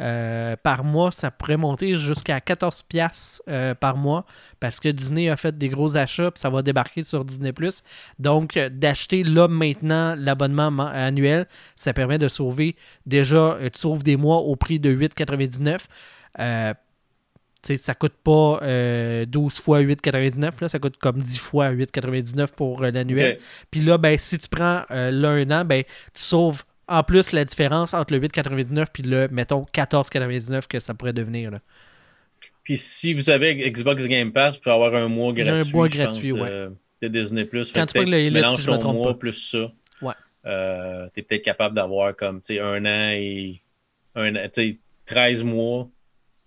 Euh, 0.01 0.55
par 0.61 0.83
mois, 0.83 1.11
ça 1.11 1.31
pourrait 1.31 1.57
monter 1.57 1.95
jusqu'à 1.95 2.39
14$ 2.39 2.83
piastres, 2.87 3.41
euh, 3.47 3.73
par 3.73 3.95
mois 3.95 4.25
parce 4.59 4.79
que 4.79 4.89
Disney 4.89 5.29
a 5.29 5.37
fait 5.37 5.57
des 5.57 5.69
gros 5.69 5.95
achats 5.95 6.31
puis 6.31 6.41
ça 6.41 6.49
va 6.49 6.61
débarquer 6.61 7.03
sur 7.03 7.23
Disney+. 7.23 7.53
Donc, 8.19 8.57
euh, 8.57 8.69
d'acheter 8.69 9.23
là 9.23 9.47
maintenant 9.47 10.15
l'abonnement 10.17 10.71
annuel, 10.79 11.47
ça 11.75 11.93
permet 11.93 12.17
de 12.17 12.27
sauver 12.27 12.75
déjà, 13.05 13.57
tu 13.73 13.79
sauves 13.79 14.03
des 14.03 14.17
mois 14.17 14.37
au 14.37 14.55
prix 14.55 14.79
de 14.79 14.89
8,99. 14.89 15.85
Euh, 16.39 16.73
sais, 17.65 17.77
ça 17.77 17.93
coûte 17.95 18.13
pas 18.23 18.59
euh, 18.61 19.25
12 19.25 19.59
fois 19.59 19.81
8,99, 19.81 20.61
là, 20.61 20.69
ça 20.69 20.79
coûte 20.79 20.97
comme 20.97 21.17
10 21.17 21.37
fois 21.37 21.71
8,99 21.71 22.47
pour 22.55 22.83
euh, 22.83 22.91
l'annuel. 22.91 23.39
Puis 23.71 23.81
là, 23.81 23.97
ben, 23.97 24.17
si 24.17 24.37
tu 24.37 24.47
prends 24.47 24.83
euh, 24.91 25.11
là 25.11 25.29
un 25.29 25.51
an, 25.51 25.65
ben, 25.65 25.83
tu 26.13 26.21
sauves 26.21 26.63
en 26.87 27.03
plus 27.03 27.31
la 27.31 27.45
différence 27.45 27.93
entre 27.93 28.13
le 28.13 28.19
8,99 28.19 28.85
puis 28.91 29.03
le, 29.03 29.27
mettons, 29.29 29.65
14,99 29.73 30.67
que 30.67 30.79
ça 30.79 30.93
pourrait 30.93 31.13
devenir. 31.13 31.51
Là. 31.51 31.59
Puis 32.63 32.77
si 32.77 33.13
vous 33.13 33.29
avez 33.29 33.69
Xbox 33.71 34.07
Game 34.07 34.31
Pass, 34.31 34.55
vous 34.55 34.61
pouvez 34.61 34.75
avoir 34.75 34.95
un 34.95 35.07
mois 35.07 35.27
a 35.27 35.29
un 35.29 35.33
gratuit. 35.33 35.73
mois 35.73 35.87
gratuit, 35.87 36.31
pense, 36.31 36.41
ouais. 36.41 36.49
de, 36.49 36.75
de 37.03 37.07
Disney 37.07 37.45
Plus. 37.45 37.71
Quand 37.71 37.85
tu 37.85 38.03
le 38.03 38.31
mélanges 38.31 38.57
si 38.57 38.65
ton 38.65 38.93
mois 38.93 39.13
pas. 39.13 39.19
plus 39.19 39.33
ça. 39.33 39.71
Ouais. 40.01 40.13
Euh, 40.45 41.07
tu 41.13 41.19
es 41.19 41.23
peut-être 41.23 41.43
capable 41.43 41.75
d'avoir 41.75 42.15
comme 42.15 42.41
tu 42.41 42.55
sais, 42.55 42.59
un 42.59 42.85
an 42.85 43.11
et 43.13 43.61
un 44.15 44.35
an, 44.35 44.43
tu 44.45 44.49
sais, 44.53 44.79
13 45.05 45.43
mois 45.43 45.89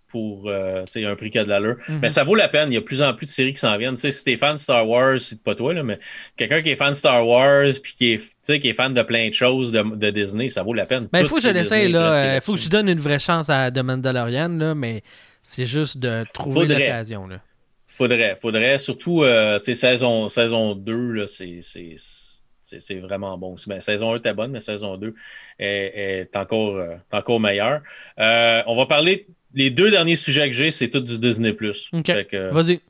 pour 0.09 0.49
euh, 0.49 0.85
un 0.97 1.15
prix 1.17 1.31
qui 1.31 1.39
a 1.39 1.45
de 1.45 1.49
l'allure. 1.49 1.77
Mhm. 1.89 1.99
Mais 2.03 2.11
ça 2.11 2.25
vaut 2.25 2.35
la 2.35 2.49
peine. 2.49 2.71
Il 2.73 2.75
y 2.75 2.77
a 2.77 2.81
de 2.81 2.85
plus 2.85 3.03
en 3.03 3.13
plus 3.15 3.27
de 3.27 3.31
séries 3.31 3.53
qui 3.53 3.59
s'en 3.59 3.77
viennent. 3.77 3.95
Tu 3.95 4.01
sais, 4.01 4.11
si 4.11 4.25
t'es 4.25 4.37
fan 4.37 4.55
de 4.55 4.61
Star 4.61 4.89
Wars, 4.89 5.21
c'est 5.21 5.43
pas 5.43 5.55
toi, 5.55 5.75
là, 5.75 5.83
mais 5.83 5.99
quelqu'un 6.37 6.63
qui 6.63 6.71
est 6.71 6.77
fan 6.77 6.91
de 6.91 6.95
Star 6.97 7.27
Wars 7.27 7.67
puis 7.83 7.95
qui 7.95 8.13
est, 8.13 8.59
qui 8.61 8.69
est 8.69 8.73
fan 8.73 8.95
de 8.95 9.03
plein 9.03 9.29
de 9.29 9.35
choses 9.35 9.71
de, 9.73 9.83
de 9.83 10.11
Disney, 10.11 10.49
ça 10.49 10.63
vaut 10.63 10.75
la 10.75 10.87
peine. 10.87 11.09
Ben, 11.13 11.21
il 11.21 11.27
faut 11.27 11.37
que 11.37 11.43
je 11.43 11.49
l'essaye, 11.51 11.91
là. 11.93 12.11
presque 12.11 12.35
Il 12.35 12.41
faut 12.47 12.55
que 12.55 12.61
je 12.61 12.69
donne 12.71 12.89
une 12.89 13.01
vraie 13.01 13.19
chance 13.19 13.49
à 13.51 13.71
The 13.71 13.79
Mandalorian, 13.79 14.49
là, 14.57 14.75
mais 14.75 15.03
c'est 15.43 15.67
juste 15.67 15.99
de 15.99 16.25
trouver 16.33 16.67
l'occasion, 16.67 17.27
là. 17.27 17.41
Faudrait, 17.87 18.37
faudrait. 18.41 18.79
Surtout, 18.79 19.23
euh, 19.25 19.59
saison, 19.61 20.29
saison 20.29 20.75
2, 20.75 21.13
là, 21.13 21.27
c'est. 21.27 21.61
c'est- 21.63 21.97
c'est 21.97 22.81
c'est 22.83 22.97
vraiment 23.01 23.39
bon. 23.39 23.55
Ben, 23.67 23.81
saison 23.81 24.13
1 24.13 24.17
était 24.19 24.35
bonne, 24.35 24.51
mais 24.51 24.61
saison 24.61 24.99
2 24.99 25.15
est, 25.59 26.27
est 26.31 26.37
encore, 26.37 26.77
euh, 26.77 26.97
encore 27.13 27.41
meilleure. 27.41 27.81
Euh, 28.21 28.63
on 28.67 28.77
va 28.77 28.85
parler. 28.85 29.27
Les 29.59 29.71
deux 29.71 29.91
derniers 29.91 30.17
sujets 30.17 30.49
que 30.49 30.55
j'ai, 30.57 30.71
c'est 30.71 30.89
tout 30.89 31.01
du 31.01 31.19
Disney. 31.19 31.51
Ok. 31.93 32.07
Fait 32.07 32.25
que, 32.31 32.51
Vas-y. 32.51 32.81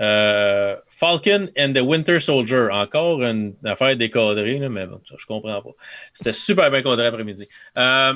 euh, 0.00 0.74
Falcon 0.88 1.48
and 1.58 1.72
the 1.74 1.80
Winter 1.82 2.18
Soldier. 2.20 2.68
Encore 2.72 3.22
une 3.22 3.54
affaire 3.64 3.94
décadrée, 3.96 4.58
là, 4.58 4.68
mais 4.68 4.86
bon, 4.86 5.00
ça, 5.08 5.14
je 5.18 5.26
comprends 5.26 5.60
pas. 5.62 5.70
C'était 6.12 6.32
super 6.32 6.70
bien 6.70 6.82
cadré 6.82 7.06
après-midi. 7.06 7.46
Euh, 7.76 8.14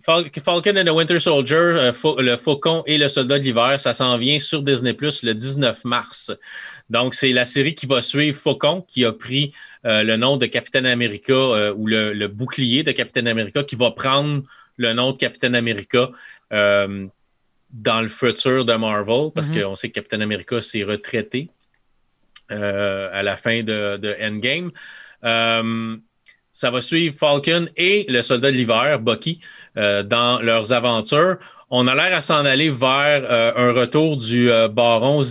Fal- 0.00 0.30
Falcon 0.40 0.76
and 0.76 0.84
the 0.84 0.90
Winter 0.90 1.18
Soldier, 1.18 1.56
euh, 1.56 1.92
le 2.18 2.36
Faucon 2.36 2.82
et 2.86 2.98
le 2.98 3.08
Soldat 3.08 3.38
de 3.40 3.44
l'hiver, 3.44 3.80
ça 3.80 3.92
s'en 3.92 4.16
vient 4.16 4.38
sur 4.38 4.62
Disney 4.62 4.94
Plus 4.94 5.22
le 5.24 5.34
19 5.34 5.84
mars. 5.84 6.32
Donc, 6.88 7.14
c'est 7.14 7.32
la 7.32 7.44
série 7.44 7.74
qui 7.74 7.86
va 7.86 8.00
suivre 8.00 8.38
Faucon, 8.38 8.82
qui 8.88 9.04
a 9.04 9.12
pris 9.12 9.52
euh, 9.84 10.02
le 10.04 10.16
nom 10.16 10.36
de 10.36 10.46
Capitaine 10.46 10.86
America 10.86 11.32
euh, 11.34 11.74
ou 11.74 11.86
le, 11.88 12.12
le 12.12 12.28
bouclier 12.28 12.84
de 12.84 12.92
Capitaine 12.92 13.28
America, 13.28 13.64
qui 13.64 13.74
va 13.76 13.90
prendre 13.90 14.44
le 14.76 14.92
nom 14.92 15.10
de 15.12 15.16
Capitaine 15.18 15.56
America 15.56 16.10
euh, 16.52 17.06
dans 17.72 18.00
le 18.00 18.08
futur 18.08 18.64
de 18.64 18.72
Marvel, 18.74 19.30
parce 19.34 19.50
Mhm. 19.50 19.62
qu'on 19.62 19.74
sait 19.74 19.88
que 19.88 19.94
Capitaine 19.94 20.22
America 20.22 20.60
s'est 20.62 20.84
retraité 20.84 21.50
euh, 22.50 23.10
à 23.12 23.22
la 23.22 23.36
fin 23.36 23.62
de, 23.62 23.98
de 23.98 24.16
Endgame. 24.22 24.70
Euh, 25.24 25.96
ça 26.52 26.70
va 26.70 26.80
suivre 26.80 27.14
Falcon 27.14 27.68
et 27.76 28.06
le 28.08 28.22
soldat 28.22 28.50
de 28.50 28.56
l'hiver, 28.56 28.98
Bucky, 29.00 29.40
euh, 29.76 30.02
dans 30.02 30.40
leurs 30.40 30.72
aventures. 30.72 31.36
On 31.70 31.86
a 31.86 31.94
l'air 31.94 32.16
à 32.16 32.22
s'en 32.22 32.46
aller 32.46 32.70
vers 32.70 33.54
un 33.56 33.72
retour 33.72 34.16
du 34.16 34.50
baron 34.72 35.22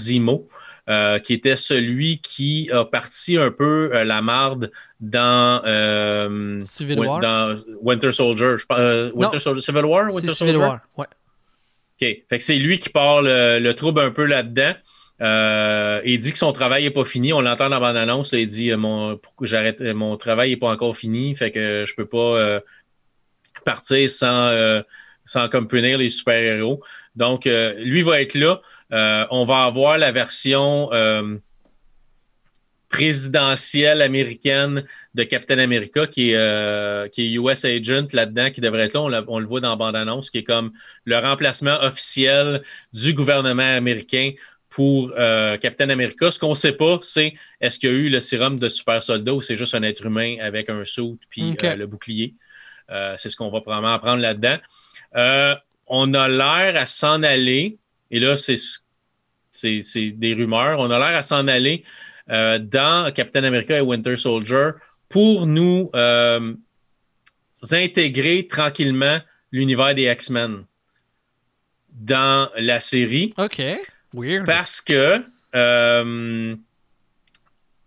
euh, 0.89 1.19
qui 1.19 1.33
était 1.33 1.57
celui 1.57 2.19
qui 2.19 2.69
a 2.71 2.85
parti 2.85 3.35
un 3.35 3.51
peu 3.51 3.89
euh, 3.93 4.05
la 4.05 4.21
marde 4.21 4.71
dans, 5.01 5.61
euh, 5.65 6.61
Civil 6.63 6.99
War? 6.99 7.19
dans 7.19 7.55
Winter 7.81 8.11
Soldier. 8.13 8.55
Je 8.57 8.65
Winter 8.69 9.35
Non, 9.35 9.39
Soldier, 9.39 9.61
Civil 9.61 9.85
War, 9.85 10.05
Winter 10.13 10.33
Civil 10.33 10.35
Soldier? 10.55 10.59
War. 10.59 10.81
Ouais. 10.95 11.05
Fait 11.99 12.25
que 12.29 12.39
c'est 12.39 12.57
lui 12.57 12.79
qui 12.79 12.89
part 12.89 13.21
le, 13.21 13.59
le 13.59 13.73
trouble 13.73 14.01
un 14.01 14.11
peu 14.11 14.25
là-dedans. 14.25 14.73
Euh, 15.19 15.99
il 16.05 16.19
dit 16.19 16.31
que 16.31 16.37
son 16.37 16.51
travail 16.51 16.83
n'est 16.83 16.91
pas 16.91 17.05
fini. 17.05 17.33
On 17.33 17.41
l'entend 17.41 17.69
dans 17.69 17.79
la 17.79 17.79
bande-annonce. 17.79 18.33
Il 18.33 18.47
dit 18.47 18.71
euh, 18.71 18.77
mon, 18.77 19.19
j'arrête, 19.41 19.81
euh, 19.81 19.93
mon 19.93 20.15
travail 20.17 20.51
n'est 20.51 20.57
pas 20.57 20.69
encore 20.69 20.95
fini. 20.95 21.35
Fait 21.35 21.51
que 21.51 21.85
je 21.87 21.95
peux 21.95 22.05
pas 22.05 22.17
euh, 22.17 22.59
partir 23.65 24.09
sans, 24.09 24.47
euh, 24.49 24.81
sans 25.25 25.49
comme 25.49 25.67
punir 25.67 25.97
les 25.97 26.09
super-héros. 26.09 26.83
Donc, 27.15 27.47
euh, 27.47 27.73
lui 27.79 28.03
va 28.03 28.21
être 28.21 28.35
là. 28.35 28.61
On 29.31 29.43
va 29.43 29.63
avoir 29.63 29.97
la 29.97 30.11
version 30.11 30.89
présidentielle 32.89 34.01
américaine 34.01 34.83
de 35.13 35.23
Captain 35.23 35.59
America 35.59 36.07
qui 36.07 36.31
est, 36.31 36.35
euh, 36.35 37.07
qui 37.09 37.21
est 37.23 37.31
US 37.39 37.65
Agent 37.65 38.07
là-dedans, 38.13 38.49
qui 38.51 38.61
devrait 38.61 38.83
être 38.83 38.93
là. 38.93 39.01
On, 39.01 39.07
la- 39.07 39.23
on 39.27 39.39
le 39.39 39.45
voit 39.45 39.59
dans 39.59 39.69
la 39.71 39.75
bande-annonce, 39.75 40.29
qui 40.29 40.39
est 40.39 40.43
comme 40.43 40.71
le 41.05 41.17
remplacement 41.17 41.77
officiel 41.81 42.61
du 42.93 43.13
gouvernement 43.13 43.75
américain 43.75 44.31
pour 44.69 45.11
euh, 45.17 45.57
Captain 45.57 45.89
America. 45.89 46.29
Ce 46.31 46.39
qu'on 46.39 46.49
ne 46.49 46.55
sait 46.55 46.73
pas, 46.73 46.99
c'est 47.01 47.33
est-ce 47.61 47.79
qu'il 47.79 47.89
y 47.89 47.93
a 47.93 47.95
eu 47.95 48.09
le 48.09 48.19
sérum 48.19 48.59
de 48.59 48.67
super 48.67 49.01
soldat 49.01 49.33
ou 49.33 49.41
c'est 49.41 49.55
juste 49.55 49.75
un 49.75 49.83
être 49.83 50.05
humain 50.05 50.37
avec 50.41 50.69
un 50.69 50.83
saut 50.85 51.17
puis 51.29 51.41
euh, 51.71 51.75
le 51.75 51.87
bouclier. 51.87 52.35
C'est 53.17 53.27
ce 53.29 53.35
qu'on 53.35 53.49
va 53.49 53.59
probablement 53.61 53.93
apprendre 53.93 54.21
là-dedans. 54.21 54.57
On 55.87 56.13
a 56.13 56.27
l'air 56.27 56.75
à 56.81 56.85
s'en 56.85 57.23
aller, 57.23 57.77
et 58.11 58.19
là, 58.19 58.35
c'est 58.35 58.55
c'est 59.51 59.81
c'est 59.81 60.11
des 60.11 60.33
rumeurs, 60.33 60.79
on 60.79 60.91
a 60.91 60.99
l'air 60.99 61.17
à 61.17 61.21
s'en 61.23 61.47
aller 61.47 61.83
euh, 62.29 62.59
dans 62.59 63.11
Captain 63.13 63.43
America 63.43 63.77
et 63.77 63.81
Winter 63.81 64.15
Soldier 64.15 64.71
pour 65.09 65.47
nous 65.47 65.89
euh, 65.95 66.53
intégrer 67.71 68.47
tranquillement 68.47 69.19
l'univers 69.51 69.95
des 69.95 70.11
X-Men 70.11 70.65
dans 71.91 72.49
la 72.57 72.79
série 72.79 73.33
OK. 73.37 73.61
Weird. 74.13 74.45
parce 74.45 74.81
que 74.81 75.23
euh, 75.55 76.55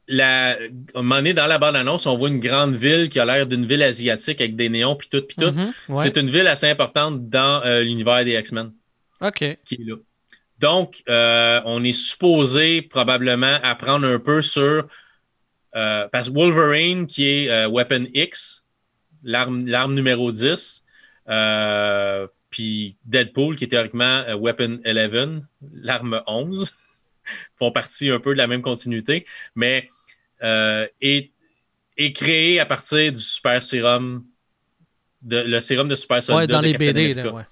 la, 0.09 0.51
à 0.51 0.57
un 0.97 1.03
moment 1.03 1.17
donné, 1.17 1.35
dans 1.35 1.47
la 1.47 1.59
bande-annonce, 1.59 2.07
on 2.07 2.17
voit 2.17 2.29
une 2.29 2.41
grande 2.41 2.75
ville 2.75 3.09
qui 3.09 3.21
a 3.21 3.25
l'air 3.25 3.47
d'une 3.47 3.65
ville 3.65 3.83
asiatique 3.83 4.41
avec 4.41 4.57
des 4.57 4.69
néons 4.69 4.97
puis 4.97 5.09
tout, 5.09 5.23
puis 5.23 5.37
tout. 5.37 5.53
Mhm, 5.53 5.73
ouais. 5.91 6.03
C'est 6.03 6.17
une 6.17 6.29
ville 6.29 6.47
assez 6.49 6.67
importante 6.67 7.29
dans 7.29 7.63
euh, 7.65 7.83
l'univers 7.83 8.25
des 8.25 8.37
X-Men 8.39 8.73
OK. 9.21 9.59
qui 9.65 9.75
est 9.75 9.85
là. 9.87 9.97
Donc, 10.61 11.03
euh, 11.09 11.63
on 11.65 11.83
est 11.85 11.93
supposé 11.93 12.83
probablement 12.83 13.59
apprendre 13.63 14.07
un 14.07 14.19
peu 14.19 14.43
sur. 14.43 14.87
euh, 15.75 16.07
parce 16.13 16.29
que 16.29 16.35
Wolverine, 16.35 17.07
qui 17.07 17.27
est 17.27 17.49
euh, 17.49 17.67
Weapon 17.69 18.07
X, 18.13 18.65
l'arme 19.23 19.95
numéro 19.95 20.31
10, 20.33 20.85
euh, 21.29 22.27
puis 22.51 22.99
Deadpool, 23.07 23.57
qui 23.57 23.65
est 23.65 23.69
théoriquement 23.69 24.23
Weapon 24.37 24.81
11, 24.85 25.43
l'arme 25.73 26.21
11, 26.27 26.75
font 27.57 27.73
partie 27.73 28.11
un 28.11 28.21
peu 28.21 28.33
de 28.33 28.39
la 28.39 28.47
même 28.47 28.63
continuité, 28.63 29.25
mais 29.55 29.89
est, 30.43 31.31
est 31.97 32.13
créé 32.13 32.61
à 32.61 32.67
partir 32.67 33.13
du 33.13 33.21
super 33.21 33.63
sérum, 33.63 34.25
de, 35.23 35.39
le 35.39 35.61
sérum 35.61 35.89
de 35.89 35.95
super 35.95 36.23
soldat 36.23 36.41
Ouais, 36.41 36.47
dans 36.47 36.61
de 36.61 36.67
les 36.67 36.73
Captain 36.73 36.87
BD, 36.93 37.15
là, 37.15 37.33
ouais. 37.33 37.43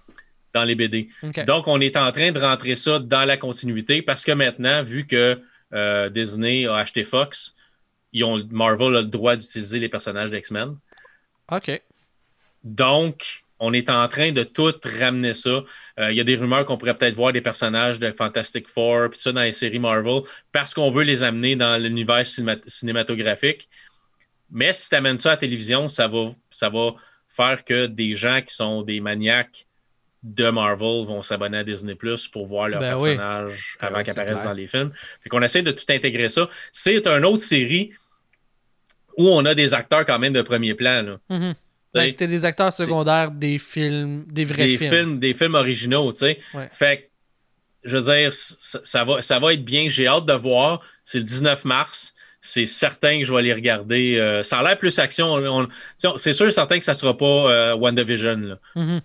Dans 0.59 0.65
les 0.65 0.75
BD. 0.75 1.09
Donc, 1.45 1.67
on 1.69 1.81
est 1.81 1.97
en 1.97 2.11
train 2.13 2.31
de 2.33 2.41
rentrer 2.41 2.75
ça 2.77 2.99
dans 2.99 3.25
la 3.25 3.37
continuité 3.37 4.03
parce 4.03 4.25
que 4.25 4.33
maintenant, 4.33 4.83
vu 4.83 5.07
que 5.07 5.41
euh, 5.73 6.09
Disney 6.09 6.67
a 6.67 6.77
acheté 6.77 7.05
Fox, 7.05 7.55
ils 8.13 8.25
ont, 8.25 8.43
Marvel 8.51 8.97
a 8.97 9.01
le 9.03 9.07
droit 9.09 9.37
d'utiliser 9.37 9.79
les 9.79 9.89
personnages 9.89 10.31
d'X-Men. 10.31 10.77
OK. 11.53 11.83
Donc, 12.65 13.45
on 13.61 13.73
est 13.73 13.91
en 13.91 14.07
train 14.09 14.33
de 14.33 14.45
tout 14.45 14.73
ramener 15.01 15.35
ça. 15.35 15.63
Euh, 15.99 16.11
Il 16.11 16.17
y 16.17 16.21
a 16.21 16.25
des 16.25 16.37
rumeurs 16.37 16.65
qu'on 16.65 16.77
pourrait 16.79 16.97
peut-être 16.97 17.15
voir 17.15 17.33
des 17.33 17.41
personnages 17.41 17.99
de 17.99 18.11
Fantastic 18.11 18.69
Four, 18.69 19.11
puis 19.11 19.21
ça 19.21 19.33
dans 19.33 19.43
les 19.43 19.53
séries 19.53 19.79
Marvel, 19.79 20.23
parce 20.53 20.75
qu'on 20.75 20.91
veut 20.91 21.03
les 21.05 21.23
amener 21.23 21.57
dans 21.57 21.81
l'univers 21.81 22.23
cinéma- 22.25 22.61
cinématographique. 22.67 23.69
Mais 24.51 24.73
si 24.73 24.89
tu 24.89 24.95
amènes 24.95 25.19
ça 25.19 25.31
à 25.31 25.33
la 25.35 25.39
télévision, 25.39 25.89
ça 25.89 26.09
va, 26.09 26.31
ça 26.51 26.69
va 26.71 26.95
faire 27.29 27.65
que 27.65 27.87
des 27.87 28.15
gens 28.15 28.41
qui 28.43 28.55
sont 28.55 28.83
des 28.83 29.01
maniaques 29.01 29.67
de 30.23 30.51
Marvel 30.51 31.07
vont 31.07 31.23
s'abonner 31.23 31.59
à 31.59 31.65
Disney 31.65 31.95
Plus 31.95 32.27
pour 32.29 32.47
voir 32.47 32.69
leurs 32.69 32.81
Ben 32.81 32.97
oui. 32.99 33.17
Ben 33.17 33.47
avant 33.81 34.03
qu'ils 34.03 34.11
apparaissent 34.19 34.45
dans 34.45 34.53
les 34.53 34.67
films. 34.67 34.93
Fait 35.23 35.29
qu'on 35.29 35.43
essaie 35.43 35.63
de 35.63 35.71
tout 35.71 35.85
intégrer 35.91 36.29
ça. 36.29 36.49
C'est 36.73 37.07
une 37.07 37.25
autre 37.25 37.43
série 37.43 37.93
où 39.17 39.29
on 39.29 39.45
a 39.45 39.55
des 39.55 39.75
acteurs 39.75 40.05
quand 40.05 40.19
même 40.19 40.33
de 40.33 40.43
premier 40.43 40.75
plan. 40.75 41.03
Là. 41.03 41.19
Mhm. 41.29 41.55
Ben, 41.95 42.09
C'était 42.09 42.27
des 42.27 42.45
acteurs 42.45 42.73
secondaires 42.73 43.31
des 43.31 43.59
films, 43.59 44.25
des 44.29 44.45
vrais 44.45 44.67
des 44.67 44.77
films. 44.77 44.91
films. 44.91 45.19
des 45.21 45.35
films 45.35 45.55
originaux, 45.55 46.13
tu 46.13 46.19
sais. 46.21 46.39
Ouais. 46.53 46.69
Fait 46.73 46.99
que, 46.99 47.89
je 47.89 47.97
veux 47.97 48.13
dire, 48.15 48.33
ça, 48.33 48.81
ça 48.85 49.05
va, 49.05 49.23
ça 49.23 49.39
va 49.39 49.55
être 49.55 49.65
bien. 49.65 49.89
J'ai 49.89 50.07
hâte 50.07 50.27
de 50.27 50.35
voir. 50.35 50.81
C'est 51.05 51.19
le 51.19 51.25
19 51.25 51.65
mars. 51.65 52.15
C'est 52.41 52.67
certain 52.67 53.19
que 53.19 53.25
je 53.25 53.33
vais 53.35 53.43
les 53.43 53.53
regarder. 53.55 54.17
Euh, 54.19 54.43
ça 54.43 54.59
a 54.59 54.63
l'air 54.63 54.79
plus 54.79 54.99
action. 54.99 55.69
C'est 56.17 56.33
sûr 56.33 56.47
et 56.47 56.51
certain 56.51 56.79
que 56.79 56.85
ça 56.85 56.95
sera 56.95 57.17
pas 57.17 57.25
euh, 57.51 57.75
WandaVision. 57.75 58.37
là. 58.37 58.59
Mhm. 58.77 59.01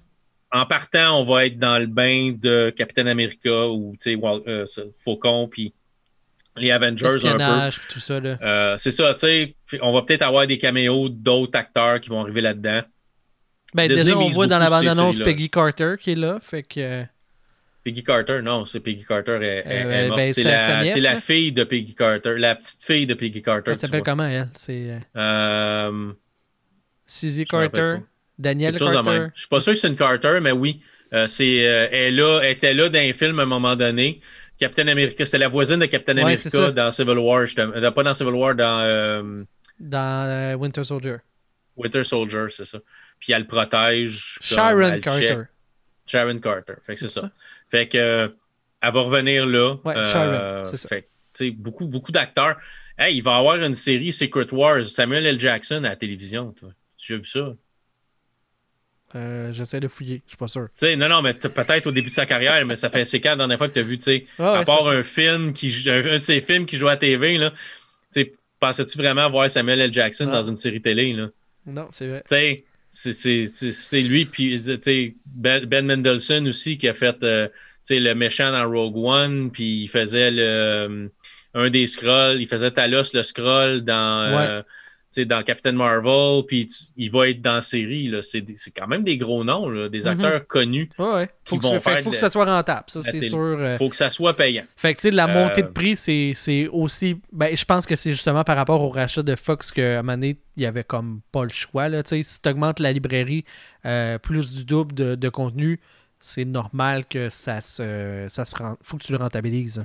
En 0.53 0.65
partant, 0.67 1.19
on 1.19 1.23
va 1.25 1.47
être 1.47 1.57
dans 1.57 1.79
le 1.79 1.87
bain 1.87 2.31
de 2.39 2.69
Captain 2.75 3.07
America 3.07 3.67
ou 3.67 3.93
tu 3.99 4.11
sais, 4.11 4.15
Wal- 4.15 4.43
euh, 4.47 4.65
Faucon, 5.03 5.47
puis 5.47 5.73
les 6.55 6.69
Avengers 6.69 7.07
un 7.27 7.37
peu. 7.69 7.71
Tout 7.89 7.99
ça, 7.99 8.19
là. 8.19 8.37
Euh, 8.41 8.77
c'est 8.77 8.91
ça, 8.91 9.13
tu 9.13 9.19
sais. 9.21 9.55
On 9.81 9.91
va 9.91 10.03
peut-être 10.03 10.21
avoir 10.21 10.45
des 10.45 10.59
caméos 10.59 11.09
d'autres 11.09 11.57
acteurs 11.57 11.99
qui 11.99 12.09
vont 12.09 12.21
arriver 12.21 12.41
là-dedans. 12.41 12.81
Ben, 13.73 13.87
Disney 13.87 14.03
déjà, 14.03 14.17
on 14.19 14.29
voit 14.29 14.45
dans 14.45 14.59
la 14.59 14.69
bande-annonce. 14.69 15.17
Peggy 15.19 15.49
Carter 15.49 15.95
qui 15.99 16.11
est 16.11 16.15
là, 16.15 16.37
fait 16.39 16.61
que... 16.61 16.79
euh, 16.79 17.03
Peggy 17.83 18.03
Carter, 18.03 18.41
non, 18.43 18.65
c'est 18.65 18.79
Peggy 18.79 19.03
Carter. 19.03 19.39
Elle, 19.41 19.43
elle- 19.43 19.87
Euh, 19.87 19.91
elle 19.91 20.05
est 20.05 20.07
morte. 20.09 20.19
ben, 20.19 20.33
c'est 20.33 20.43
la, 21.01 21.19
fille 21.19 21.51
de 21.51 21.63
Peggy 21.63 21.95
Carter, 21.95 22.35
la 22.37 22.53
petite 22.55 22.83
fille 22.83 23.07
de 23.07 23.15
Peggy 23.15 23.41
Carter. 23.41 23.71
Elle 23.71 23.79
s'appelle 23.79 24.03
comment, 24.03 24.27
elle? 24.27 24.47
C'est 24.55 24.91
euh, 24.91 24.99
Euh, 25.17 26.13
Suzy 27.07 27.45
Carter. 27.45 27.97
Daniel 28.37 28.77
quelque 28.77 28.91
Carter. 28.91 29.27
Je 29.35 29.39
suis 29.41 29.49
pas 29.49 29.59
sûr 29.59 29.73
que 29.73 29.79
c'est 29.79 29.87
une 29.87 29.95
Carter, 29.95 30.39
mais 30.41 30.51
oui. 30.51 30.81
Euh, 31.13 31.27
c'est, 31.27 31.67
euh, 31.67 31.87
elle, 31.91 32.19
était 32.49 32.73
là 32.73 32.89
dans 32.89 32.99
un 32.99 33.13
film 33.13 33.39
à 33.39 33.43
un 33.43 33.47
moment 33.47 33.75
donné. 33.75 34.19
Captain 34.57 34.87
America, 34.87 35.25
c'était 35.25 35.37
la 35.39 35.47
voisine 35.47 35.79
de 35.79 35.85
Captain 35.85 36.17
Ouais, 36.23 36.37
c'est 36.37 36.55
America 36.55 36.71
dans 36.71 36.91
Civil 36.91 37.17
War. 37.17 37.45
justement. 37.45 37.73
Euh, 37.75 37.91
pas 37.91 38.03
dans 38.03 38.13
Civil 38.13 38.33
War, 38.33 38.55
dans 38.55 38.79
euh, 38.81 39.43
Dans 39.79 40.57
Winter 40.59 40.83
Soldier. 40.83 41.17
Winter 41.75 42.03
Soldier, 42.03 42.45
c'est 42.49 42.65
ça. 42.65 42.79
Puis 43.19 43.33
elle 43.33 43.41
le 43.43 43.47
protège. 43.47 44.37
Sharon 44.41 44.99
Carter. 44.99 45.27
check. 45.27 45.37
Sharon 46.05 46.39
Carter. 46.39 46.73
Fait 46.83 46.93
que 46.93 46.99
c'est 46.99 47.07
C'est 47.07 47.13
ça. 47.13 47.21
ça. 47.21 47.31
Fait 47.69 47.87
que 47.87 48.33
elle 48.81 48.91
va 48.93 49.01
revenir 49.01 49.45
là. 49.45 49.75
Ouais, 49.85 49.93
Sharon, 50.09 50.63
c'est 50.65 50.77
ça. 50.77 50.89
Fait 50.89 51.07
que, 51.33 51.51
beaucoup, 51.51 51.87
beaucoup 51.87 52.11
d'acteurs. 52.11 52.57
Hey, 52.97 53.17
il 53.17 53.21
va 53.21 53.35
y 53.35 53.39
avoir 53.39 53.55
une 53.55 53.73
série 53.73 54.11
Secret 54.11 54.53
Wars, 54.53 54.83
Samuel 54.85 55.25
L. 55.25 55.39
Jackson 55.39 55.77
à 55.83 55.89
la 55.89 55.95
télévision. 55.95 56.51
toi. 56.51 56.69
Tu 56.97 57.13
as 57.15 57.17
vu 57.17 57.25
ça? 57.25 57.53
Euh, 59.15 59.53
J'essaie 59.53 59.79
de 59.79 59.87
fouiller, 59.87 60.21
je 60.25 60.31
suis 60.31 60.37
pas 60.37 60.47
sûr. 60.47 60.63
Tu 60.77 60.85
sais, 60.87 60.95
non, 60.95 61.07
non, 61.07 61.21
mais 61.21 61.33
peut-être 61.33 61.87
au 61.87 61.91
début 61.91 62.09
de 62.09 62.13
sa 62.13 62.25
carrière, 62.25 62.65
mais 62.65 62.75
ça 62.75 62.89
fait 62.89 63.05
c'est 63.05 63.21
quand 63.21 63.29
la 63.31 63.35
dernière 63.37 63.57
fois 63.57 63.67
que 63.67 63.73
tu 63.73 63.79
as 63.79 63.83
vu, 63.83 63.97
tu 63.97 64.03
sais, 64.05 64.25
Ah 64.39 64.53
ouais, 64.53 64.59
à 64.59 64.63
part 64.63 64.87
un 64.87 65.03
film, 65.03 65.53
qui, 65.53 65.71
un, 65.87 66.01
de 66.01 66.17
ces 66.17 66.41
films 66.41 66.65
qui 66.65 66.77
joue 66.77 66.87
à 66.87 66.97
TV, 66.97 67.37
là, 67.37 67.51
tu 67.51 67.55
sais, 68.21 68.31
pensais-tu 68.59 68.97
vraiment 68.97 69.29
voir 69.29 69.49
Samuel 69.49 69.81
L. 69.81 69.93
Jackson 69.93 70.27
Ah. 70.29 70.37
dans 70.37 70.43
une 70.43 70.57
série 70.57 70.81
télé, 70.81 71.13
là? 71.13 71.29
Non, 71.65 71.87
c'est 71.91 72.07
vrai. 72.07 72.23
Tu 72.27 72.35
sais, 72.89 73.43
c'est- 73.71 74.01
lui, 74.01 74.25
puis 74.25 74.61
tu 74.63 74.77
sais, 74.81 75.15
Ben, 75.25 75.65
Ben 75.65 75.85
Mendelsohn 75.85 76.47
aussi 76.47 76.77
qui 76.77 76.87
a 76.87 76.93
fait 76.93 77.21
euh, 77.23 77.47
tu 77.47 77.53
sais, 77.83 77.99
le 77.99 78.15
méchant 78.15 78.51
dans 78.51 78.69
Rogue 78.69 78.97
One, 78.97 79.51
puis 79.51 79.83
il 79.83 79.87
faisait 79.87 80.31
le, 80.31 80.41
euh, 80.41 81.07
un 81.55 81.69
des 81.69 81.85
scrolls, 81.87 82.41
il 82.41 82.47
faisait 82.47 82.71
Talos 82.71 83.13
le 83.13 83.21
scroll 83.23 83.81
dans, 83.81 83.93
euh, 84.39 84.61
tu 84.61 84.67
sais, 85.13 85.25
dans 85.25 85.43
Captain 85.43 85.71
Marvel, 85.73 86.43
puis 86.47 86.67
tu- 86.67 86.75
il 86.97 87.11
va 87.11 87.29
être 87.29 87.41
dans 87.41 87.55
la 87.55 87.61
série. 87.61 88.07
là. 88.07 88.21
C'est 88.21 88.43
quand 88.75 88.87
même 88.87 89.03
des 89.03 89.17
gros 89.17 89.43
noms, 89.43 89.69
là, 89.69 89.89
des 89.89 90.01
Mhm. 90.01 90.07
acteurs 90.07 90.47
connus. 90.47 90.89
Ouais, 90.97 91.05
ouais. 91.13 91.29
Faut, 91.45 91.55
Qui 91.55 91.61
que, 91.61 91.67
vont 91.67 91.73
fait- 91.73 91.79
faire 91.91 91.99
faut 92.01 92.09
de 92.09 92.15
que 92.15 92.19
ça 92.19 92.29
soit 92.29 92.45
rentable, 92.45 92.85
ça 92.87 93.01
c'est 93.01 93.21
sûr. 93.21 93.37
euh. 93.39 93.77
faut 93.77 93.89
que 93.89 93.95
ça 93.95 94.09
soit 94.09 94.35
payant. 94.35 94.63
Fait 94.75 94.93
que 94.93 94.99
tu 95.01 95.09
sais, 95.09 95.11
la 95.11 95.25
Euh, 95.29 95.33
montée 95.47 95.61
de 95.61 95.67
prix, 95.67 95.95
c'est 95.95 96.31
c'est 96.33 96.67
aussi. 96.67 97.17
Ben, 97.31 97.55
je 97.55 97.65
pense 97.65 97.85
que 97.85 97.95
c'est 97.95 98.11
justement 98.11 98.43
par 98.43 98.55
rapport 98.55 98.81
au 98.81 98.89
rachat 98.89 99.23
de 99.23 99.35
Fox 99.35 99.71
qu'à 99.71 99.99
un 99.99 100.01
moment 100.03 100.13
donné, 100.13 100.37
il 100.57 100.63
y 100.63 100.65
avait 100.65 100.83
comme 100.83 101.21
pas 101.31 101.43
le 101.43 101.49
choix. 101.49 101.87
Là, 101.89 102.01
si 102.05 102.23
tu 102.41 102.49
augmentes 102.49 102.79
la 102.79 102.91
librairie 102.91 103.43
euh, 103.85 104.17
plus 104.17 104.53
du 104.55 104.65
double 104.65 104.93
de, 104.95 105.15
de 105.15 105.29
contenu, 105.29 105.79
c'est 106.19 106.45
normal 106.45 107.05
que 107.05 107.29
ça 107.29 107.59
se. 107.61 108.25
ça 108.29 108.45
se 108.45 108.55
rend- 108.55 108.77
faut 108.81 108.97
que 108.97 109.03
tu 109.03 109.11
le 109.11 109.17
rentabilises. 109.17 109.83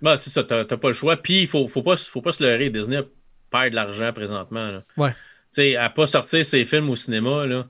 Bah, 0.00 0.16
c'est 0.16 0.30
ça, 0.30 0.44
t'as 0.44 0.64
t'as 0.64 0.76
pas 0.76 0.88
le 0.88 0.94
choix. 0.94 1.16
Puis, 1.16 1.40
il 1.42 1.46
faut, 1.48 1.66
faut, 1.66 1.82
pas, 1.82 1.96
faut 1.96 2.22
pas 2.22 2.32
se 2.32 2.42
leurrer. 2.44 2.70
Disney 2.70 2.98
perd 3.50 3.70
de 3.70 3.74
l'argent 3.74 4.12
présentement. 4.12 4.70
là. 4.70 4.82
Ouais. 4.96 5.10
Tu 5.10 5.62
sais, 5.62 5.76
à 5.76 5.88
pas 5.90 6.06
sortir 6.06 6.44
ses 6.44 6.64
films 6.64 6.90
au 6.90 6.96
cinéma, 6.96 7.46
là. 7.46 7.66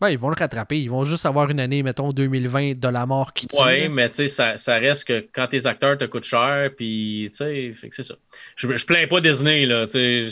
Ouais, 0.00 0.14
ils 0.14 0.18
vont 0.18 0.30
le 0.30 0.34
rattraper. 0.36 0.80
Ils 0.80 0.90
vont 0.90 1.04
juste 1.04 1.26
avoir 1.26 1.48
une 1.50 1.60
année, 1.60 1.84
mettons, 1.84 2.10
2020 2.12 2.72
de 2.76 2.88
la 2.88 3.06
mort 3.06 3.32
qui 3.32 3.46
tue. 3.46 3.62
Ouais, 3.62 3.82
là. 3.82 3.88
mais 3.88 4.08
tu 4.08 4.16
sais, 4.16 4.28
ça, 4.28 4.56
ça 4.56 4.76
reste 4.78 5.06
que 5.06 5.28
quand 5.32 5.46
tes 5.46 5.66
acteurs 5.66 5.96
te 5.96 6.04
coûtent 6.06 6.24
cher, 6.24 6.70
puis 6.76 7.28
tu 7.30 7.36
sais, 7.36 7.74
c'est 7.90 8.02
ça. 8.02 8.14
Je, 8.56 8.76
je 8.76 8.84
plains 8.84 9.06
pas 9.06 9.20
Disney, 9.20 9.64
là, 9.64 9.86
tu 9.86 9.92
sais, 9.92 10.28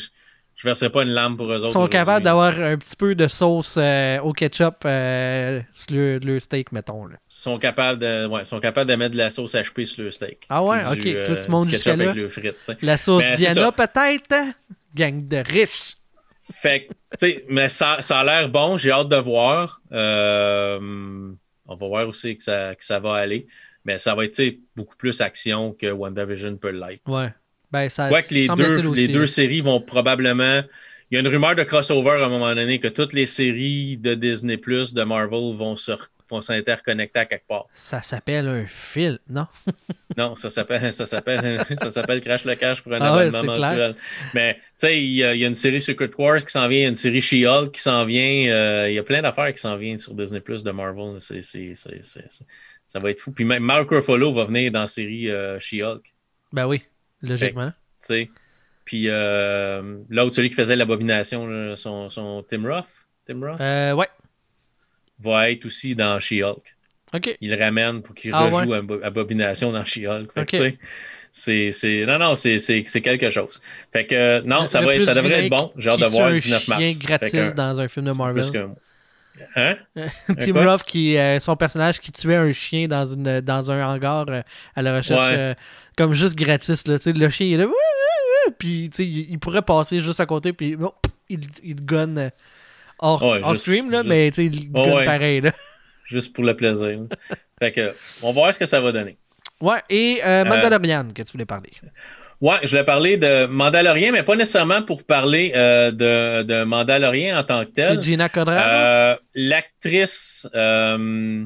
je, 0.61 0.69
verserai 0.69 0.91
pas 0.91 1.03
une 1.03 1.11
lame 1.11 1.37
pour 1.37 1.47
eux 1.47 1.57
autres. 1.57 1.69
Ils 1.69 1.73
sont 1.73 1.89
capables 1.89 2.25
d'avoir 2.25 2.59
un 2.61 2.77
petit 2.77 2.97
peu 2.97 3.15
de 3.15 3.29
sauce 3.29 3.77
euh, 3.79 4.19
au 4.21 4.33
ketchup 4.33 4.77
euh, 4.85 5.61
sur 5.73 5.95
le, 5.97 6.19
le 6.19 6.39
steak, 6.39 6.73
mettons. 6.73 7.07
Là. 7.07 7.17
Ils 7.31 7.35
sont 7.35 7.59
capables 7.59 7.99
de, 7.99 8.27
ouais, 8.27 8.45
sont 8.45 8.61
capables 8.61 8.91
de 8.91 8.97
mettre 8.97 9.13
de 9.13 9.19
la 9.19 9.31
sauce 9.31 9.55
HP 9.55 9.85
sur 9.87 10.05
le 10.05 10.11
steak. 10.11 10.47
Ah 10.49 10.63
ouais, 10.63 10.81
ok. 10.87 11.25
Toi, 11.25 11.37
tu 11.37 11.51
montes 11.51 11.69
du 11.69 11.77
ketchup 11.77 12.01
avec 12.01 12.15
le 12.15 12.29
sais. 12.29 12.77
La 12.83 12.99
sauce 12.99 13.25
Diana, 13.37 13.73
peut-être? 13.73 14.33
hein? 14.33 14.53
Gang 14.95 15.27
de 15.27 15.37
riches. 15.37 15.97
Fait 16.53 16.87
que, 16.87 16.93
tu 17.19 17.31
sais, 17.33 17.45
mais 17.49 17.69
ça, 17.69 17.99
ça 18.01 18.21
a 18.21 18.25
l'air 18.25 18.49
bon, 18.49 18.77
j'ai 18.77 18.91
hâte 18.91 19.09
de 19.09 19.17
voir. 19.17 19.81
Euh, 19.93 21.31
on 21.67 21.77
va 21.77 21.87
voir 21.87 22.09
aussi 22.09 22.37
que 22.37 22.43
ça, 22.43 22.75
que 22.75 22.85
ça 22.85 22.99
va 22.99 23.15
aller. 23.15 23.47
Mais 23.85 23.99
ça 23.99 24.15
va 24.15 24.25
être, 24.25 24.43
beaucoup 24.77 24.97
plus 24.97 25.21
action 25.21 25.73
que 25.73 25.91
WandaVision 25.91 26.57
peut 26.57 26.71
l'être. 26.71 27.11
Ouais. 27.11 27.33
Ben, 27.73 27.89
ça 27.89 28.09
Quoique 28.09 28.35
les 28.35 28.47
semble-t-il 28.47 28.83
deux, 28.83 28.87
aussi, 28.89 29.07
les 29.07 29.13
deux 29.13 29.27
séries 29.27 29.61
vont 29.61 29.81
probablement. 29.81 30.63
Il 31.11 31.15
y 31.15 31.17
a 31.17 31.21
une 31.21 31.29
rumeur 31.29 31.55
de 31.57 31.63
crossover 31.65 32.23
à 32.23 32.27
un 32.27 32.29
moment 32.29 32.55
donné 32.55 32.79
que 32.79 32.89
toutes 32.89 33.13
les 33.13 33.27
séries 33.27 33.97
de 33.99 34.15
Disney 34.15 34.57
Plus, 34.57 34.95
de 34.95 35.03
Marvel 35.03 35.55
vont 35.57 35.77
se 35.77 35.93
vont 36.31 36.41
s'interconnecter 36.41 37.19
à 37.19 37.25
quelque 37.25 37.49
part. 37.49 37.67
Ça 37.75 38.03
s'appelle 38.03 38.47
un 38.47 38.65
fil, 38.67 39.19
non? 39.29 39.47
Non, 40.17 40.35
ça 40.37 40.51
s'appelle 40.51 40.93
ça 40.93 41.07
s'appelle 41.07 41.65
ça 41.77 41.91
s'appelle 41.91 42.21
Crash 42.21 42.45
le 42.45 42.55
Cash 42.57 42.83
pour 42.83 42.93
un 42.93 42.99
Ah 43.01 43.17
ouais, 43.17 43.23
abonnement 43.35 43.55
clair. 43.55 43.71
mensuel. 43.71 43.95
Mais 44.35 44.55
tu 44.55 44.61
sais, 44.77 45.01
il 45.03 45.11
y, 45.13 45.25
a 45.25 45.35
il 45.35 45.41
y 45.41 45.45
a 45.45 45.49
une 45.49 45.55
série 45.57 45.81
Secret 45.81 46.11
Wars 46.19 46.39
qui 46.45 46.51
s'en 46.53 46.67
vient, 46.69 46.79
il 46.79 46.83
y 46.83 46.85
a 46.85 46.89
une 46.89 46.95
série 46.97 47.21
She-Hulk 47.21 47.73
qui 47.73 47.81
s'en 47.81 48.05
vient. 48.05 48.49
euh, 48.53 48.87
il 48.91 48.95
y 48.95 48.99
a 48.99 49.03
plein 49.05 49.23
d'affaires 49.23 49.53
qui 49.53 49.61
s'en 49.61 49.77
viennent 49.77 49.99
sur 49.99 50.15
Disney 50.15 50.41
Plus 50.41 50.63
de 50.65 50.71
Marvel. 50.73 51.17
C'est- 51.21 51.43
ça 52.87 52.99
va 53.01 53.11
être 53.11 53.21
fou. 53.21 53.33
Puis 53.33 53.45
même 53.45 53.63
Mark 53.63 53.89
Ruffalo 53.91 54.33
va 54.33 54.45
venir 54.45 54.71
dans 54.73 54.81
la 54.83 54.87
série 54.89 55.31
euh, 55.31 55.59
She-Hulk. 55.59 56.13
Ben 56.53 56.67
oui, 56.67 56.83
logiquement. 57.23 57.71
tu 57.71 57.75
sais. 57.99 58.31
Puis 58.85 59.05
euh, 59.09 59.99
l'autre, 60.09 60.35
celui 60.35 60.49
qui 60.49 60.55
faisait 60.57 60.77
l'abomination, 60.77 61.77
son, 61.77 62.09
son 62.11 62.43
Tim 62.49 62.67
Roth, 62.69 63.09
Tim 63.27 63.41
Roth? 63.47 63.61
Euh, 63.61 63.93
ouais. 63.93 64.09
va 65.21 65.51
être 65.51 65.65
aussi 65.67 65.95
dans 65.95 66.19
She-Hulk. 66.19 66.77
OK. 67.13 67.37
Il 67.41 67.55
ramène 67.55 68.03
pour 68.03 68.15
qu'il 68.15 68.31
Ah 68.35 68.45
rejoue 68.49 68.73
Abo- 68.75 69.03
Abomination 69.03 69.73
dans 69.73 69.85
She-Hulk. 69.85 70.31
C'est, 71.33 71.71
c'est, 71.71 72.07
non, 72.07 72.19
non, 72.19 72.35
c'est, 72.35 72.59
c'est, 72.59 72.83
c'est 72.87 73.01
quelque 73.03 73.31
chose. 73.31 73.63
Fait 73.93 74.05
que, 74.05 74.41
non, 74.41 74.63
Le- 74.63 74.67
ça, 74.67 74.81
le 74.81 74.87
va 74.87 74.97
être, 74.97 75.05
ça 75.05 75.15
devrait 75.15 75.45
être 75.45 75.51
bon. 75.51 75.73
J'ai 75.77 75.91
hâte 75.91 76.01
de 76.01 76.07
voir 76.07 76.31
le 76.31 76.39
19 76.41 76.67
mars. 76.69 76.83
gratis 76.99 77.31
que, 77.33 77.55
dans 77.55 77.81
un 77.81 77.87
film 77.87 78.07
de 78.07 78.13
Marvel. 78.17 78.43
plus 78.43 78.51
Hein? 79.57 79.77
Tim 80.39 80.53
quoi? 80.53 80.73
Roth, 80.73 80.85
qui, 80.85 81.17
euh, 81.17 81.41
son 81.41 81.57
personnage 81.57 81.99
qui 81.99 82.13
tuait 82.13 82.37
un 82.37 82.53
chien 82.53 82.89
dans, 82.89 83.07
une, 83.07 83.41
dans 83.41 83.71
un 83.71 83.83
hangar 83.95 84.27
euh, 84.29 84.43
à 84.77 84.83
la 84.83 84.97
recherche, 84.97 85.31
Ouais. 85.31 85.39
euh, 85.39 85.55
comme 85.97 86.13
juste 86.13 86.37
gratis. 86.37 86.87
Là, 86.87 86.97
le 87.07 87.29
chien 87.31 87.47
il 87.47 87.55
est 87.55 87.57
là, 87.57 87.67
puis 88.59 88.91
il, 88.99 89.31
il 89.31 89.39
pourrait 89.39 89.63
passer 89.63 90.01
juste 90.01 90.21
à 90.21 90.27
côté, 90.27 90.53
puis 90.53 90.77
non, 90.77 90.93
il, 91.29 91.41
il 91.63 91.85
gonne 91.85 92.19
euh, 92.19 92.31
hors, 92.99 93.23
Ouais, 93.23 93.41
hors 93.43 93.53
juste- 93.55 93.63
stream, 93.63 93.91
là, 93.91 93.99
juste- 93.99 94.09
mais 94.09 94.29
il 94.29 94.71
gonne 94.71 94.93
ouais. 94.95 95.05
pareil. 95.05 95.41
Là. 95.41 95.53
Juste 96.05 96.35
pour 96.35 96.45
le 96.45 96.55
plaisir. 96.57 97.01
fait 97.59 97.73
que, 97.73 97.95
on 98.23 98.29
va 98.29 98.33
voir 98.33 98.55
ce 98.55 98.59
que 98.59 98.67
ça 98.67 98.81
va 98.81 98.93
donner. 98.93 99.17
Ouais, 99.61 99.79
et 99.91 100.21
euh, 100.25 100.45
Mandalorian 100.45 101.05
que 101.15 101.23
tu 101.23 101.33
voulais 101.33 101.45
parler. 101.47 101.71
Ouais, 102.41 102.57
je 102.63 102.71
voulais 102.71 102.85
parler 102.85 103.17
de 103.19 103.45
Mandalorian, 103.47 104.13
mais 104.13 104.23
pas 104.23 104.35
nécessairement 104.35 104.83
pour 104.83 105.05
parler 105.05 105.53
euh, 105.55 105.91
de, 105.91 106.43
de 106.43 106.63
Mandalorian 106.65 107.37
en 107.39 107.45
tant 107.45 107.67
que 107.67 107.71
tel. 107.71 107.97
C'est 107.97 108.03
Gina 108.03 108.31
Codrado. 108.31 108.71
Euh, 108.73 109.17
L'actrice 109.35 110.49
euh, 110.55 111.45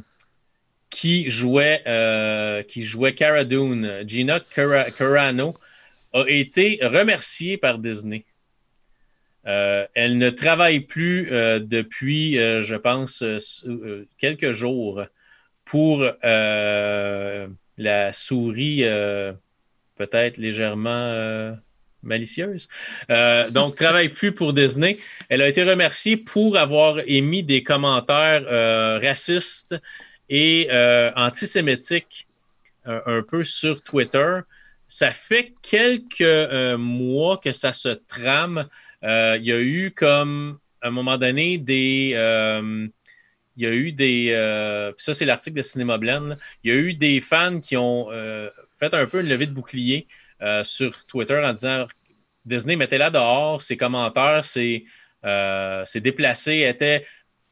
qui 0.91 1.29
jouait 1.29 1.83
euh, 1.89 2.63
qui 2.63 2.83
jouait 2.83 3.13
Cara 3.15 3.43
Dune, 3.43 4.05
Gina 4.07 4.39
Cara- 4.39 4.89
Carano, 4.93 5.57
a 6.13 6.25
été 6.29 6.79
remerciée 6.81 7.57
par 7.59 7.79
Disney. 7.79 8.25
Elle 9.45 10.17
ne 10.17 10.31
travaille 10.31 10.81
plus 10.81 11.27
depuis, 11.61 12.35
je 12.37 12.75
pense, 12.77 13.23
quelques 14.17 14.53
jours 14.53 15.03
pour 15.67 16.03
la 16.23 18.13
souris 18.13 18.85
peut-être 19.97 20.39
légèrement 20.39 20.91
euh, 20.91 21.53
malicieuse. 22.03 22.69
Euh, 23.11 23.51
donc, 23.51 23.75
travaille 23.77 24.09
plus 24.09 24.33
pour 24.33 24.53
Disney. 24.53 24.99
Elle 25.29 25.43
a 25.43 25.49
été 25.49 25.63
remerciée 25.63 26.17
pour 26.17 26.57
avoir 26.57 26.99
émis 27.07 27.43
des 27.43 27.63
commentaires 27.63 28.45
euh, 28.47 28.99
racistes 29.03 29.77
et 30.29 30.69
antisémitiques 31.17 32.27
un, 32.87 33.23
peu 33.23 33.45
sur 33.45 33.83
Twitter. 33.83 34.41
Ça 34.89 35.11
fait 35.11 35.53
quelques 35.63 36.77
mois 36.79 37.37
que 37.37 37.53
ça 37.53 37.75
se 37.75 37.91
trame. 37.91 38.67
Il 39.03 39.43
y 39.43 39.53
a 39.53 39.61
eu 39.61 39.93
comme, 39.95 40.59
à 40.81 40.89
un 40.89 40.91
moment 40.91 41.19
donné, 41.19 41.59
des... 41.59 42.17
il 43.57 43.63
y 43.63 43.67
a 43.67 43.73
eu 43.75 43.93
des... 43.93 44.31
euh, 44.85 44.93
ça, 44.97 45.15
c'est 45.15 45.25
l'article 45.25 45.57
de 45.57 45.63
Cinéma 45.63 45.99
Blend. 45.99 46.21
là. 46.21 46.37
Il 46.63 46.73
y 46.73 46.77
a 46.77 46.79
eu 46.79 46.95
des 46.95 47.21
fans 47.21 47.61
qui 47.61 47.77
ont 47.77 48.09
euh, 48.11 48.51
fait 48.79 48.95
un 48.95 49.07
peu 49.07 49.21
une 49.21 49.29
levée 49.29 49.47
de 49.47 49.53
bouclier 49.53 50.07
euh, 50.43 50.65
sur 50.65 51.07
Twitter 51.07 51.41
en 51.45 51.53
disant 51.53 51.87
Disney, 52.45 52.77
mettez-la 52.77 53.11
dehors, 53.11 53.63
ses 53.63 53.77
commentaires, 53.77 54.45
c'est 54.45 54.85
euh, 55.25 55.83
c'est 55.87 56.01
déplacé, 56.01 56.59
était 56.69 57.07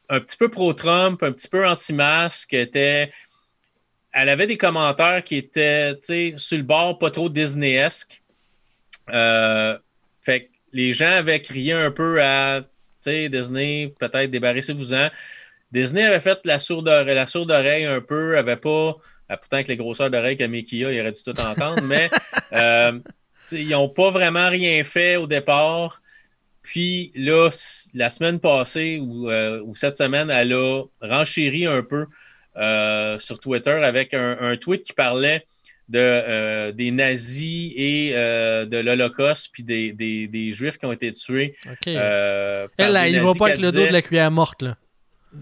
un 0.09 0.19
petit 0.19 0.37
peu 0.37 0.49
pro-Trump, 0.49 1.23
un 1.23 1.31
petit 1.31 1.47
peu 1.47 1.65
anti-masque, 1.65 2.53
était. 2.53 3.11
Elle 4.11 4.29
avait 4.29 4.45
des 4.45 4.57
commentaires 4.57 5.23
qui 5.23 5.37
étaient 5.37 5.97
sur 6.35 6.57
le 6.57 6.63
bord, 6.63 6.99
pas 6.99 7.09
trop 7.09 7.29
Disney-esque. 7.29 8.21
Euh, 9.09 9.77
fait 10.21 10.45
que 10.45 10.49
les 10.71 10.93
gens 10.93 11.09
avaient 11.09 11.41
crié 11.41 11.73
un 11.73 11.89
peu 11.89 12.21
à 12.21 12.61
Disney, 13.03 13.93
peut-être 13.99 14.29
débarrassez-vous-en. 14.29 15.09
Disney 15.71 16.03
avait 16.03 16.19
fait 16.19 16.39
la 16.45 16.59
sourde 16.59 16.87
oreille, 16.87 17.15
la 17.15 17.25
sourde 17.25 17.51
oreille 17.51 17.85
un 17.85 18.01
peu, 18.01 18.37
avait 18.37 18.55
pas. 18.55 18.95
Ah, 19.29 19.37
pourtant, 19.37 19.57
avec 19.57 19.67
les 19.67 19.77
grosseurs 19.77 20.09
d'oreilles 20.09 20.37
que 20.37 20.43
Mickey 20.43 20.83
a, 20.85 20.91
il 20.91 20.99
aurait 20.99 21.11
dû 21.11 21.23
tout 21.23 21.39
entendre, 21.41 21.81
mais 21.83 22.09
euh, 22.53 22.99
ils 23.51 23.69
n'ont 23.69 23.89
pas 23.89 24.09
vraiment 24.09 24.49
rien 24.49 24.83
fait 24.83 25.15
au 25.15 25.27
départ. 25.27 26.01
Puis 26.61 27.11
là, 27.15 27.49
la 27.93 28.09
semaine 28.09 28.39
passée 28.39 28.99
ou, 29.01 29.29
euh, 29.29 29.61
ou 29.65 29.75
cette 29.75 29.95
semaine, 29.95 30.29
elle 30.29 30.53
a 30.53 30.83
renchéri 31.01 31.65
un 31.65 31.83
peu 31.83 32.05
euh, 32.55 33.19
sur 33.19 33.39
Twitter 33.39 33.71
avec 33.71 34.13
un, 34.13 34.37
un 34.39 34.55
tweet 34.57 34.83
qui 34.83 34.93
parlait 34.93 35.45
de, 35.89 36.71
des 36.71 36.91
nazis 36.91 37.73
et 37.75 38.11
de 38.13 38.77
l'Holocauste, 38.77 39.49
puis 39.51 39.63
des, 39.63 39.91
des- 39.91 40.27
des 40.27 40.53
Juifs 40.53 40.77
qui 40.77 40.85
ont 40.85 40.93
été 40.93 41.11
tués. 41.11 41.55
Elle, 42.77 42.93
là, 42.93 43.07
il 43.09 43.15
va 43.19 43.25
nazis 43.25 43.37
pas 43.39 43.45
avec 43.47 43.59
le 43.59 43.71
dos 43.71 43.77
de 43.87 43.93
la 43.93 44.01
cuillère 44.01 44.31
morte. 44.31 44.61
Là. 44.61 44.77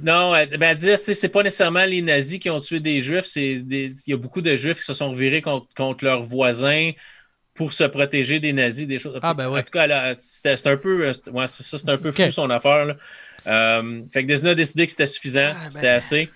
Non, 0.03 0.33
elle, 0.35 0.49
ben, 0.57 0.69
elle 0.69 0.77
disait 0.77 0.97
c'est 0.97 1.29
pas 1.29 1.43
nécessairement 1.43 1.85
les 1.85 2.01
nazis 2.01 2.39
qui 2.39 2.49
ont 2.49 2.59
tué 2.59 2.79
des 2.79 3.01
juifs, 3.01 3.25
il 3.35 3.93
y 4.07 4.13
a 4.13 4.17
beaucoup 4.17 4.41
de 4.41 4.55
juifs 4.55 4.79
qui 4.79 4.85
se 4.85 4.93
sont 4.93 5.11
virés 5.11 5.41
contre, 5.41 5.67
contre 5.75 6.05
leurs 6.05 6.21
voisins 6.21 6.91
pour 7.53 7.73
se 7.73 7.83
protéger 7.83 8.39
des 8.39 8.53
nazis, 8.53 8.87
des 8.87 8.99
choses. 8.99 9.19
Ah, 9.21 9.33
ben 9.33 9.49
ouais. 9.49 9.59
En 9.59 9.63
tout 9.63 9.71
cas, 9.71 10.15
c'était 10.17 10.67
un 10.67 10.77
peu, 10.77 11.07
ouais, 11.07 11.47
c'est 11.47 11.63
ça, 11.63 11.77
c'était 11.77 11.91
un 11.91 11.97
peu 11.97 12.11
fou 12.11 12.31
son 12.31 12.49
affaire. 12.49 12.85
Là. 12.85 12.95
Euh, 13.47 14.01
fait 14.11 14.23
que 14.23 14.31
Disney 14.31 14.51
a 14.51 14.55
décidé 14.55 14.85
que 14.85 14.91
c'était 14.91 15.05
suffisant, 15.05 15.53
ah, 15.55 15.69
c'était 15.69 15.81
ben. 15.81 15.95
assez. 15.97 16.29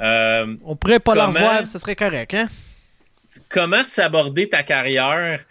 Euh, 0.00 0.56
On 0.64 0.76
pourrait 0.76 1.00
pas 1.00 1.14
comment, 1.14 1.38
voir, 1.38 1.66
ce 1.66 1.78
serait 1.78 1.96
correct, 1.96 2.32
hein? 2.34 2.48
Comment 3.48 3.84
s'aborder 3.84 4.48
ta 4.48 4.62
carrière 4.62 5.44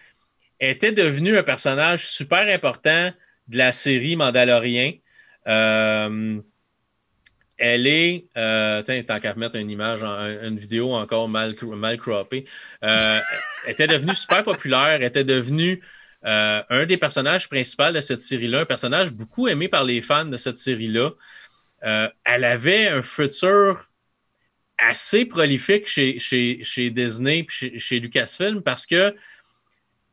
était 0.59 0.91
devenu 0.91 1.37
un 1.37 1.43
personnage 1.43 2.07
super 2.07 2.47
important 2.53 3.11
de 3.47 3.57
la 3.57 3.71
série 3.71 4.15
Mandalorian. 4.15 4.93
Euh, 5.47 6.39
elle 7.57 7.87
est, 7.87 8.25
euh, 8.37 8.83
tant 8.83 9.19
qu'à 9.19 9.33
remettre 9.33 9.55
une 9.55 9.69
image, 9.69 10.03
une 10.03 10.57
vidéo 10.57 10.93
encore 10.93 11.27
mal, 11.27 11.55
mal 11.63 11.97
croppée, 11.97 12.45
euh, 12.83 13.19
était 13.67 13.87
devenue 13.87 14.15
super 14.15 14.43
populaire, 14.43 15.01
était 15.01 15.23
devenue 15.23 15.81
euh, 16.25 16.61
un 16.69 16.85
des 16.85 16.97
personnages 16.97 17.49
principaux 17.49 17.91
de 17.91 18.01
cette 18.01 18.21
série-là, 18.21 18.61
un 18.61 18.65
personnage 18.65 19.11
beaucoup 19.11 19.47
aimé 19.47 19.67
par 19.67 19.83
les 19.83 20.01
fans 20.01 20.25
de 20.25 20.37
cette 20.37 20.57
série-là. 20.57 21.11
Elle 21.81 22.43
avait 22.43 22.87
un 22.87 23.01
futur 23.01 23.85
assez 24.77 25.25
prolifique 25.25 25.87
chez, 25.87 26.19
chez, 26.19 26.89
Disney 26.91 27.39
et 27.39 27.45
chez, 27.49 27.79
chez, 27.79 27.99
Lucasfilm 27.99 28.61
parce 28.61 28.85
que 28.85 29.15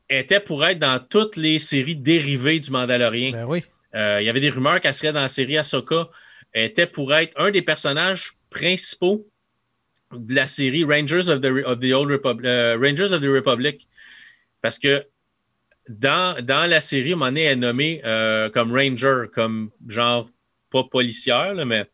était 0.08 0.40
pour 0.40 0.64
être 0.64 0.78
dans 0.78 0.98
toutes 0.98 1.36
les 1.36 1.58
séries 1.58 1.96
dérivées 1.96 2.60
du 2.60 2.70
Mandalorian. 2.70 3.32
Ben 3.32 3.44
oui. 3.44 3.64
Il 3.94 4.24
y 4.24 4.28
avait 4.28 4.40
des 4.40 4.50
rumeurs 4.50 4.80
qu'elle 4.80 4.94
serait 4.94 5.12
dans 5.12 5.20
la 5.20 5.28
série 5.28 5.58
Ahsoka 5.58 6.08
était 6.54 6.86
pour 6.86 7.12
être 7.14 7.38
un 7.40 7.50
des 7.50 7.62
personnages 7.62 8.32
principaux 8.50 9.26
de 10.12 10.34
la 10.34 10.46
série 10.46 10.84
Rangers 10.84 11.28
of 11.28 11.40
the, 11.40 11.92
Old 11.92 12.20
euh, 12.44 12.78
Rangers 12.80 13.12
of 13.12 13.20
the 13.20 13.28
Republic. 13.28 13.88
Parce 14.62 14.78
que 14.78 15.04
dans, 15.88 16.42
dans 16.42 16.68
la 16.68 16.80
série, 16.80 17.14
m'en 17.14 17.34
est 17.34 17.56
nommé 17.56 18.00
euh, 18.04 18.48
comme 18.50 18.72
Ranger, 18.72 19.26
comme 19.32 19.70
genre, 19.88 20.30
pas 20.70 20.84
policière, 20.84 21.54
mais 21.66 21.86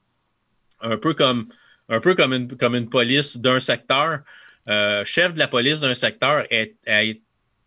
un 0.80 0.96
peu 0.96 1.14
comme, 1.14 1.48
un 1.88 2.00
peu 2.00 2.14
comme, 2.14 2.32
une, 2.32 2.56
comme 2.56 2.74
une 2.74 2.88
police 2.88 3.38
d'un 3.38 3.60
secteur. 3.60 4.20
Euh, 4.68 5.04
chef 5.04 5.34
de 5.34 5.38
la 5.38 5.48
police 5.48 5.80
d'un 5.80 5.94
secteur. 5.94 6.46
Est, 6.50 6.76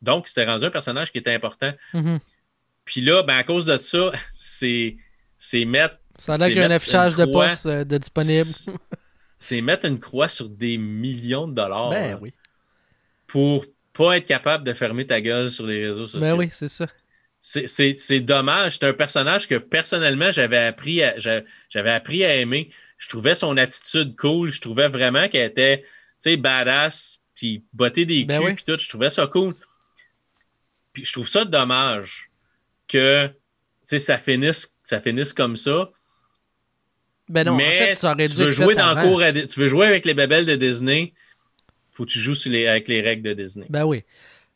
donc, 0.01 0.27
c'était 0.27 0.45
rendu 0.45 0.65
un 0.65 0.69
personnage 0.69 1.11
qui 1.11 1.17
était 1.17 1.33
important. 1.33 1.73
Mm-hmm. 1.93 2.19
Puis 2.85 3.01
là, 3.01 3.23
ben, 3.23 3.35
à 3.35 3.43
cause 3.43 3.65
de 3.65 3.77
ça, 3.77 4.11
c'est 4.33 5.65
mettre 5.65 5.97
ça 6.23 6.35
a 6.35 6.37
l'air 6.37 6.47
qu'il 6.47 6.57
y 6.57 6.61
a 6.61 6.65
un 6.65 6.71
affichage 6.71 7.15
de 7.15 7.25
poste 7.25 7.65
euh, 7.65 7.83
de 7.83 7.97
disponible. 7.97 8.49
c'est 9.39 9.61
mettre 9.61 9.85
une 9.85 9.99
croix 9.99 10.29
sur 10.29 10.47
des 10.49 10.77
millions 10.77 11.47
de 11.49 11.53
dollars. 11.53 11.89
Ben 11.89 12.17
oui. 12.21 12.33
Pour 13.27 13.65
pas 13.91 14.17
être 14.17 14.25
capable 14.25 14.63
de 14.63 14.73
fermer 14.73 15.05
ta 15.05 15.19
gueule 15.19 15.51
sur 15.51 15.67
les 15.67 15.85
réseaux 15.87 16.07
sociaux. 16.07 16.21
Ben 16.21 16.35
oui, 16.35 16.47
c'est 16.51 16.69
ça. 16.69 16.87
C'est 17.41 18.21
dommage. 18.21 18.77
C'est 18.79 18.87
un 18.87 18.93
personnage 18.93 19.49
que 19.49 19.55
personnellement, 19.55 20.31
j'avais 20.31 20.59
appris, 20.59 21.01
j'avais 21.17 21.91
appris 21.91 22.23
à 22.23 22.35
aimer. 22.37 22.69
Je 22.97 23.09
trouvais 23.09 23.35
son 23.35 23.57
attitude 23.57 24.15
cool. 24.15 24.49
Je 24.49 24.61
trouvais 24.61 24.87
vraiment 24.87 25.27
qu'elle 25.27 25.49
était 25.49 25.83
badass, 26.37 27.19
puis 27.35 27.65
botter 27.73 28.05
des 28.05 28.23
ben 28.23 28.39
culs, 28.39 28.55
puis 28.55 28.63
tout. 28.63 28.79
Je 28.79 28.87
trouvais 28.87 29.09
ça 29.09 29.27
cool. 29.27 29.55
Puis 30.93 31.03
je 31.03 31.11
trouve 31.11 31.27
ça 31.27 31.43
dommage 31.43 32.31
que 32.87 33.29
ça 33.85 34.17
finisse, 34.17 34.77
ça 34.83 35.01
finisse 35.01 35.33
comme 35.33 35.57
ça. 35.57 35.91
Ben 37.29 37.45
non, 37.45 37.55
mais 37.55 37.95
tu, 37.95 38.05
veux 38.33 38.51
jouer 38.51 38.75
dans 38.75 38.95
cours 38.99 39.23
tu 39.49 39.59
veux 39.59 39.67
jouer 39.67 39.87
avec 39.87 40.05
les 40.05 40.13
babelles 40.13 40.45
de 40.45 40.55
Disney, 40.55 41.13
faut 41.91 42.05
que 42.05 42.11
tu 42.11 42.19
joues 42.19 42.35
avec 42.67 42.87
les 42.87 43.01
règles 43.01 43.23
de 43.23 43.33
Disney. 43.33 43.65
Ben 43.69 43.85
oui. 43.85 44.03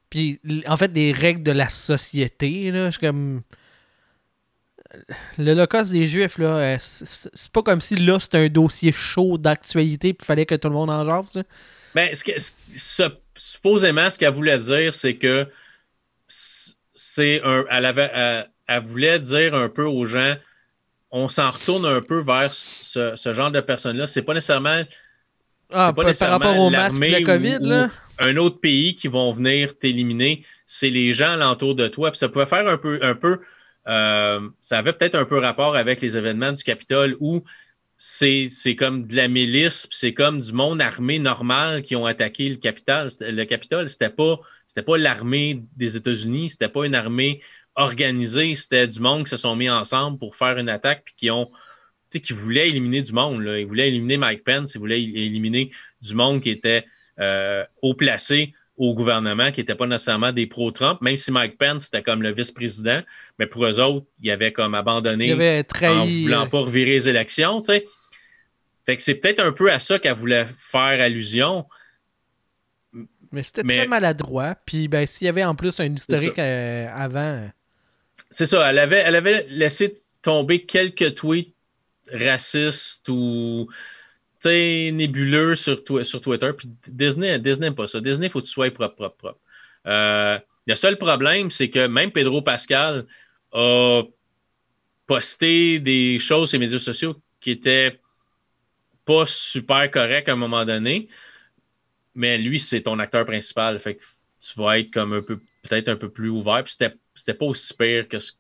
Puis 0.10 0.40
en 0.68 0.78
fait, 0.78 0.92
les 0.94 1.12
règles 1.12 1.44
de 1.44 1.52
la 1.52 1.70
société, 1.70 2.72
là, 2.72 2.92
je 2.92 3.00
comme. 3.00 3.42
L'Holocauste 5.38 5.92
des 5.92 6.08
Juifs, 6.08 6.38
là, 6.38 6.58
euh, 6.58 6.78
c'est 6.80 7.52
pas 7.52 7.62
comme 7.62 7.82
si 7.82 7.96
là 7.96 8.20
c'était 8.20 8.38
un 8.38 8.48
dossier 8.48 8.94
chaud 8.94 9.38
d'actualité 9.38 10.14
puis 10.14 10.24
il 10.24 10.26
fallait 10.26 10.46
que 10.46 10.56
tout 10.56 10.70
le 10.70 10.76
monde 10.76 10.90
en 10.90 11.04
jase. 11.06 11.44
Ben, 11.94 12.16
ce 12.16 12.24
que, 12.24 12.32
supposément, 13.36 14.10
ce 14.10 14.18
qu'elle 14.18 14.34
voulait 14.34 14.58
dire, 14.58 14.94
c'est 14.94 15.16
que 15.16 15.48
c'est 16.26 17.42
un. 17.44 17.66
Elle 17.70 17.86
avait. 17.86 18.46
elle 18.68 18.84
voulait 18.84 19.20
dire 19.20 19.54
un 19.56 19.70
peu 19.70 19.84
aux 19.84 20.06
gens 20.06 20.36
on 21.12 21.30
s'en 21.30 21.52
retourne 21.52 21.86
un 21.86 22.02
peu 22.02 22.20
vers 22.20 22.54
ce, 22.54 23.16
genre 23.34 23.52
de 23.52 23.60
personnes-là. 23.60 24.08
C'est 24.08 24.22
pas 24.22 24.34
nécessairement. 24.34 24.84
Ah, 25.72 25.94
pas 25.94 26.12
par 26.14 26.30
rapport 26.30 26.58
au 26.58 26.70
masque 26.70 27.00
de 27.00 27.06
la 27.06 27.22
COVID, 27.22 27.60
là? 27.62 27.90
un 28.20 28.38
autre 28.38 28.60
pays 28.60 28.96
qui 28.96 29.08
vont 29.08 29.32
venir 29.32 29.78
t'éliminer, 29.78 30.44
c'est 30.66 30.90
les 30.90 31.14
gens 31.14 31.32
alentour 31.32 31.76
de 31.76 31.88
toi. 31.88 32.12
Puis 32.12 32.18
ça 32.18 32.30
pouvait 32.30 32.46
faire 32.46 32.68
un 32.68 32.78
peu, 32.78 33.00
un 33.02 33.16
peu 33.16 33.40
euh, 33.88 34.50
ça 34.60 34.80
avait 34.80 34.94
peut-être 34.94 35.16
un 35.16 35.26
peu 35.26 35.38
rapport 35.38 35.76
avec 35.76 36.02
les 36.02 36.18
événements 36.18 36.52
du 36.52 36.64
Capitole 36.64 37.16
où 37.20 37.44
c'est, 37.96 38.50
comme 38.78 39.08
de 39.08 39.16
la 39.16 39.28
milice, 39.28 39.88
puis 39.88 39.98
c'est 39.98 40.14
comme 40.14 40.40
du 40.40 40.54
monde 40.54 40.82
armé 40.82 41.20
normal 41.20 41.82
qui 41.82 41.96
ont 41.96 42.06
attaqué 42.06 42.50
le 42.50 42.58
Capitole. 42.58 43.10
Le 43.22 43.44
Capitole, 43.46 43.90
c'était 43.90 44.10
pas, 44.10 44.40
c'était 44.68 44.84
pas 44.84 44.98
l'armée 44.98 45.64
des 45.76 45.98
États-Unis, 45.98 46.52
c'était 46.52 46.70
pas 46.70 46.86
une 46.86 46.96
armée 46.96 47.42
organisé. 47.78 48.56
C'était 48.56 48.88
du 48.88 49.00
monde 49.00 49.24
qui 49.24 49.30
se 49.30 49.38
sont 49.38 49.56
mis 49.56 49.70
ensemble 49.70 50.18
pour 50.20 50.36
faire 50.36 50.58
une 50.58 50.70
attaque 50.70 51.04
puis 51.06 51.14
qui 51.16 51.32
ont 51.32 51.50
qui 52.10 52.34
voulaient 52.34 52.70
éliminer 52.70 53.02
du 53.02 53.14
monde. 53.14 53.42
Là. 53.42 53.60
Ils 53.60 53.68
voulaient 53.68 53.90
éliminer 53.90 54.18
Mike 54.18 54.44
Pence, 54.44 54.76
ils 54.76 54.80
voulaient 54.80 55.02
éliminer 55.02 55.72
du 56.02 56.16
monde 56.16 56.42
qui 56.42 56.50
était 56.50 56.86
euh, 57.20 57.64
haut 57.82 57.94
placé 57.94 58.54
au 58.78 58.94
gouvernement, 58.94 59.52
qui 59.52 59.60
n'était 59.60 59.76
pas 59.76 59.88
nécessairement 59.88 60.32
des 60.32 60.46
pro-Trump, 60.46 61.02
même 61.02 61.18
si 61.18 61.32
Mike 61.32 61.58
Pence 61.58 61.88
était 61.88 62.04
comme 62.04 62.22
le 62.22 62.32
vice-président, 62.32 63.02
mais 63.40 63.48
pour 63.48 63.66
eux 63.66 63.80
autres, 63.80 64.06
il 64.22 64.30
avait 64.30 64.54
comme 64.54 64.76
abandonné 64.76 65.32
avait 65.32 65.64
trahi... 65.64 65.98
en 65.98 66.06
voulant 66.06 66.46
euh, 66.46 66.50
pas 66.50 66.60
revirer 66.60 66.92
les 66.92 67.10
élections. 67.10 67.62
Fait 67.64 68.96
que 68.96 69.02
c'est 69.02 69.16
peut-être 69.16 69.40
un 69.40 69.52
peu 69.52 69.72
à 69.72 69.80
ça 69.80 70.00
qu'elle 70.00 70.16
voulait 70.16 70.46
faire 70.58 71.02
allusion. 71.02 71.66
Mais 73.32 73.44
c'était 73.44 73.64
très 73.64 73.88
maladroit. 73.88 74.56
Puis 74.66 74.88
ben, 74.88 75.06
s'il 75.06 75.26
y 75.26 75.30
avait 75.30 75.44
en 75.44 75.56
plus 75.56 75.80
un 75.80 75.86
historique 75.86 76.40
euh, 76.40 76.88
avant. 76.94 77.50
C'est 78.30 78.46
ça, 78.46 78.70
elle 78.70 78.80
avait, 78.80 79.48
laissé 79.50 80.02
tomber 80.22 80.66
quelques 80.66 81.16
tweets 81.16 81.54
racistes 82.12 83.08
ou 83.10 83.70
nébuleux 84.46 85.56
sur, 85.56 85.84
Twitter. 85.84 86.52
Puis 86.58 86.70
Disney, 86.88 87.40
Disney 87.40 87.72
pas 87.72 87.88
ça. 87.88 88.00
Disney, 88.00 88.28
il 88.28 88.30
faut 88.30 88.40
que 88.40 88.46
tu 88.46 88.52
sois 88.52 88.72
propre, 88.72 88.96
propre, 88.96 89.18
propre. 89.18 89.40
Euh, 89.86 90.40
le 90.66 90.76
seul 90.76 90.98
problème, 90.98 91.50
c'est 91.50 91.70
que 91.70 91.88
même 91.88 92.12
Pedro 92.12 92.42
Pascal 92.42 93.06
a 93.54 94.04
posté 95.06 95.80
des 95.80 96.20
choses 96.20 96.50
sur 96.50 96.60
les 96.60 96.66
médias 96.66 96.80
sociaux 96.80 97.16
qui 97.40 97.52
étaient 97.52 98.00
pas 99.06 99.26
super 99.26 99.90
corrects 99.90 100.28
à 100.28 100.34
un 100.34 100.36
moment 100.36 100.66
donné. 100.66 101.08
Mais 102.14 102.38
lui, 102.38 102.60
c'est 102.60 102.82
ton 102.82 103.00
acteur 103.00 103.26
principal. 103.26 103.80
Fait 103.80 103.96
que 103.96 104.04
tu 104.42 104.60
vas 104.60 104.80
être 104.80 104.92
comme 104.92 105.14
un 105.14 105.22
peu, 105.22 105.40
peut-être 105.64 105.88
un 105.88 105.96
peu 105.96 106.10
plus 106.10 106.30
ouvert. 106.30 106.64
C'était 107.18 107.34
pas 107.34 107.46
aussi 107.46 107.74
pire 107.74 108.08
que 108.08 108.20
ce, 108.20 108.32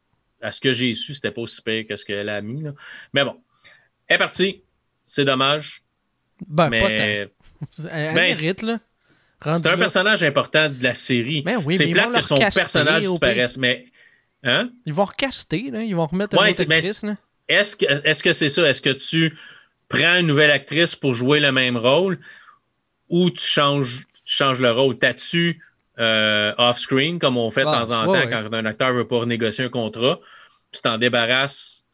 à 0.41 0.51
ce 0.51 0.61
que 0.61 0.71
j'ai 0.71 0.93
su, 0.93 1.13
c'était 1.13 1.31
pas 1.31 1.41
aussi 1.41 1.61
pire 1.61 1.85
que 1.87 1.95
ce 1.95 2.05
qu'elle 2.05 2.29
a 2.29 2.41
mis. 2.41 2.61
Là. 2.61 2.73
Mais 3.13 3.23
bon, 3.23 3.41
elle 4.07 4.15
est 4.15 4.19
partie. 4.19 4.63
C'est 5.05 5.25
dommage. 5.25 5.81
Ben, 6.47 6.69
mais... 6.69 6.81
pas 6.81 6.89
Elle, 7.91 8.13
ben, 8.13 8.13
mérite, 8.13 8.61
là. 8.61 8.79
C'est 9.43 9.67
un 9.67 9.77
personnage 9.77 10.23
important 10.23 10.69
de 10.69 10.81
la 10.83 10.95
série. 10.95 11.41
Ben 11.43 11.61
oui, 11.63 11.77
c'est 11.77 11.87
plate 11.87 12.13
que 12.13 12.21
son 12.21 12.37
personnage 12.37 13.03
disparaisse, 13.03 13.57
mais. 13.57 13.85
Hein? 14.43 14.69
Ils 14.85 14.93
vont 14.93 15.05
recaster, 15.05 15.71
là. 15.71 15.81
ils 15.81 15.95
vont 15.95 16.05
remettre 16.05 16.35
une 16.35 16.39
autre 16.39 16.61
actrice. 16.61 17.05
Est-ce 17.47 17.75
que 17.75 17.85
c'est 17.87 18.11
-ce 18.11 18.33
c'est 18.33 18.49
ça? 18.49 18.69
Est-ce 18.69 18.81
que 18.81 18.89
tu 18.89 19.37
prends 19.89 20.15
une 20.17 20.27
nouvelle 20.27 20.51
actrice 20.51 20.95
pour 20.95 21.13
jouer 21.13 21.39
le 21.39 21.51
même 21.51 21.77
rôle 21.77 22.19
ou 23.09 23.29
tu 23.29 23.43
changes, 23.43 24.07
tu 24.25 24.35
changes 24.35 24.59
le 24.59 24.71
rôle? 24.71 24.97
T'as-tu 24.97 25.61
euh, 25.99 26.53
off-screen, 26.57 27.19
comme 27.19 27.37
on 27.37 27.49
fait 27.51 27.63
de 27.63 27.69
ah, 27.69 27.83
temps 27.83 27.91
en 27.91 28.05
temps 28.05 28.29
quand 28.29 28.53
un 28.53 28.65
acteur 28.65 28.93
veut 28.93 29.07
pas 29.07 29.25
négocier 29.25 29.65
un 29.65 29.69
contrat. 29.69 30.19
Tu 30.71 30.81
t'en 30.81 30.97
débarrasses 30.97 31.85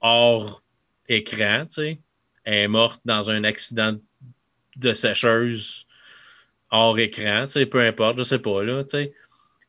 hors 0.00 0.62
écran, 1.08 1.66
tu 1.66 1.74
sais. 1.74 2.00
Elle 2.44 2.54
est 2.54 2.68
morte 2.68 3.00
dans 3.04 3.30
un 3.30 3.44
accident 3.44 3.96
de 4.76 4.92
sécheuse 4.92 5.86
hors 6.70 6.98
écran, 6.98 7.46
tu 7.46 7.52
sais, 7.52 7.66
peu 7.66 7.80
importe, 7.80 8.18
je 8.18 8.22
sais 8.22 8.38
pas, 8.38 8.62
là, 8.62 8.84
tu 8.84 8.90
sais. 8.90 9.14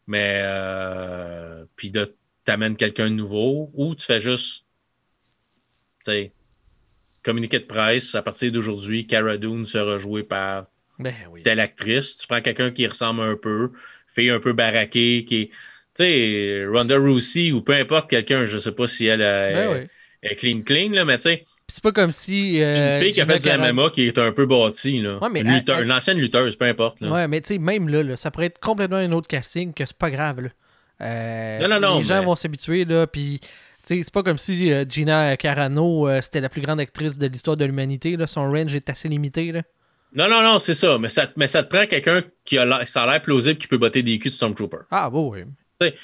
Mais, 0.08 0.42
euh, 0.44 1.66
puis 1.76 1.92
tu 1.92 2.02
amènes 2.48 2.76
quelqu'un 2.76 3.10
de 3.10 3.16
nouveau 3.16 3.72
ou 3.74 3.96
tu 3.96 4.06
fais 4.06 4.20
juste, 4.20 4.66
tu 6.06 6.12
sais, 6.12 6.34
communiqué 7.24 7.60
de 7.60 7.66
presse 7.66 8.16
à 8.16 8.22
partir 8.22 8.52
d'aujourd'hui, 8.52 9.08
Cara 9.08 9.38
Dune 9.38 9.66
sera 9.66 9.98
jouée 9.98 10.24
par 10.24 10.68
ben 11.00 11.14
telle 11.44 11.60
actrice. 11.60 12.18
Tu 12.18 12.28
prends 12.28 12.42
quelqu'un 12.42 12.72
qui 12.72 12.86
ressemble 12.86 13.22
un 13.22 13.36
peu, 13.36 13.72
fait 14.08 14.30
un 14.30 14.40
peu 14.40 14.54
baraqué, 14.54 15.26
qui 15.26 15.36
est. 15.42 15.50
Tu 15.96 16.04
sais, 16.04 16.66
Ronda 16.72 16.98
Rousey 16.98 17.52
ou 17.52 17.62
peu 17.62 17.74
importe 17.74 18.10
quelqu'un, 18.10 18.46
je 18.46 18.58
sais 18.58 18.72
pas 18.72 18.88
si 18.88 19.08
elle 19.08 19.20
ben 19.20 19.88
est 20.22 20.36
clean 20.36 20.62
clean, 20.62 20.92
là, 20.92 21.04
mais 21.06 21.18
tu 21.18 21.24
sais, 21.24 21.46
c'est 21.68 21.84
pas 21.84 21.92
comme 21.92 22.12
si. 22.12 22.62
euh, 22.62 22.98
Une 22.98 23.04
fille 23.04 23.14
qui 23.14 23.22
a 23.22 23.26
fait 23.26 23.40
du 23.40 23.50
MMA 23.50 23.90
qui 23.92 24.04
est 24.08 24.18
un 24.18 24.32
peu 24.32 24.46
bâtie, 24.46 25.00
là. 25.02 25.18
Ouais, 25.22 25.30
mais 25.32 25.42
Une, 25.42 25.54
lutteur- 25.54 25.80
elle- 25.80 25.86
une 25.86 25.92
ancienne 25.92 26.18
lutteuse, 26.20 26.56
peu 26.56 26.66
importe. 26.66 27.02
Là. 27.02 27.12
Ouais, 27.12 27.28
mais 27.28 27.42
tu 27.42 27.54
sais, 27.54 27.60
même 27.60 27.88
là, 27.90 28.02
là, 28.04 28.18
ça 28.18 28.32
pourrait 28.32 28.48
être 28.48 28.60
complètement 28.60 28.98
un 28.98 29.12
autre 29.12 29.28
casting 29.28 29.74
que 29.74 29.86
c'est 29.86 29.98
pas 29.98 30.10
grave. 30.12 30.42
Là. 30.42 30.50
Euh, 31.02 31.60
Non, 31.60 31.68
non, 31.68 31.80
non, 31.80 31.98
Les 32.00 32.04
gens 32.04 32.20
mais- 32.20 32.26
vont 32.26 32.36
s'habituer, 32.36 32.86
là, 32.86 33.08
puis. 33.08 33.40
C'est 33.86 34.12
pas 34.14 34.22
comme 34.22 34.38
si 34.38 34.72
euh, 34.72 34.86
Gina 34.88 35.36
Carano, 35.36 36.08
euh, 36.08 36.20
c'était 36.22 36.42
la 36.42 36.50
plus 36.50 36.62
grande 36.62 36.80
actrice 36.80 37.18
de 37.18 37.26
l'histoire 37.26 37.58
de 37.58 37.66
l'humanité. 37.66 38.18
là. 38.18 38.28
Son 38.28 38.52
range 38.52 38.76
est 38.76 38.88
assez 38.88 39.10
limité. 39.10 39.52
Là. 39.52 39.64
Non, 40.14 40.28
non, 40.28 40.42
non, 40.42 40.60
c'est 40.60 40.74
ça. 40.74 40.98
Mais 40.98 41.10
ça, 41.10 41.28
mais 41.36 41.48
ça 41.48 41.64
te 41.64 41.70
prend 41.76 41.86
quelqu'un 41.86 42.24
qui 42.44 42.58
a 42.58 42.66
l'air, 42.66 42.88
ça 42.88 43.04
a 43.04 43.12
l'air 43.12 43.22
plausible 43.22 43.58
qui 43.60 43.68
peut 43.68 43.78
botter 43.78 44.02
des 44.04 44.18
culs 44.20 44.32
de 44.32 44.36
Stormtrooper. 44.36 44.78
Ah, 44.92 45.10
bon, 45.10 45.32
oui. 45.32 45.44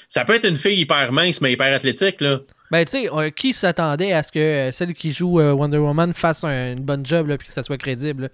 Ça 0.08 0.24
peut 0.24 0.34
être 0.34 0.46
une 0.48 0.56
fille 0.56 0.80
hyper 0.80 1.12
mince, 1.12 1.40
mais 1.40 1.52
hyper 1.52 1.74
athlétique, 1.74 2.20
là. 2.20 2.40
Ben, 2.70 2.84
tu 2.84 2.92
sais, 2.92 3.12
euh, 3.12 3.30
qui 3.30 3.52
s'attendait 3.52 4.12
à 4.12 4.22
ce 4.22 4.32
que 4.32 4.38
euh, 4.38 4.72
celle 4.72 4.94
qui 4.94 5.12
joue 5.12 5.38
euh, 5.38 5.52
Wonder 5.52 5.78
Woman 5.78 6.12
fasse 6.14 6.42
un- 6.44 6.72
une 6.72 6.82
bonne 6.82 7.04
job, 7.04 7.28
là, 7.28 7.36
puis 7.38 7.46
que 7.46 7.52
ça 7.54 7.62
soit 7.62 7.76
crédible? 7.76 8.30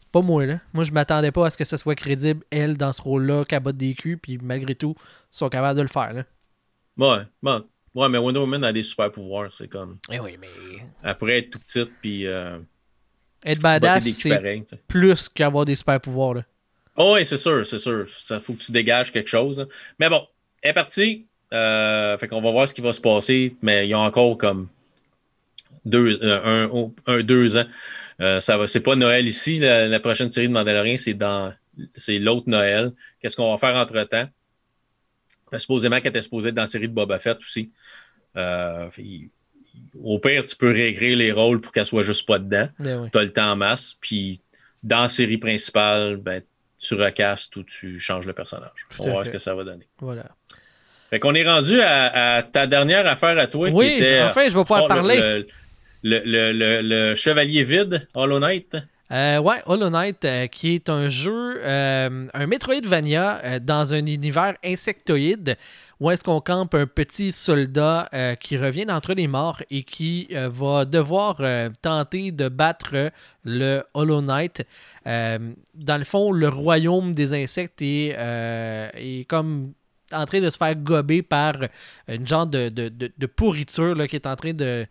C'est 0.00 0.10
pas 0.10 0.20
moi, 0.22 0.44
là. 0.44 0.58
Moi, 0.72 0.84
je 0.84 0.92
m'attendais 0.92 1.30
pas 1.30 1.46
à 1.46 1.50
ce 1.50 1.56
que 1.56 1.64
ce 1.64 1.76
soit 1.76 1.94
crédible, 1.94 2.44
elle, 2.50 2.76
dans 2.76 2.92
ce 2.92 3.00
rôle-là, 3.00 3.44
qu'elle 3.44 3.60
botte 3.60 3.76
des 3.76 3.94
culs, 3.94 4.18
puis 4.18 4.38
malgré 4.42 4.74
tout, 4.74 4.94
ils 4.98 5.36
sont 5.38 5.48
capables 5.48 5.76
de 5.76 5.82
le 5.82 5.88
faire, 5.88 6.12
là. 6.12 6.24
Ouais, 6.96 7.22
bon. 7.42 7.64
Ouais, 7.94 8.08
mais 8.08 8.18
Wonder 8.18 8.40
Woman 8.40 8.64
a 8.64 8.72
des 8.72 8.82
super 8.82 9.10
pouvoirs. 9.10 9.50
C'est 9.54 9.68
comme. 9.68 9.98
Eh 10.10 10.18
oui, 10.18 10.36
mais. 10.40 11.14
Pourrait 11.14 11.38
être 11.38 11.50
tout 11.50 11.60
petite, 11.60 11.90
puis. 12.02 12.26
Être 13.44 13.60
badass, 13.60 14.04
c'est 14.04 14.40
plus 14.88 15.28
qu'avoir 15.28 15.64
des 15.64 15.76
super 15.76 16.00
pouvoirs, 16.00 16.34
là. 16.34 16.42
Oh, 16.96 17.12
oui, 17.16 17.24
c'est 17.26 17.36
sûr, 17.36 17.66
c'est 17.66 17.78
sûr. 17.78 18.06
Ça 18.08 18.40
faut 18.40 18.54
que 18.54 18.62
tu 18.62 18.72
dégages 18.72 19.12
quelque 19.12 19.28
chose. 19.28 19.58
là. 19.58 19.66
Mais 19.98 20.08
bon, 20.08 20.22
elle 20.62 20.70
est 20.70 20.74
partie. 20.74 21.26
Euh, 21.52 22.16
fait 22.18 22.26
qu'on 22.28 22.40
va 22.40 22.50
voir 22.50 22.68
ce 22.68 22.74
qui 22.74 22.80
va 22.80 22.92
se 22.92 23.00
passer. 23.00 23.56
Mais 23.62 23.86
il 23.86 23.90
y 23.90 23.92
a 23.94 23.98
encore 23.98 24.38
comme 24.38 24.68
deux, 25.84 26.18
euh, 26.22 26.68
un, 26.72 26.90
un- 27.12 27.22
deux 27.22 27.56
ans. 27.58 27.66
Euh, 28.20 28.40
ça 28.40 28.56
va, 28.56 28.66
c'est 28.68 28.80
pas 28.80 28.94
Noël 28.96 29.26
ici. 29.26 29.58
La, 29.58 29.88
la 29.88 30.00
prochaine 30.00 30.30
série 30.30 30.48
de 30.48 30.52
Mandalorian, 30.52 30.96
c'est 30.98 31.14
dans 31.14 31.52
c'est 31.96 32.18
l'autre 32.20 32.48
Noël. 32.48 32.92
Qu'est-ce 33.20 33.36
qu'on 33.36 33.50
va 33.50 33.58
faire 33.58 33.76
entre-temps? 33.76 34.28
Euh, 35.52 35.58
Supposément 35.58 35.98
qu'elle 36.00 36.10
était 36.10 36.22
supposée 36.22 36.48
être 36.50 36.54
dans 36.54 36.62
la 36.62 36.66
série 36.68 36.88
de 36.88 36.94
Boba 36.94 37.18
Fett 37.18 37.38
aussi. 37.38 37.70
Euh, 38.36 38.88
fait, 38.90 39.04
au 40.02 40.18
pire, 40.18 40.44
tu 40.44 40.56
peux 40.56 40.70
réécrire 40.70 41.16
les 41.16 41.32
rôles 41.32 41.60
pour 41.60 41.72
qu'elle 41.72 41.86
soit 41.86 42.02
juste 42.02 42.26
pas 42.26 42.38
dedans 42.38 42.68
Ben 42.78 43.02
oui. 43.02 43.08
tu 43.12 43.18
as 43.18 43.22
le 43.22 43.32
temps 43.32 43.52
en 43.52 43.56
masse. 43.56 43.96
Puis 44.00 44.40
dans 44.82 45.02
la 45.02 45.08
série 45.08 45.38
principale, 45.38 46.16
ben, 46.16 46.42
tu 46.78 46.94
recastes 46.94 47.56
ou 47.56 47.62
tu 47.62 47.98
changes 48.00 48.26
le 48.26 48.32
personnage. 48.32 48.86
On 48.98 49.04
va 49.04 49.10
voir 49.12 49.26
ce 49.26 49.30
que 49.30 49.38
ça 49.38 49.54
va 49.54 49.64
donner. 49.64 49.88
Voilà. 50.00 50.24
Fait 51.10 51.18
qu'on 51.20 51.34
est 51.34 51.48
rendu 51.48 51.80
à, 51.80 52.36
à 52.36 52.42
ta 52.42 52.66
dernière 52.66 53.06
affaire 53.06 53.38
à 53.38 53.46
toi 53.46 53.68
Oui, 53.70 53.88
qui 53.88 53.94
était. 53.96 54.22
enfin, 54.22 54.42
je 54.48 54.56
vais 54.56 54.62
pouvoir 54.62 54.80
oh, 54.84 54.88
le- 54.88 54.94
parler. 54.94 55.16
Le, 55.16 55.46
le, 56.02 56.20
le- 56.24 56.52
le- 56.52 56.82
le 56.82 57.14
chevalier 57.14 57.62
vide, 57.62 58.00
Hollow 58.14 58.38
Knight. 58.40 58.76
Euh, 59.14 59.38
ouais, 59.38 59.62
Hollow 59.66 59.90
Knight, 59.90 60.24
euh, 60.24 60.48
qui 60.48 60.74
est 60.74 60.88
un 60.88 61.06
jeu, 61.06 61.60
euh, 61.62 62.26
un 62.34 62.46
Metroidvania 62.48 63.40
euh, 63.44 63.58
dans 63.60 63.94
un 63.94 64.04
univers 64.06 64.56
insectoïde, 64.64 65.56
où 66.00 66.10
est-ce 66.10 66.24
qu'on 66.24 66.40
campe 66.40 66.74
un 66.74 66.88
petit 66.88 67.30
soldat 67.30 68.08
qui 68.40 68.56
revient 68.56 68.84
d'entre 68.84 69.14
les 69.14 69.28
morts 69.28 69.62
et 69.70 69.84
qui 69.84 70.28
va 70.52 70.84
devoir 70.84 71.40
tenter 71.80 72.32
de 72.32 72.48
battre 72.48 73.12
le 73.44 73.84
Hollow 73.94 74.20
Knight. 74.20 74.66
Dans 75.06 75.98
le 75.98 76.04
fond, 76.04 76.32
le 76.32 76.48
royaume 76.48 77.12
des 77.12 77.32
insectes 77.32 77.80
est, 77.80 78.16
est 78.96 79.24
comme 79.28 79.72
en 80.12 80.26
train 80.26 80.40
de 80.40 80.50
se 80.50 80.58
faire 80.58 80.74
gober 80.74 81.22
par 81.22 81.54
une 82.08 82.26
genre 82.26 82.46
de, 82.46 82.68
de, 82.68 82.88
de- 82.88 83.12
de 83.16 83.26
pourriture 83.26 83.94
là, 83.94 84.08
qui 84.08 84.16
est 84.16 84.26
en 84.26 84.36
train 84.36 84.52
de... 84.52 84.86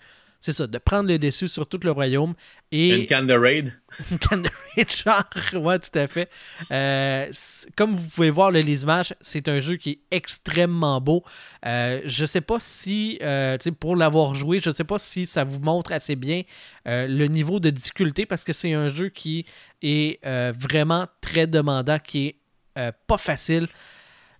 C'est 0.46 0.52
ça, 0.52 0.68
de 0.68 0.78
prendre 0.78 1.08
le 1.08 1.18
dessus 1.18 1.48
sur 1.48 1.66
tout 1.66 1.80
le 1.84 1.92
royaume. 1.92 2.34
Et 2.70 2.90
Une 2.90 3.06
canne 3.06 3.28
de 3.28 3.34
raid. 3.34 3.72
une 4.12 4.20
canne 4.20 4.42
de 4.42 4.50
raid, 4.76 4.92
genre. 4.92 5.24
Ouais, 5.54 5.80
tout 5.80 5.98
à 5.98 6.06
fait. 6.06 6.30
Euh, 6.70 7.32
comme 7.78 7.96
vous 7.96 8.10
pouvez 8.10 8.30
voir, 8.30 8.52
le 8.52 8.60
les 8.60 8.84
images, 8.84 9.14
c'est 9.22 9.48
un 9.48 9.62
jeu 9.62 9.78
qui 9.78 9.92
est 9.92 10.00
extrêmement 10.12 11.00
beau. 11.00 11.24
Euh, 11.66 12.02
je 12.04 12.26
sais 12.26 12.42
pas 12.42 12.58
si, 12.60 13.20
euh, 13.22 13.58
pour 13.80 13.96
l'avoir 13.96 14.36
joué, 14.36 14.60
je 14.60 14.70
sais 14.70 14.84
pas 14.84 15.00
si 15.00 15.26
ça 15.28 15.46
vous 15.46 15.62
montre 15.62 15.94
assez 15.94 16.18
bien 16.18 16.42
euh, 16.90 17.08
le 17.08 17.28
niveau 17.28 17.62
de 17.62 17.70
difficulté 17.70 18.26
parce 18.26 18.44
que 18.44 18.52
c'est 18.52 18.74
un 18.74 18.90
jeu 18.90 19.08
qui 19.08 19.46
est 19.82 20.20
vraiment 20.60 21.08
très 21.22 21.48
demandant, 21.48 22.00
qui 22.00 22.28
est 22.76 22.92
pas 23.08 23.18
facile. 23.18 23.68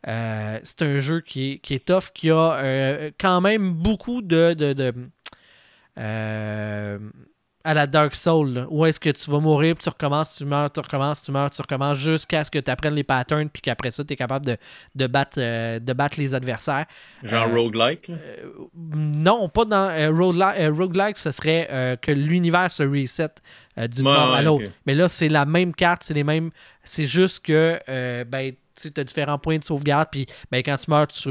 C'est 0.06 0.82
un 0.82 1.00
jeu 1.00 1.22
qui 1.22 1.52
est, 1.54 1.58
qui 1.60 1.76
est 1.76 1.86
tough, 1.86 2.12
qui 2.14 2.30
a 2.30 3.10
quand 3.18 3.40
même 3.40 3.72
beaucoup 3.72 4.22
de. 4.22 4.54
de, 4.54 4.74
de- 4.74 4.94
euh, 5.98 6.98
à 7.66 7.74
la 7.74 7.88
Dark 7.88 8.14
Soul, 8.14 8.50
là, 8.50 8.66
où 8.70 8.86
est-ce 8.86 9.00
que 9.00 9.10
tu 9.10 9.32
vas 9.32 9.40
mourir, 9.40 9.76
puis 9.76 9.84
tu 9.84 9.90
recommences, 9.90 10.36
tu 10.36 10.44
meurs, 10.44 10.70
tu 10.70 10.82
recommences, 10.82 11.22
tu 11.22 11.32
meurs, 11.32 11.50
tu 11.50 11.62
recommences, 11.62 11.98
jusqu'à 11.98 12.44
ce 12.44 12.52
que 12.52 12.60
tu 12.60 12.70
apprennes 12.70 12.96
les 12.96 13.06
patterns, 13.06 13.48
puis 13.48 13.62
qu'après 13.62 13.90
ça, 13.92 14.04
tu 14.04 14.12
es 14.12 14.16
capable 14.18 14.46
de, 14.46 14.58
de, 14.96 15.08
battre, 15.08 15.38
euh, 15.38 15.80
de 15.80 15.94
battre 15.94 16.20
les 16.20 16.36
adversaires. 16.36 16.86
Genre 17.24 17.48
Euh, 17.48 17.56
roguelike. 17.56 18.12
Non, 18.76 19.48
pas 19.48 19.64
dans 19.64 19.88
roguelike, 20.14 20.76
roguelike, 20.78 21.18
ce 21.18 21.32
serait 21.32 21.98
que 22.02 22.12
l'univers 22.12 22.70
se 22.72 22.84
reset 22.84 23.30
d'une 23.78 24.08
Ouais, 24.08 24.14
mort 24.14 24.34
à 24.34 24.42
l'autre. 24.42 24.66
Mais 24.86 24.94
là, 24.94 25.08
c'est 25.08 25.30
la 25.30 25.46
même 25.46 25.74
carte, 25.74 26.04
c'est 26.04 26.14
les 26.14 26.26
mêmes. 26.26 26.52
C'est 26.84 27.08
juste 27.08 27.46
que 27.46 27.80
ben, 28.26 28.52
tu 28.76 28.92
as 28.98 29.04
différents 29.06 29.40
points 29.40 29.58
de 29.58 29.64
sauvegarde, 29.64 30.10
puis 30.12 30.26
ben, 30.52 30.62
quand 30.64 30.76
tu 30.76 30.90
meurs, 30.92 31.08
tu 31.08 31.30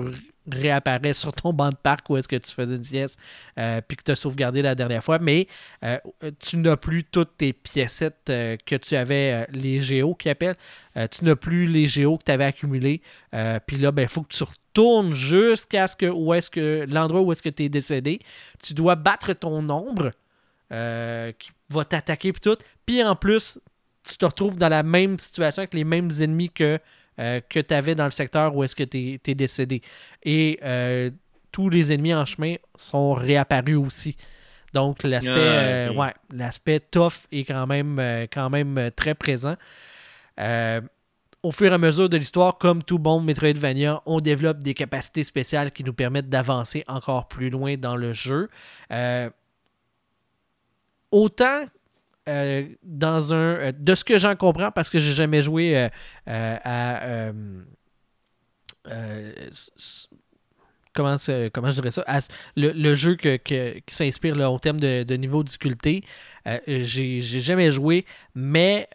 réapparais 0.50 1.14
sur 1.14 1.32
ton 1.32 1.52
banc 1.52 1.70
de 1.70 1.76
parc 1.76 2.08
où 2.10 2.16
est-ce 2.16 2.28
que 2.28 2.36
tu 2.36 2.52
faisais 2.52 2.76
une 2.76 2.84
sieste, 2.84 3.18
euh, 3.58 3.80
puis 3.86 3.96
que 3.96 4.02
tu 4.02 4.10
as 4.10 4.16
sauvegardé 4.16 4.62
la 4.62 4.74
dernière 4.74 5.02
fois, 5.02 5.18
mais 5.18 5.46
euh, 5.84 5.98
tu 6.38 6.56
n'as 6.56 6.76
plus 6.76 7.04
toutes 7.04 7.36
tes 7.36 7.52
piécettes 7.52 8.28
euh, 8.28 8.56
que 8.64 8.76
tu 8.76 8.96
avais, 8.96 9.46
les 9.52 9.80
géos 9.80 10.14
qui 10.14 10.28
appellent, 10.28 10.56
tu 11.10 11.24
n'as 11.24 11.36
plus 11.36 11.66
les 11.66 11.86
géos 11.86 12.18
que 12.18 12.24
tu 12.24 12.32
avais 12.32 12.44
accumulés, 12.44 13.02
puis 13.66 13.76
là, 13.76 13.88
il 13.88 13.92
ben, 13.92 14.08
faut 14.08 14.22
que 14.22 14.34
tu 14.34 14.42
retournes 14.42 15.14
jusqu'à 15.14 15.88
ce 15.88 15.96
que, 15.96 16.06
où 16.06 16.34
est-ce 16.34 16.50
que 16.50 16.86
l'endroit 16.88 17.20
où 17.20 17.32
est-ce 17.32 17.42
que 17.42 17.48
tu 17.48 17.64
es 17.64 17.68
décédé, 17.68 18.20
tu 18.62 18.74
dois 18.74 18.96
battre 18.96 19.32
ton 19.32 19.68
ombre 19.68 20.10
qui 20.70 21.50
va 21.70 21.84
t'attaquer 21.84 22.32
puis 22.32 22.40
tout, 22.40 22.56
puis 22.86 23.02
en 23.02 23.14
plus, 23.14 23.58
tu 24.08 24.16
te 24.16 24.24
retrouves 24.24 24.58
dans 24.58 24.68
la 24.68 24.82
même 24.82 25.18
situation 25.18 25.60
avec 25.60 25.74
les 25.74 25.84
mêmes 25.84 26.10
ennemis 26.20 26.50
que, 26.50 26.78
euh, 27.22 27.40
que 27.48 27.60
tu 27.60 27.72
avais 27.72 27.94
dans 27.94 28.04
le 28.04 28.10
secteur 28.10 28.54
où 28.56 28.64
est-ce 28.64 28.74
que 28.74 28.82
tu 28.82 29.20
es, 29.24 29.34
décédé. 29.34 29.80
Et 30.24 30.58
euh, 30.64 31.10
tous 31.52 31.68
les 31.68 31.92
ennemis 31.92 32.14
en 32.14 32.24
chemin 32.24 32.56
sont 32.76 33.12
réapparus 33.12 33.76
aussi. 33.76 34.16
Donc 34.72 35.04
l'aspect 35.04 35.30
Ah, 35.30 35.62
euh, 35.62 35.94
ouais, 35.94 36.12
l'aspect 36.34 36.80
tough 36.80 37.28
est 37.30 37.44
quand 37.44 37.66
même, 37.66 38.26
quand 38.32 38.50
même 38.50 38.90
très 38.96 39.14
présent. 39.14 39.54
Au 40.38 41.50
fur 41.50 41.70
et 41.70 41.74
à 41.74 41.78
mesure 41.78 42.08
de 42.08 42.16
l'histoire, 42.16 42.58
comme 42.58 42.82
tout 42.82 42.98
bon 42.98 43.20
Metroidvania, 43.20 44.00
on 44.06 44.20
développe 44.20 44.58
des 44.58 44.74
capacités 44.74 45.24
spéciales 45.24 45.70
qui 45.72 45.84
nous 45.84 45.92
permettent 45.92 46.28
d'avancer 46.28 46.84
encore 46.88 47.28
plus 47.28 47.50
loin 47.50 47.76
dans 47.76 47.96
le 47.96 48.12
jeu. 48.12 48.48
Autant 51.10 51.66
euh, 52.28 52.68
dans 52.82 53.32
un. 53.32 53.36
euh, 53.56 53.72
de 53.76 53.94
ce 53.94 54.04
que 54.04 54.18
j'en 54.18 54.36
comprends, 54.36 54.70
parce 54.70 54.90
que 54.90 54.98
j'ai 54.98 55.12
jamais 55.12 55.42
joué 55.42 55.76
euh, 55.76 56.56
à. 56.64 57.32
comment, 60.94 61.16
comment 61.52 61.70
je 61.70 61.74
dirais 61.80 61.90
ça 61.90 62.04
le, 62.56 62.70
le 62.72 62.94
jeu 62.94 63.16
que- 63.16 63.36
que- 63.36 63.78
qui 63.80 63.94
s'inspire 63.94 64.36
au 64.52 64.58
terme 64.58 64.78
de, 64.80 65.02
de 65.04 65.14
niveau 65.14 65.42
de 65.42 65.48
difficulté. 65.48 66.02
j'ai 66.66 67.20
jamais 67.20 67.70
joué, 67.72 68.04
mais 68.34 68.88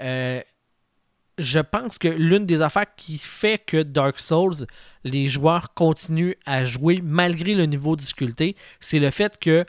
je 1.37 1.59
pense 1.59 1.97
que 1.99 2.07
l'une 2.07 2.45
des 2.45 2.61
affaires 2.61 2.93
qui 2.95 3.17
fait 3.17 3.59
que 3.63 3.83
Dark 3.83 4.19
Souls, 4.19 4.65
les 5.03 5.27
joueurs 5.27 5.73
continuent 5.73 6.33
à 6.45 6.65
jouer 6.65 6.99
malgré 7.03 7.53
le 7.53 7.65
niveau 7.65 7.95
de 7.95 8.01
difficulté, 8.01 8.55
c'est 8.79 8.99
le 8.99 9.11
fait 9.11 9.37
que 9.37 9.65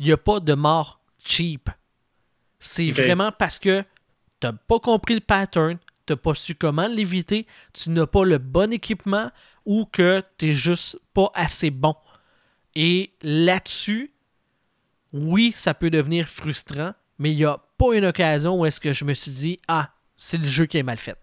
il 0.00 0.06
n'y 0.06 0.12
a 0.12 0.16
pas 0.16 0.40
de 0.40 0.54
mort 0.54 1.00
cheap. 1.24 1.70
C'est 2.60 2.88
vraiment 2.88 3.32
parce 3.32 3.58
que 3.58 3.82
tu 4.40 4.46
n'as 4.46 4.52
pas 4.52 4.80
compris 4.80 5.14
le 5.14 5.20
pattern, 5.20 5.78
tu 6.06 6.12
n'as 6.12 6.16
pas 6.16 6.34
su 6.34 6.54
comment 6.54 6.88
l'éviter, 6.88 7.46
tu 7.72 7.90
n'as 7.90 8.06
pas 8.06 8.24
le 8.24 8.38
bon 8.38 8.72
équipement 8.72 9.30
ou 9.64 9.84
que 9.84 10.22
tu 10.38 10.46
n'es 10.46 10.52
juste 10.52 10.98
pas 11.14 11.30
assez 11.34 11.70
bon. 11.70 11.94
Et 12.74 13.12
là-dessus, 13.22 14.12
oui, 15.12 15.52
ça 15.54 15.74
peut 15.74 15.90
devenir 15.90 16.28
frustrant, 16.28 16.92
mais 17.18 17.32
il 17.32 17.36
n'y 17.36 17.44
a 17.44 17.58
pas 17.76 17.94
une 17.94 18.04
occasion 18.04 18.58
où 18.58 18.66
est-ce 18.66 18.80
que 18.80 18.92
je 18.92 19.04
me 19.04 19.14
suis 19.14 19.30
dit 19.30 19.60
Ah, 19.68 19.92
c'est 20.16 20.38
le 20.38 20.46
jeu 20.46 20.66
qui 20.66 20.78
est 20.78 20.82
mal 20.82 20.98
fait. 20.98 21.18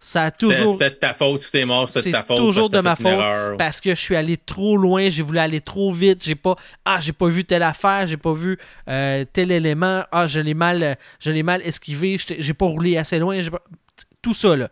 Ça 0.00 0.24
a 0.24 0.30
toujours. 0.30 0.72
c'était 0.74 0.90
de 0.90 0.94
ta 0.94 1.12
faute 1.12 1.40
si 1.40 1.50
t'es 1.50 1.64
mort, 1.64 1.88
c'était 1.88 2.02
C'est 2.02 2.08
de 2.10 2.14
ta 2.16 2.22
faute. 2.22 2.36
toujours 2.36 2.68
de 2.68 2.76
t'as 2.76 2.82
ma 2.82 2.94
faute 2.94 3.06
erreur. 3.06 3.56
parce 3.56 3.80
que 3.80 3.90
je 3.90 4.00
suis 4.00 4.14
allé 4.14 4.36
trop 4.36 4.76
loin, 4.76 5.08
j'ai 5.08 5.22
voulu 5.24 5.38
aller 5.40 5.60
trop 5.60 5.92
vite, 5.92 6.22
j'ai 6.22 6.36
pas 6.36 6.54
ah 6.84 6.98
j'ai 7.00 7.12
pas 7.12 7.26
vu 7.26 7.44
telle 7.44 7.64
affaire, 7.64 8.06
j'ai 8.06 8.16
pas 8.16 8.32
vu 8.32 8.56
euh, 8.88 9.24
tel 9.32 9.50
élément, 9.50 10.04
ah 10.12 10.26
je 10.28 10.38
l'ai 10.40 10.54
mal 10.54 10.82
euh, 10.82 10.94
je 11.18 11.32
l'ai 11.32 11.42
mal 11.42 11.62
esquivé, 11.64 12.16
j'ai 12.38 12.54
pas 12.54 12.66
roulé 12.66 12.96
assez 12.96 13.18
loin, 13.18 13.40
pas- 13.50 13.62
tout 14.22 14.34
ça 14.34 14.54
là. 14.56 14.68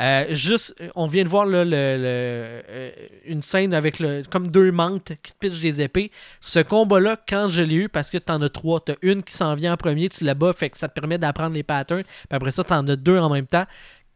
Euh, 0.00 0.26
juste, 0.32 0.76
on 0.94 1.06
vient 1.06 1.24
de 1.24 1.28
voir 1.28 1.44
là, 1.44 1.64
le, 1.64 1.70
le- 1.72 2.92
une 3.26 3.42
scène 3.42 3.74
avec 3.74 3.98
le, 3.98 4.22
comme 4.30 4.46
deux 4.46 4.70
mantes 4.70 5.10
qui 5.24 5.32
te 5.32 5.38
pitchent 5.40 5.58
des 5.60 5.80
épées. 5.80 6.12
Ce 6.40 6.60
combat-là, 6.60 7.16
quand 7.28 7.48
je 7.48 7.62
l'ai 7.64 7.74
eu, 7.74 7.88
parce 7.88 8.08
que 8.08 8.16
tu 8.18 8.30
en 8.30 8.40
as 8.42 8.48
trois, 8.48 8.78
tu 8.80 8.92
as 8.92 8.96
une 9.02 9.24
qui 9.24 9.34
s'en 9.34 9.56
vient 9.56 9.72
en 9.72 9.76
premier, 9.76 10.08
tu 10.08 10.22
la 10.22 10.34
bats, 10.34 10.52
fait 10.52 10.70
que 10.70 10.78
ça 10.78 10.86
te 10.86 10.92
permet 11.00 11.18
d'apprendre 11.18 11.54
les 11.56 11.64
patterns, 11.64 12.04
puis 12.04 12.14
après 12.30 12.52
ça, 12.52 12.62
tu 12.62 12.72
en 12.74 12.86
as 12.86 12.94
deux 12.94 13.18
en 13.18 13.28
même 13.28 13.46
temps. 13.48 13.64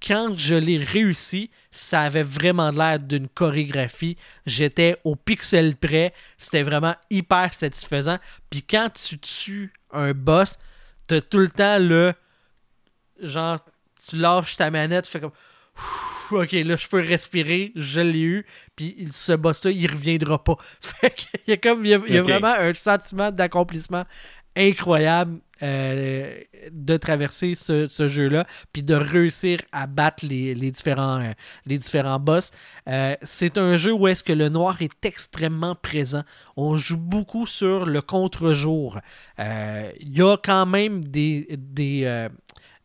Quand 0.04 0.36
je 0.36 0.54
l'ai 0.56 0.78
réussi, 0.78 1.50
ça 1.70 2.00
avait 2.02 2.22
vraiment 2.24 2.70
l'air 2.70 2.98
d'une 2.98 3.28
chorégraphie. 3.28 4.16
J'étais 4.46 4.96
au 5.04 5.14
pixel 5.14 5.76
près. 5.76 6.12
C'était 6.36 6.62
vraiment 6.64 6.96
hyper 7.10 7.54
satisfaisant. 7.54 8.18
Puis 8.50 8.62
quand 8.62 8.90
tu 8.92 9.18
tues 9.18 9.72
un 9.92 10.12
boss, 10.12 10.58
t'as 11.06 11.20
tout 11.20 11.38
le 11.38 11.48
temps 11.48 11.78
le. 11.78 12.14
Genre, 13.20 13.60
tu 14.08 14.16
lâches 14.16 14.56
ta 14.56 14.70
manette, 14.70 15.04
tu 15.04 15.10
fais 15.12 15.20
comme. 15.20 15.30
Ok, 16.30 16.52
là, 16.52 16.76
je 16.76 16.88
peux 16.88 17.00
respirer, 17.00 17.72
je 17.76 18.00
l'ai 18.00 18.20
eu, 18.22 18.46
puis 18.74 18.94
il- 18.98 19.12
ce 19.12 19.32
boss-là, 19.32 19.70
il 19.70 19.90
reviendra 19.90 20.42
pas. 20.42 20.56
Fait 20.80 21.10
qu'il 21.14 21.40
y 21.46 21.52
a 21.52 21.56
comme, 21.58 21.84
il 21.84 21.90
y 21.90 21.94
a, 21.94 22.00
il 22.08 22.14
y 22.14 22.18
a 22.18 22.22
Ok. 22.22 22.28
vraiment 22.28 22.54
un 22.54 22.72
sentiment 22.74 23.30
d'accomplissement 23.30 24.04
incroyable 24.56 25.40
euh, 25.62 26.40
de 26.70 26.96
traverser 26.96 27.54
ce, 27.54 28.08
jeu-là, 28.08 28.46
puis 28.72 28.82
de 28.82 28.94
réussir 28.94 29.60
à 29.70 29.86
battre 29.86 30.26
les, 30.26 30.54
les 30.54 30.70
différents, 30.70 31.20
euh, 31.20 32.18
boss. 32.18 32.50
Euh, 32.88 33.14
c'est 33.22 33.58
un 33.58 33.76
jeu 33.76 33.92
où 33.92 34.08
est-ce 34.08 34.24
que 34.24 34.32
le 34.32 34.48
noir 34.48 34.82
est 34.82 35.04
extrêmement 35.04 35.74
présent. 35.74 36.24
On 36.56 36.76
joue 36.76 36.96
beaucoup 36.96 37.46
sur 37.46 37.86
le 37.86 38.02
contre-jour. 38.02 38.98
Il 39.38 40.16
y 40.16 40.22
a 40.22 40.36
quand 40.36 40.66
même 40.66 41.04
des, 41.04 41.46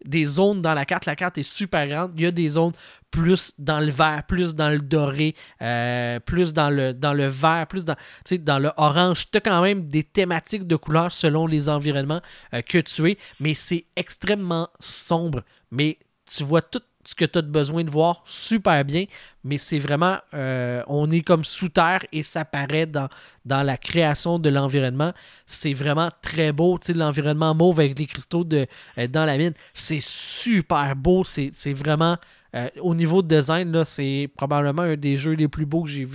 des 0.05 0.25
zones 0.25 0.61
dans 0.61 0.73
la 0.73 0.85
carte. 0.85 1.05
La 1.05 1.15
carte 1.15 1.37
est 1.37 1.43
super 1.43 1.87
grande. 1.87 2.11
Il 2.15 2.23
y 2.23 2.25
a 2.25 2.31
des 2.31 2.49
zones 2.49 2.73
plus 3.11 3.53
dans 3.57 3.79
le 3.79 3.91
vert, 3.91 4.23
plus 4.27 4.55
dans 4.55 4.69
le 4.69 4.79
doré, 4.79 5.35
euh, 5.61 6.19
plus 6.19 6.53
dans 6.53 6.69
le, 6.69 7.27
vert, 7.27 7.67
plus 7.67 7.85
dans, 7.85 7.95
dans 8.39 8.59
le 8.59 8.71
orange. 8.77 9.25
Tu 9.31 9.37
as 9.37 9.41
quand 9.41 9.61
même 9.61 9.85
des 9.89 10.03
thématiques 10.03 10.67
de 10.67 10.75
couleurs 10.75 11.11
selon 11.11 11.47
les 11.47 11.69
environnements 11.69 12.21
euh, 12.53 12.61
que 12.61 12.77
tu 12.79 13.09
es, 13.11 13.17
mais 13.39 13.53
c'est 13.53 13.85
extrêmement 13.95 14.69
sombre. 14.79 15.41
Mais 15.71 15.99
tu 16.29 16.43
vois 16.43 16.61
tout 16.61 16.81
ce 17.07 17.15
que 17.15 17.23
tu 17.23 17.39
as 17.39 17.41
besoin 17.41 17.85
de 17.85 17.89
voir 17.89 18.21
super 18.25 18.83
bien, 18.83 19.05
mais 19.45 19.57
c'est 19.57 19.79
vraiment, 19.79 20.17
euh, 20.33 20.83
on 20.87 21.09
est 21.09 21.21
comme 21.21 21.45
sous 21.45 21.69
terre 21.69 22.05
et 22.11 22.21
ça 22.21 22.43
paraît 22.43 22.85
dans, 22.85 23.07
dans 23.45 23.63
la 23.63 23.77
création 23.77 24.39
de 24.39 24.49
l'environnement. 24.49 25.13
C'est 25.45 25.73
vraiment 25.73 26.09
très 26.21 26.51
beau, 26.51 26.77
tu 26.77 26.87
sais, 26.87 26.93
l'environnement 26.93 27.55
mauve 27.55 27.79
avec 27.79 27.97
les 27.97 28.07
cristaux 28.07 28.43
de, 28.43 28.67
euh, 28.97 29.07
dans 29.07 29.23
la 29.23 29.37
mine. 29.37 29.53
C'est 29.73 30.01
super 30.01 30.97
beau, 30.97 31.23
c'est 31.23 31.73
vraiment, 31.73 32.17
euh, 32.53 32.67
au 32.81 32.93
niveau 32.93 33.21
de 33.21 33.33
design, 33.37 33.71
là, 33.71 33.85
c'est 33.85 34.29
probablement 34.35 34.81
un 34.81 34.97
des 34.97 35.15
jeux 35.15 35.31
les 35.31 35.47
plus 35.47 35.65
beaux 35.65 35.83
que 35.83 35.89
j'ai. 35.89 36.05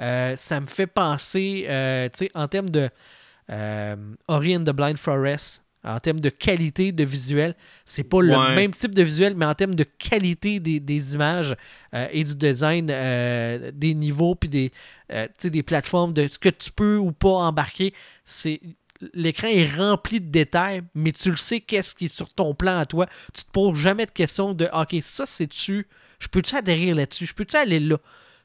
Euh, 0.00 0.34
ça 0.36 0.60
me 0.60 0.66
fait 0.66 0.86
penser, 0.86 1.64
tu 2.14 2.24
sais, 2.24 2.30
en 2.34 2.48
termes 2.48 2.70
de 2.70 2.88
euh, 3.50 3.96
Ori 4.28 4.56
the 4.64 4.70
Blind 4.70 4.96
Forest, 4.96 5.62
en 5.84 5.98
termes 5.98 6.20
de 6.20 6.28
qualité 6.28 6.92
de 6.92 7.04
visuel, 7.04 7.54
c'est 7.84 8.04
pas 8.04 8.22
le 8.22 8.54
même 8.54 8.72
type 8.72 8.94
de 8.94 9.02
visuel, 9.02 9.34
mais 9.34 9.46
en 9.46 9.54
termes 9.54 9.74
de 9.74 9.84
qualité 9.84 10.60
des, 10.60 10.80
des 10.80 11.14
images 11.14 11.56
euh, 11.94 12.06
et 12.12 12.24
du 12.24 12.36
design 12.36 12.88
euh, 12.90 13.70
des 13.74 13.94
niveaux 13.94 14.34
puis 14.34 14.48
des, 14.48 14.72
euh, 15.12 15.26
des 15.42 15.62
plateformes, 15.62 16.12
de 16.12 16.28
ce 16.28 16.38
que 16.38 16.48
tu 16.48 16.70
peux 16.70 16.96
ou 16.96 17.12
pas 17.12 17.30
embarquer, 17.30 17.94
c'est 18.24 18.60
l'écran 19.14 19.48
est 19.48 19.68
rempli 19.76 20.20
de 20.20 20.30
détails, 20.30 20.82
mais 20.94 21.12
tu 21.12 21.30
le 21.30 21.36
sais 21.36 21.60
qu'est-ce 21.60 21.94
qui 21.94 22.04
est 22.04 22.14
sur 22.14 22.32
ton 22.32 22.54
plan 22.54 22.78
à 22.78 22.86
toi. 22.86 23.06
Tu 23.34 23.42
te 23.42 23.50
poses 23.50 23.76
jamais 23.76 24.06
de 24.06 24.12
questions 24.12 24.54
de 24.54 24.68
OK, 24.72 24.94
ça 25.02 25.26
c'est-tu, 25.26 25.88
je 26.20 26.28
peux-tu 26.28 26.54
adhérer 26.54 26.94
là-dessus, 26.94 27.26
je 27.26 27.34
peux-tu 27.34 27.56
aller 27.56 27.80
là. 27.80 27.96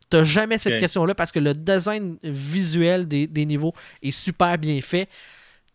T'as 0.09 0.23
jamais 0.23 0.57
cette 0.57 0.79
question-là 0.79 1.15
parce 1.15 1.33
que 1.33 1.39
le 1.39 1.53
design 1.53 2.17
visuel 2.23 3.07
des, 3.07 3.27
des 3.27 3.45
niveaux 3.45 3.73
est 4.01 4.11
super 4.11 4.57
bien 4.57 4.79
fait. 4.81 5.09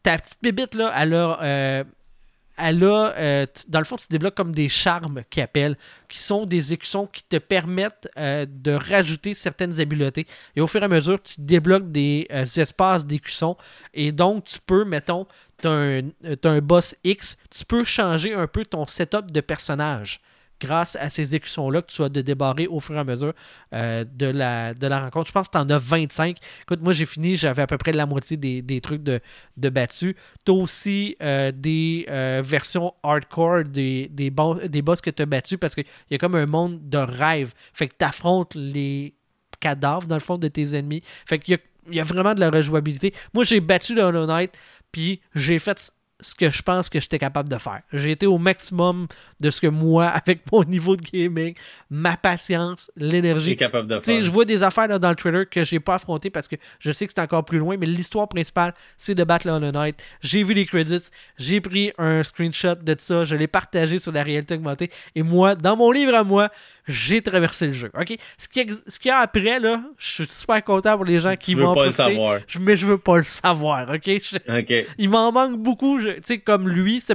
Ta 0.03 0.19
petite 0.19 0.39
bébite, 0.43 0.75
là, 0.75 0.93
elle 0.97 1.15
a. 1.15 1.43
euh, 1.43 1.85
elle 2.59 2.85
a, 2.85 3.15
euh, 3.17 3.47
dans 3.69 3.79
le 3.79 3.85
fond, 3.87 3.97
tu 3.97 4.07
débloques 4.11 4.35
comme 4.35 4.55
des 4.55 4.69
charmes 4.69 5.23
qui 5.31 5.41
appellent, 5.41 5.77
qui 6.07 6.21
sont 6.21 6.45
des 6.45 6.75
écussons 6.75 7.07
qui 7.07 7.23
te 7.23 7.37
permettent 7.37 8.09
euh, 8.19 8.45
de 8.47 8.73
rajouter 8.73 9.33
certaines 9.33 9.81
habiletés. 9.81 10.27
Et 10.55 10.61
au 10.61 10.67
fur 10.67 10.83
et 10.83 10.85
à 10.85 10.89
mesure, 10.89 11.21
tu 11.23 11.37
débloques 11.39 11.91
des 11.91 12.29
espaces 12.31 13.07
d'écussons. 13.07 13.57
Et 13.95 14.13
donc, 14.13 14.45
tu 14.45 14.59
peux, 14.65 14.85
mettons, 14.85 15.27
tu 15.63 15.67
as, 15.67 16.03
un 16.45 16.59
boss 16.61 16.95
X, 17.05 17.39
tu 17.51 17.65
peux 17.65 17.85
changer 17.85 18.35
un 18.35 18.47
peu 18.47 18.65
ton 18.65 18.87
setup 18.87 19.31
de 19.31 19.41
personnage 19.41 20.21
grâce 20.63 20.97
à 20.97 21.09
ces 21.09 21.35
écussons-là 21.35 21.83
que 21.83 21.91
tu 21.91 22.03
as 22.03 22.09
de 22.09 22.21
débarrer 22.21 22.67
au 22.69 22.79
fur 22.81 22.95
et 22.95 22.99
à 22.99 23.05
mesure 23.05 23.33
euh, 23.75 24.05
de, 24.05 24.27
la, 24.27 24.73
rencontre. 25.01 25.29
Je 25.29 25.33
pense 25.33 25.49
que 25.49 25.53
tu 25.53 25.59
en 25.59 25.69
as 25.69 25.79
25. 25.79 26.37
Écoute, 26.63 26.81
moi 26.83 26.93
j'ai 26.93 27.07
fini, 27.07 27.37
j'avais 27.37 27.63
à 27.63 27.67
peu 27.67 27.79
près 27.79 27.93
la 27.93 28.07
moitié 28.07 28.37
des, 28.37 28.81
trucs 28.81 29.03
de, 29.03 29.21
de 29.57 29.69
battus. 29.69 30.15
Tu 30.45 30.53
as 30.53 30.55
aussi 30.55 31.17
euh, 31.23 31.51
des 31.53 32.07
euh, 32.09 32.43
versions 32.45 32.95
hardcore 33.03 33.65
des, 33.65 34.09
des, 34.11 34.33
des 34.69 34.83
boss 34.83 35.01
que 35.01 35.11
tu 35.11 35.23
as 35.23 35.27
battus 35.27 35.59
parce 35.59 35.75
qu'il 35.75 35.85
y 36.11 36.15
a 36.15 36.19
comme 36.19 36.37
un 36.37 36.47
monde 36.47 36.89
de 36.89 36.99
rêve. 36.99 37.53
Fait 37.73 37.89
que 37.89 37.95
tu 37.99 38.05
affrontes 38.05 38.55
les 38.55 39.15
cadavres 39.59 40.07
dans 40.07 40.17
le 40.17 40.21
fond 40.21 40.39
de 40.39 40.49
tes 40.49 40.77
ennemis. 40.77 41.03
Fait 41.27 41.39
qu'il 41.39 41.59
y 41.91 42.01
a 42.01 42.05
vraiment 42.05 42.35
de 42.35 42.41
la 42.41 42.51
rejouabilité. 42.51 43.13
Moi 43.35 43.45
j'ai 43.45 43.61
battu 43.61 43.95
le 43.95 44.03
Hollow 44.03 44.27
Knight, 44.27 44.53
puis 44.93 45.21
j'ai 45.35 45.59
fait 45.59 45.93
ce 46.23 46.35
que 46.35 46.51
je 46.51 46.63
pense 46.63 46.89
que 46.89 47.01
j'étais 47.01 47.19
capable 47.19 47.49
de 47.49 47.59
faire. 47.59 47.83
J'ai 47.93 48.13
été 48.13 48.27
au 48.27 48.39
maximum 48.39 49.07
de 49.41 49.51
ce 49.51 49.61
que 49.61 49.67
moi, 49.67 50.07
avec 50.25 50.41
mon 50.51 50.65
niveau 50.65 50.97
de 50.97 51.03
gaming, 51.03 51.55
ma 51.91 52.17
patience, 52.17 52.91
l'énergie, 52.97 53.57
capable 53.57 53.89
de 53.89 54.01
faire. 54.01 54.25
je 54.25 54.31
vois 54.31 54.45
des 54.45 54.63
affaires 54.63 54.89
là, 54.89 54.99
dans 54.99 55.11
le 55.11 55.17
trailer 55.17 55.49
que 55.49 55.65
j'ai 55.65 55.81
pas 55.81 55.97
affrontées 55.97 56.31
parce 56.31 56.49
que 56.49 56.57
je 56.79 56.93
sais 56.93 57.07
que 57.07 57.13
c'est 57.15 57.21
encore 57.21 57.45
plus 57.45 57.59
loin, 57.59 57.77
mais 57.79 57.87
l'histoire 57.87 58.29
principale, 58.29 58.75
c'est 58.97 59.15
de 59.15 59.25
battre 59.25 59.49
Hollow 59.49 59.71
Knight. 59.71 60.03
J'ai 60.21 60.43
vu 60.43 60.55
les 60.55 60.65
credits, 60.65 61.09
j'ai 61.37 61.61
pris 61.61 61.93
un 61.99 62.23
screenshot 62.23 62.77
de 62.77 62.97
ça, 62.99 63.25
je 63.25 63.37
l'ai 63.37 63.47
partagé 63.49 63.99
sur 63.99 64.13
la 64.13 64.23
réalité 64.23 64.55
augmentée, 64.55 64.91
et 65.15 65.23
moi, 65.23 65.55
dans 65.55 65.77
mon 65.77 65.91
livre 65.91 66.15
à 66.15 66.25
moi, 66.25 66.51
j'ai 66.89 67.23
traversé 67.23 67.67
le 67.69 67.73
jeu. 67.73 67.91
Ok, 67.99 68.17
Ce 68.37 68.49
qu'il 68.49 68.69
y, 68.69 68.71
a- 68.71 68.75
y 69.05 69.23
après, 69.23 69.61
là, 69.61 69.83
je 69.99 70.13
suis 70.13 70.29
super 70.29 70.63
content 70.65 70.97
pour 70.97 71.05
les 71.05 71.19
gens 71.21 71.35
qui 71.37 71.55
vont 71.55 71.75
pas 71.75 71.87
le 71.87 71.93
savoir. 71.93 72.41
je- 72.47 72.59
mais 72.59 72.77
je 72.77 72.87
veux 72.87 72.99
pas 72.99 73.19
le 73.19 73.25
savoir. 73.25 73.89
Ok, 73.89 74.05
Je- 74.07 74.37
il 74.99 75.09
m'en 75.11 75.31
manque 75.33 75.59
beaucoup. 75.59 76.01
Tu 76.01 76.15
sais, 76.25 76.39
comme 76.39 76.69
lui, 76.69 77.01
ce 77.01 77.15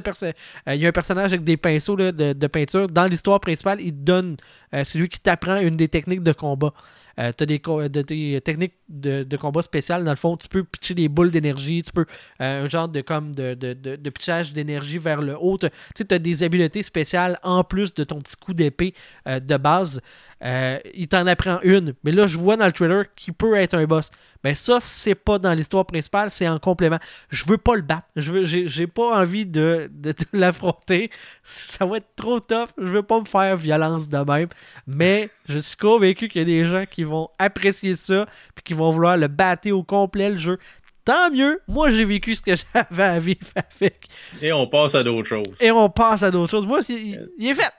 euh, 0.68 0.76
il 0.76 0.82
y 0.82 0.86
a 0.86 0.90
un 0.90 0.92
personnage 0.92 1.34
avec 1.34 1.44
des 1.44 1.58
pinceaux 1.58 1.96
là, 1.96 2.12
de, 2.12 2.34
de 2.34 2.48
peinture. 2.48 2.88
Dans 2.88 3.06
l'histoire 3.06 3.40
principale, 3.40 3.80
il 3.82 3.92
te 3.92 3.98
donne. 4.02 4.38
euh, 4.74 4.84
c'est 4.86 5.00
lui 5.00 5.10
qui 5.10 5.20
t'apprend 5.20 5.58
une 5.60 5.76
des 5.76 5.88
techniques 5.88 6.24
de 6.24 6.32
combat. 6.34 6.74
Tu 7.18 7.44
as 7.44 7.46
des, 7.46 8.42
techniques 8.42 8.76
de, 8.90 9.38
combat 9.38 9.62
spéciales. 9.62 10.04
Dans 10.04 10.12
le 10.12 10.18
fond, 10.18 10.38
tu 10.38 10.48
peux 10.48 10.64
pitcher 10.64 10.94
des 10.94 11.10
boules 11.10 11.32
d'énergie. 11.32 11.82
Tu 11.82 11.92
peux. 11.92 12.06
euh, 12.42 12.66
un 12.66 12.70
genre 12.70 12.88
de, 12.88 13.02
comme 13.02 13.34
de, 13.34 13.54
de 13.54 14.10
pitchage 14.10 14.54
d'énergie 14.54 14.98
vers 14.98 15.22
le 15.22 15.36
haut. 15.40 15.58
Tu 15.58 15.68
as 16.10 16.20
des 16.20 16.44
habiletés 16.44 16.84
spéciales 16.84 17.38
en 17.44 17.64
plus 17.64 17.94
de 17.94 18.04
ton 18.04 18.20
petit 18.20 18.36
coup 18.36 18.54
d'épée 18.54 18.94
euh, 19.28 19.40
de 19.40 19.58
base. 19.58 20.02
Euh, 20.44 20.78
il 20.94 21.08
t'en 21.08 21.26
apprend 21.26 21.60
une. 21.64 21.94
Mais 22.04 22.12
là, 22.12 22.28
je 22.28 22.38
vois 22.38 22.58
dans 22.58 22.66
le 22.68 22.72
trailer 22.72 23.06
qu'il 23.16 23.34
peut 23.34 23.56
être 23.56 23.74
un 23.74 23.86
boss. 23.86 24.12
Ben 24.44 24.54
ça, 24.54 24.78
c'est 24.80 25.16
pas 25.16 25.40
dans 25.40 25.54
l'histoire 25.54 25.86
principale, 25.86 26.30
c'est 26.30 26.48
en 26.48 26.60
complément. 26.60 27.00
Je 27.30 27.44
veux 27.48 27.58
pas 27.58 27.76
le 27.76 27.82
battre. 27.82 28.08
Je 28.16 28.32
veux, 28.32 28.46
j'ai, 28.46 28.68
j'ai 28.68 28.86
pas 28.88 29.20
envie 29.20 29.46
de, 29.46 29.90
de, 29.92 30.12
de 30.12 30.16
l'affronter. 30.34 31.10
Ça 31.44 31.86
va 31.86 31.98
être 31.98 32.16
trop 32.16 32.40
tough. 32.40 32.70
Je 32.78 32.88
veux 32.88 33.04
pas 33.04 33.20
me 33.20 33.26
faire 33.26 33.58
violence 33.58 34.10
de 34.10 34.18
même. 34.18 34.50
Mais 34.86 35.30
je 35.50 35.58
suis 35.60 35.76
convaincu 35.76 36.30
qu'il 36.30 36.42
y 36.42 36.44
a 36.44 36.46
des 36.46 36.68
gens 36.68 36.84
qui 36.90 37.04
vont 37.04 37.30
apprécier 37.40 37.96
ça 37.96 38.28
puis 38.54 38.64
qui 38.64 38.74
vont 38.74 38.92
vouloir 38.92 39.18
le 39.18 39.28
battre 39.28 39.72
au 39.72 39.84
complet 39.84 40.30
le 40.30 40.38
jeu. 40.38 40.60
Tant 41.04 41.32
mieux. 41.32 41.62
Moi, 41.68 41.90
j'ai 41.90 42.06
vécu 42.06 42.36
ce 42.36 42.42
que 42.42 42.52
j'avais 42.74 43.04
à 43.04 43.18
vivre 43.18 43.48
avec. 43.56 44.08
Et 44.42 44.52
on 44.54 44.68
passe 44.68 44.94
à 44.94 45.04
d'autres 45.04 45.28
choses. 45.28 45.56
Et 45.60 45.72
on 45.72 45.90
passe 45.90 46.22
à 46.22 46.30
d'autres 46.30 46.52
choses. 46.52 46.68
Moi, 46.68 46.82
il, 46.90 47.28
il 47.40 47.48
est 47.48 47.56
fait. 47.56 47.72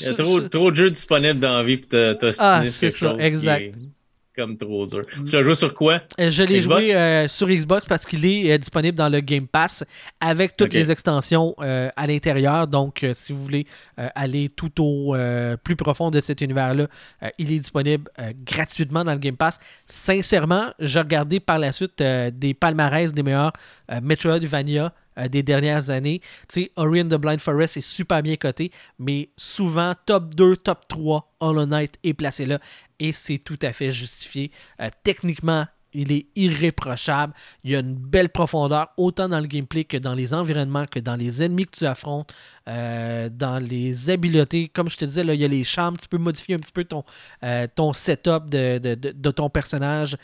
Il 0.00 0.06
y 0.06 0.08
a 0.08 0.14
trop, 0.14 0.40
trop 0.40 0.70
de 0.70 0.76
jeux 0.76 0.90
disponibles 0.90 1.38
dans 1.40 1.56
la 1.58 1.62
vie 1.64 1.76
pour 1.76 1.88
t'ostiner 1.90 2.48
Ah, 2.48 2.62
sur 2.64 2.72
c'est 2.72 2.86
quelque 2.88 2.98
ça, 2.98 3.10
chose 3.10 3.20
exact. 3.20 3.58
qui 3.58 3.64
est 3.66 3.74
comme 4.36 4.56
trop 4.58 4.84
dur. 4.84 5.00
Tu 5.24 5.32
l'as 5.32 5.42
joué 5.42 5.54
sur 5.54 5.72
quoi? 5.72 6.02
Euh, 6.20 6.30
Je 6.30 6.42
l'ai 6.42 6.60
joué 6.60 6.94
euh, 6.94 7.26
sur 7.26 7.48
Xbox 7.48 7.86
parce 7.86 8.04
qu'il 8.04 8.22
est 8.26 8.52
euh, 8.52 8.58
disponible 8.58 8.96
dans 8.98 9.08
le 9.08 9.20
Game 9.20 9.46
Pass 9.46 9.82
avec 10.20 10.58
toutes 10.58 10.74
les 10.74 10.90
extensions 10.92 11.54
euh, 11.62 11.88
à 11.96 12.06
l'intérieur. 12.06 12.66
Donc, 12.66 13.02
si 13.14 13.32
vous 13.32 13.42
voulez 13.42 13.66
aller 13.96 14.50
tout 14.50 14.82
au 14.82 15.16
plus 15.64 15.74
profond 15.76 16.10
de 16.10 16.20
cet 16.20 16.42
univers-là, 16.42 16.86
il 17.38 17.50
est 17.50 17.58
disponible 17.58 18.10
gratuitement 18.44 19.04
dans 19.04 19.12
le 19.14 19.18
Game 19.18 19.36
Pass. 19.38 19.58
Sincèrement, 19.86 20.66
j'ai 20.78 20.98
regardé 21.00 21.40
par 21.40 21.58
la 21.58 21.72
suite 21.72 22.02
des 22.02 22.52
palmarès 22.52 23.14
des 23.14 23.22
meilleurs 23.22 23.52
Metroidvania 24.02 24.92
euh, 25.18 25.28
des 25.28 25.42
dernières 25.42 25.90
années. 25.90 26.20
Tu 26.48 26.62
sais, 26.62 26.72
Ori 26.76 27.02
the 27.04 27.14
Blind 27.14 27.40
Forest 27.40 27.78
est 27.78 27.80
super 27.80 28.22
bien 28.22 28.36
coté, 28.36 28.70
mais 28.98 29.30
souvent 29.36 29.94
top 30.06 30.34
2, 30.34 30.56
top 30.56 30.86
3, 30.88 31.34
Hollow 31.40 31.66
Knight 31.66 31.98
est 32.02 32.14
placé 32.14 32.46
là 32.46 32.58
et 32.98 33.12
c'est 33.12 33.38
tout 33.38 33.58
à 33.62 33.72
fait 33.72 33.90
justifié. 33.90 34.50
Euh, 34.80 34.88
techniquement, 35.02 35.66
Il 35.98 36.12
est 36.12 36.26
irréprochable. 36.36 37.32
Il 37.64 37.70
y 37.70 37.76
a 37.76 37.78
une 37.78 37.94
belle 37.94 38.28
profondeur, 38.28 38.88
autant 38.98 39.30
dans 39.30 39.40
le 39.40 39.46
gameplay 39.46 39.84
que 39.84 39.96
dans 39.96 40.12
les 40.12 40.34
environnements, 40.34 40.84
que 40.84 40.98
dans 41.00 41.16
les 41.16 41.42
ennemis 41.42 41.64
que 41.64 41.78
tu 41.78 41.86
affrontes, 41.86 42.34
euh, 42.68 43.30
dans 43.30 43.58
les 43.58 44.10
habiletés. 44.10 44.68
Comme 44.68 44.90
je 44.90 44.98
te 44.98 45.06
disais, 45.06 45.24
là, 45.24 45.32
il 45.32 45.40
y 45.40 45.44
a 45.44 45.48
les 45.48 45.64
chambres. 45.64 45.96
Tu 45.96 46.06
peux 46.06 46.18
modifier 46.18 46.54
un 46.54 46.58
petit 46.58 46.72
peu 46.72 46.84
ton, 46.84 47.02
ton 47.74 47.94
setup 47.94 48.50
de, 48.50 48.76
de, 48.76 49.30
ton 49.30 49.48
personnage, 49.48 50.18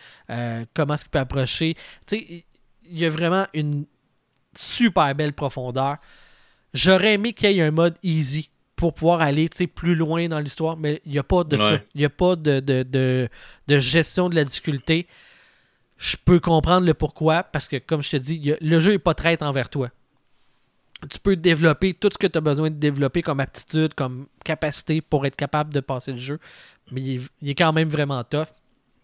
comment 0.74 0.94
est-ce 0.94 1.05
qu'il 1.05 1.10
peut 1.10 1.20
approcher. 1.20 1.74
Tu 2.06 2.19
sais, 2.19 2.44
il 2.93 2.98
y 2.98 3.06
a 3.06 3.10
vraiment 3.10 3.47
une 3.55 3.86
super 4.57 5.15
belle 5.15 5.33
profondeur. 5.33 5.97
J'aurais 6.74 7.15
aimé 7.15 7.33
qu'il 7.33 7.53
y 7.53 7.59
ait 7.59 7.62
un 7.62 7.70
mode 7.70 7.97
easy 8.03 8.49
pour 8.77 8.95
pouvoir 8.95 9.20
aller 9.20 9.49
plus 9.74 9.95
loin 9.95 10.29
dans 10.29 10.41
l'histoire, 10.41 10.77
mais 10.77 11.01
il 11.05 11.12
n'y 11.12 11.19
a 11.19 11.23
pas 11.23 11.45
de 11.45 11.57
Il 11.95 11.99
n'y 11.99 12.05
a 12.05 12.11
pas 12.11 12.35
de, 12.37 12.61
de, 12.61 13.29
gestion 13.79 14.29
de 14.29 14.35
la 14.35 14.45
difficulté. 14.45 15.07
Je 15.99 16.16
peux 16.16 16.41
comprendre 16.41 16.87
le 16.87 16.95
pourquoi, 16.95 17.45
parce 17.45 17.69
que 17.69 17.77
comme 17.77 18.03
je 18.03 18.11
te 18.11 18.16
dis, 18.16 18.55
le 18.61 18.81
jeu 18.81 18.93
n'est 18.93 18.99
pas 18.99 19.15
traite 19.15 19.43
envers 19.43 19.69
toi. 19.69 19.91
Tu 21.11 21.19
peux 21.19 21.37
développer 21.37 21.95
tout 21.95 22.09
ce 22.12 22.19
que 22.19 22.27
tu 22.27 22.39
as 22.39 22.41
besoin 22.41 22.70
de 22.70 22.77
développer 22.77 23.23
comme 23.23 23.41
aptitude, 23.41 23.95
comme 23.95 24.27
capacité 24.45 25.01
pour 25.01 25.27
être 25.27 25.37
capable 25.37 25.73
de 25.73 25.81
passer 25.81 26.12
le 26.12 26.19
jeu. 26.19 26.39
Mais 26.91 27.03
il 27.03 27.49
est 27.49 27.55
quand 27.55 27.73
même 27.73 27.89
vraiment 27.89 28.23
tough 28.24 28.47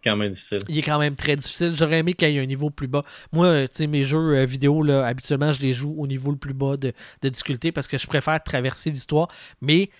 quand 0.08 0.16
même 0.16 0.30
difficile. 0.30 0.58
Il 0.68 0.78
est 0.78 0.82
quand 0.82 0.98
même 0.98 1.16
très 1.16 1.36
difficile. 1.36 1.74
J'aurais 1.76 1.98
aimé 1.98 2.14
qu'il 2.14 2.30
y 2.30 2.36
ait 2.36 2.40
un 2.40 2.46
niveau 2.46 2.70
plus 2.70 2.88
bas. 2.88 3.04
Moi, 3.32 3.46
euh, 3.46 3.66
tu 3.66 3.76
sais, 3.76 3.86
mes 3.86 4.02
jeux 4.02 4.36
euh, 4.36 4.44
vidéo, 4.44 4.82
là, 4.82 5.06
habituellement, 5.06 5.52
je 5.52 5.60
les 5.60 5.72
joue 5.72 5.94
au 5.96 6.06
niveau 6.06 6.30
le 6.30 6.36
plus 6.36 6.54
bas 6.54 6.76
de, 6.76 6.92
difficulté 7.22 7.72
parce 7.72 7.88
que 7.88 7.98
je 7.98 8.06
préfère 8.06 8.42
traverser 8.42 8.90
l'histoire. 8.90 9.28
Mais 9.60 9.90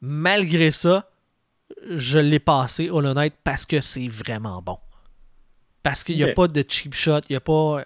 malgré 0.00 0.70
ça, 0.70 1.10
je 1.90 2.18
l'ai 2.18 2.38
passé, 2.38 2.90
Hollow 2.90 3.14
Knight, 3.14 3.34
parce 3.44 3.66
que 3.66 3.80
c'est 3.80 4.08
vraiment 4.08 4.62
bon. 4.62 4.78
Parce 5.82 6.04
qu'il 6.04 6.16
n'y 6.16 6.24
a 6.24 6.32
pas 6.32 6.48
de 6.48 6.64
cheap 6.66 6.94
shot, 6.94 7.20
il 7.28 7.32
n'y 7.32 7.36
a 7.36 7.40
pas. 7.40 7.84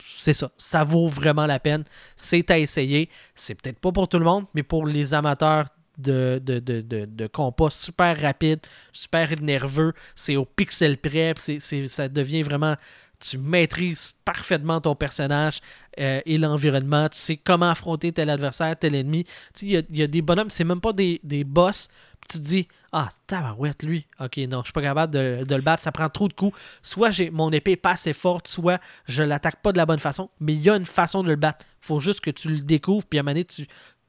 C'est 0.00 0.32
ça. 0.32 0.50
Ça 0.56 0.82
vaut 0.82 1.08
vraiment 1.08 1.46
la 1.46 1.60
peine. 1.60 1.84
C'est 2.16 2.50
à 2.50 2.58
essayer. 2.58 3.08
C'est 3.34 3.54
peut-être 3.54 3.78
pas 3.78 3.92
pour 3.92 4.08
tout 4.08 4.18
le 4.18 4.24
monde, 4.24 4.46
mais 4.54 4.62
pour 4.62 4.86
les 4.86 5.14
amateurs 5.14 5.66
de, 5.98 6.40
de, 6.44 6.58
de, 6.58 6.80
de, 6.80 7.26
compas 7.26 7.70
super 7.70 8.20
rapide, 8.20 8.60
super 8.92 9.40
nerveux. 9.40 9.92
C'est 10.14 10.36
au 10.36 10.44
pixel 10.44 10.98
près. 10.98 11.34
C'est, 11.36 11.86
ça 11.86 12.08
devient 12.08 12.42
vraiment. 12.42 12.76
Tu 13.18 13.38
maîtrises 13.38 14.14
parfaitement 14.26 14.78
ton 14.78 14.94
personnage 14.94 15.60
euh, 15.98 16.20
et 16.26 16.36
l'environnement. 16.36 17.08
Tu 17.08 17.18
sais 17.18 17.36
comment 17.38 17.70
affronter 17.70 18.12
tel 18.12 18.28
adversaire, 18.28 18.76
tel 18.78 18.94
ennemi. 18.94 19.24
Il 19.62 19.70
y 19.70 19.76
a, 19.78 19.82
y 19.90 20.02
a, 20.02 20.06
des 20.06 20.20
bonhommes, 20.20 20.50
c'est 20.50 20.64
même 20.64 20.82
pas 20.82 20.92
des, 20.92 21.18
des 21.24 21.42
boss. 21.42 21.88
tu 22.30 22.38
te 22.38 22.42
dis, 22.42 22.68
ah, 22.98 23.08
tabarouette, 23.26 23.82
lui. 23.82 24.06
Ok, 24.20 24.36
non, 24.48 24.60
je 24.60 24.64
suis 24.64 24.72
pas 24.72 24.82
capable 24.82 25.12
de, 25.12 25.44
de, 25.46 25.54
le 25.54 25.60
battre. 25.60 25.82
Ça 25.82 25.92
prend 25.92 26.08
trop 26.08 26.28
de 26.28 26.32
coups. 26.32 26.58
Soit 26.82 27.10
j'ai 27.10 27.30
mon 27.30 27.50
épée 27.50 27.76
pas 27.76 27.90
assez 27.90 28.12
forte, 28.12 28.48
soit 28.48 28.80
je 29.06 29.22
l'attaque 29.22 29.60
pas 29.62 29.72
de 29.72 29.76
la 29.76 29.86
bonne 29.86 29.98
façon. 29.98 30.30
Mais 30.40 30.54
il 30.54 30.60
y 30.60 30.70
a 30.70 30.76
une 30.76 30.86
façon 30.86 31.22
de 31.22 31.28
le 31.28 31.36
battre. 31.36 31.64
faut 31.80 32.00
juste 32.00 32.20
que 32.20 32.30
tu 32.30 32.48
le 32.48 32.60
découvres. 32.60 33.06
Puis 33.06 33.18
à 33.18 33.20
un 33.20 33.22
moment 33.22 33.32
donné, 33.32 33.44
tu, 33.44 33.66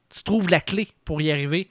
tu 0.09 0.23
trouves 0.23 0.49
la 0.49 0.61
clé 0.61 0.87
pour 1.05 1.21
y 1.21 1.31
arriver. 1.31 1.69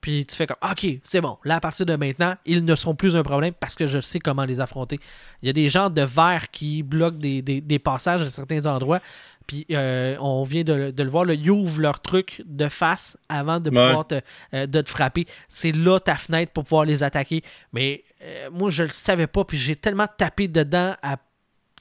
Puis 0.00 0.24
tu 0.24 0.34
fais 0.34 0.46
comme, 0.46 0.56
OK, 0.62 0.86
c'est 1.02 1.20
bon. 1.20 1.36
Là, 1.44 1.56
à 1.56 1.60
partir 1.60 1.84
de 1.84 1.94
maintenant, 1.94 2.34
ils 2.46 2.64
ne 2.64 2.74
sont 2.74 2.94
plus 2.94 3.16
un 3.16 3.22
problème 3.22 3.52
parce 3.52 3.74
que 3.74 3.86
je 3.86 4.00
sais 4.00 4.18
comment 4.18 4.44
les 4.44 4.60
affronter. 4.60 4.98
Il 5.42 5.46
y 5.46 5.50
a 5.50 5.52
des 5.52 5.68
gens 5.68 5.90
de 5.90 6.02
verre 6.02 6.50
qui 6.50 6.82
bloquent 6.82 7.18
des, 7.18 7.78
passages 7.78 8.22
à 8.22 8.30
certains 8.30 8.64
endroits. 8.66 9.00
Puis 9.46 9.66
euh, 9.72 10.16
on 10.20 10.42
vient 10.44 10.62
de, 10.62 10.94
le 10.96 11.10
voir, 11.10 11.28
ils 11.30 11.50
ouvrent 11.50 11.80
leur 11.80 12.00
truc 12.00 12.42
de 12.46 12.68
face 12.68 13.18
avant 13.28 13.60
de 13.60 13.68
pouvoir 13.68 14.06
te, 14.06 14.20
euh, 14.54 14.66
de 14.66 14.80
te 14.80 14.88
frapper. 14.88 15.26
C'est 15.48 15.72
là 15.72 15.98
ta 15.98 16.16
fenêtre 16.16 16.52
pour 16.52 16.64
pouvoir 16.64 16.84
les 16.84 17.02
attaquer. 17.02 17.42
Mais 17.72 18.04
euh, 18.22 18.48
moi, 18.52 18.70
je 18.70 18.84
le 18.84 18.90
savais 18.90 19.26
pas. 19.26 19.44
Puis 19.44 19.58
j'ai 19.58 19.76
tellement 19.76 20.06
tapé 20.06 20.48
dedans 20.48 20.94
à 21.02 21.16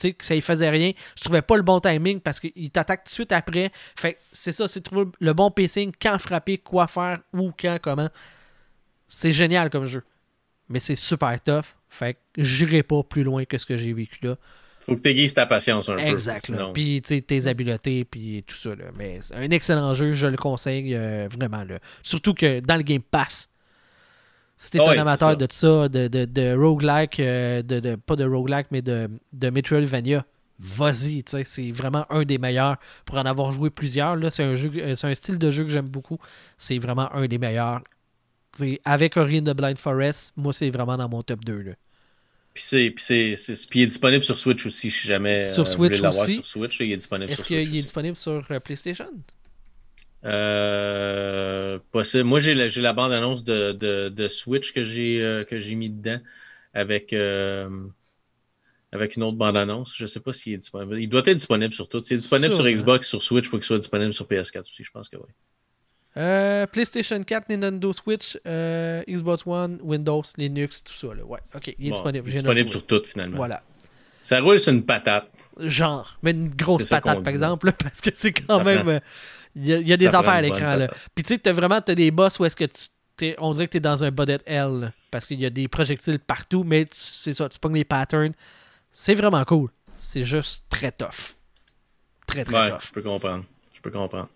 que 0.02 0.26
ça 0.26 0.36
ne 0.36 0.42
faisait 0.42 0.70
rien. 0.70 0.92
Je 1.18 1.24
trouvais 1.24 1.42
pas 1.42 1.58
le 1.58 1.64
bon 1.64 1.80
timing 1.80 2.20
parce 2.20 2.40
qu'il 2.40 2.70
t'attaque 2.72 3.04
tout 3.04 3.10
de 3.10 3.14
suite 3.14 3.32
après. 3.32 3.72
Fait 3.98 4.18
c'est 4.32 4.52
ça, 4.52 4.68
c'est 4.68 4.82
trouver 4.82 5.12
le 5.20 5.34
bon 5.34 5.52
pacing, 5.52 5.92
quand 6.02 6.18
frapper, 6.20 6.58
quoi 6.58 6.88
faire, 6.88 7.20
où, 7.34 7.52
quand, 7.60 7.78
comment. 7.82 8.10
C'est 9.08 9.32
génial 9.32 9.70
comme 9.70 9.86
jeu. 9.86 10.04
Mais 10.70 10.80
c'est 10.80 10.96
super 10.96 11.42
tough. 11.42 11.76
Fait 11.88 12.14
que 12.14 12.44
j'irai 12.44 12.84
pas 12.84 13.02
plus 13.04 13.24
loin 13.24 13.46
que 13.46 13.58
ce 13.58 13.66
que 13.66 13.78
j'ai 13.78 13.94
vécu 13.94 14.20
là. 14.22 14.36
Faut 14.80 14.96
que 14.96 15.02
tu 15.02 15.10
aiguises 15.10 15.34
ta 15.34 15.46
patience 15.46 15.90
un 15.90 15.96
peu. 15.96 16.02
Exact. 16.02 16.52
Puis 16.74 17.02
tes 17.02 17.48
habiletés, 17.48 18.06
puis 18.06 18.44
tout 18.48 18.56
ça. 18.56 18.70
Là. 18.76 18.86
Mais 18.96 19.20
c'est 19.22 19.36
un 19.36 19.50
excellent 19.50 19.94
jeu, 19.94 20.14
je 20.14 20.28
le 20.28 20.38
conseille 20.38 20.96
euh, 20.96 21.28
vraiment. 21.30 21.64
Là. 21.64 21.80
Surtout 22.02 22.34
que 22.34 22.60
dans 22.60 22.78
le 22.78 22.84
Game 22.84 23.02
Pass, 23.02 23.50
si 24.62 24.72
t'es 24.72 24.80
un 24.82 25.00
amateur 25.00 25.38
de 25.38 25.48
ça, 25.50 25.88
de, 25.88 26.10
de, 26.10 26.26
de 26.26 26.54
roguelike, 26.54 27.20
euh, 27.22 27.62
de, 27.64 27.96
pas 27.96 28.18
de 28.18 28.26
roguelike, 28.26 28.68
mais 28.72 28.82
de, 28.82 29.10
de 29.32 29.50
Metroidvania, 29.50 30.26
vas-y, 30.60 31.24
c'est 31.26 31.72
vraiment 31.72 32.06
un 32.12 32.24
des 32.24 32.38
meilleurs. 32.38 32.76
Pour 33.06 33.18
en 33.18 33.26
avoir 33.26 33.54
joué 33.54 33.70
plusieurs, 33.70 34.18
c'est 34.32 34.44
un, 34.44 34.56
jeu, 34.56 34.70
euh, 34.76 34.96
un 35.02 35.16
style 35.16 35.40
de 35.40 35.50
jeu 35.50 35.64
que 35.64 35.70
j'aime 35.70 35.88
beaucoup. 35.88 36.18
C'est 36.58 36.78
vraiment 36.78 37.10
un 37.16 37.26
des 37.28 37.38
meilleurs. 37.38 37.82
avec 38.84 39.16
Ori 39.16 39.42
the 39.42 39.56
Blind 39.56 39.78
Forest, 39.78 40.34
moi, 40.36 40.52
c'est 40.52 40.70
vraiment 40.70 40.98
dans 40.98 41.08
mon 41.08 41.24
top 41.24 41.46
2. 41.46 41.62
Là. 41.62 41.72
Puis, 42.54 42.64
c'est, 42.64 42.90
puis, 42.90 43.80
il 43.80 43.82
est 43.84 43.86
disponible 43.86 44.24
sur 44.24 44.38
Switch 44.38 44.66
aussi, 44.66 44.92
si 44.92 45.08
jamais 45.08 45.46
sur 45.46 45.66
Switch 45.66 46.02
aussi. 46.02 46.36
sur 46.36 46.46
Switch. 46.46 46.82
Il 46.82 46.92
est 46.92 46.98
disponible 46.98 47.32
Est-ce 47.32 47.46
qu'il 47.46 47.58
est 47.58 47.66
disponible 47.66 48.18
sur 48.18 48.44
euh, 48.52 48.60
PlayStation? 48.60 49.08
Euh, 50.26 51.80
possible. 51.92 52.24
Moi, 52.26 52.40
j'ai 52.40 52.54
la, 52.54 52.68
la 52.68 52.94
bande-annonce 52.94 53.44
de, 53.44 53.72
de, 53.72 54.10
de, 54.10 54.28
Switch 54.28 54.74
que 54.74 54.84
j'ai 54.84 55.22
euh, 55.22 55.44
que 55.44 55.56
mis 55.74 55.90
dedans 55.90 56.20
avec, 56.74 57.14
euh, 57.14 57.70
avec 58.92 59.16
une 59.16 59.24
autre 59.24 59.38
bande-annonce. 59.38 59.94
Je 59.96 60.04
ne 60.04 60.08
sais 60.08 60.20
pas 60.20 60.34
s'il 60.34 60.54
est 60.54 60.58
disponible. 60.58 61.00
Il 61.00 61.08
doit 61.08 61.22
être 61.26 61.36
disponible 61.36 61.74
sur 61.74 61.88
tout. 61.88 62.02
S'il 62.02 62.16
est 62.16 62.20
disponible 62.20 62.54
sur 62.54 62.66
Xbox, 62.66 63.08
sur 63.08 63.24
Switch, 63.24 63.46
il 63.46 63.50
faut 63.50 63.58
qu'il 63.58 63.66
soit 63.66 63.80
disponible 63.80 64.14
sur 64.14 64.28
PS4 64.28 64.62
aussi. 64.62 64.84
Je 64.84 64.92
pense 64.92 65.08
que 65.08 65.18
oui. 65.18 66.68
PlayStation 66.74 67.24
4, 67.24 67.50
Nintendo 67.50 67.94
Switch, 67.94 68.38
Xbox 69.08 69.44
One, 69.46 69.80
Windows, 69.82 70.24
Linux, 70.38 70.84
tout 70.84 70.94
ça. 70.94 71.16
Là. 71.16 71.24
Ouais, 71.24 71.40
ok, 71.56 71.74
il 71.80 71.88
est 71.88 71.92
disponible. 71.92 72.28
Il 72.28 72.34
est 72.34 72.40
disponible 72.40 72.70
sur 72.70 72.86
tout 72.86 73.02
finalement. 73.06 73.38
Voilà. 73.38 73.64
Ça 74.22 74.42
roule 74.42 74.60
sur 74.60 74.74
une 74.74 74.84
patate. 74.84 75.30
Genre, 75.60 76.20
mais 76.22 76.32
une 76.32 76.50
grosse 76.50 76.86
patate 76.86 77.24
par 77.24 77.32
exemple, 77.34 77.72
parce 77.80 78.02
que 78.02 78.10
c'est 78.14 78.34
quand 78.34 78.66
même. 78.66 79.00
Il 79.62 79.88
y 79.88 79.94
a, 79.94 79.98
des 79.98 80.08
affaires 80.08 80.30
à 80.30 80.42
l'écran. 80.42 80.76
là. 80.76 80.88
Puis 81.14 81.24
tu 81.24 81.34
sais, 81.34 81.40
tu 81.40 81.50
vraiment 81.52 81.82
as 81.86 81.96
des 81.96 82.12
boss 82.12 82.40
où 82.40 82.46
est-ce 82.46 82.56
que 82.56 82.66
tu. 82.66 83.36
on 83.38 83.52
dirait 83.52 83.68
que 83.68 83.72
tu 83.72 83.78
es 83.78 83.82
dans 83.82 84.04
un 84.04 84.12
budget 84.12 84.40
L 84.46 84.92
parce 85.12 85.26
qu'il 85.26 85.40
y 85.40 85.46
a 85.46 85.50
des 85.50 85.68
projectiles 85.68 86.20
partout, 86.20 86.64
mais 86.66 86.86
c'est 86.92 87.34
ça, 87.34 87.50
tu 87.50 87.60
pognes 87.60 87.76
les 87.76 87.84
patterns. 87.84 88.34
C'est 88.92 89.16
vraiment 89.16 89.44
cool. 89.46 89.70
C'est 89.98 90.24
juste 90.24 90.66
très 90.70 90.92
tough. 90.92 91.36
Très, 92.26 92.46
très 92.46 92.70
tough. 92.70 92.88
Je 92.88 92.92
peux 92.94 93.02
comprendre. 93.02 93.44
Je 93.74 93.82
peux 93.82 93.92
comprendre. 93.92 94.30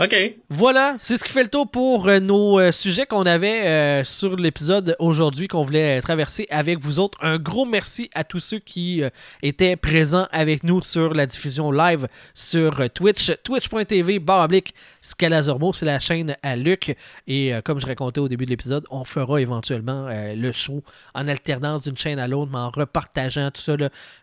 OK. 0.00 0.14
Voilà, 0.48 0.94
c'est 1.00 1.16
ce 1.16 1.24
qui 1.24 1.32
fait 1.32 1.42
le 1.42 1.48
tour 1.48 1.68
pour 1.68 2.06
euh, 2.06 2.20
nos 2.20 2.60
euh, 2.60 2.70
sujets 2.70 3.04
qu'on 3.04 3.26
avait 3.26 3.66
euh, 3.66 4.04
sur 4.04 4.36
l'épisode 4.36 4.94
aujourd'hui 5.00 5.48
qu'on 5.48 5.64
voulait 5.64 6.00
traverser 6.00 6.46
avec 6.50 6.78
vous 6.78 7.00
autres. 7.00 7.18
Un 7.20 7.36
gros 7.36 7.66
merci 7.66 8.08
à 8.14 8.22
tous 8.22 8.38
ceux 8.38 8.60
qui 8.60 9.02
étaient 9.42 9.74
présents 9.74 10.28
avec 10.30 10.62
nous 10.62 10.82
sur 10.82 11.14
la 11.14 11.26
diffusion 11.26 11.72
live 11.72 12.06
sur 12.32 12.88
Twitch, 12.92 13.32
twitch.tv 13.42 14.20
baroblique 14.20 14.72
Scalazormo, 15.00 15.72
c'est 15.72 15.86
la 15.86 15.98
chaîne 15.98 16.36
à 16.44 16.54
Luc 16.54 16.94
et 17.26 17.52
comme 17.64 17.80
je 17.80 17.86
racontais 17.86 18.20
au 18.20 18.28
début 18.28 18.44
de 18.44 18.50
l'épisode, 18.50 18.84
on 18.90 19.04
fera 19.04 19.40
éventuellement 19.40 20.08
le 20.10 20.52
show 20.52 20.82
en 21.14 21.26
alternance 21.26 21.82
d'une 21.82 21.96
chaîne 21.96 22.18
à 22.18 22.28
l'autre, 22.28 22.50
mais 22.52 22.58
en 22.58 22.70
repartageant 22.70 23.50
tout 23.50 23.62
ça. 23.62 23.74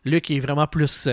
Luc 0.06 0.32
est 0.32 0.40
vraiment 0.40 0.68
plus 0.68 1.08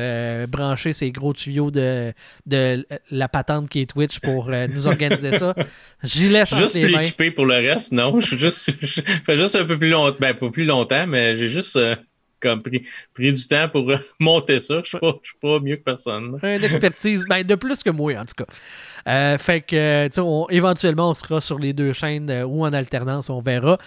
branché 0.49 0.93
ses 0.93 1.11
gros 1.11 1.33
tuyaux 1.33 1.71
de, 1.71 2.13
de 2.47 2.87
la 3.11 3.29
patente 3.29 3.69
qui 3.69 3.81
est 3.81 3.87
Twitch 3.87 4.21
pour 4.21 4.52
euh, 4.53 4.69
nous 4.69 4.87
organiser 4.87 5.39
ça. 5.39 5.55
J'y 6.03 6.29
laisse 6.29 6.55
Juste 6.55 6.81
plus 6.81 6.95
équipé 6.95 7.31
pour 7.31 7.47
le 7.47 7.55
reste, 7.55 7.93
non? 7.93 8.21
Je, 8.21 8.37
juste, 8.37 8.71
fais 9.27 9.37
juste 9.37 9.57
un 9.57 9.65
peu 9.65 9.79
plus 9.79 9.91
longtemps. 9.91 10.17
Ben, 10.21 10.35
pas 10.35 10.51
plus 10.51 10.65
longtemps, 10.65 11.07
mais 11.07 11.37
j'ai 11.37 11.49
juste 11.49 11.77
euh, 11.77 11.97
comme 12.41 12.63
pris, 12.63 12.83
pris, 13.15 13.33
du 13.33 13.47
temps 13.47 13.69
pour 13.69 13.89
euh, 13.91 13.97
monter 14.21 14.59
ça. 14.59 14.83
Je 14.85 14.97
ne 14.97 15.13
suis 15.23 15.39
pas 15.41 15.61
mieux 15.61 15.77
que 15.77 15.83
personne. 15.83 16.39
Une 16.43 16.65
expertise, 16.65 17.25
ben, 17.29 17.43
de 17.43 17.55
plus 17.55 17.83
que 17.83 17.91
moi, 17.91 18.15
en 18.17 18.25
tout 18.25 18.45
cas. 18.45 19.39
fait 19.39 19.61
que, 19.61 20.09
éventuellement, 20.51 21.11
on 21.11 21.15
sera 21.15 21.41
sur 21.41 21.59
les 21.59 21.73
deux 21.73 21.93
chaînes 21.93 22.31
ou 22.45 22.65
en 22.65 22.73
alternance, 22.73 23.31
on 23.31 23.41
verra. 23.41 23.79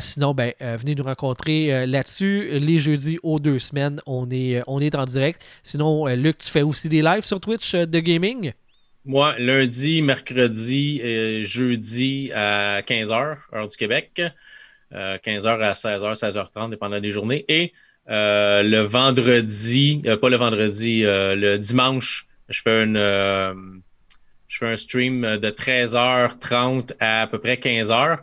sinon, 0.00 0.34
ben, 0.34 0.52
venez 0.60 0.94
nous 0.94 1.04
rencontrer 1.04 1.86
là-dessus. 1.86 2.58
Les 2.58 2.78
jeudis 2.78 3.18
aux 3.22 3.38
deux 3.38 3.58
semaines, 3.58 4.00
on 4.06 4.28
est, 4.30 4.62
on 4.66 4.80
est 4.80 4.94
en 4.94 5.04
direct. 5.04 5.44
Sinon, 5.62 6.06
Luc, 6.06 6.38
tu 6.38 6.50
fais 6.50 6.62
aussi 6.62 6.88
des 6.88 7.02
lives 7.02 7.24
sur 7.24 7.40
Twitch 7.40 7.74
de 7.74 7.98
gaming? 7.98 8.52
Moi, 9.08 9.34
lundi, 9.38 10.02
mercredi 10.02 11.00
et 11.02 11.42
jeudi 11.42 12.30
à 12.34 12.82
15h, 12.82 13.38
heure 13.54 13.66
du 13.66 13.74
Québec. 13.74 14.20
15h 14.92 15.46
euh, 15.46 15.62
à 15.62 15.72
16h, 15.72 16.14
16h30, 16.14 16.68
dépendant 16.68 17.00
des 17.00 17.10
journées. 17.10 17.42
Et 17.48 17.72
euh, 18.10 18.62
le 18.62 18.80
vendredi, 18.80 20.02
euh, 20.04 20.18
pas 20.18 20.28
le 20.28 20.36
vendredi, 20.36 21.04
le 21.04 21.56
dimanche, 21.56 22.26
je 22.50 22.60
fais 22.60 22.84
une, 22.84 22.98
je 24.58 24.66
fais 24.66 24.72
un 24.72 24.76
stream 24.76 25.22
de 25.22 25.50
13h30 25.50 26.92
à 26.98 27.22
à 27.22 27.26
peu 27.26 27.38
près 27.38 27.54
15h. 27.54 28.18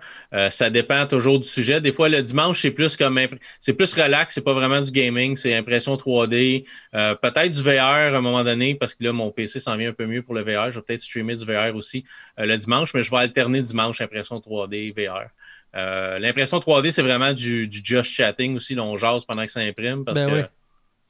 ça 0.50 0.70
dépend 0.70 1.06
toujours 1.06 1.40
du 1.40 1.48
sujet. 1.48 1.80
Des 1.80 1.92
fois, 1.92 2.10
le 2.10 2.22
dimanche, 2.22 2.62
c'est 2.62 2.72
plus 2.72 2.98
comme 2.98 3.20
c'est 3.60 3.74
plus 3.74 3.94
relax, 3.94 4.36
c'est 4.36 4.44
pas 4.44 4.54
vraiment 4.54 4.82
du 4.82 4.92
gaming, 4.92 5.36
c'est 5.36 5.56
impression 5.56 5.96
3D, 5.96 6.66
peut-être 6.92 7.52
du 7.52 7.62
VR 7.62 7.80
à 7.80 8.18
un 8.18 8.22
moment 8.22 8.44
donné, 8.44 8.76
parce 8.76 8.96
que 8.96 9.04
là, 9.04 9.14
mon 9.14 9.32
PC 9.32 9.60
s'en 9.60 9.78
vient 9.78 9.90
un 9.90 9.94
peu 9.94 10.06
mieux 10.06 10.22
pour 10.24 10.34
le 10.34 10.42
VR. 10.42 10.72
Je 10.72 10.80
vais 10.80 10.86
peut-être 10.86 11.02
streamer 11.02 11.36
du 11.36 11.46
VR 11.46 11.76
aussi 11.76 12.06
le 12.38 12.56
dimanche, 12.58 12.94
mais 12.94 13.04
je 13.04 13.12
vais 13.12 13.18
alterner 13.18 13.62
dimanche 13.62 14.02
impression 14.02 14.38
3D, 14.38 14.94
VR. 14.94 15.30
Euh, 15.76 16.20
l'impression 16.20 16.60
3D, 16.60 16.92
c'est 16.92 17.02
vraiment 17.02 17.34
du, 17.34 17.68
du, 17.68 17.82
just 17.84 18.12
chatting 18.12 18.56
aussi. 18.56 18.76
Là, 18.76 18.84
on 18.84 18.96
jase 18.96 19.26
pendant 19.26 19.46
que 19.46 19.52
ça 19.52 19.60
imprime 19.60 20.06
parce 20.06 20.22
ben 20.22 20.30
que. 20.30 20.36
Oui. 20.36 20.44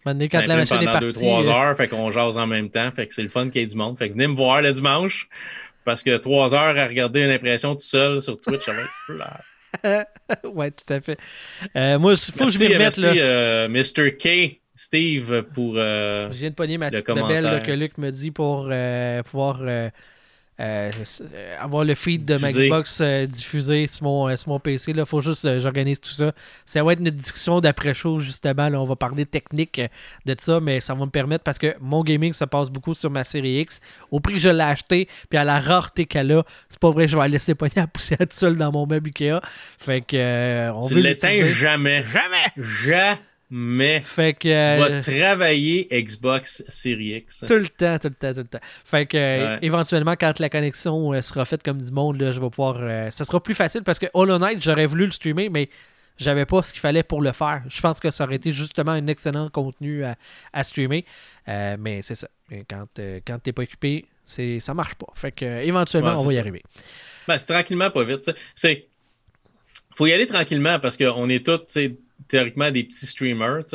Quand 0.06 0.48
la 0.48 0.56
machine 0.56 0.78
pendant 0.78 1.00
est 1.00 1.12
2-3 1.12 1.46
euh, 1.46 1.50
heures, 1.50 1.78
fait 1.78 1.88
qu'on 1.88 2.12
jase 2.12 2.38
en 2.38 2.48
même 2.48 2.70
temps. 2.70 2.90
Fait 2.92 3.08
que 3.08 3.14
c'est 3.14 3.24
le 3.24 3.30
fun 3.30 3.50
qu'il 3.50 3.62
y 3.62 3.64
ait 3.64 3.68
du 3.68 3.76
monde. 3.76 3.98
Fait 3.98 4.10
que 4.10 4.14
venez 4.14 4.28
me 4.28 4.36
voir 4.36 4.62
le 4.62 4.72
dimanche 4.72 5.30
parce 5.84 6.04
que 6.04 6.16
3 6.16 6.56
heures 6.56 6.78
à 6.78 6.88
regarder 6.88 7.22
une 7.22 7.32
impression 7.32 7.74
tout 7.74 7.82
seul 7.82 8.22
sur 8.22 8.40
Twitch, 8.40 8.64
ça 8.64 8.74
va 8.74 8.82
être 8.82 10.08
ouais, 10.46 10.72
tout 10.72 10.94
à 10.94 11.02
fait. 11.02 11.18
Euh, 11.76 12.00
moi, 12.00 12.14
il 12.14 12.34
faut 12.34 12.46
que 12.46 12.52
je 12.52 12.60
m'y 12.60 12.68
remette. 12.68 12.98
Merci, 12.98 13.20
là. 13.20 13.68
Mr. 13.68 14.16
K. 14.18 14.62
Steve 14.74 15.44
pour. 15.54 15.76
je 15.76 16.30
viens 16.32 16.50
de 16.50 16.56
pogner 16.56 16.78
ma 16.78 16.92
petite 16.92 17.08
belle 17.08 17.62
que 17.66 17.72
Luc 17.72 17.98
me 17.98 18.10
dit 18.12 18.32
pour 18.32 18.70
pouvoir 19.26 19.62
euh, 20.60 20.90
euh, 21.34 21.56
avoir 21.60 21.84
le 21.84 21.96
feed 21.96 22.26
de 22.26 22.38
ma 22.38 22.50
Xbox 22.50 23.00
euh, 23.02 23.26
diffusé 23.26 23.88
sur 23.88 24.04
mon, 24.04 24.34
mon 24.48 24.60
PC. 24.60 24.94
Il 24.96 25.06
faut 25.06 25.20
juste 25.20 25.60
j'organise 25.60 26.00
tout 26.00 26.12
ça. 26.12 26.32
Ça 26.66 26.82
va 26.82 26.94
être 26.94 27.00
une 27.00 27.10
discussion 27.10 27.60
d'après-show, 27.60 28.20
justement. 28.20 28.70
Là, 28.70 28.80
on 28.80 28.86
va 28.86 28.96
parler 28.96 29.26
technique 29.26 29.82
de 30.26 30.36
ça, 30.40 30.60
mais 30.62 30.80
ça 30.80 30.94
va 30.94 31.06
me 31.06 31.12
permettre 31.12 31.44
parce 31.44 31.58
que 31.58 31.76
mon 31.82 32.04
gaming 32.04 32.32
se 32.32 32.46
passe 32.46 32.70
beaucoup 32.70 32.94
sur 32.94 33.10
ma 33.10 33.26
série 33.26 33.60
X. 33.60 33.82
Au 34.12 34.22
prix 34.22 34.36
que 34.36 34.40
je 34.40 34.50
l'ai 34.50 34.64
acheté, 34.64 35.10
puis 35.30 35.38
à 35.38 35.44
la 35.44 35.60
rareté 35.60 36.06
qu'elle 36.06 36.32
a, 36.32 36.44
c'est 36.70 36.80
pas 36.80 36.90
vrai, 36.90 37.08
je 37.08 37.18
vais 37.18 37.24
la 37.24 37.28
laisser 37.28 37.54
pogner 37.54 37.80
à 37.80 37.88
pousser 37.88 38.16
tout 38.18 38.28
seul 38.32 38.56
dans 38.56 38.72
mon 38.72 38.88
meuble 38.88 39.10
Ikea. 39.10 39.42
Fait 39.78 40.02
que, 40.02 40.72
on 40.72 40.88
tu 40.88 41.02
l'éteins 41.02 41.46
jamais. 41.46 42.06
Jamais. 42.06 42.64
Jamais 42.86 43.18
mais 43.50 44.02
fait 44.02 44.34
que, 44.34 44.48
tu 44.48 44.80
vas 44.82 44.90
euh, 44.90 45.02
travailler 45.02 45.88
Xbox 45.92 46.64
Series 46.68 47.18
X. 47.18 47.44
Tout 47.48 47.54
le 47.54 47.68
temps, 47.68 48.00
tout 48.00 48.08
le 48.08 48.16
temps, 48.16 48.34
tout 48.34 48.40
le 48.40 48.48
temps. 48.48 48.60
Fait 48.84 49.06
que 49.06 49.18
euh, 49.18 49.58
éventuellement, 49.62 50.16
quand 50.20 50.40
la 50.40 50.50
connexion 50.50 51.14
euh, 51.14 51.22
sera 51.22 51.46
faite 51.46 51.62
comme 51.62 51.80
du 51.80 51.92
monde, 51.92 52.20
là, 52.20 52.32
je 52.32 52.40
vais 52.40 52.50
pouvoir. 52.50 52.80
ça 53.12 53.24
sera 53.24 53.42
plus 53.42 53.54
facile 53.54 53.84
parce 53.84 54.00
que 54.00 54.08
Hollow 54.14 54.40
Knight, 54.40 54.62
j'aurais 54.64 54.88
voulu 54.88 55.06
le 55.06 55.12
streamer, 55.12 55.50
mais 55.50 55.70
j'avais 56.18 56.46
pas 56.46 56.64
ce 56.64 56.74
qu'il 56.74 56.80
fallait 56.80 57.04
pour 57.04 57.22
le 57.22 57.34
faire. 57.34 57.62
Je 57.68 57.82
pense 57.82 58.00
que 58.00 58.10
ça 58.10 58.24
aurait 58.24 58.36
été 58.36 58.52
justement 58.52 58.94
un 58.94 59.06
excellent 59.08 59.50
contenu 59.50 60.04
à, 60.04 60.64
streamer. 60.64 61.06
mais 61.48 62.02
c'est 62.02 62.16
ça. 62.16 62.28
Quand, 62.68 62.86
quand 63.28 63.40
t'es 63.40 63.52
pas 63.52 63.64
occupé, 63.64 64.06
c'est, 64.24 64.60
ça 64.60 64.74
marche 64.74 64.96
pas. 64.96 65.08
Fait 65.14 65.32
que 65.32 65.46
éventuellement, 65.46 66.16
on 66.20 66.24
va 66.24 66.34
y 66.34 66.40
arriver. 66.40 66.64
Ben, 67.28 67.38
c'est 67.38 67.46
tranquillement, 67.46 67.92
pas 67.92 68.04
vite. 68.04 68.32
C'est. 68.56 68.88
Faut 69.96 70.08
y 70.08 70.14
aller 70.14 70.28
tranquillement 70.28 70.80
parce 70.80 70.98
qu'on 70.98 71.30
est 71.30 71.46
tous 71.46 71.78
théoriquement 72.28 72.72
des 72.72 72.84
petits 72.84 73.06
streamers. 73.06 73.66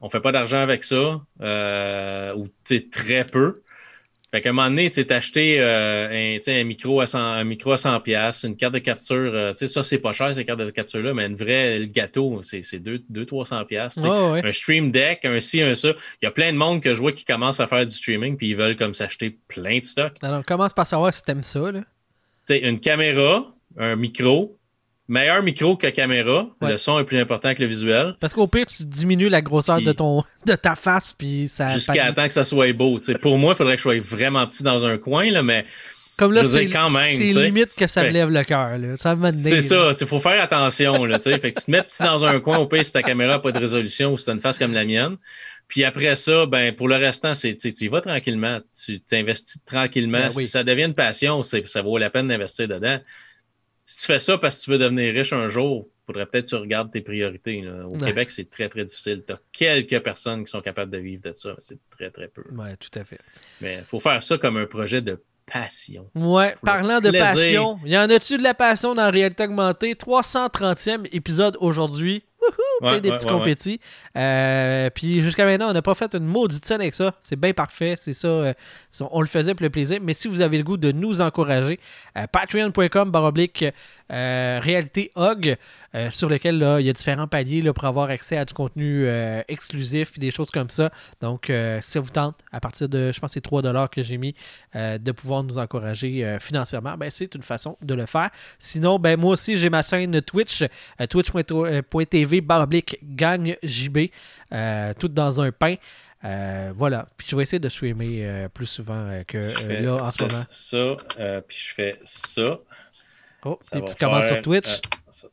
On 0.00 0.06
On 0.06 0.10
fait 0.10 0.20
pas 0.20 0.32
d'argent 0.32 0.58
avec 0.58 0.84
ça, 0.84 1.20
euh, 1.40 2.34
ou 2.34 2.48
très 2.90 3.24
peu. 3.24 3.62
Fait 4.32 4.42
qu'à 4.42 4.50
un 4.50 4.52
moment 4.52 4.68
donné, 4.68 4.90
tu 4.90 5.06
acheté 5.08 5.56
euh, 5.60 6.38
un, 6.46 6.64
micro 6.64 7.00
à 7.00 7.06
100, 7.06 7.18
un 7.18 7.44
micro 7.44 7.72
à 7.72 7.76
100 7.78 8.02
une 8.44 8.56
carte 8.56 8.74
de 8.74 8.80
capture, 8.80 9.16
euh, 9.16 9.54
ça, 9.54 9.84
c'est 9.84 9.98
pas 9.98 10.12
cher, 10.12 10.34
ces 10.34 10.44
cartes 10.44 10.58
de 10.58 10.68
capture-là, 10.68 11.14
mais 11.14 11.26
une 11.26 11.36
vraie, 11.36 11.78
le 11.78 11.86
gâteau, 11.86 12.40
c'est 12.42 12.60
200-300 12.60 13.66
Un 14.44 14.52
stream 14.52 14.90
deck, 14.90 15.24
un 15.24 15.38
ci, 15.38 15.62
un 15.62 15.74
ça. 15.74 15.90
Il 16.20 16.24
y 16.24 16.26
a 16.26 16.32
plein 16.32 16.52
de 16.52 16.58
monde 16.58 16.82
que 16.82 16.92
je 16.92 17.00
vois 17.00 17.12
qui 17.12 17.24
commencent 17.24 17.60
à 17.60 17.68
faire 17.68 17.86
du 17.86 17.94
streaming, 17.94 18.36
puis 18.36 18.48
ils 18.48 18.56
veulent 18.56 18.76
comme 18.76 18.94
s'acheter 18.94 19.38
plein 19.46 19.78
de 19.78 19.84
stock. 19.84 20.12
Alors, 20.20 20.44
commence 20.44 20.74
par 20.74 20.88
savoir 20.88 21.14
si 21.14 21.22
t'aimes 21.22 21.44
ça, 21.44 21.70
là. 21.70 21.80
une 22.50 22.80
caméra, 22.80 23.54
un 23.78 23.94
micro, 23.94 24.55
meilleur 25.08 25.42
micro 25.42 25.76
que 25.76 25.86
caméra. 25.88 26.48
Le 26.60 26.76
son 26.76 26.98
est 26.98 27.04
plus 27.04 27.18
important 27.18 27.54
que 27.54 27.62
le 27.62 27.68
visuel. 27.68 28.14
Parce 28.20 28.34
qu'au 28.34 28.46
pire, 28.46 28.66
tu 28.66 28.84
diminues 28.84 29.28
la 29.28 29.42
grosseur 29.42 29.80
de 29.80 29.92
ton 29.92 30.22
de 30.46 30.54
ta 30.54 30.76
face, 30.76 31.12
puis 31.12 31.48
ça. 31.48 31.72
Jusqu'à 31.72 32.12
temps 32.12 32.26
que 32.26 32.32
ça 32.32 32.44
soit 32.44 32.72
beau. 32.72 33.00
pour 33.20 33.38
moi, 33.38 33.52
il 33.52 33.56
faudrait 33.56 33.74
que 33.74 33.78
je 33.78 33.82
sois 33.82 34.00
vraiment 34.00 34.46
petit 34.46 34.62
dans 34.62 34.84
un 34.84 34.98
coin, 34.98 35.30
là, 35.30 35.42
mais. 35.42 35.64
Comme 36.16 36.32
là, 36.32 36.44
c'est 36.44 36.64
limite 36.64 37.74
que 37.76 37.86
ça 37.86 38.02
me 38.04 38.08
lève 38.08 38.30
le 38.30 38.42
cœur. 38.42 38.78
C'est 39.32 39.60
ça, 39.60 39.90
il 40.00 40.06
faut 40.06 40.18
faire 40.18 40.42
attention. 40.42 41.04
Là, 41.04 41.20
fait 41.20 41.38
que 41.38 41.58
tu 41.58 41.66
te 41.66 41.70
mets 41.70 41.82
petit 41.82 42.02
dans 42.02 42.24
un 42.24 42.40
coin, 42.40 42.56
au 42.56 42.66
pire, 42.66 42.84
si 42.84 42.92
ta 42.92 43.02
caméra 43.02 43.34
n'a 43.34 43.38
pas 43.38 43.52
de 43.52 43.58
résolution 43.58 44.14
ou 44.14 44.18
si 44.18 44.24
tu 44.24 44.30
as 44.30 44.32
une 44.32 44.40
face 44.40 44.58
comme 44.58 44.72
la 44.72 44.86
mienne. 44.86 45.16
Puis 45.68 45.84
après 45.84 46.16
ça, 46.16 46.46
ben, 46.46 46.74
pour 46.74 46.88
le 46.88 46.94
restant, 46.94 47.34
c'est, 47.34 47.54
tu 47.54 47.68
y 47.68 47.88
vas 47.88 48.00
tranquillement. 48.00 48.60
Tu 48.86 49.00
t'investis 49.00 49.62
tranquillement. 49.66 50.20
Ben 50.20 50.30
si 50.30 50.48
ça 50.48 50.64
devient 50.64 50.84
une 50.84 50.94
passion, 50.94 51.42
ça 51.42 51.82
vaut 51.82 51.98
la 51.98 52.08
peine 52.08 52.28
d'investir 52.28 52.66
dedans 52.66 52.98
si 53.86 53.98
tu 54.00 54.06
fais 54.06 54.18
ça 54.18 54.36
parce 54.36 54.58
que 54.58 54.64
tu 54.64 54.70
veux 54.70 54.78
devenir 54.78 55.14
riche 55.14 55.32
un 55.32 55.48
jour, 55.48 55.88
il 55.88 56.06
faudrait 56.06 56.26
peut-être 56.26 56.46
que 56.46 56.50
tu 56.50 56.56
regardes 56.56 56.92
tes 56.92 57.00
priorités. 57.00 57.64
Au 57.68 57.96
Québec, 57.96 58.30
c'est 58.30 58.50
très, 58.50 58.68
très 58.68 58.84
difficile. 58.84 59.24
Tu 59.26 59.32
as 59.32 59.40
quelques 59.52 60.00
personnes 60.00 60.44
qui 60.44 60.50
sont 60.50 60.60
capables 60.60 60.90
de 60.90 60.98
vivre 60.98 61.22
de 61.22 61.32
ça, 61.32 61.50
mais 61.50 61.56
c'est 61.58 61.78
très, 61.90 62.10
très 62.10 62.28
peu. 62.28 62.42
Oui, 62.52 62.68
tout 62.78 62.98
à 62.98 63.04
fait. 63.04 63.20
Mais 63.60 63.76
il 63.76 63.84
faut 63.84 64.00
faire 64.00 64.22
ça 64.22 64.38
comme 64.38 64.56
un 64.56 64.66
projet 64.66 65.00
de 65.00 65.22
passion. 65.46 66.10
Ouais, 66.16 66.54
parlant 66.62 67.00
de 67.00 67.10
passion, 67.10 67.78
il 67.84 67.92
y 67.92 67.98
en 67.98 68.10
a-tu 68.10 68.38
de 68.38 68.42
la 68.42 68.54
passion 68.54 68.94
dans 68.94 69.10
Réalité 69.10 69.44
Augmentée? 69.44 69.94
330e 69.94 71.06
épisode 71.12 71.56
aujourd'hui 71.60 72.24
des 73.00 73.10
petits 73.10 73.26
confettis. 73.26 73.80
Euh, 74.16 74.90
puis 74.90 75.20
jusqu'à 75.20 75.44
maintenant, 75.44 75.70
on 75.70 75.72
n'a 75.72 75.82
pas 75.82 75.94
fait 75.94 76.14
une 76.14 76.26
maudite 76.26 76.64
scène 76.64 76.80
avec 76.80 76.94
ça. 76.94 77.14
C'est 77.20 77.36
bien 77.36 77.52
parfait. 77.52 77.94
C'est 77.96 78.12
ça. 78.12 78.28
Euh, 78.28 78.54
on 79.10 79.20
le 79.20 79.26
faisait 79.26 79.54
pour 79.54 79.64
le 79.64 79.70
plaisir. 79.70 79.98
Mais 80.02 80.14
si 80.14 80.28
vous 80.28 80.40
avez 80.40 80.58
le 80.58 80.64
goût 80.64 80.76
de 80.76 80.92
nous 80.92 81.20
encourager, 81.20 81.78
euh, 82.16 82.26
patreon.com 82.26 83.10
baroblique 83.10 83.64
réalité 84.08 85.10
hog, 85.14 85.56
sur 86.10 86.28
lequel 86.28 86.58
là, 86.58 86.80
il 86.80 86.86
y 86.86 86.90
a 86.90 86.92
différents 86.92 87.26
paliers 87.26 87.62
là, 87.62 87.72
pour 87.72 87.84
avoir 87.84 88.10
accès 88.10 88.36
à 88.36 88.44
du 88.44 88.54
contenu 88.54 89.06
exclusif 89.48 90.12
et 90.16 90.20
des 90.20 90.30
choses 90.30 90.50
comme 90.50 90.70
ça. 90.70 90.90
Donc, 91.20 91.46
si 91.46 91.90
ça 91.90 92.00
vous 92.00 92.10
tente, 92.10 92.38
à 92.52 92.60
partir 92.60 92.88
de, 92.88 93.12
je 93.12 93.20
pense, 93.20 93.32
c'est 93.32 93.40
3 93.40 93.88
que 93.88 94.02
j'ai 94.02 94.16
mis, 94.16 94.34
de 94.74 95.12
pouvoir 95.12 95.42
nous 95.42 95.58
encourager 95.58 96.36
financièrement, 96.40 96.96
ben, 96.96 97.10
c'est 97.10 97.34
une 97.34 97.42
façon 97.42 97.76
de 97.82 97.94
le 97.94 98.06
faire. 98.06 98.30
Sinon, 98.58 98.98
ben, 98.98 99.18
moi 99.18 99.32
aussi, 99.32 99.56
j'ai 99.56 99.70
ma 99.70 99.82
chaîne 99.82 100.20
Twitch, 100.22 100.64
twitch.tv 101.08 102.40
gagne 103.02 103.56
JB, 103.62 104.10
euh, 104.52 104.92
tout 104.98 105.08
dans 105.08 105.40
un 105.40 105.52
pain. 105.52 105.76
Euh, 106.24 106.72
voilà. 106.74 107.06
Puis 107.16 107.28
je 107.30 107.36
vais 107.36 107.42
essayer 107.42 107.58
de 107.58 107.68
streamer 107.68 108.24
euh, 108.26 108.48
plus 108.48 108.66
souvent 108.66 109.22
que 109.26 109.38
là 109.82 109.94
en 109.94 110.10
ce 110.10 110.22
moment. 110.24 110.44
Ça, 110.50 111.42
puis 111.46 111.56
je 111.56 111.74
fais 111.74 111.98
ça. 112.04 112.58
Oh, 113.44 113.58
des 113.72 113.80
petits 113.80 113.96
commentaires 113.96 114.34
sur 114.34 114.42
Twitch. 114.42 114.80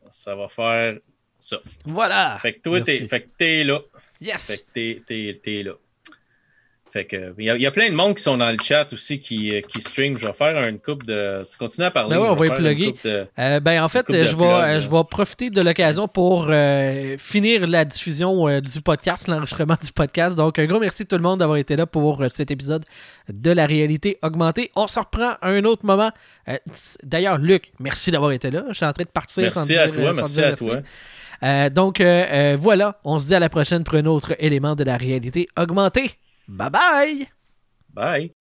Ça, 0.10 0.36
va 0.36 0.48
faire 0.48 0.98
ça. 1.40 1.58
Voilà. 1.86 2.38
Fait 2.42 2.54
que 2.54 2.62
toi, 2.62 2.82
t'es 2.82 3.64
là. 3.64 3.80
Yes. 4.22 4.66
Fait 4.74 4.96
que 5.06 5.34
t'es 5.34 5.64
là. 5.64 5.74
Fait 6.94 7.06
que, 7.06 7.34
il 7.40 7.46
y, 7.46 7.66
a 7.66 7.72
plein 7.72 7.90
de 7.90 7.96
monde 7.96 8.14
qui 8.16 8.22
sont 8.22 8.38
dans 8.38 8.52
le 8.52 8.58
chat 8.64 8.94
aussi 8.94 9.18
qui, 9.18 9.50
euh, 9.50 9.62
qui 9.62 9.82
stream. 9.82 10.16
Je 10.16 10.28
vais 10.28 10.34
faire 10.34 10.64
une 10.68 10.78
coupe 10.78 11.04
de. 11.08 11.44
Tu 11.52 11.58
continues 11.58 11.88
à 11.88 11.90
parler. 11.90 12.16
Ben 12.16 12.22
oui, 12.22 12.28
on 12.30 12.36
va 12.36 12.46
y 12.46 12.50
plugger. 12.52 12.94
Euh, 13.04 13.60
ben, 13.60 13.84
en 13.84 13.90
fait, 13.90 14.06
je 14.10 14.36
vais, 14.36 14.80
je 14.80 14.88
vais 14.88 15.04
profiter 15.10 15.50
de 15.50 15.60
l'occasion 15.60 16.08
pour 16.08 16.50
euh, 16.52 17.18
finir 17.18 17.66
la 17.66 17.84
diffusion 17.84 18.60
du 18.60 18.82
podcast, 18.82 19.28
l'enregistrement 19.28 19.76
du 19.84 19.92
podcast. 19.92 20.38
Donc, 20.38 20.60
un 20.60 20.68
gros 20.68 20.80
merci 20.80 21.02
à 21.02 21.06
tout 21.06 21.16
le 21.16 21.24
monde 21.24 21.40
d'avoir 21.40 21.58
été 21.58 21.76
là 21.76 21.88
pour 21.88 22.24
cet 22.30 22.52
épisode 22.52 22.86
de 23.28 23.50
la 23.50 23.66
réalité 23.66 24.20
augmentée. 24.22 24.70
On 24.76 24.86
se 24.86 25.00
reprend 25.00 25.32
à 25.42 25.50
un 25.50 25.64
autre 25.64 25.88
moment. 25.88 26.12
D'ailleurs, 27.02 27.40
Luc, 27.40 27.72
merci 27.80 28.12
d'avoir 28.12 28.34
été 28.34 28.52
là. 28.52 28.66
Je 28.68 28.74
suis 28.76 28.86
en 28.86 28.94
train 28.94 29.06
de 29.06 29.10
partir. 29.10 29.42
Merci 29.42 29.76
à 29.78 29.88
toi. 29.88 30.12
Merci 30.16 30.44
à 30.44 30.56
toi. 30.56 31.70
donc, 31.72 32.04
voilà. 32.60 33.00
On 33.04 33.18
se 33.18 33.26
dit 33.26 33.34
à 33.34 33.40
la 33.40 33.50
prochaine 33.50 33.84
pour 33.84 33.96
un 33.96 34.06
autre 34.06 34.36
élément 34.38 34.76
de 34.76 34.84
la 34.84 34.96
réalité 34.96 35.48
augmentée. 35.58 36.12
Bye 36.48 36.70
bye. 36.70 37.28
Bye. 37.94 38.32